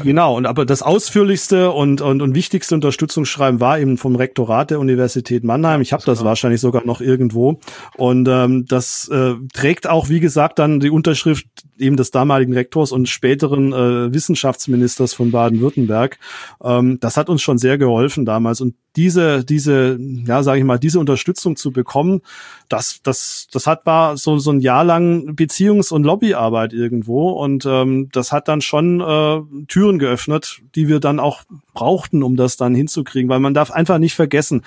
Genau, 0.03 0.37
und 0.37 0.45
aber 0.45 0.65
das 0.65 0.83
ausführlichste 0.83 1.71
und, 1.71 1.99
und, 2.01 2.21
und 2.21 2.35
wichtigste 2.35 2.75
Unterstützungsschreiben 2.75 3.59
war 3.59 3.79
eben 3.79 3.97
vom 3.97 4.15
Rektorat 4.15 4.69
der 4.69 4.79
Universität 4.79 5.43
Mannheim. 5.43 5.81
Ich 5.81 5.93
habe 5.93 6.03
das, 6.05 6.19
das 6.19 6.25
wahrscheinlich 6.25 6.61
sogar 6.61 6.85
noch 6.85 7.01
irgendwo. 7.01 7.59
Und 7.97 8.27
ähm, 8.29 8.65
das 8.67 9.09
äh, 9.09 9.33
trägt 9.53 9.87
auch, 9.87 10.09
wie 10.09 10.19
gesagt, 10.19 10.59
dann 10.59 10.79
die 10.79 10.91
Unterschrift 10.91 11.47
eben 11.79 11.97
des 11.97 12.11
damaligen 12.11 12.53
Rektors 12.53 12.91
und 12.91 13.09
späteren 13.09 13.73
äh, 13.73 14.13
Wissenschaftsministers 14.13 15.15
von 15.15 15.31
Baden-Württemberg. 15.31 16.19
Ähm, 16.63 16.99
das 16.99 17.17
hat 17.17 17.27
uns 17.27 17.41
schon 17.41 17.57
sehr 17.57 17.79
geholfen 17.79 18.25
damals. 18.25 18.61
Und 18.61 18.75
diese, 18.95 19.43
diese, 19.43 19.99
ja, 19.99 20.43
sage 20.43 20.59
ich 20.59 20.65
mal, 20.65 20.79
diese 20.79 20.99
Unterstützung 20.99 21.55
zu 21.55 21.71
bekommen, 21.71 22.21
das, 22.69 23.01
das, 23.03 23.47
das 23.51 23.67
hat 23.67 23.85
war 23.85 24.17
so, 24.17 24.37
so 24.39 24.51
ein 24.51 24.59
Jahr 24.59 24.83
lang 24.83 25.35
Beziehungs- 25.35 25.93
und 25.93 26.03
Lobbyarbeit 26.03 26.73
irgendwo. 26.73 27.29
Und 27.31 27.65
ähm, 27.65 28.09
das 28.11 28.31
hat 28.31 28.47
dann 28.47 28.61
schon 28.61 29.01
äh, 29.01 29.65
Türen 29.67 29.99
geöffnet, 29.99 30.61
die 30.75 30.87
wir 30.87 30.99
dann 30.99 31.19
auch 31.19 31.43
brauchten, 31.73 32.23
um 32.23 32.35
das 32.35 32.57
dann 32.57 32.73
hinzukriegen. 32.73 33.29
Weil 33.29 33.39
man 33.39 33.53
darf 33.53 33.71
einfach 33.71 33.97
nicht 33.97 34.15
vergessen, 34.15 34.63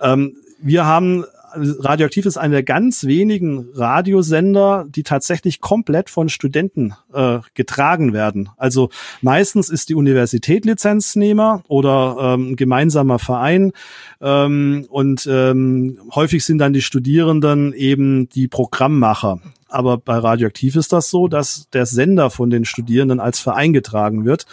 ähm, 0.00 0.36
wir 0.62 0.84
haben 0.84 1.24
Radioaktiv 1.54 2.26
ist 2.26 2.36
einer 2.36 2.54
der 2.54 2.62
ganz 2.62 3.04
wenigen 3.04 3.68
Radiosender, 3.74 4.86
die 4.88 5.02
tatsächlich 5.02 5.60
komplett 5.60 6.10
von 6.10 6.28
Studenten 6.28 6.94
äh, 7.12 7.38
getragen 7.54 8.12
werden. 8.12 8.50
Also 8.56 8.90
meistens 9.20 9.68
ist 9.68 9.88
die 9.88 9.94
Universität 9.94 10.64
Lizenznehmer 10.64 11.62
oder 11.68 12.16
ähm, 12.20 12.52
ein 12.52 12.56
gemeinsamer 12.56 13.18
Verein 13.18 13.72
ähm, 14.20 14.86
und 14.88 15.28
ähm, 15.30 15.98
häufig 16.14 16.44
sind 16.44 16.58
dann 16.58 16.72
die 16.72 16.82
Studierenden 16.82 17.72
eben 17.72 18.28
die 18.28 18.48
Programmmacher. 18.48 19.40
Aber 19.68 19.98
bei 19.98 20.18
Radioaktiv 20.18 20.76
ist 20.76 20.92
das 20.92 21.10
so, 21.10 21.28
dass 21.28 21.68
der 21.72 21.86
Sender 21.86 22.30
von 22.30 22.50
den 22.50 22.64
Studierenden 22.64 23.20
als 23.20 23.38
Verein 23.38 23.72
getragen 23.72 24.24
wird. 24.24 24.46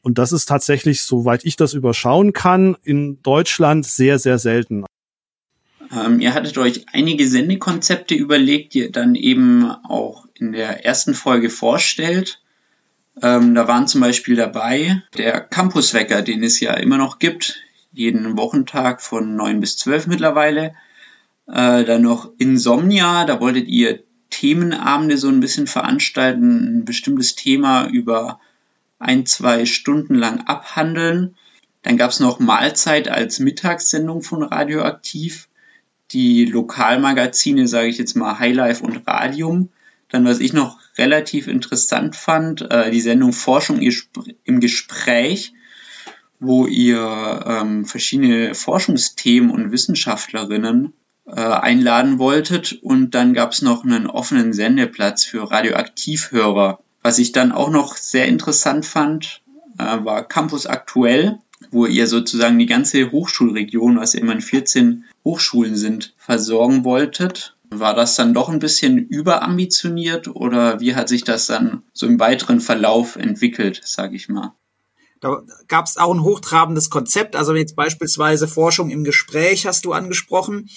Und 0.00 0.18
das 0.18 0.32
ist 0.32 0.46
tatsächlich, 0.46 1.02
soweit 1.02 1.44
ich 1.44 1.56
das 1.56 1.74
überschauen 1.74 2.32
kann, 2.32 2.76
in 2.82 3.22
Deutschland 3.22 3.86
sehr, 3.86 4.18
sehr 4.18 4.38
selten. 4.38 4.84
Ähm, 5.92 6.20
ihr 6.20 6.32
hattet 6.32 6.56
euch 6.56 6.86
einige 6.92 7.28
Sendekonzepte 7.28 8.14
überlegt, 8.14 8.74
die 8.74 8.80
ihr 8.80 8.92
dann 8.92 9.14
eben 9.14 9.70
auch 9.70 10.26
in 10.34 10.52
der 10.52 10.86
ersten 10.86 11.14
Folge 11.14 11.50
vorstellt. 11.50 12.40
Ähm, 13.20 13.54
da 13.54 13.68
waren 13.68 13.86
zum 13.86 14.00
Beispiel 14.00 14.36
dabei 14.36 15.02
der 15.18 15.40
Campuswecker, 15.40 16.22
den 16.22 16.42
es 16.42 16.60
ja 16.60 16.72
immer 16.74 16.96
noch 16.96 17.18
gibt, 17.18 17.62
jeden 17.92 18.38
Wochentag 18.38 19.02
von 19.02 19.36
9 19.36 19.60
bis 19.60 19.76
12 19.76 20.06
mittlerweile. 20.06 20.74
Äh, 21.46 21.84
dann 21.84 22.02
noch 22.02 22.30
Insomnia, 22.38 23.26
da 23.26 23.40
wolltet 23.40 23.68
ihr 23.68 24.02
Themenabende 24.30 25.18
so 25.18 25.28
ein 25.28 25.40
bisschen 25.40 25.66
veranstalten, 25.66 26.78
ein 26.78 26.84
bestimmtes 26.86 27.34
Thema 27.34 27.86
über 27.86 28.40
ein, 28.98 29.26
zwei 29.26 29.66
Stunden 29.66 30.14
lang 30.14 30.46
abhandeln. 30.46 31.36
Dann 31.82 31.98
gab 31.98 32.12
es 32.12 32.20
noch 32.20 32.38
Mahlzeit 32.38 33.08
als 33.08 33.40
Mittagssendung 33.40 34.22
von 34.22 34.42
Radioaktiv 34.42 35.48
die 36.12 36.44
Lokalmagazine, 36.44 37.66
sage 37.66 37.88
ich 37.88 37.98
jetzt 37.98 38.14
mal 38.14 38.38
Highlife 38.38 38.84
und 38.84 39.06
Radium. 39.06 39.70
Dann, 40.08 40.24
was 40.24 40.40
ich 40.40 40.52
noch 40.52 40.78
relativ 40.98 41.48
interessant 41.48 42.16
fand, 42.16 42.62
äh, 42.70 42.90
die 42.90 43.00
Sendung 43.00 43.32
Forschung 43.32 43.80
im 44.44 44.60
Gespräch, 44.60 45.54
wo 46.38 46.66
ihr 46.66 47.44
ähm, 47.46 47.84
verschiedene 47.84 48.54
Forschungsthemen 48.54 49.50
und 49.50 49.72
Wissenschaftlerinnen 49.72 50.92
äh, 51.26 51.40
einladen 51.40 52.18
wolltet. 52.18 52.78
Und 52.82 53.14
dann 53.14 53.32
gab 53.32 53.52
es 53.52 53.62
noch 53.62 53.84
einen 53.84 54.06
offenen 54.06 54.52
Sendeplatz 54.52 55.24
für 55.24 55.50
Radioaktivhörer. 55.50 56.80
Was 57.02 57.18
ich 57.18 57.32
dann 57.32 57.52
auch 57.52 57.70
noch 57.70 57.96
sehr 57.96 58.28
interessant 58.28 58.84
fand, 58.84 59.40
äh, 59.78 60.04
war 60.04 60.28
Campus 60.28 60.66
Aktuell 60.66 61.38
wo 61.70 61.86
ihr 61.86 62.06
sozusagen 62.06 62.58
die 62.58 62.66
ganze 62.66 63.10
Hochschulregion, 63.10 63.98
was 63.98 64.14
immerhin 64.14 64.40
14 64.40 65.04
Hochschulen 65.24 65.76
sind, 65.76 66.14
versorgen 66.18 66.84
wolltet. 66.84 67.56
War 67.70 67.94
das 67.94 68.16
dann 68.16 68.34
doch 68.34 68.48
ein 68.48 68.58
bisschen 68.58 68.98
überambitioniert 68.98 70.28
oder 70.28 70.80
wie 70.80 70.94
hat 70.94 71.08
sich 71.08 71.24
das 71.24 71.46
dann 71.46 71.82
so 71.92 72.06
im 72.06 72.20
weiteren 72.20 72.60
Verlauf 72.60 73.16
entwickelt, 73.16 73.80
sage 73.84 74.16
ich 74.16 74.28
mal? 74.28 74.52
Da 75.22 75.40
gab 75.68 75.86
es 75.86 75.98
auch 75.98 76.12
ein 76.12 76.24
hochtrabendes 76.24 76.90
Konzept, 76.90 77.36
also 77.36 77.54
jetzt 77.54 77.76
beispielsweise 77.76 78.48
Forschung 78.48 78.90
im 78.90 79.04
Gespräch 79.04 79.66
hast 79.66 79.84
du 79.84 79.92
angesprochen. 79.92 80.68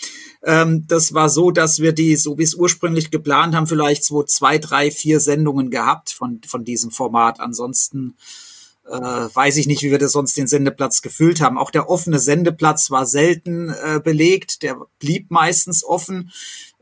Ähm, 0.43 0.85
das 0.87 1.15
war 1.15 1.29
so, 1.29 1.49
dass 1.49 1.79
wir 1.79 1.93
die, 1.93 2.15
so 2.15 2.37
wie 2.37 2.43
es 2.43 2.53
ursprünglich 2.53 3.09
geplant 3.09 3.55
haben, 3.55 3.65
vielleicht 3.65 4.03
so 4.03 4.21
zwei, 4.21 4.59
drei, 4.59 4.91
vier 4.91 5.19
Sendungen 5.19 5.71
gehabt 5.71 6.11
von, 6.11 6.41
von 6.47 6.63
diesem 6.63 6.91
Format. 6.91 7.39
Ansonsten 7.39 8.17
äh, 8.87 8.91
weiß 9.33 9.57
ich 9.57 9.67
nicht, 9.67 9.83
wie 9.83 9.91
wir 9.91 9.97
das 9.97 10.11
sonst 10.11 10.37
den 10.37 10.47
Sendeplatz 10.47 11.01
gefüllt 11.01 11.41
haben. 11.41 11.57
Auch 11.57 11.71
der 11.71 11.89
offene 11.89 12.19
Sendeplatz 12.19 12.91
war 12.91 13.05
selten 13.05 13.69
äh, 13.69 13.99
belegt, 14.03 14.63
der 14.63 14.77
blieb 14.99 15.31
meistens 15.31 15.83
offen. 15.83 16.31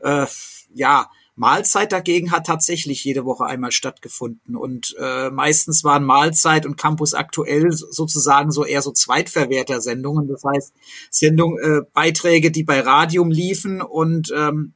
Äh, 0.00 0.26
ja, 0.74 1.08
Mahlzeit 1.36 1.90
dagegen 1.90 2.30
hat 2.30 2.46
tatsächlich 2.46 3.02
jede 3.02 3.24
Woche 3.24 3.44
einmal 3.44 3.72
stattgefunden 3.72 4.54
und 4.54 4.94
äh, 5.00 5.30
meistens 5.30 5.82
waren 5.82 6.04
Mahlzeit 6.04 6.64
und 6.64 6.76
Campus 6.76 7.12
aktuell 7.12 7.72
sozusagen 7.72 8.52
so 8.52 8.64
eher 8.64 8.82
so 8.82 8.92
Zweitverwerter-Sendungen, 8.92 10.28
das 10.28 10.44
heißt 10.44 10.72
Sendung, 11.10 11.58
äh, 11.58 11.80
Beiträge, 11.92 12.52
die 12.52 12.62
bei 12.62 12.80
Radium 12.80 13.32
liefen 13.32 13.82
und 13.82 14.32
ähm, 14.36 14.74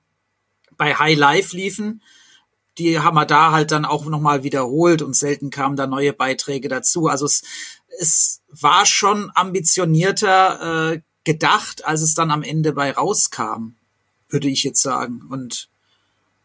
bei 0.76 0.94
High 0.94 1.16
Life 1.16 1.56
liefen 1.56 2.02
die 2.78 3.00
haben 3.00 3.16
wir 3.16 3.26
da 3.26 3.52
halt 3.52 3.70
dann 3.70 3.84
auch 3.84 4.04
nochmal 4.06 4.42
wiederholt 4.42 5.02
und 5.02 5.14
selten 5.14 5.50
kamen 5.50 5.76
da 5.76 5.86
neue 5.86 6.12
Beiträge 6.12 6.68
dazu. 6.68 7.08
Also 7.08 7.26
es, 7.26 7.42
es 7.98 8.40
war 8.50 8.86
schon 8.86 9.30
ambitionierter 9.34 10.92
äh, 10.92 11.00
gedacht, 11.24 11.84
als 11.84 12.02
es 12.02 12.14
dann 12.14 12.30
am 12.30 12.42
Ende 12.42 12.72
bei 12.72 12.92
rauskam, 12.92 13.74
würde 14.28 14.48
ich 14.48 14.64
jetzt 14.64 14.82
sagen. 14.82 15.22
Und 15.28 15.68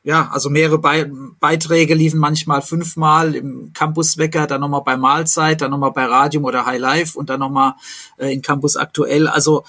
ja, 0.04 0.30
also 0.34 0.50
mehrere 0.50 0.80
Be 0.80 1.10
Beiträge 1.40 1.96
liefen 1.96 2.20
manchmal 2.20 2.62
fünfmal 2.62 3.36
im 3.36 3.72
Campuswecker, 3.74 4.48
dann 4.48 4.60
nochmal 4.60 4.84
bei 4.84 4.98
Mahlzeit, 4.98 5.62
dann 5.62 5.72
nochmal 5.72 5.94
bei 5.94 6.06
Radium 6.06 6.44
oder 6.44 6.66
High 6.66 6.80
Life 6.80 7.18
und 7.18 7.30
dann 7.30 7.40
nochmal 7.40 7.76
äh, 8.18 8.34
in 8.34 8.42
Campus 8.42 8.76
aktuell. 8.76 9.28
Also 9.28 9.64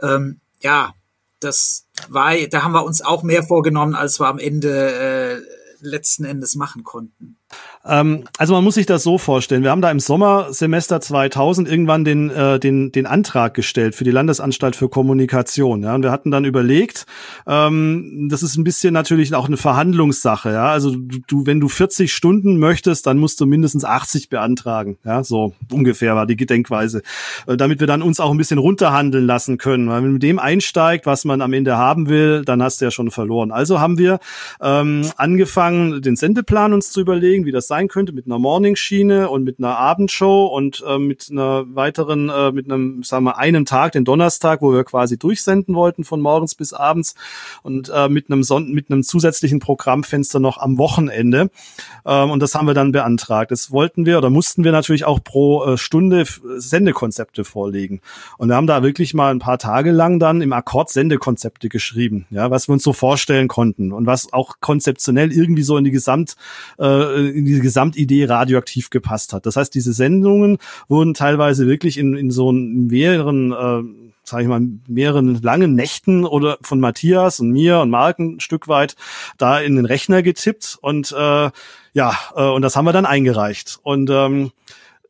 ähm, 0.00 0.38
ja, 0.60 0.94
das 1.40 1.86
war, 2.08 2.36
da 2.50 2.62
haben 2.62 2.72
wir 2.72 2.84
uns 2.84 3.02
auch 3.02 3.22
mehr 3.22 3.42
vorgenommen, 3.42 3.94
als 3.94 4.20
wir 4.20 4.28
am 4.28 4.38
Ende 4.38 4.92
äh, 4.92 5.29
letzten 5.80 6.24
Endes 6.24 6.54
machen 6.54 6.84
konnten. 6.84 7.36
Ähm, 7.84 8.24
also 8.36 8.52
man 8.52 8.62
muss 8.62 8.74
sich 8.74 8.84
das 8.84 9.02
so 9.02 9.16
vorstellen. 9.16 9.62
Wir 9.62 9.70
haben 9.70 9.80
da 9.80 9.90
im 9.90 10.00
Sommersemester 10.00 11.00
2000 11.00 11.66
irgendwann 11.66 12.04
den, 12.04 12.28
äh, 12.30 12.60
den, 12.60 12.92
den 12.92 13.06
Antrag 13.06 13.54
gestellt 13.54 13.94
für 13.94 14.04
die 14.04 14.10
Landesanstalt 14.10 14.76
für 14.76 14.90
Kommunikation. 14.90 15.82
Ja? 15.82 15.94
Und 15.94 16.02
wir 16.02 16.10
hatten 16.10 16.30
dann 16.30 16.44
überlegt, 16.44 17.06
ähm, 17.46 18.28
das 18.30 18.42
ist 18.42 18.58
ein 18.58 18.64
bisschen 18.64 18.92
natürlich 18.92 19.34
auch 19.34 19.46
eine 19.46 19.56
Verhandlungssache. 19.56 20.52
Ja? 20.52 20.70
Also 20.70 20.94
du, 20.94 21.46
wenn 21.46 21.58
du 21.58 21.68
40 21.68 22.12
Stunden 22.12 22.58
möchtest, 22.58 23.06
dann 23.06 23.16
musst 23.16 23.40
du 23.40 23.46
mindestens 23.46 23.84
80 23.84 24.28
beantragen. 24.28 24.98
Ja? 25.04 25.24
So 25.24 25.54
ungefähr 25.72 26.14
war 26.14 26.26
die 26.26 26.36
Gedenkweise. 26.36 27.00
Äh, 27.46 27.56
damit 27.56 27.80
wir 27.80 27.86
dann 27.86 28.02
uns 28.02 28.20
auch 28.20 28.30
ein 28.30 28.38
bisschen 28.38 28.58
runterhandeln 28.58 29.24
lassen 29.24 29.56
können. 29.56 29.88
Weil 29.88 29.96
wenn 29.96 30.04
man 30.04 30.12
mit 30.14 30.22
dem 30.22 30.38
einsteigt, 30.38 31.06
was 31.06 31.24
man 31.24 31.40
am 31.40 31.54
Ende 31.54 31.78
haben 31.78 32.10
will, 32.10 32.44
dann 32.44 32.62
hast 32.62 32.82
du 32.82 32.84
ja 32.84 32.90
schon 32.90 33.10
verloren. 33.10 33.52
Also 33.52 33.80
haben 33.80 33.96
wir 33.96 34.18
ähm, 34.60 35.06
angefangen, 35.16 36.02
den 36.02 36.16
Sendeplan 36.16 36.74
uns 36.74 36.90
zu 36.92 37.00
überlegen 37.00 37.46
wie 37.46 37.52
das 37.52 37.69
sein 37.70 37.86
könnte, 37.86 38.12
mit 38.12 38.26
einer 38.26 38.40
Morningschiene 38.40 39.30
und 39.30 39.44
mit 39.44 39.60
einer 39.60 39.78
Abendshow 39.78 40.46
und 40.46 40.82
äh, 40.86 40.98
mit 40.98 41.28
einer 41.30 41.64
weiteren, 41.74 42.28
äh, 42.28 42.50
mit 42.50 42.70
einem, 42.70 43.04
sagen 43.04 43.24
wir, 43.24 43.38
einen 43.38 43.64
Tag, 43.64 43.92
den 43.92 44.04
Donnerstag, 44.04 44.60
wo 44.60 44.72
wir 44.72 44.82
quasi 44.82 45.16
durchsenden 45.16 45.76
wollten 45.76 46.02
von 46.02 46.20
morgens 46.20 46.56
bis 46.56 46.72
abends 46.72 47.14
und 47.62 47.88
äh, 47.94 48.08
mit 48.08 48.28
einem 48.28 48.42
Son 48.42 48.72
mit 48.72 48.90
einem 48.90 49.04
zusätzlichen 49.04 49.60
Programmfenster 49.60 50.40
noch 50.40 50.58
am 50.58 50.78
Wochenende. 50.78 51.50
Ähm, 52.04 52.30
und 52.30 52.40
das 52.40 52.56
haben 52.56 52.66
wir 52.66 52.74
dann 52.74 52.90
beantragt. 52.90 53.52
Das 53.52 53.70
wollten 53.70 54.04
wir 54.04 54.18
oder 54.18 54.30
mussten 54.30 54.64
wir 54.64 54.72
natürlich 54.72 55.04
auch 55.04 55.22
pro 55.22 55.64
äh, 55.64 55.78
Stunde 55.78 56.24
Sendekonzepte 56.56 57.44
vorlegen. 57.44 58.00
Und 58.36 58.48
wir 58.48 58.56
haben 58.56 58.66
da 58.66 58.82
wirklich 58.82 59.14
mal 59.14 59.30
ein 59.30 59.38
paar 59.38 59.58
Tage 59.58 59.92
lang 59.92 60.18
dann 60.18 60.42
im 60.42 60.52
Akkord 60.52 60.90
Sendekonzepte 60.90 61.68
geschrieben, 61.68 62.26
ja, 62.30 62.50
was 62.50 62.68
wir 62.68 62.72
uns 62.72 62.82
so 62.82 62.92
vorstellen 62.92 63.48
konnten 63.48 63.92
und 63.92 64.06
was 64.06 64.32
auch 64.32 64.56
konzeptionell 64.60 65.32
irgendwie 65.32 65.62
so 65.62 65.76
in 65.76 65.84
die 65.84 65.90
Gesamt, 65.90 66.36
äh, 66.78 67.28
in 67.30 67.44
die 67.44 67.59
Gesamtidee 67.60 68.24
radioaktiv 68.24 68.90
gepasst 68.90 69.32
hat. 69.32 69.46
Das 69.46 69.56
heißt, 69.56 69.74
diese 69.74 69.92
Sendungen 69.92 70.58
wurden 70.88 71.14
teilweise 71.14 71.66
wirklich 71.66 71.98
in, 71.98 72.16
in 72.16 72.30
so 72.30 72.52
mehreren 72.52 73.52
äh, 73.52 74.10
sage 74.30 74.44
ich 74.44 74.48
mal, 74.48 74.62
mehreren 74.86 75.42
langen 75.42 75.74
Nächten 75.74 76.24
oder 76.24 76.58
von 76.62 76.80
Matthias 76.80 77.40
und 77.40 77.50
mir 77.50 77.80
und 77.80 77.90
Mark 77.90 78.18
ein 78.18 78.40
Stück 78.40 78.68
weit 78.68 78.94
da 79.38 79.58
in 79.58 79.76
den 79.76 79.84
Rechner 79.84 80.22
getippt 80.22 80.78
und 80.80 81.12
äh, 81.12 81.50
ja, 81.92 82.18
äh, 82.36 82.44
und 82.44 82.62
das 82.62 82.76
haben 82.76 82.84
wir 82.84 82.92
dann 82.92 83.06
eingereicht. 83.06 83.80
Und 83.82 84.10
ähm, 84.10 84.52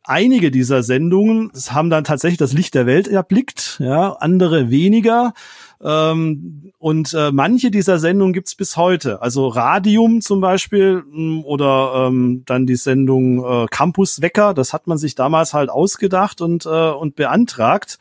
einige 0.02 0.50
dieser 0.50 0.82
Sendungen 0.82 1.52
haben 1.68 1.90
dann 1.90 2.04
tatsächlich 2.04 2.38
das 2.38 2.52
Licht 2.52 2.74
der 2.74 2.86
Welt 2.86 3.08
erblickt, 3.08 3.78
ja, 3.80 4.12
andere 4.12 4.70
weniger. 4.70 5.34
Ähm, 5.82 6.72
und 6.78 7.14
äh, 7.14 7.30
manche 7.32 7.70
dieser 7.70 7.98
Sendungen 7.98 8.34
gibt's 8.34 8.54
bis 8.54 8.76
heute. 8.76 9.22
Also 9.22 9.48
Radium 9.48 10.20
zum 10.20 10.40
Beispiel 10.40 11.02
mh, 11.10 11.44
oder 11.44 12.06
ähm, 12.08 12.42
dann 12.46 12.66
die 12.66 12.76
Sendung 12.76 13.44
äh, 13.44 13.66
Campus 13.70 14.20
Wecker, 14.20 14.52
das 14.52 14.72
hat 14.74 14.86
man 14.86 14.98
sich 14.98 15.14
damals 15.14 15.54
halt 15.54 15.70
ausgedacht 15.70 16.42
und, 16.42 16.66
äh, 16.66 16.68
und 16.68 17.16
beantragt. 17.16 17.98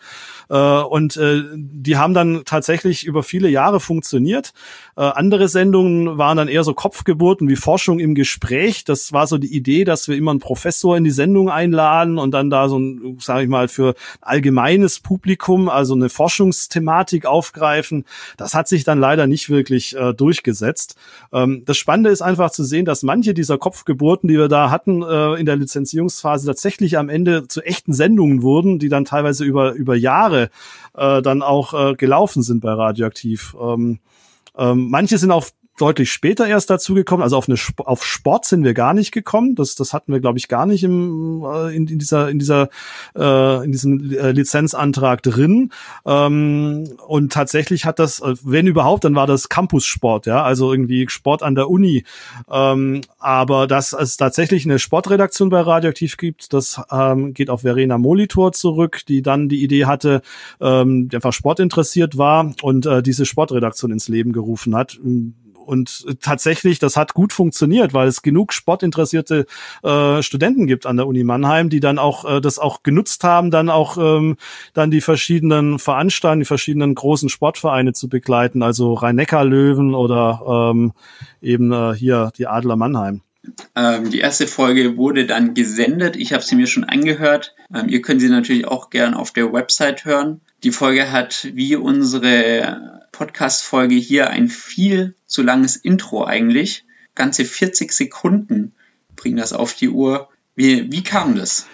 Äh, 0.50 0.58
und 0.58 1.16
äh, 1.16 1.44
die 1.56 1.96
haben 1.96 2.14
dann 2.14 2.42
tatsächlich 2.44 3.06
über 3.06 3.24
viele 3.24 3.48
Jahre 3.48 3.80
funktioniert. 3.80 4.54
Äh, 4.98 5.02
andere 5.02 5.48
Sendungen 5.48 6.18
waren 6.18 6.36
dann 6.36 6.48
eher 6.50 6.66
so 6.66 6.74
Kopfgeburten 6.74 7.48
wie 7.48 7.56
Forschung 7.56 8.00
im 8.00 8.14
Gespräch. 8.14 8.84
Das 8.84 9.14
war 9.14 9.26
so 9.28 9.38
die 9.38 9.56
Idee, 9.56 9.86
dass 9.86 10.10
wir 10.10 10.18
immer 10.18 10.32
einen 10.32 10.42
Professor 10.42 10.98
in 10.98 11.06
die 11.06 11.12
Sendung 11.12 11.50
einladen 11.50 12.18
und 12.18 12.32
dann 12.32 12.50
da 12.50 12.68
so 12.68 12.78
ein, 12.78 13.18
sage 13.22 13.44
ich 13.44 13.50
mal, 13.50 13.70
für 13.70 13.96
allgemeines 14.20 15.00
Publikum, 15.00 15.70
also 15.70 15.94
eine 15.94 16.10
Forschungsthematik 16.10 17.26
aufgreifen. 17.26 17.69
Das 18.38 18.54
hat 18.54 18.68
sich 18.68 18.84
dann 18.84 19.00
leider 19.00 19.28
nicht 19.28 19.50
wirklich 19.50 19.96
äh, 19.96 20.14
durchgesetzt. 20.14 20.96
Ähm, 21.32 21.64
das 21.66 21.78
Spannende 21.78 22.10
ist 22.10 22.22
einfach 22.22 22.52
zu 22.52 22.64
sehen, 22.64 22.86
dass 22.86 23.04
manche 23.04 23.34
dieser 23.34 23.58
Kopfgeburten, 23.58 24.28
die 24.28 24.38
wir 24.38 24.48
da 24.48 24.72
hatten 24.72 25.02
äh, 25.02 25.36
in 25.36 25.46
der 25.46 25.56
Lizenzierungsphase, 25.56 26.48
tatsächlich 26.48 26.98
am 26.98 27.10
Ende 27.10 27.48
zu 27.48 27.62
echten 27.62 27.94
Sendungen 27.94 28.42
wurden, 28.42 28.80
die 28.80 28.90
dann 28.90 29.06
teilweise 29.06 29.46
über, 29.46 29.74
über 29.74 29.96
Jahre 29.96 30.50
äh, 30.96 31.22
dann 31.22 31.42
auch 31.42 31.74
äh, 31.74 31.96
gelaufen 31.96 32.44
sind 32.44 32.62
bei 32.62 32.72
Radioaktiv. 32.72 33.56
Ähm, 33.62 34.00
ähm, 34.58 34.90
manche 34.90 35.18
sind 35.18 35.32
auch 35.32 35.46
deutlich 35.82 36.12
später 36.12 36.48
erst 36.48 36.70
dazu 36.70 36.94
gekommen. 36.94 37.24
Also 37.24 37.38
auf 37.38 37.48
eine 37.48 37.58
auf 37.78 38.06
Sport 38.06 38.46
sind 38.46 38.64
wir 38.64 38.74
gar 38.74 38.94
nicht 38.94 39.12
gekommen. 39.12 39.56
Das 39.56 39.76
das 39.76 39.94
hatten 39.94 40.12
wir 40.12 40.20
glaube 40.20 40.38
ich 40.38 40.48
gar 40.48 40.66
nicht 40.66 40.84
im 40.84 41.44
äh, 41.44 41.76
in, 41.76 41.88
in 41.88 42.00
dieser 42.00 42.30
in 42.30 42.40
dieser 42.40 42.70
äh, 43.16 43.64
in 43.64 43.72
diesem 43.72 44.12
äh, 44.12 44.32
Lizenzantrag 44.32 45.24
drin. 45.24 45.72
Ähm, 46.06 46.90
und 47.08 47.34
tatsächlich 47.34 47.86
hat 47.86 48.00
das, 48.00 48.20
äh, 48.20 48.36
wenn 48.44 48.68
überhaupt, 48.68 49.04
dann 49.04 49.16
war 49.16 49.28
das 49.28 49.50
Campus-Sport, 49.50 50.26
ja, 50.26 50.44
also 50.44 50.72
irgendwie 50.72 51.08
Sport 51.10 51.44
an 51.44 51.56
der 51.56 51.70
Uni. 51.70 52.04
Ähm, 52.50 53.02
aber 53.18 53.68
dass 53.68 53.94
es 53.94 54.18
tatsächlich 54.18 54.66
eine 54.66 54.80
Sportredaktion 54.80 55.50
bei 55.50 55.62
Radioaktiv 55.62 56.18
gibt, 56.18 56.54
das 56.54 56.82
ähm, 56.92 57.34
geht 57.34 57.50
auf 57.50 57.62
Verena 57.62 57.98
Molitor 57.98 58.52
zurück, 58.52 59.02
die 59.08 59.22
dann 59.22 59.50
die 59.50 59.64
Idee 59.64 59.86
hatte, 59.86 60.22
ähm, 60.62 61.10
die 61.10 61.16
einfach 61.16 61.34
Sport 61.34 61.60
interessiert 61.60 62.18
war 62.18 62.54
und 62.62 62.86
äh, 62.86 63.02
diese 63.04 63.26
Sportredaktion 63.26 63.92
ins 63.92 64.08
Leben 64.08 64.34
gerufen 64.34 64.76
hat 64.76 64.98
tatsächlich, 66.22 66.80
das 66.80 66.98
hat 66.98 67.14
gut 67.14 67.34
funktioniert, 67.34 67.94
weil 67.94 68.08
es 68.08 68.22
genug 68.22 68.54
sportinteressierte 68.54 69.46
äh, 69.84 70.22
Studenten 70.22 70.68
gibt 70.68 70.86
an 70.86 70.98
der 70.98 71.08
Uni 71.08 71.24
Mannheim, 71.24 71.70
die 71.70 71.80
dann 71.80 72.00
auch 72.00 72.26
äh, 72.26 72.42
das 72.42 72.60
auch 72.60 72.84
genutzt 72.84 73.24
haben, 73.24 73.52
dann 73.52 73.70
auch 73.70 73.98
ähm, 73.98 74.38
dann 74.74 74.92
die 74.92 75.02
verschiedenen 75.02 75.80
Veranstaltungen, 75.80 76.42
die 76.42 76.46
verschiedenen 76.46 76.96
großen 76.96 77.30
Sportvereine 77.30 77.94
zu 77.94 78.10
begleiten, 78.10 78.64
also 78.64 78.94
Rhein-Neckar-Löwen 78.94 79.94
oder 79.94 80.72
ähm, 80.74 80.94
eben 81.42 81.72
äh, 81.72 81.94
hier 81.94 82.32
die 82.38 82.48
Adler 82.48 82.76
Mannheim. 82.76 83.22
Ähm, 83.76 84.10
die 84.10 84.20
erste 84.20 84.48
Folge 84.48 84.98
wurde 84.98 85.26
dann 85.26 85.54
gesendet. 85.54 86.16
Ich 86.16 86.34
habe 86.34 86.44
sie 86.44 86.56
mir 86.56 86.68
schon 86.68 86.84
angehört. 86.84 87.56
Ähm, 87.74 87.88
ihr 87.90 88.02
könnt 88.02 88.22
sie 88.22 88.30
natürlich 88.30 88.68
auch 88.68 88.90
gern 88.90 89.14
auf 89.14 89.32
der 89.32 89.54
Website 89.54 90.06
hören. 90.06 90.42
Die 90.64 90.72
Folge 90.72 91.12
hat 91.12 91.48
wie 91.54 91.76
unsere 91.76 93.02
Podcast-Folge 93.12 93.96
hier 93.96 94.30
ein 94.30 94.50
viel 94.50 95.16
zu 95.30 95.42
langes 95.44 95.78
Intro 95.78 96.26
eigentlich. 96.26 96.86
Ganze 97.16 97.46
40 97.46 97.92
Sekunden 97.92 98.74
bringen 99.16 99.38
das 99.38 99.54
auf 99.54 99.74
die 99.74 99.90
Uhr. 99.90 100.30
Wie, 100.56 100.92
wie 100.92 101.04
kam 101.04 101.36
das? 101.36 101.68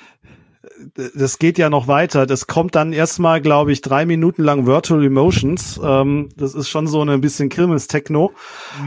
das 1.15 1.39
geht 1.39 1.57
ja 1.57 1.69
noch 1.69 1.87
weiter. 1.87 2.25
Das 2.25 2.47
kommt 2.47 2.75
dann 2.75 2.93
erstmal, 2.93 3.41
glaube 3.41 3.71
ich, 3.71 3.81
drei 3.81 4.05
Minuten 4.05 4.43
lang 4.43 4.65
Virtual 4.65 5.03
Emotions. 5.03 5.79
Ähm, 5.83 6.29
das 6.35 6.53
ist 6.53 6.69
schon 6.69 6.87
so 6.87 7.01
ein 7.01 7.21
bisschen 7.21 7.49
Kirmes-Techno. 7.49 8.33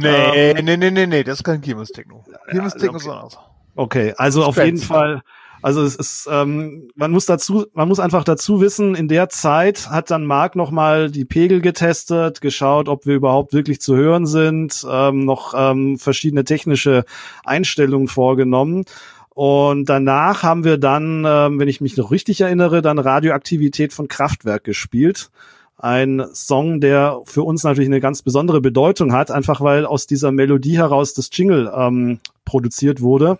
Nee, 0.01 0.51
ähm, 0.51 0.64
nee, 0.64 0.77
nee, 0.77 0.91
nee, 0.91 1.07
nee, 1.07 1.25
das 1.25 1.39
ist 1.39 1.45
kein 1.45 1.61
Kirmes-Techno. 1.61 2.25
Kirmes-Techno 2.51 2.97
okay. 2.97 2.99
ist 2.99 3.09
anders. 3.09 3.39
Okay, 3.75 4.14
also 4.16 4.45
auf 4.45 4.57
jeden 4.57 4.79
Fall 4.79 5.23
also 5.63 5.83
es 5.83 5.97
ist, 5.97 6.29
ähm, 6.31 6.89
man 6.95 7.11
muss 7.11 7.27
dazu, 7.27 7.67
man 7.73 7.89
muss 7.89 8.01
einfach 8.01 8.25
dazu 8.25 8.61
wissen, 8.61 8.95
in 8.95 9.09
der 9.09 9.29
Zeit 9.29 9.91
hat 9.91 10.11
dann 10.11 10.25
Marc 10.25 10.57
nochmal 10.57 11.11
die 11.11 11.25
Pegel 11.25 11.61
getestet, 11.61 12.41
geschaut, 12.41 12.89
ob 12.89 13.07
wir 13.07 13.17
überhaupt 13.17 13.53
wirklich 13.53 13.81
zu 13.81 13.97
hören 13.97 14.27
sind, 14.27 14.87
ähm, 14.89 15.25
noch 15.25 15.55
ähm, 15.57 15.99
verschiedene 15.99 16.45
technische 16.45 17.05
Einstellungen 17.45 18.09
vorgenommen. 18.09 18.85
Und 19.31 19.89
danach 19.89 20.43
haben 20.43 20.65
wir 20.65 20.79
dann, 20.79 21.25
ähm, 21.25 21.61
wenn 21.61 21.69
ich 21.69 21.81
mich 21.81 21.97
noch 21.97 22.11
richtig 22.11 22.41
erinnere, 22.41 22.83
dann 22.83 22.99
Radioaktivität 22.99 23.93
von 23.93 24.09
Kraftwerk 24.09 24.65
gespielt. 24.65 25.31
Ein 25.77 26.25
Song, 26.33 26.81
der 26.81 27.21
für 27.25 27.45
uns 27.45 27.63
natürlich 27.63 27.89
eine 27.89 28.01
ganz 28.01 28.23
besondere 28.23 28.61
Bedeutung 28.61 29.13
hat, 29.13 29.31
einfach 29.31 29.61
weil 29.61 29.87
aus 29.87 30.09
dieser 30.09 30.33
Melodie 30.33 30.77
heraus 30.77 31.15
das 31.15 31.31
Jingle 31.33 31.71
ähm, 31.73 32.19
produziert 32.45 33.01
wurde. 33.01 33.39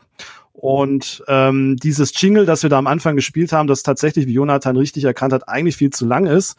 Und 0.61 1.23
ähm, 1.29 1.77
dieses 1.77 2.21
Jingle, 2.21 2.45
das 2.45 2.65
wir 2.65 2.71
da 2.71 2.79
am 2.79 2.89
Anfang 2.89 3.15
gespielt 3.15 3.53
haben, 3.53 3.69
das 3.69 3.85
tatsächlich, 3.85 4.27
wie 4.27 4.33
Jonathan 4.33 4.77
richtig 4.77 5.05
erkannt 5.05 5.33
hat, 5.33 5.49
eigentlich 5.49 5.77
viel 5.77 5.91
zu 5.91 6.05
lang 6.05 6.27
ist, 6.27 6.57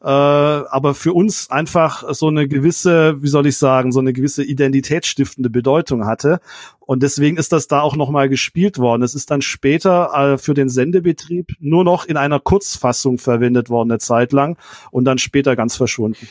äh, 0.00 0.06
aber 0.06 0.94
für 0.94 1.12
uns 1.12 1.50
einfach 1.50 2.02
so 2.14 2.28
eine 2.28 2.48
gewisse, 2.48 3.22
wie 3.22 3.28
soll 3.28 3.46
ich 3.46 3.58
sagen, 3.58 3.92
so 3.92 4.00
eine 4.00 4.14
gewisse 4.14 4.42
identitätsstiftende 4.42 5.50
Bedeutung 5.50 6.06
hatte. 6.06 6.40
Und 6.80 7.02
deswegen 7.02 7.36
ist 7.36 7.52
das 7.52 7.68
da 7.68 7.82
auch 7.82 7.94
nochmal 7.94 8.30
gespielt 8.30 8.78
worden. 8.78 9.02
Es 9.02 9.14
ist 9.14 9.30
dann 9.30 9.42
später 9.42 10.14
äh, 10.14 10.38
für 10.38 10.54
den 10.54 10.70
Sendebetrieb 10.70 11.52
nur 11.60 11.84
noch 11.84 12.06
in 12.06 12.16
einer 12.16 12.40
Kurzfassung 12.40 13.18
verwendet 13.18 13.68
worden, 13.68 13.90
eine 13.90 13.98
Zeit 13.98 14.32
lang, 14.32 14.56
und 14.90 15.04
dann 15.04 15.18
später 15.18 15.56
ganz 15.56 15.76
verschwunden. 15.76 16.26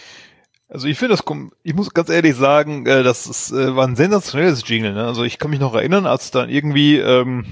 Also 0.71 0.87
ich 0.87 0.97
finde 0.97 1.17
das, 1.17 1.25
ich 1.63 1.73
muss 1.73 1.93
ganz 1.93 2.09
ehrlich 2.09 2.33
sagen, 2.35 2.85
äh, 2.85 3.03
das 3.03 3.27
ist, 3.27 3.51
äh, 3.51 3.75
war 3.75 3.85
ein 3.85 3.97
sensationelles 3.97 4.63
Jingle. 4.65 4.93
Ne? 4.93 5.05
Also 5.05 5.23
ich 5.25 5.37
kann 5.37 5.51
mich 5.51 5.59
noch 5.59 5.75
erinnern, 5.75 6.05
als 6.05 6.31
dann 6.31 6.49
irgendwie 6.49 6.97
ähm, 6.97 7.45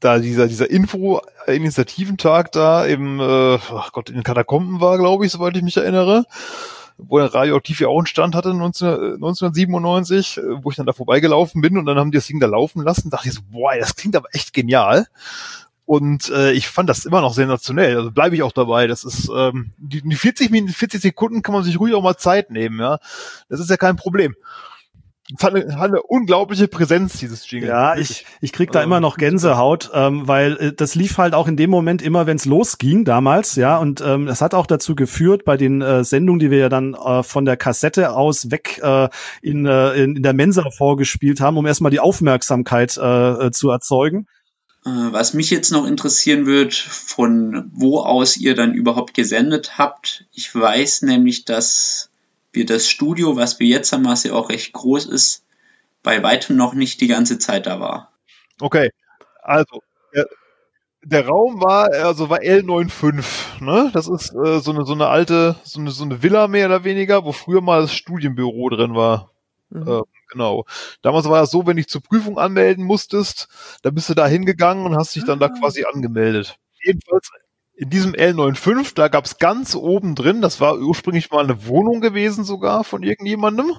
da 0.00 0.18
dieser 0.18 0.48
dieser 0.48 0.68
Info-Initiativentag 0.68 2.50
da 2.50 2.84
im, 2.84 3.20
äh, 3.20 3.54
ach 3.54 3.92
Gott, 3.92 4.08
in 4.08 4.16
den 4.16 4.24
Katakomben 4.24 4.80
war, 4.80 4.98
glaube 4.98 5.24
ich, 5.24 5.30
soweit 5.30 5.56
ich 5.56 5.62
mich 5.62 5.76
erinnere, 5.76 6.24
wo 6.98 7.18
der 7.18 7.32
Radioaktiv 7.32 7.78
ja 7.78 7.86
auch 7.86 7.98
einen 7.98 8.06
Stand 8.06 8.34
hatte 8.34 8.52
19, 8.54 8.88
1997, 9.14 10.38
äh, 10.38 10.64
wo 10.64 10.70
ich 10.72 10.76
dann 10.76 10.86
da 10.86 10.92
vorbeigelaufen 10.92 11.60
bin 11.60 11.78
und 11.78 11.86
dann 11.86 11.96
haben 11.96 12.10
die 12.10 12.18
das 12.18 12.26
Ding 12.26 12.40
da 12.40 12.48
laufen 12.48 12.82
lassen, 12.82 13.10
dachte 13.10 13.28
ich 13.28 13.34
so, 13.34 13.40
boah, 13.52 13.72
das 13.78 13.94
klingt 13.94 14.16
aber 14.16 14.28
echt 14.32 14.52
genial. 14.52 15.06
Und 15.86 16.30
äh, 16.30 16.52
ich 16.52 16.68
fand 16.68 16.88
das 16.88 17.04
immer 17.04 17.20
noch 17.20 17.34
sensationell. 17.34 17.96
Also 17.96 18.10
bleibe 18.10 18.34
ich 18.34 18.42
auch 18.42 18.52
dabei. 18.52 18.86
Das 18.86 19.04
ist 19.04 19.30
ähm, 19.34 19.72
die, 19.76 20.02
die 20.02 20.16
40 20.16 20.50
Minuten, 20.50 20.72
40 20.72 21.00
Sekunden 21.00 21.42
kann 21.42 21.54
man 21.54 21.62
sich 21.62 21.78
ruhig 21.78 21.94
auch 21.94 22.02
mal 22.02 22.16
Zeit 22.16 22.50
nehmen, 22.50 22.80
ja. 22.80 22.98
Das 23.48 23.60
ist 23.60 23.70
ja 23.70 23.76
kein 23.76 23.96
Problem. 23.96 24.34
Es 25.36 25.42
hat 25.42 25.54
eine, 25.54 25.78
hat 25.78 25.90
eine 25.90 26.02
unglaubliche 26.02 26.68
Präsenz, 26.68 27.18
dieses 27.18 27.50
Jingle. 27.50 27.70
Ja, 27.70 27.96
ich, 27.96 28.26
ich 28.42 28.52
krieg 28.52 28.72
da 28.72 28.82
immer 28.82 29.00
noch 29.00 29.16
Gänsehaut, 29.16 29.90
ähm, 29.94 30.28
weil 30.28 30.56
äh, 30.58 30.72
das 30.74 30.94
lief 30.94 31.16
halt 31.16 31.34
auch 31.34 31.48
in 31.48 31.56
dem 31.56 31.70
Moment 31.70 32.02
immer, 32.02 32.26
wenn 32.26 32.36
es 32.36 32.44
losging 32.44 33.06
damals, 33.06 33.56
ja, 33.56 33.78
und 33.78 34.02
ähm, 34.02 34.28
es 34.28 34.42
hat 34.42 34.52
auch 34.52 34.66
dazu 34.66 34.94
geführt, 34.94 35.46
bei 35.46 35.56
den 35.56 35.80
äh, 35.80 36.04
Sendungen, 36.04 36.40
die 36.40 36.50
wir 36.50 36.58
ja 36.58 36.68
dann 36.68 36.92
äh, 36.92 37.22
von 37.22 37.46
der 37.46 37.56
Kassette 37.56 38.12
aus 38.12 38.50
weg 38.50 38.80
äh, 38.82 39.08
in, 39.40 39.64
äh, 39.64 39.92
in, 39.94 40.16
in 40.16 40.22
der 40.22 40.34
Mensa 40.34 40.70
vorgespielt 40.70 41.40
haben, 41.40 41.56
um 41.56 41.64
erstmal 41.64 41.90
die 41.90 42.00
Aufmerksamkeit 42.00 42.98
äh, 42.98 43.46
äh 43.46 43.50
zu 43.50 43.70
erzeugen 43.70 44.26
was 44.90 45.32
mich 45.34 45.50
jetzt 45.50 45.70
noch 45.70 45.86
interessieren 45.86 46.46
wird, 46.46 46.74
von 46.74 47.70
wo 47.72 48.00
aus 48.00 48.36
ihr 48.36 48.54
dann 48.54 48.74
überhaupt 48.74 49.14
gesendet 49.14 49.78
habt. 49.78 50.26
Ich 50.32 50.54
weiß 50.54 51.02
nämlich, 51.02 51.44
dass 51.44 52.10
wir 52.52 52.66
das 52.66 52.88
Studio, 52.88 53.36
was 53.36 53.58
wir 53.60 53.66
jetzt 53.66 53.92
haben, 53.92 54.04
was 54.04 54.24
ja 54.24 54.34
auch 54.34 54.50
recht 54.50 54.72
groß 54.72 55.06
ist, 55.06 55.44
bei 56.02 56.22
weitem 56.22 56.56
noch 56.56 56.74
nicht 56.74 57.00
die 57.00 57.08
ganze 57.08 57.38
Zeit 57.38 57.66
da 57.66 57.80
war. 57.80 58.12
Okay, 58.60 58.90
also 59.42 59.82
der, 60.14 60.26
der 61.02 61.26
Raum 61.26 61.60
war 61.60 61.90
also 61.90 62.30
war 62.30 62.40
L95, 62.40 63.24
ne? 63.60 63.90
Das 63.92 64.06
ist 64.06 64.34
äh, 64.34 64.60
so 64.60 64.70
eine 64.70 64.84
so 64.84 64.92
eine 64.92 65.08
alte 65.08 65.56
so 65.64 65.80
eine 65.80 65.90
so 65.90 66.04
eine 66.04 66.22
Villa 66.22 66.46
mehr 66.46 66.66
oder 66.66 66.84
weniger, 66.84 67.24
wo 67.24 67.32
früher 67.32 67.60
mal 67.60 67.82
das 67.82 67.94
Studienbüro 67.94 68.68
drin 68.68 68.94
war. 68.94 69.30
Mhm. 69.70 69.88
Äh, 69.88 70.02
genau. 70.30 70.64
Damals 71.02 71.28
war 71.28 71.40
das 71.40 71.50
so, 71.50 71.66
wenn 71.66 71.76
dich 71.76 71.88
zur 71.88 72.02
Prüfung 72.02 72.38
anmelden 72.38 72.84
musstest, 72.84 73.48
dann 73.82 73.94
bist 73.94 74.08
du 74.08 74.14
da 74.14 74.26
hingegangen 74.26 74.86
und 74.86 74.96
hast 74.96 75.14
dich 75.14 75.24
dann 75.24 75.42
ah. 75.42 75.48
da 75.48 75.58
quasi 75.60 75.84
angemeldet. 75.84 76.56
Jedenfalls 76.82 77.30
in 77.76 77.90
diesem 77.90 78.12
L95, 78.12 78.94
da 78.94 79.08
gab's 79.08 79.38
ganz 79.38 79.74
oben 79.74 80.14
drin, 80.14 80.40
das 80.40 80.60
war 80.60 80.78
ursprünglich 80.78 81.30
mal 81.30 81.42
eine 81.42 81.66
Wohnung 81.66 82.00
gewesen 82.00 82.44
sogar 82.44 82.84
von 82.84 83.02
irgendjemandem. 83.02 83.72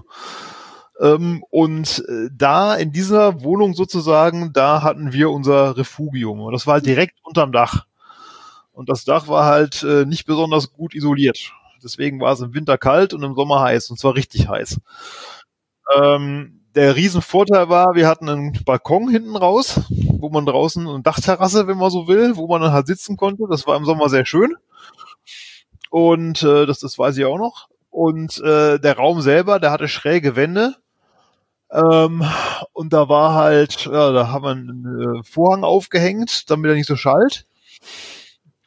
Ähm, 1.00 1.44
und 1.50 2.04
äh, 2.08 2.30
da 2.32 2.76
in 2.76 2.92
dieser 2.92 3.42
Wohnung 3.42 3.74
sozusagen, 3.74 4.54
da 4.54 4.82
hatten 4.82 5.14
wir 5.14 5.30
unser 5.30 5.78
Refugium. 5.78 6.42
Und 6.42 6.54
das 6.54 6.68
war 6.68 6.76
halt 6.76 6.86
direkt 6.86 7.18
unterm 7.24 7.52
Dach. 7.52 7.86
Und 8.72 8.90
das 8.90 9.06
Dach 9.06 9.28
war 9.28 9.46
halt 9.46 9.84
äh, 9.84 10.06
nicht 10.06 10.26
besonders 10.26 10.72
gut 10.72 10.94
isoliert. 10.94 11.54
Deswegen 11.84 12.20
war 12.20 12.34
es 12.34 12.42
im 12.42 12.54
Winter 12.54 12.78
kalt 12.78 13.14
und 13.14 13.24
im 13.24 13.36
Sommer 13.36 13.62
heiß. 13.62 13.90
Und 13.90 14.00
zwar 14.00 14.16
richtig 14.16 14.48
heiß. 14.50 14.80
Ähm, 15.94 16.62
der 16.76 16.96
Riesenvorteil 16.96 17.70
war, 17.70 17.96
wir 17.96 18.08
hatten 18.08 18.30
einen 18.30 18.64
Balkon 18.66 19.10
hinten 19.10 19.36
raus, 19.36 19.82
wo 19.90 20.30
man 20.30 20.46
draußen 20.46 20.86
eine 20.88 21.02
Dachterrasse, 21.02 21.68
wenn 21.68 21.78
man 21.78 21.90
so 21.90 22.08
will, 22.08 22.36
wo 22.36 22.48
man 22.48 22.62
dann 22.62 22.74
halt 22.74 22.88
sitzen 22.88 23.16
konnte. 23.16 23.44
Das 23.50 23.66
war 23.66 23.78
im 23.78 23.86
Sommer 23.86 24.10
sehr 24.10 24.26
schön. 24.26 24.56
Und 25.90 26.44
äh, 26.44 26.66
das, 26.66 26.80
das 26.80 27.00
weiß 27.00 27.18
ich 27.18 27.26
auch 27.26 27.38
noch. 27.38 27.70
Und 27.90 28.40
äh, 28.42 28.78
der 28.78 28.98
Raum 28.98 29.22
selber, 29.22 29.60
der 29.60 29.72
hatte 29.72 29.88
schräge 29.88 30.36
Wände. 30.36 30.76
Ähm, 31.72 32.26
und 32.74 32.92
da 32.92 33.08
war 33.08 33.34
halt, 33.36 33.86
ja, 33.86 34.12
da 34.12 34.28
haben 34.28 34.44
wir 34.44 34.52
einen 34.52 35.20
äh, 35.20 35.24
Vorhang 35.24 35.64
aufgehängt, 35.64 36.50
damit 36.50 36.70
er 36.70 36.76
nicht 36.76 36.88
so 36.88 36.98
schallt. 36.98 37.46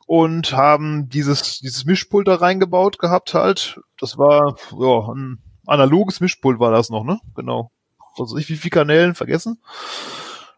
Und 0.06 0.52
haben 0.54 1.10
dieses, 1.10 1.58
dieses 1.58 1.84
Mischpult 1.84 2.26
da 2.28 2.36
reingebaut 2.36 2.98
gehabt 2.98 3.34
halt. 3.34 3.78
Das 4.00 4.16
war, 4.16 4.56
ja, 4.78 5.12
ein 5.12 5.42
analoges 5.68 6.20
Mischpult 6.20 6.58
war 6.58 6.70
das 6.70 6.90
noch, 6.90 7.04
ne? 7.04 7.20
Genau. 7.34 7.70
Also 8.18 8.36
ich 8.36 8.48
wie 8.48 8.56
viele 8.56 8.70
Kanälen 8.70 9.14
vergessen. 9.14 9.62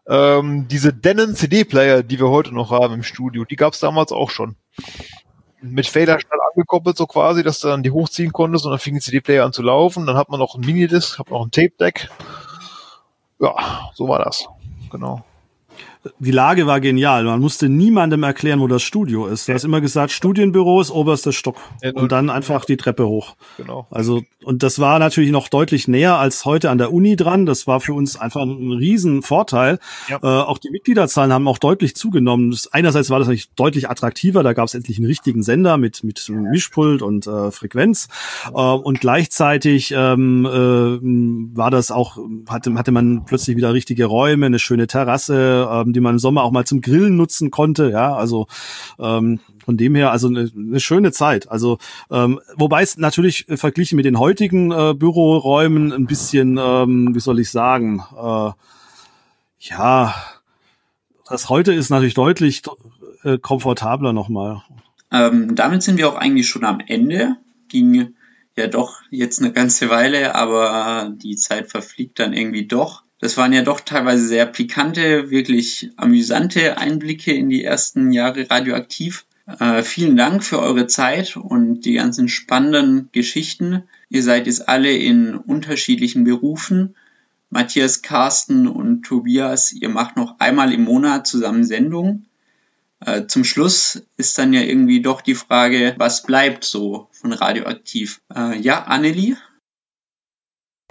Ähm, 0.07 0.67
diese 0.67 0.93
Denon 0.93 1.35
CD-Player, 1.35 2.03
die 2.03 2.19
wir 2.19 2.29
heute 2.29 2.53
noch 2.53 2.71
haben 2.71 2.95
im 2.95 3.03
Studio, 3.03 3.45
die 3.45 3.55
gab 3.55 3.73
es 3.73 3.79
damals 3.79 4.11
auch 4.11 4.31
schon. 4.31 4.55
Mit 5.61 5.85
Fader-Stahl 5.85 6.39
angekoppelt, 6.51 6.97
so 6.97 7.05
quasi, 7.05 7.43
dass 7.43 7.59
du 7.59 7.67
dann 7.67 7.83
die 7.83 7.91
hochziehen 7.91 8.33
konntest 8.33 8.65
und 8.65 8.71
dann 8.71 8.79
fing 8.79 8.95
die 8.95 9.01
CD-Player 9.01 9.45
an 9.45 9.53
zu 9.53 9.61
laufen. 9.61 10.07
Dann 10.07 10.17
hat 10.17 10.29
man 10.29 10.39
noch 10.39 10.55
ein 10.55 10.61
Minidisc, 10.61 11.19
hat 11.19 11.29
noch 11.29 11.45
ein 11.45 11.51
Tape-Deck. 11.51 12.09
Ja, 13.39 13.91
so 13.93 14.07
war 14.07 14.19
das. 14.23 14.47
Genau 14.89 15.23
die 16.19 16.31
Lage 16.31 16.65
war 16.65 16.79
genial. 16.79 17.23
Man 17.23 17.39
musste 17.39 17.69
niemandem 17.69 18.23
erklären, 18.23 18.59
wo 18.59 18.67
das 18.67 18.81
Studio 18.81 19.27
ist. 19.27 19.47
Du 19.47 19.53
hast 19.53 19.63
immer 19.63 19.81
gesagt, 19.81 20.11
Studienbüro 20.11 20.81
ist 20.81 20.89
oberster 20.89 21.31
Stock. 21.31 21.57
und 21.93 22.11
dann 22.11 22.29
einfach 22.29 22.65
die 22.65 22.77
Treppe 22.77 23.07
hoch. 23.07 23.35
Genau. 23.57 23.87
Also, 23.91 24.23
und 24.43 24.63
das 24.63 24.79
war 24.79 24.97
natürlich 24.97 25.31
noch 25.31 25.47
deutlich 25.47 25.87
näher 25.87 26.17
als 26.17 26.45
heute 26.45 26.71
an 26.71 26.79
der 26.79 26.91
Uni 26.91 27.15
dran. 27.15 27.45
Das 27.45 27.67
war 27.67 27.81
für 27.81 27.93
uns 27.93 28.15
einfach 28.15 28.41
ein 28.41 28.71
Riesenvorteil. 28.71 29.77
Ja. 30.09 30.17
Äh, 30.17 30.25
auch 30.25 30.57
die 30.57 30.71
Mitgliederzahlen 30.71 31.31
haben 31.31 31.47
auch 31.47 31.59
deutlich 31.59 31.95
zugenommen. 31.95 32.49
Das, 32.49 32.67
einerseits 32.73 33.11
war 33.11 33.19
das 33.19 33.27
natürlich 33.27 33.51
deutlich 33.51 33.89
attraktiver. 33.89 34.41
Da 34.41 34.53
gab 34.53 34.65
es 34.65 34.73
endlich 34.73 34.97
einen 34.97 35.05
richtigen 35.05 35.43
Sender 35.43 35.77
mit, 35.77 36.03
mit 36.03 36.27
Mischpult 36.29 37.03
und 37.03 37.27
äh, 37.27 37.51
Frequenz. 37.51 38.07
Äh, 38.47 38.59
und 38.59 38.99
gleichzeitig 38.99 39.93
ähm, 39.95 40.45
äh, 40.45 41.55
war 41.55 41.69
das 41.69 41.91
auch, 41.91 42.17
hatte, 42.47 42.73
hatte 42.73 42.91
man 42.91 43.25
plötzlich 43.25 43.55
wieder 43.55 43.73
richtige 43.73 44.05
Räume, 44.05 44.47
eine 44.47 44.59
schöne 44.59 44.87
Terrasse, 44.87 45.69
ähm, 45.71 45.90
die 45.93 45.99
man 45.99 46.15
im 46.15 46.19
Sommer 46.19 46.43
auch 46.43 46.51
mal 46.51 46.65
zum 46.65 46.81
Grillen 46.81 47.15
nutzen 47.15 47.51
konnte. 47.51 47.89
Ja, 47.89 48.15
also 48.15 48.47
ähm, 48.99 49.39
von 49.63 49.77
dem 49.77 49.95
her, 49.95 50.11
also 50.11 50.27
eine, 50.27 50.51
eine 50.55 50.79
schöne 50.79 51.11
Zeit. 51.11 51.49
Also 51.49 51.77
ähm, 52.09 52.39
wobei 52.55 52.81
es 52.81 52.97
natürlich 52.97 53.47
äh, 53.49 53.57
verglichen 53.57 53.95
mit 53.95 54.05
den 54.05 54.19
heutigen 54.19 54.71
äh, 54.71 54.93
Büroräumen 54.93 55.91
ein 55.91 56.05
bisschen, 56.05 56.57
ähm, 56.59 57.13
wie 57.15 57.19
soll 57.19 57.39
ich 57.39 57.49
sagen, 57.49 58.03
äh, 58.15 58.51
ja, 59.59 60.15
das 61.29 61.49
heute 61.49 61.73
ist 61.73 61.89
natürlich 61.89 62.15
deutlich 62.15 62.63
äh, 63.23 63.37
komfortabler 63.37 64.13
nochmal. 64.13 64.63
Ähm, 65.11 65.55
damit 65.55 65.83
sind 65.83 65.97
wir 65.97 66.09
auch 66.09 66.15
eigentlich 66.15 66.47
schon 66.47 66.65
am 66.65 66.79
Ende. 66.79 67.37
Ging 67.67 68.15
ja 68.57 68.67
doch 68.67 69.01
jetzt 69.11 69.39
eine 69.39 69.51
ganze 69.51 69.89
Weile, 69.89 70.35
aber 70.35 71.11
die 71.15 71.35
Zeit 71.35 71.69
verfliegt 71.69 72.19
dann 72.19 72.33
irgendwie 72.33 72.65
doch. 72.65 73.03
Das 73.21 73.37
waren 73.37 73.53
ja 73.53 73.61
doch 73.61 73.79
teilweise 73.79 74.27
sehr 74.27 74.47
pikante, 74.47 75.29
wirklich 75.29 75.91
amüsante 75.95 76.79
Einblicke 76.79 77.31
in 77.31 77.49
die 77.49 77.63
ersten 77.63 78.11
Jahre 78.11 78.49
radioaktiv. 78.49 79.25
Äh, 79.59 79.83
vielen 79.83 80.17
Dank 80.17 80.43
für 80.43 80.59
eure 80.59 80.87
Zeit 80.87 81.37
und 81.37 81.81
die 81.81 81.93
ganzen 81.93 82.29
spannenden 82.29 83.09
Geschichten. 83.11 83.83
Ihr 84.09 84.23
seid 84.23 84.47
jetzt 84.47 84.67
alle 84.67 84.91
in 84.91 85.35
unterschiedlichen 85.35 86.23
Berufen. 86.23 86.95
Matthias, 87.51 88.01
Carsten 88.01 88.67
und 88.67 89.03
Tobias, 89.03 89.71
ihr 89.71 89.89
macht 89.89 90.17
noch 90.17 90.39
einmal 90.39 90.73
im 90.73 90.83
Monat 90.85 91.27
zusammen 91.27 91.63
Sendungen. 91.63 92.25
Äh, 93.05 93.27
zum 93.27 93.43
Schluss 93.43 94.01
ist 94.17 94.35
dann 94.39 94.51
ja 94.51 94.61
irgendwie 94.61 95.01
doch 95.01 95.21
die 95.21 95.35
Frage, 95.35 95.93
was 95.97 96.23
bleibt 96.23 96.63
so 96.63 97.07
von 97.11 97.33
radioaktiv? 97.33 98.21
Äh, 98.33 98.57
ja, 98.59 98.83
Annelie? 98.85 99.37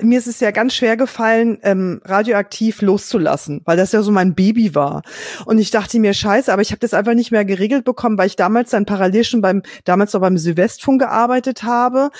Mir 0.02 0.18
ist 0.18 0.26
es 0.26 0.40
ja 0.40 0.50
ganz 0.50 0.74
schwer 0.74 0.96
gefallen, 0.96 1.58
ähm, 1.62 2.00
radioaktiv 2.04 2.82
loszulassen, 2.82 3.62
weil 3.64 3.76
das 3.76 3.92
ja 3.92 4.02
so 4.02 4.10
mein 4.10 4.34
Baby 4.34 4.74
war. 4.74 5.02
Und 5.44 5.58
ich 5.58 5.70
dachte 5.70 5.98
mir, 5.98 6.14
scheiße, 6.14 6.52
aber 6.52 6.62
ich 6.62 6.70
habe 6.70 6.80
das 6.80 6.94
einfach 6.94 7.14
nicht 7.14 7.30
mehr 7.30 7.44
geregelt 7.44 7.84
bekommen, 7.84 8.18
weil 8.18 8.26
ich 8.26 8.36
damals 8.36 8.70
dann 8.70 8.86
parallel 8.86 9.24
schon 9.24 9.40
beim, 9.40 9.62
damals 9.84 10.12
noch 10.12 10.20
beim 10.20 10.38
Südwestfunk 10.38 11.00
gearbeitet 11.00 11.62
habe. 11.62 12.10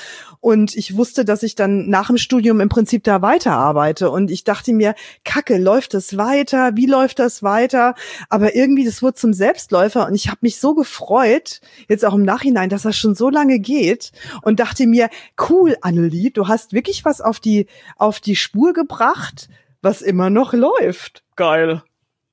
Und 0.40 0.74
ich 0.74 0.97
wusste, 0.97 1.24
dass 1.24 1.43
ich 1.43 1.55
dann 1.55 1.89
nach 1.89 2.07
dem 2.09 2.16
Studium 2.16 2.61
im 2.61 2.69
Prinzip 2.69 3.05
da 3.05 3.23
weiterarbeite. 3.23 4.11
Und 4.11 4.31
ich 4.31 4.44
dachte 4.44 4.73
mir, 4.73 4.94
Kacke, 5.24 5.59
läuft 5.59 5.94
das 5.94 6.16
weiter? 6.16 6.70
Wie 6.74 6.86
läuft 6.86 7.19
das 7.19 7.43
weiter? 7.43 7.94
Aber 8.28 8.55
irgendwie, 8.55 8.85
das 8.85 9.02
wurde 9.02 9.15
zum 9.15 9.32
Selbstläufer. 9.32 10.07
Und 10.07 10.15
ich 10.15 10.28
habe 10.28 10.39
mich 10.40 10.59
so 10.59 10.74
gefreut, 10.74 11.61
jetzt 11.89 12.05
auch 12.05 12.15
im 12.15 12.23
Nachhinein, 12.23 12.70
dass 12.70 12.82
das 12.82 12.97
schon 12.97 13.15
so 13.15 13.28
lange 13.28 13.59
geht. 13.59 14.12
Und 14.43 14.61
dachte 14.61 14.86
mir, 14.86 15.11
cool, 15.48 15.77
Annelie, 15.82 16.31
du 16.31 16.48
hast 16.48 16.73
wirklich 16.73 17.05
was 17.05 17.20
auf 17.20 17.40
die 17.40 17.66
auf 17.97 18.21
die 18.21 18.37
Spur 18.37 18.73
gebracht, 18.73 19.49
was 19.83 20.03
immer 20.03 20.31
noch 20.31 20.53
läuft. 20.53 21.25
Geil. 21.37 21.83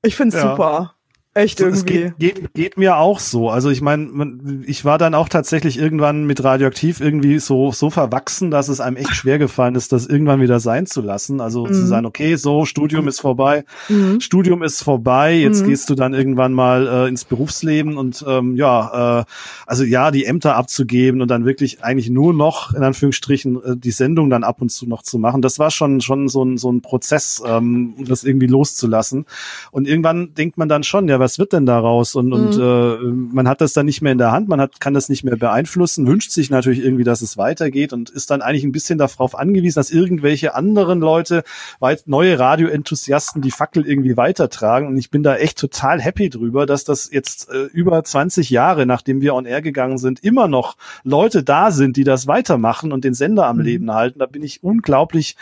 Ich 0.02 0.16
find's 0.16 0.34
ja. 0.34 0.50
super. 0.50 0.94
Echt 1.38 1.60
irgendwie. 1.60 1.78
Es 1.78 1.84
geht, 1.84 2.18
geht, 2.18 2.54
geht 2.54 2.76
mir 2.78 2.96
auch 2.96 3.20
so. 3.20 3.48
Also 3.48 3.70
ich 3.70 3.80
meine, 3.80 4.08
ich 4.66 4.84
war 4.84 4.98
dann 4.98 5.14
auch 5.14 5.28
tatsächlich 5.28 5.78
irgendwann 5.78 6.26
mit 6.26 6.42
Radioaktiv 6.42 7.00
irgendwie 7.00 7.38
so, 7.38 7.70
so 7.70 7.90
verwachsen, 7.90 8.50
dass 8.50 8.66
es 8.66 8.80
einem 8.80 8.96
echt 8.96 9.14
schwer 9.14 9.38
gefallen 9.38 9.76
ist, 9.76 9.92
das 9.92 10.06
irgendwann 10.06 10.40
wieder 10.40 10.58
sein 10.58 10.86
zu 10.86 11.00
lassen. 11.00 11.40
Also 11.40 11.66
mhm. 11.66 11.72
zu 11.72 11.86
sagen, 11.86 12.06
okay, 12.06 12.34
so, 12.34 12.64
Studium 12.64 13.06
ist 13.06 13.20
vorbei, 13.20 13.64
mhm. 13.88 14.20
Studium 14.20 14.64
ist 14.64 14.82
vorbei, 14.82 15.34
jetzt 15.34 15.62
mhm. 15.62 15.68
gehst 15.68 15.88
du 15.90 15.94
dann 15.94 16.12
irgendwann 16.12 16.52
mal 16.52 16.88
äh, 16.88 17.08
ins 17.08 17.24
Berufsleben 17.24 17.96
und 17.96 18.24
ähm, 18.26 18.56
ja, 18.56 19.20
äh, 19.20 19.24
also 19.64 19.84
ja, 19.84 20.10
die 20.10 20.24
Ämter 20.24 20.56
abzugeben 20.56 21.22
und 21.22 21.28
dann 21.28 21.44
wirklich 21.44 21.84
eigentlich 21.84 22.10
nur 22.10 22.34
noch, 22.34 22.74
in 22.74 22.82
Anführungsstrichen, 22.82 23.62
äh, 23.62 23.76
die 23.76 23.92
Sendung 23.92 24.28
dann 24.28 24.42
ab 24.42 24.60
und 24.60 24.70
zu 24.70 24.88
noch 24.88 25.02
zu 25.02 25.18
machen. 25.20 25.40
Das 25.40 25.60
war 25.60 25.70
schon, 25.70 26.00
schon 26.00 26.28
so 26.28 26.44
ein, 26.44 26.58
so 26.58 26.72
ein 26.72 26.82
Prozess, 26.82 27.40
ähm, 27.46 27.94
das 28.00 28.24
irgendwie 28.24 28.48
loszulassen. 28.48 29.24
Und 29.70 29.86
irgendwann 29.86 30.34
denkt 30.34 30.58
man 30.58 30.68
dann 30.68 30.82
schon, 30.82 31.06
ja, 31.06 31.20
was 31.20 31.27
wird 31.36 31.52
denn 31.52 31.66
daraus? 31.66 32.14
Und, 32.14 32.28
mhm. 32.28 32.32
und 32.32 32.58
äh, 32.58 33.34
man 33.34 33.48
hat 33.48 33.60
das 33.60 33.72
dann 33.72 33.86
nicht 33.86 34.02
mehr 34.02 34.12
in 34.12 34.18
der 34.18 34.30
Hand, 34.30 34.48
man 34.48 34.60
hat, 34.60 34.80
kann 34.80 34.94
das 34.94 35.08
nicht 35.08 35.24
mehr 35.24 35.36
beeinflussen, 35.36 36.06
wünscht 36.06 36.30
sich 36.30 36.48
natürlich 36.48 36.78
irgendwie, 36.78 37.02
dass 37.02 37.22
es 37.22 37.36
weitergeht 37.36 37.92
und 37.92 38.08
ist 38.08 38.30
dann 38.30 38.40
eigentlich 38.40 38.64
ein 38.64 38.72
bisschen 38.72 38.98
darauf 38.98 39.36
angewiesen, 39.36 39.78
dass 39.78 39.90
irgendwelche 39.90 40.54
anderen 40.54 41.00
Leute, 41.00 41.42
weit 41.80 42.04
neue 42.06 42.38
Radioenthusiasten 42.38 43.42
die 43.42 43.50
Fackel 43.50 43.84
irgendwie 43.84 44.16
weitertragen. 44.16 44.86
Und 44.86 44.96
ich 44.96 45.10
bin 45.10 45.22
da 45.22 45.36
echt 45.36 45.58
total 45.58 46.00
happy 46.00 46.30
drüber, 46.30 46.64
dass 46.64 46.84
das 46.84 47.10
jetzt 47.10 47.50
äh, 47.50 47.64
über 47.64 48.02
20 48.04 48.50
Jahre, 48.50 48.86
nachdem 48.86 49.20
wir 49.20 49.34
on 49.34 49.44
air 49.44 49.62
gegangen 49.62 49.98
sind, 49.98 50.22
immer 50.22 50.46
noch 50.46 50.76
Leute 51.02 51.42
da 51.42 51.72
sind, 51.72 51.96
die 51.96 52.04
das 52.04 52.28
weitermachen 52.28 52.92
und 52.92 53.04
den 53.04 53.14
Sender 53.14 53.46
am 53.46 53.56
mhm. 53.56 53.62
Leben 53.62 53.92
halten. 53.92 54.20
Da 54.20 54.26
bin 54.26 54.42
ich 54.42 54.62
unglaublich 54.62 55.36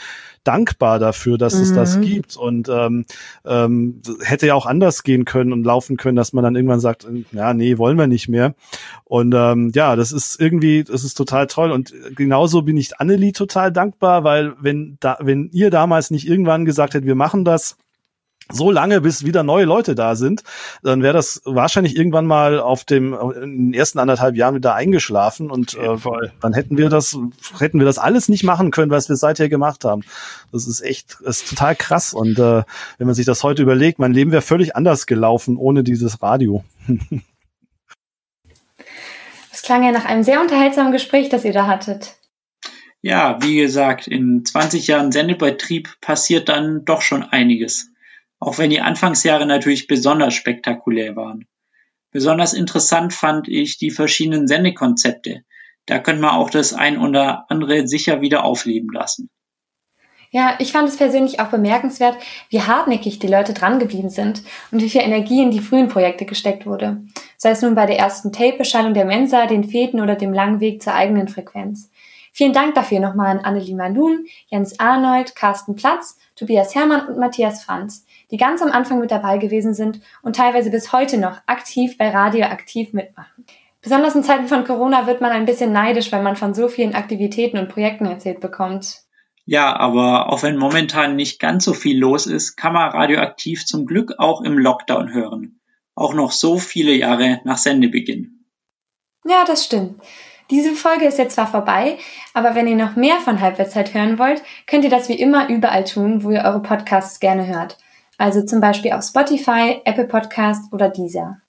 dankbar 0.47 0.98
dafür, 0.98 1.39
dass 1.39 1.55
mhm. 1.55 1.62
es 1.62 1.74
das 1.74 1.97
mhm. 1.97 2.02
gibt 2.02 2.36
und 2.36 2.68
ähm, 2.68 3.05
ähm, 3.44 4.01
hätte 4.23 4.47
ja 4.47 4.55
auch 4.55 4.66
anders 4.66 5.02
gehen 5.02 5.24
können 5.24 5.52
und 5.52 5.64
laufen 5.64 5.97
können, 5.97 6.16
dass 6.16 6.32
man 6.32 6.44
dann 6.44 6.56
irgendwann 6.56 6.81
sagt, 6.81 7.06
ja, 7.32 7.55
nee, 7.55 7.78
wollen 7.78 7.98
wir 7.98 8.06
nicht 8.06 8.28
mehr. 8.28 8.55
Und 9.05 9.35
ähm, 9.35 9.73
ja, 9.74 9.97
das 9.97 10.12
ist 10.12 10.40
irgendwie, 10.40 10.85
das 10.85 11.05
ist 11.05 11.14
total 11.14 11.47
toll 11.47 11.70
und 11.70 11.93
genauso 12.14 12.62
bin 12.62 12.77
ich 12.77 13.01
Annelie 13.01 13.32
total 13.32 13.73
dankbar, 13.73 14.24
weil 14.24 14.55
wenn 14.60 14.97
da, 15.01 15.18
wenn 15.20 15.48
ihr 15.52 15.70
damals 15.70 16.10
nicht 16.10 16.28
irgendwann 16.28 16.64
gesagt 16.64 16.94
hättet, 16.94 17.06
wir 17.06 17.14
machen 17.14 17.44
das, 17.44 17.77
so 18.51 18.70
lange, 18.70 19.01
bis 19.01 19.24
wieder 19.24 19.43
neue 19.43 19.64
Leute 19.64 19.94
da 19.94 20.14
sind, 20.14 20.44
dann 20.82 21.02
wäre 21.02 21.14
das 21.14 21.43
wahrscheinlich 21.44 21.97
irgendwann 21.97 22.27
mal 22.27 22.60
auf 22.60 22.85
dem 22.85 23.14
in 23.14 23.70
den 23.70 23.74
ersten 23.74 23.98
anderthalb 23.98 24.36
Jahren 24.36 24.55
wieder 24.55 24.74
eingeschlafen 24.74 25.51
und 25.51 25.74
äh, 25.74 25.97
dann 26.40 26.52
hätten 26.52 26.78
wir 26.78 26.89
das 26.89 27.18
hätten 27.59 27.78
wir 27.78 27.86
das 27.86 27.98
alles 27.98 28.28
nicht 28.28 28.44
machen 28.44 28.70
können, 28.70 28.90
was 28.90 29.09
wir 29.09 29.16
seither 29.16 29.48
gemacht 29.48 29.85
haben. 29.85 30.02
Das 30.52 30.66
ist 30.66 30.81
echt 30.81 31.18
das 31.24 31.43
ist 31.43 31.51
total 31.51 31.74
krass 31.74 32.14
und 32.14 32.39
äh, 32.39 32.62
wenn 32.98 33.06
man 33.06 33.14
sich 33.14 33.27
das 33.27 33.43
heute 33.43 33.62
überlegt, 33.62 33.98
mein 33.98 34.12
Leben 34.12 34.31
wäre 34.32 34.43
völlig 34.43 34.77
anders 34.77 35.06
gelaufen 35.06 35.56
ohne 35.56 35.82
dieses 35.82 36.23
Radio. 36.23 36.64
Das 39.51 39.62
klang 39.62 39.82
ja 39.85 39.90
nach 39.90 40.05
einem 40.05 40.23
sehr 40.23 40.43
unterhaltsamen 40.43 40.93
Gespräch, 40.93 41.31
das 41.31 41.47
ihr 41.47 41.55
da 41.55 41.66
hattet. 41.66 42.18
Ja, 43.01 43.39
wie 43.40 43.56
gesagt, 43.56 44.06
in 44.06 44.44
20 44.44 44.86
Jahren 44.86 45.12
Sendebetrieb 45.12 45.98
passiert 46.02 46.51
dann 46.51 46.85
doch 46.85 47.01
schon 47.01 47.23
einiges 47.23 47.89
auch 48.38 48.58
wenn 48.58 48.70
die 48.70 48.80
Anfangsjahre 48.80 49.46
natürlich 49.46 49.86
besonders 49.86 50.34
spektakulär 50.34 51.16
waren. 51.16 51.46
Besonders 52.10 52.54
interessant 52.54 53.12
fand 53.12 53.48
ich 53.48 53.78
die 53.78 53.90
verschiedenen 53.90 54.48
Sendekonzepte. 54.48 55.42
Da 55.86 55.98
könnte 55.98 56.22
man 56.22 56.34
auch 56.34 56.50
das 56.50 56.72
ein 56.72 56.98
oder 56.98 57.44
andere 57.48 57.86
sicher 57.86 58.20
wieder 58.20 58.44
aufleben 58.44 58.90
lassen. 58.92 59.30
Ja, 60.30 60.56
ich 60.58 60.72
fand 60.72 60.88
es 60.88 60.96
persönlich 60.96 61.40
auch 61.40 61.48
bemerkenswert, 61.48 62.16
wie 62.50 62.62
hartnäckig 62.62 63.18
die 63.18 63.28
Leute 63.28 63.54
drangeblieben 63.54 64.10
sind 64.10 64.42
und 64.70 64.82
wie 64.82 64.90
viel 64.90 65.02
Energie 65.02 65.42
in 65.42 65.50
die 65.50 65.60
frühen 65.60 65.88
Projekte 65.88 66.24
gesteckt 66.24 66.66
wurde. 66.66 67.02
Sei 67.36 67.50
es 67.50 67.62
nun 67.62 67.74
bei 67.74 67.86
der 67.86 67.98
ersten 67.98 68.32
Tape-Beschallung 68.32 68.92
der 68.92 69.04
Mensa, 69.04 69.46
den 69.46 69.64
Fäden 69.64 70.00
oder 70.00 70.16
dem 70.16 70.32
langen 70.32 70.60
Weg 70.60 70.82
zur 70.82 70.94
eigenen 70.94 71.28
Frequenz. 71.28 71.90
Vielen 72.32 72.52
Dank 72.52 72.74
dafür 72.74 73.00
nochmal 73.00 73.28
an 73.28 73.44
Annelie 73.44 73.76
Malun, 73.76 74.26
Jens 74.48 74.78
Arnold, 74.80 75.34
Carsten 75.36 75.76
Platz, 75.76 76.18
Tobias 76.34 76.74
Hermann 76.74 77.06
und 77.06 77.18
Matthias 77.18 77.62
Franz 77.62 78.05
die 78.30 78.36
ganz 78.36 78.62
am 78.62 78.70
Anfang 78.70 79.00
mit 79.00 79.10
dabei 79.10 79.38
gewesen 79.38 79.74
sind 79.74 80.00
und 80.22 80.36
teilweise 80.36 80.70
bis 80.70 80.92
heute 80.92 81.18
noch 81.18 81.38
aktiv 81.46 81.96
bei 81.96 82.10
Radio 82.10 82.46
aktiv 82.46 82.92
mitmachen. 82.92 83.44
Besonders 83.82 84.16
in 84.16 84.24
Zeiten 84.24 84.48
von 84.48 84.64
Corona 84.64 85.06
wird 85.06 85.20
man 85.20 85.30
ein 85.30 85.46
bisschen 85.46 85.72
neidisch, 85.72 86.10
weil 86.10 86.22
man 86.22 86.34
von 86.34 86.54
so 86.54 86.68
vielen 86.68 86.94
Aktivitäten 86.94 87.58
und 87.58 87.68
Projekten 87.68 88.06
erzählt 88.06 88.40
bekommt. 88.40 89.02
Ja, 89.44 89.76
aber 89.76 90.32
auch 90.32 90.42
wenn 90.42 90.56
momentan 90.56 91.14
nicht 91.14 91.38
ganz 91.38 91.64
so 91.64 91.72
viel 91.72 91.96
los 91.96 92.26
ist, 92.26 92.56
kann 92.56 92.72
man 92.72 92.90
radioaktiv 92.90 93.64
zum 93.64 93.86
Glück 93.86 94.14
auch 94.18 94.40
im 94.40 94.58
Lockdown 94.58 95.12
hören. 95.12 95.60
Auch 95.94 96.14
noch 96.14 96.32
so 96.32 96.58
viele 96.58 96.92
Jahre 96.92 97.40
nach 97.44 97.58
Sendebeginn. 97.58 98.44
Ja, 99.24 99.44
das 99.46 99.64
stimmt. 99.64 100.02
Diese 100.50 100.74
Folge 100.74 101.06
ist 101.06 101.18
jetzt 101.18 101.36
zwar 101.36 101.46
vorbei, 101.46 101.98
aber 102.34 102.56
wenn 102.56 102.66
ihr 102.66 102.76
noch 102.76 102.96
mehr 102.96 103.20
von 103.20 103.40
Halbwertszeit 103.40 103.94
hören 103.94 104.18
wollt, 104.18 104.42
könnt 104.66 104.84
ihr 104.84 104.90
das 104.90 105.08
wie 105.08 105.18
immer 105.18 105.48
überall 105.48 105.84
tun, 105.84 106.24
wo 106.24 106.30
ihr 106.30 106.42
eure 106.42 106.62
Podcasts 106.62 107.20
gerne 107.20 107.46
hört 107.46 107.78
also 108.18 108.44
zum 108.44 108.60
Beispiel 108.60 108.93
auf 108.93 109.05
Spotify, 109.05 109.80
Apple 109.84 110.06
Podcast 110.06 110.72
oder 110.72 110.88
Deezer. 110.88 111.43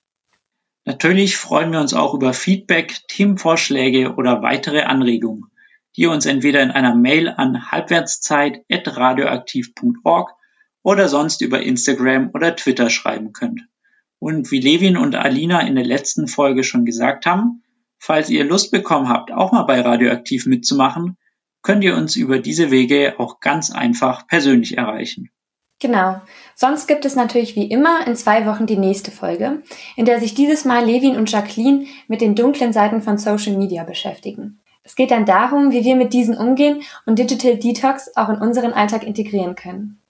Natürlich 0.85 1.37
freuen 1.37 1.71
wir 1.73 1.81
uns 1.81 1.93
auch 1.93 2.13
über 2.13 2.33
Feedback, 2.33 2.95
Themenvorschläge 3.09 4.15
oder 4.15 4.41
weitere 4.41 4.83
Anregungen, 4.83 5.51
die 5.95 6.01
ihr 6.03 6.11
uns 6.11 6.25
entweder 6.25 6.63
in 6.63 6.71
einer 6.71 6.95
Mail 6.95 7.27
an 7.29 7.69
halbwertszeit.radioaktiv.org 7.71 10.31
oder 10.83 11.09
sonst 11.09 11.41
über 11.41 11.61
Instagram 11.61 12.29
oder 12.33 12.55
Twitter 12.55 12.89
schreiben 12.89 13.33
könnt. 13.33 13.67
Und 14.19 14.49
wie 14.51 14.61
Levin 14.61 14.95
und 14.95 15.15
Alina 15.15 15.67
in 15.67 15.75
der 15.75 15.85
letzten 15.85 16.29
Folge 16.29 16.63
schon 16.63 16.85
gesagt 16.85 17.25
haben, 17.25 17.63
falls 17.99 18.29
ihr 18.29 18.45
Lust 18.45 18.71
bekommen 18.71 19.09
habt, 19.09 19.31
auch 19.31 19.51
mal 19.51 19.63
bei 19.63 19.81
Radioaktiv 19.81 20.45
mitzumachen, 20.45 21.17
könnt 21.61 21.83
ihr 21.83 21.97
uns 21.97 22.15
über 22.15 22.39
diese 22.39 22.71
Wege 22.71 23.15
auch 23.17 23.41
ganz 23.41 23.71
einfach 23.71 24.27
persönlich 24.27 24.77
erreichen. 24.77 25.29
Genau. 25.79 26.21
Sonst 26.55 26.87
gibt 26.87 27.05
es 27.05 27.15
natürlich 27.15 27.55
wie 27.55 27.69
immer 27.69 28.07
in 28.07 28.15
zwei 28.15 28.45
Wochen 28.47 28.65
die 28.65 28.77
nächste 28.77 29.11
Folge, 29.11 29.61
in 29.95 30.05
der 30.05 30.19
sich 30.19 30.33
dieses 30.33 30.65
Mal 30.65 30.83
Levin 30.85 31.15
und 31.15 31.31
Jacqueline 31.31 31.85
mit 32.07 32.21
den 32.21 32.33
dunklen 32.35 32.73
Seiten 32.73 33.01
von 33.01 33.17
Social 33.17 33.55
Media 33.55 33.83
beschäftigen. 33.83 34.59
Es 34.83 34.95
geht 34.95 35.11
dann 35.11 35.25
darum, 35.25 35.71
wie 35.71 35.83
wir 35.83 35.95
mit 35.95 36.13
diesen 36.13 36.37
umgehen 36.37 36.81
und 37.05 37.19
Digital 37.19 37.57
Detox 37.57 38.15
auch 38.15 38.29
in 38.29 38.37
unseren 38.37 38.73
Alltag 38.73 39.03
integrieren 39.03 39.55
können. 39.55 40.01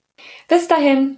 Bis 0.48 0.68
dahin! 0.68 1.15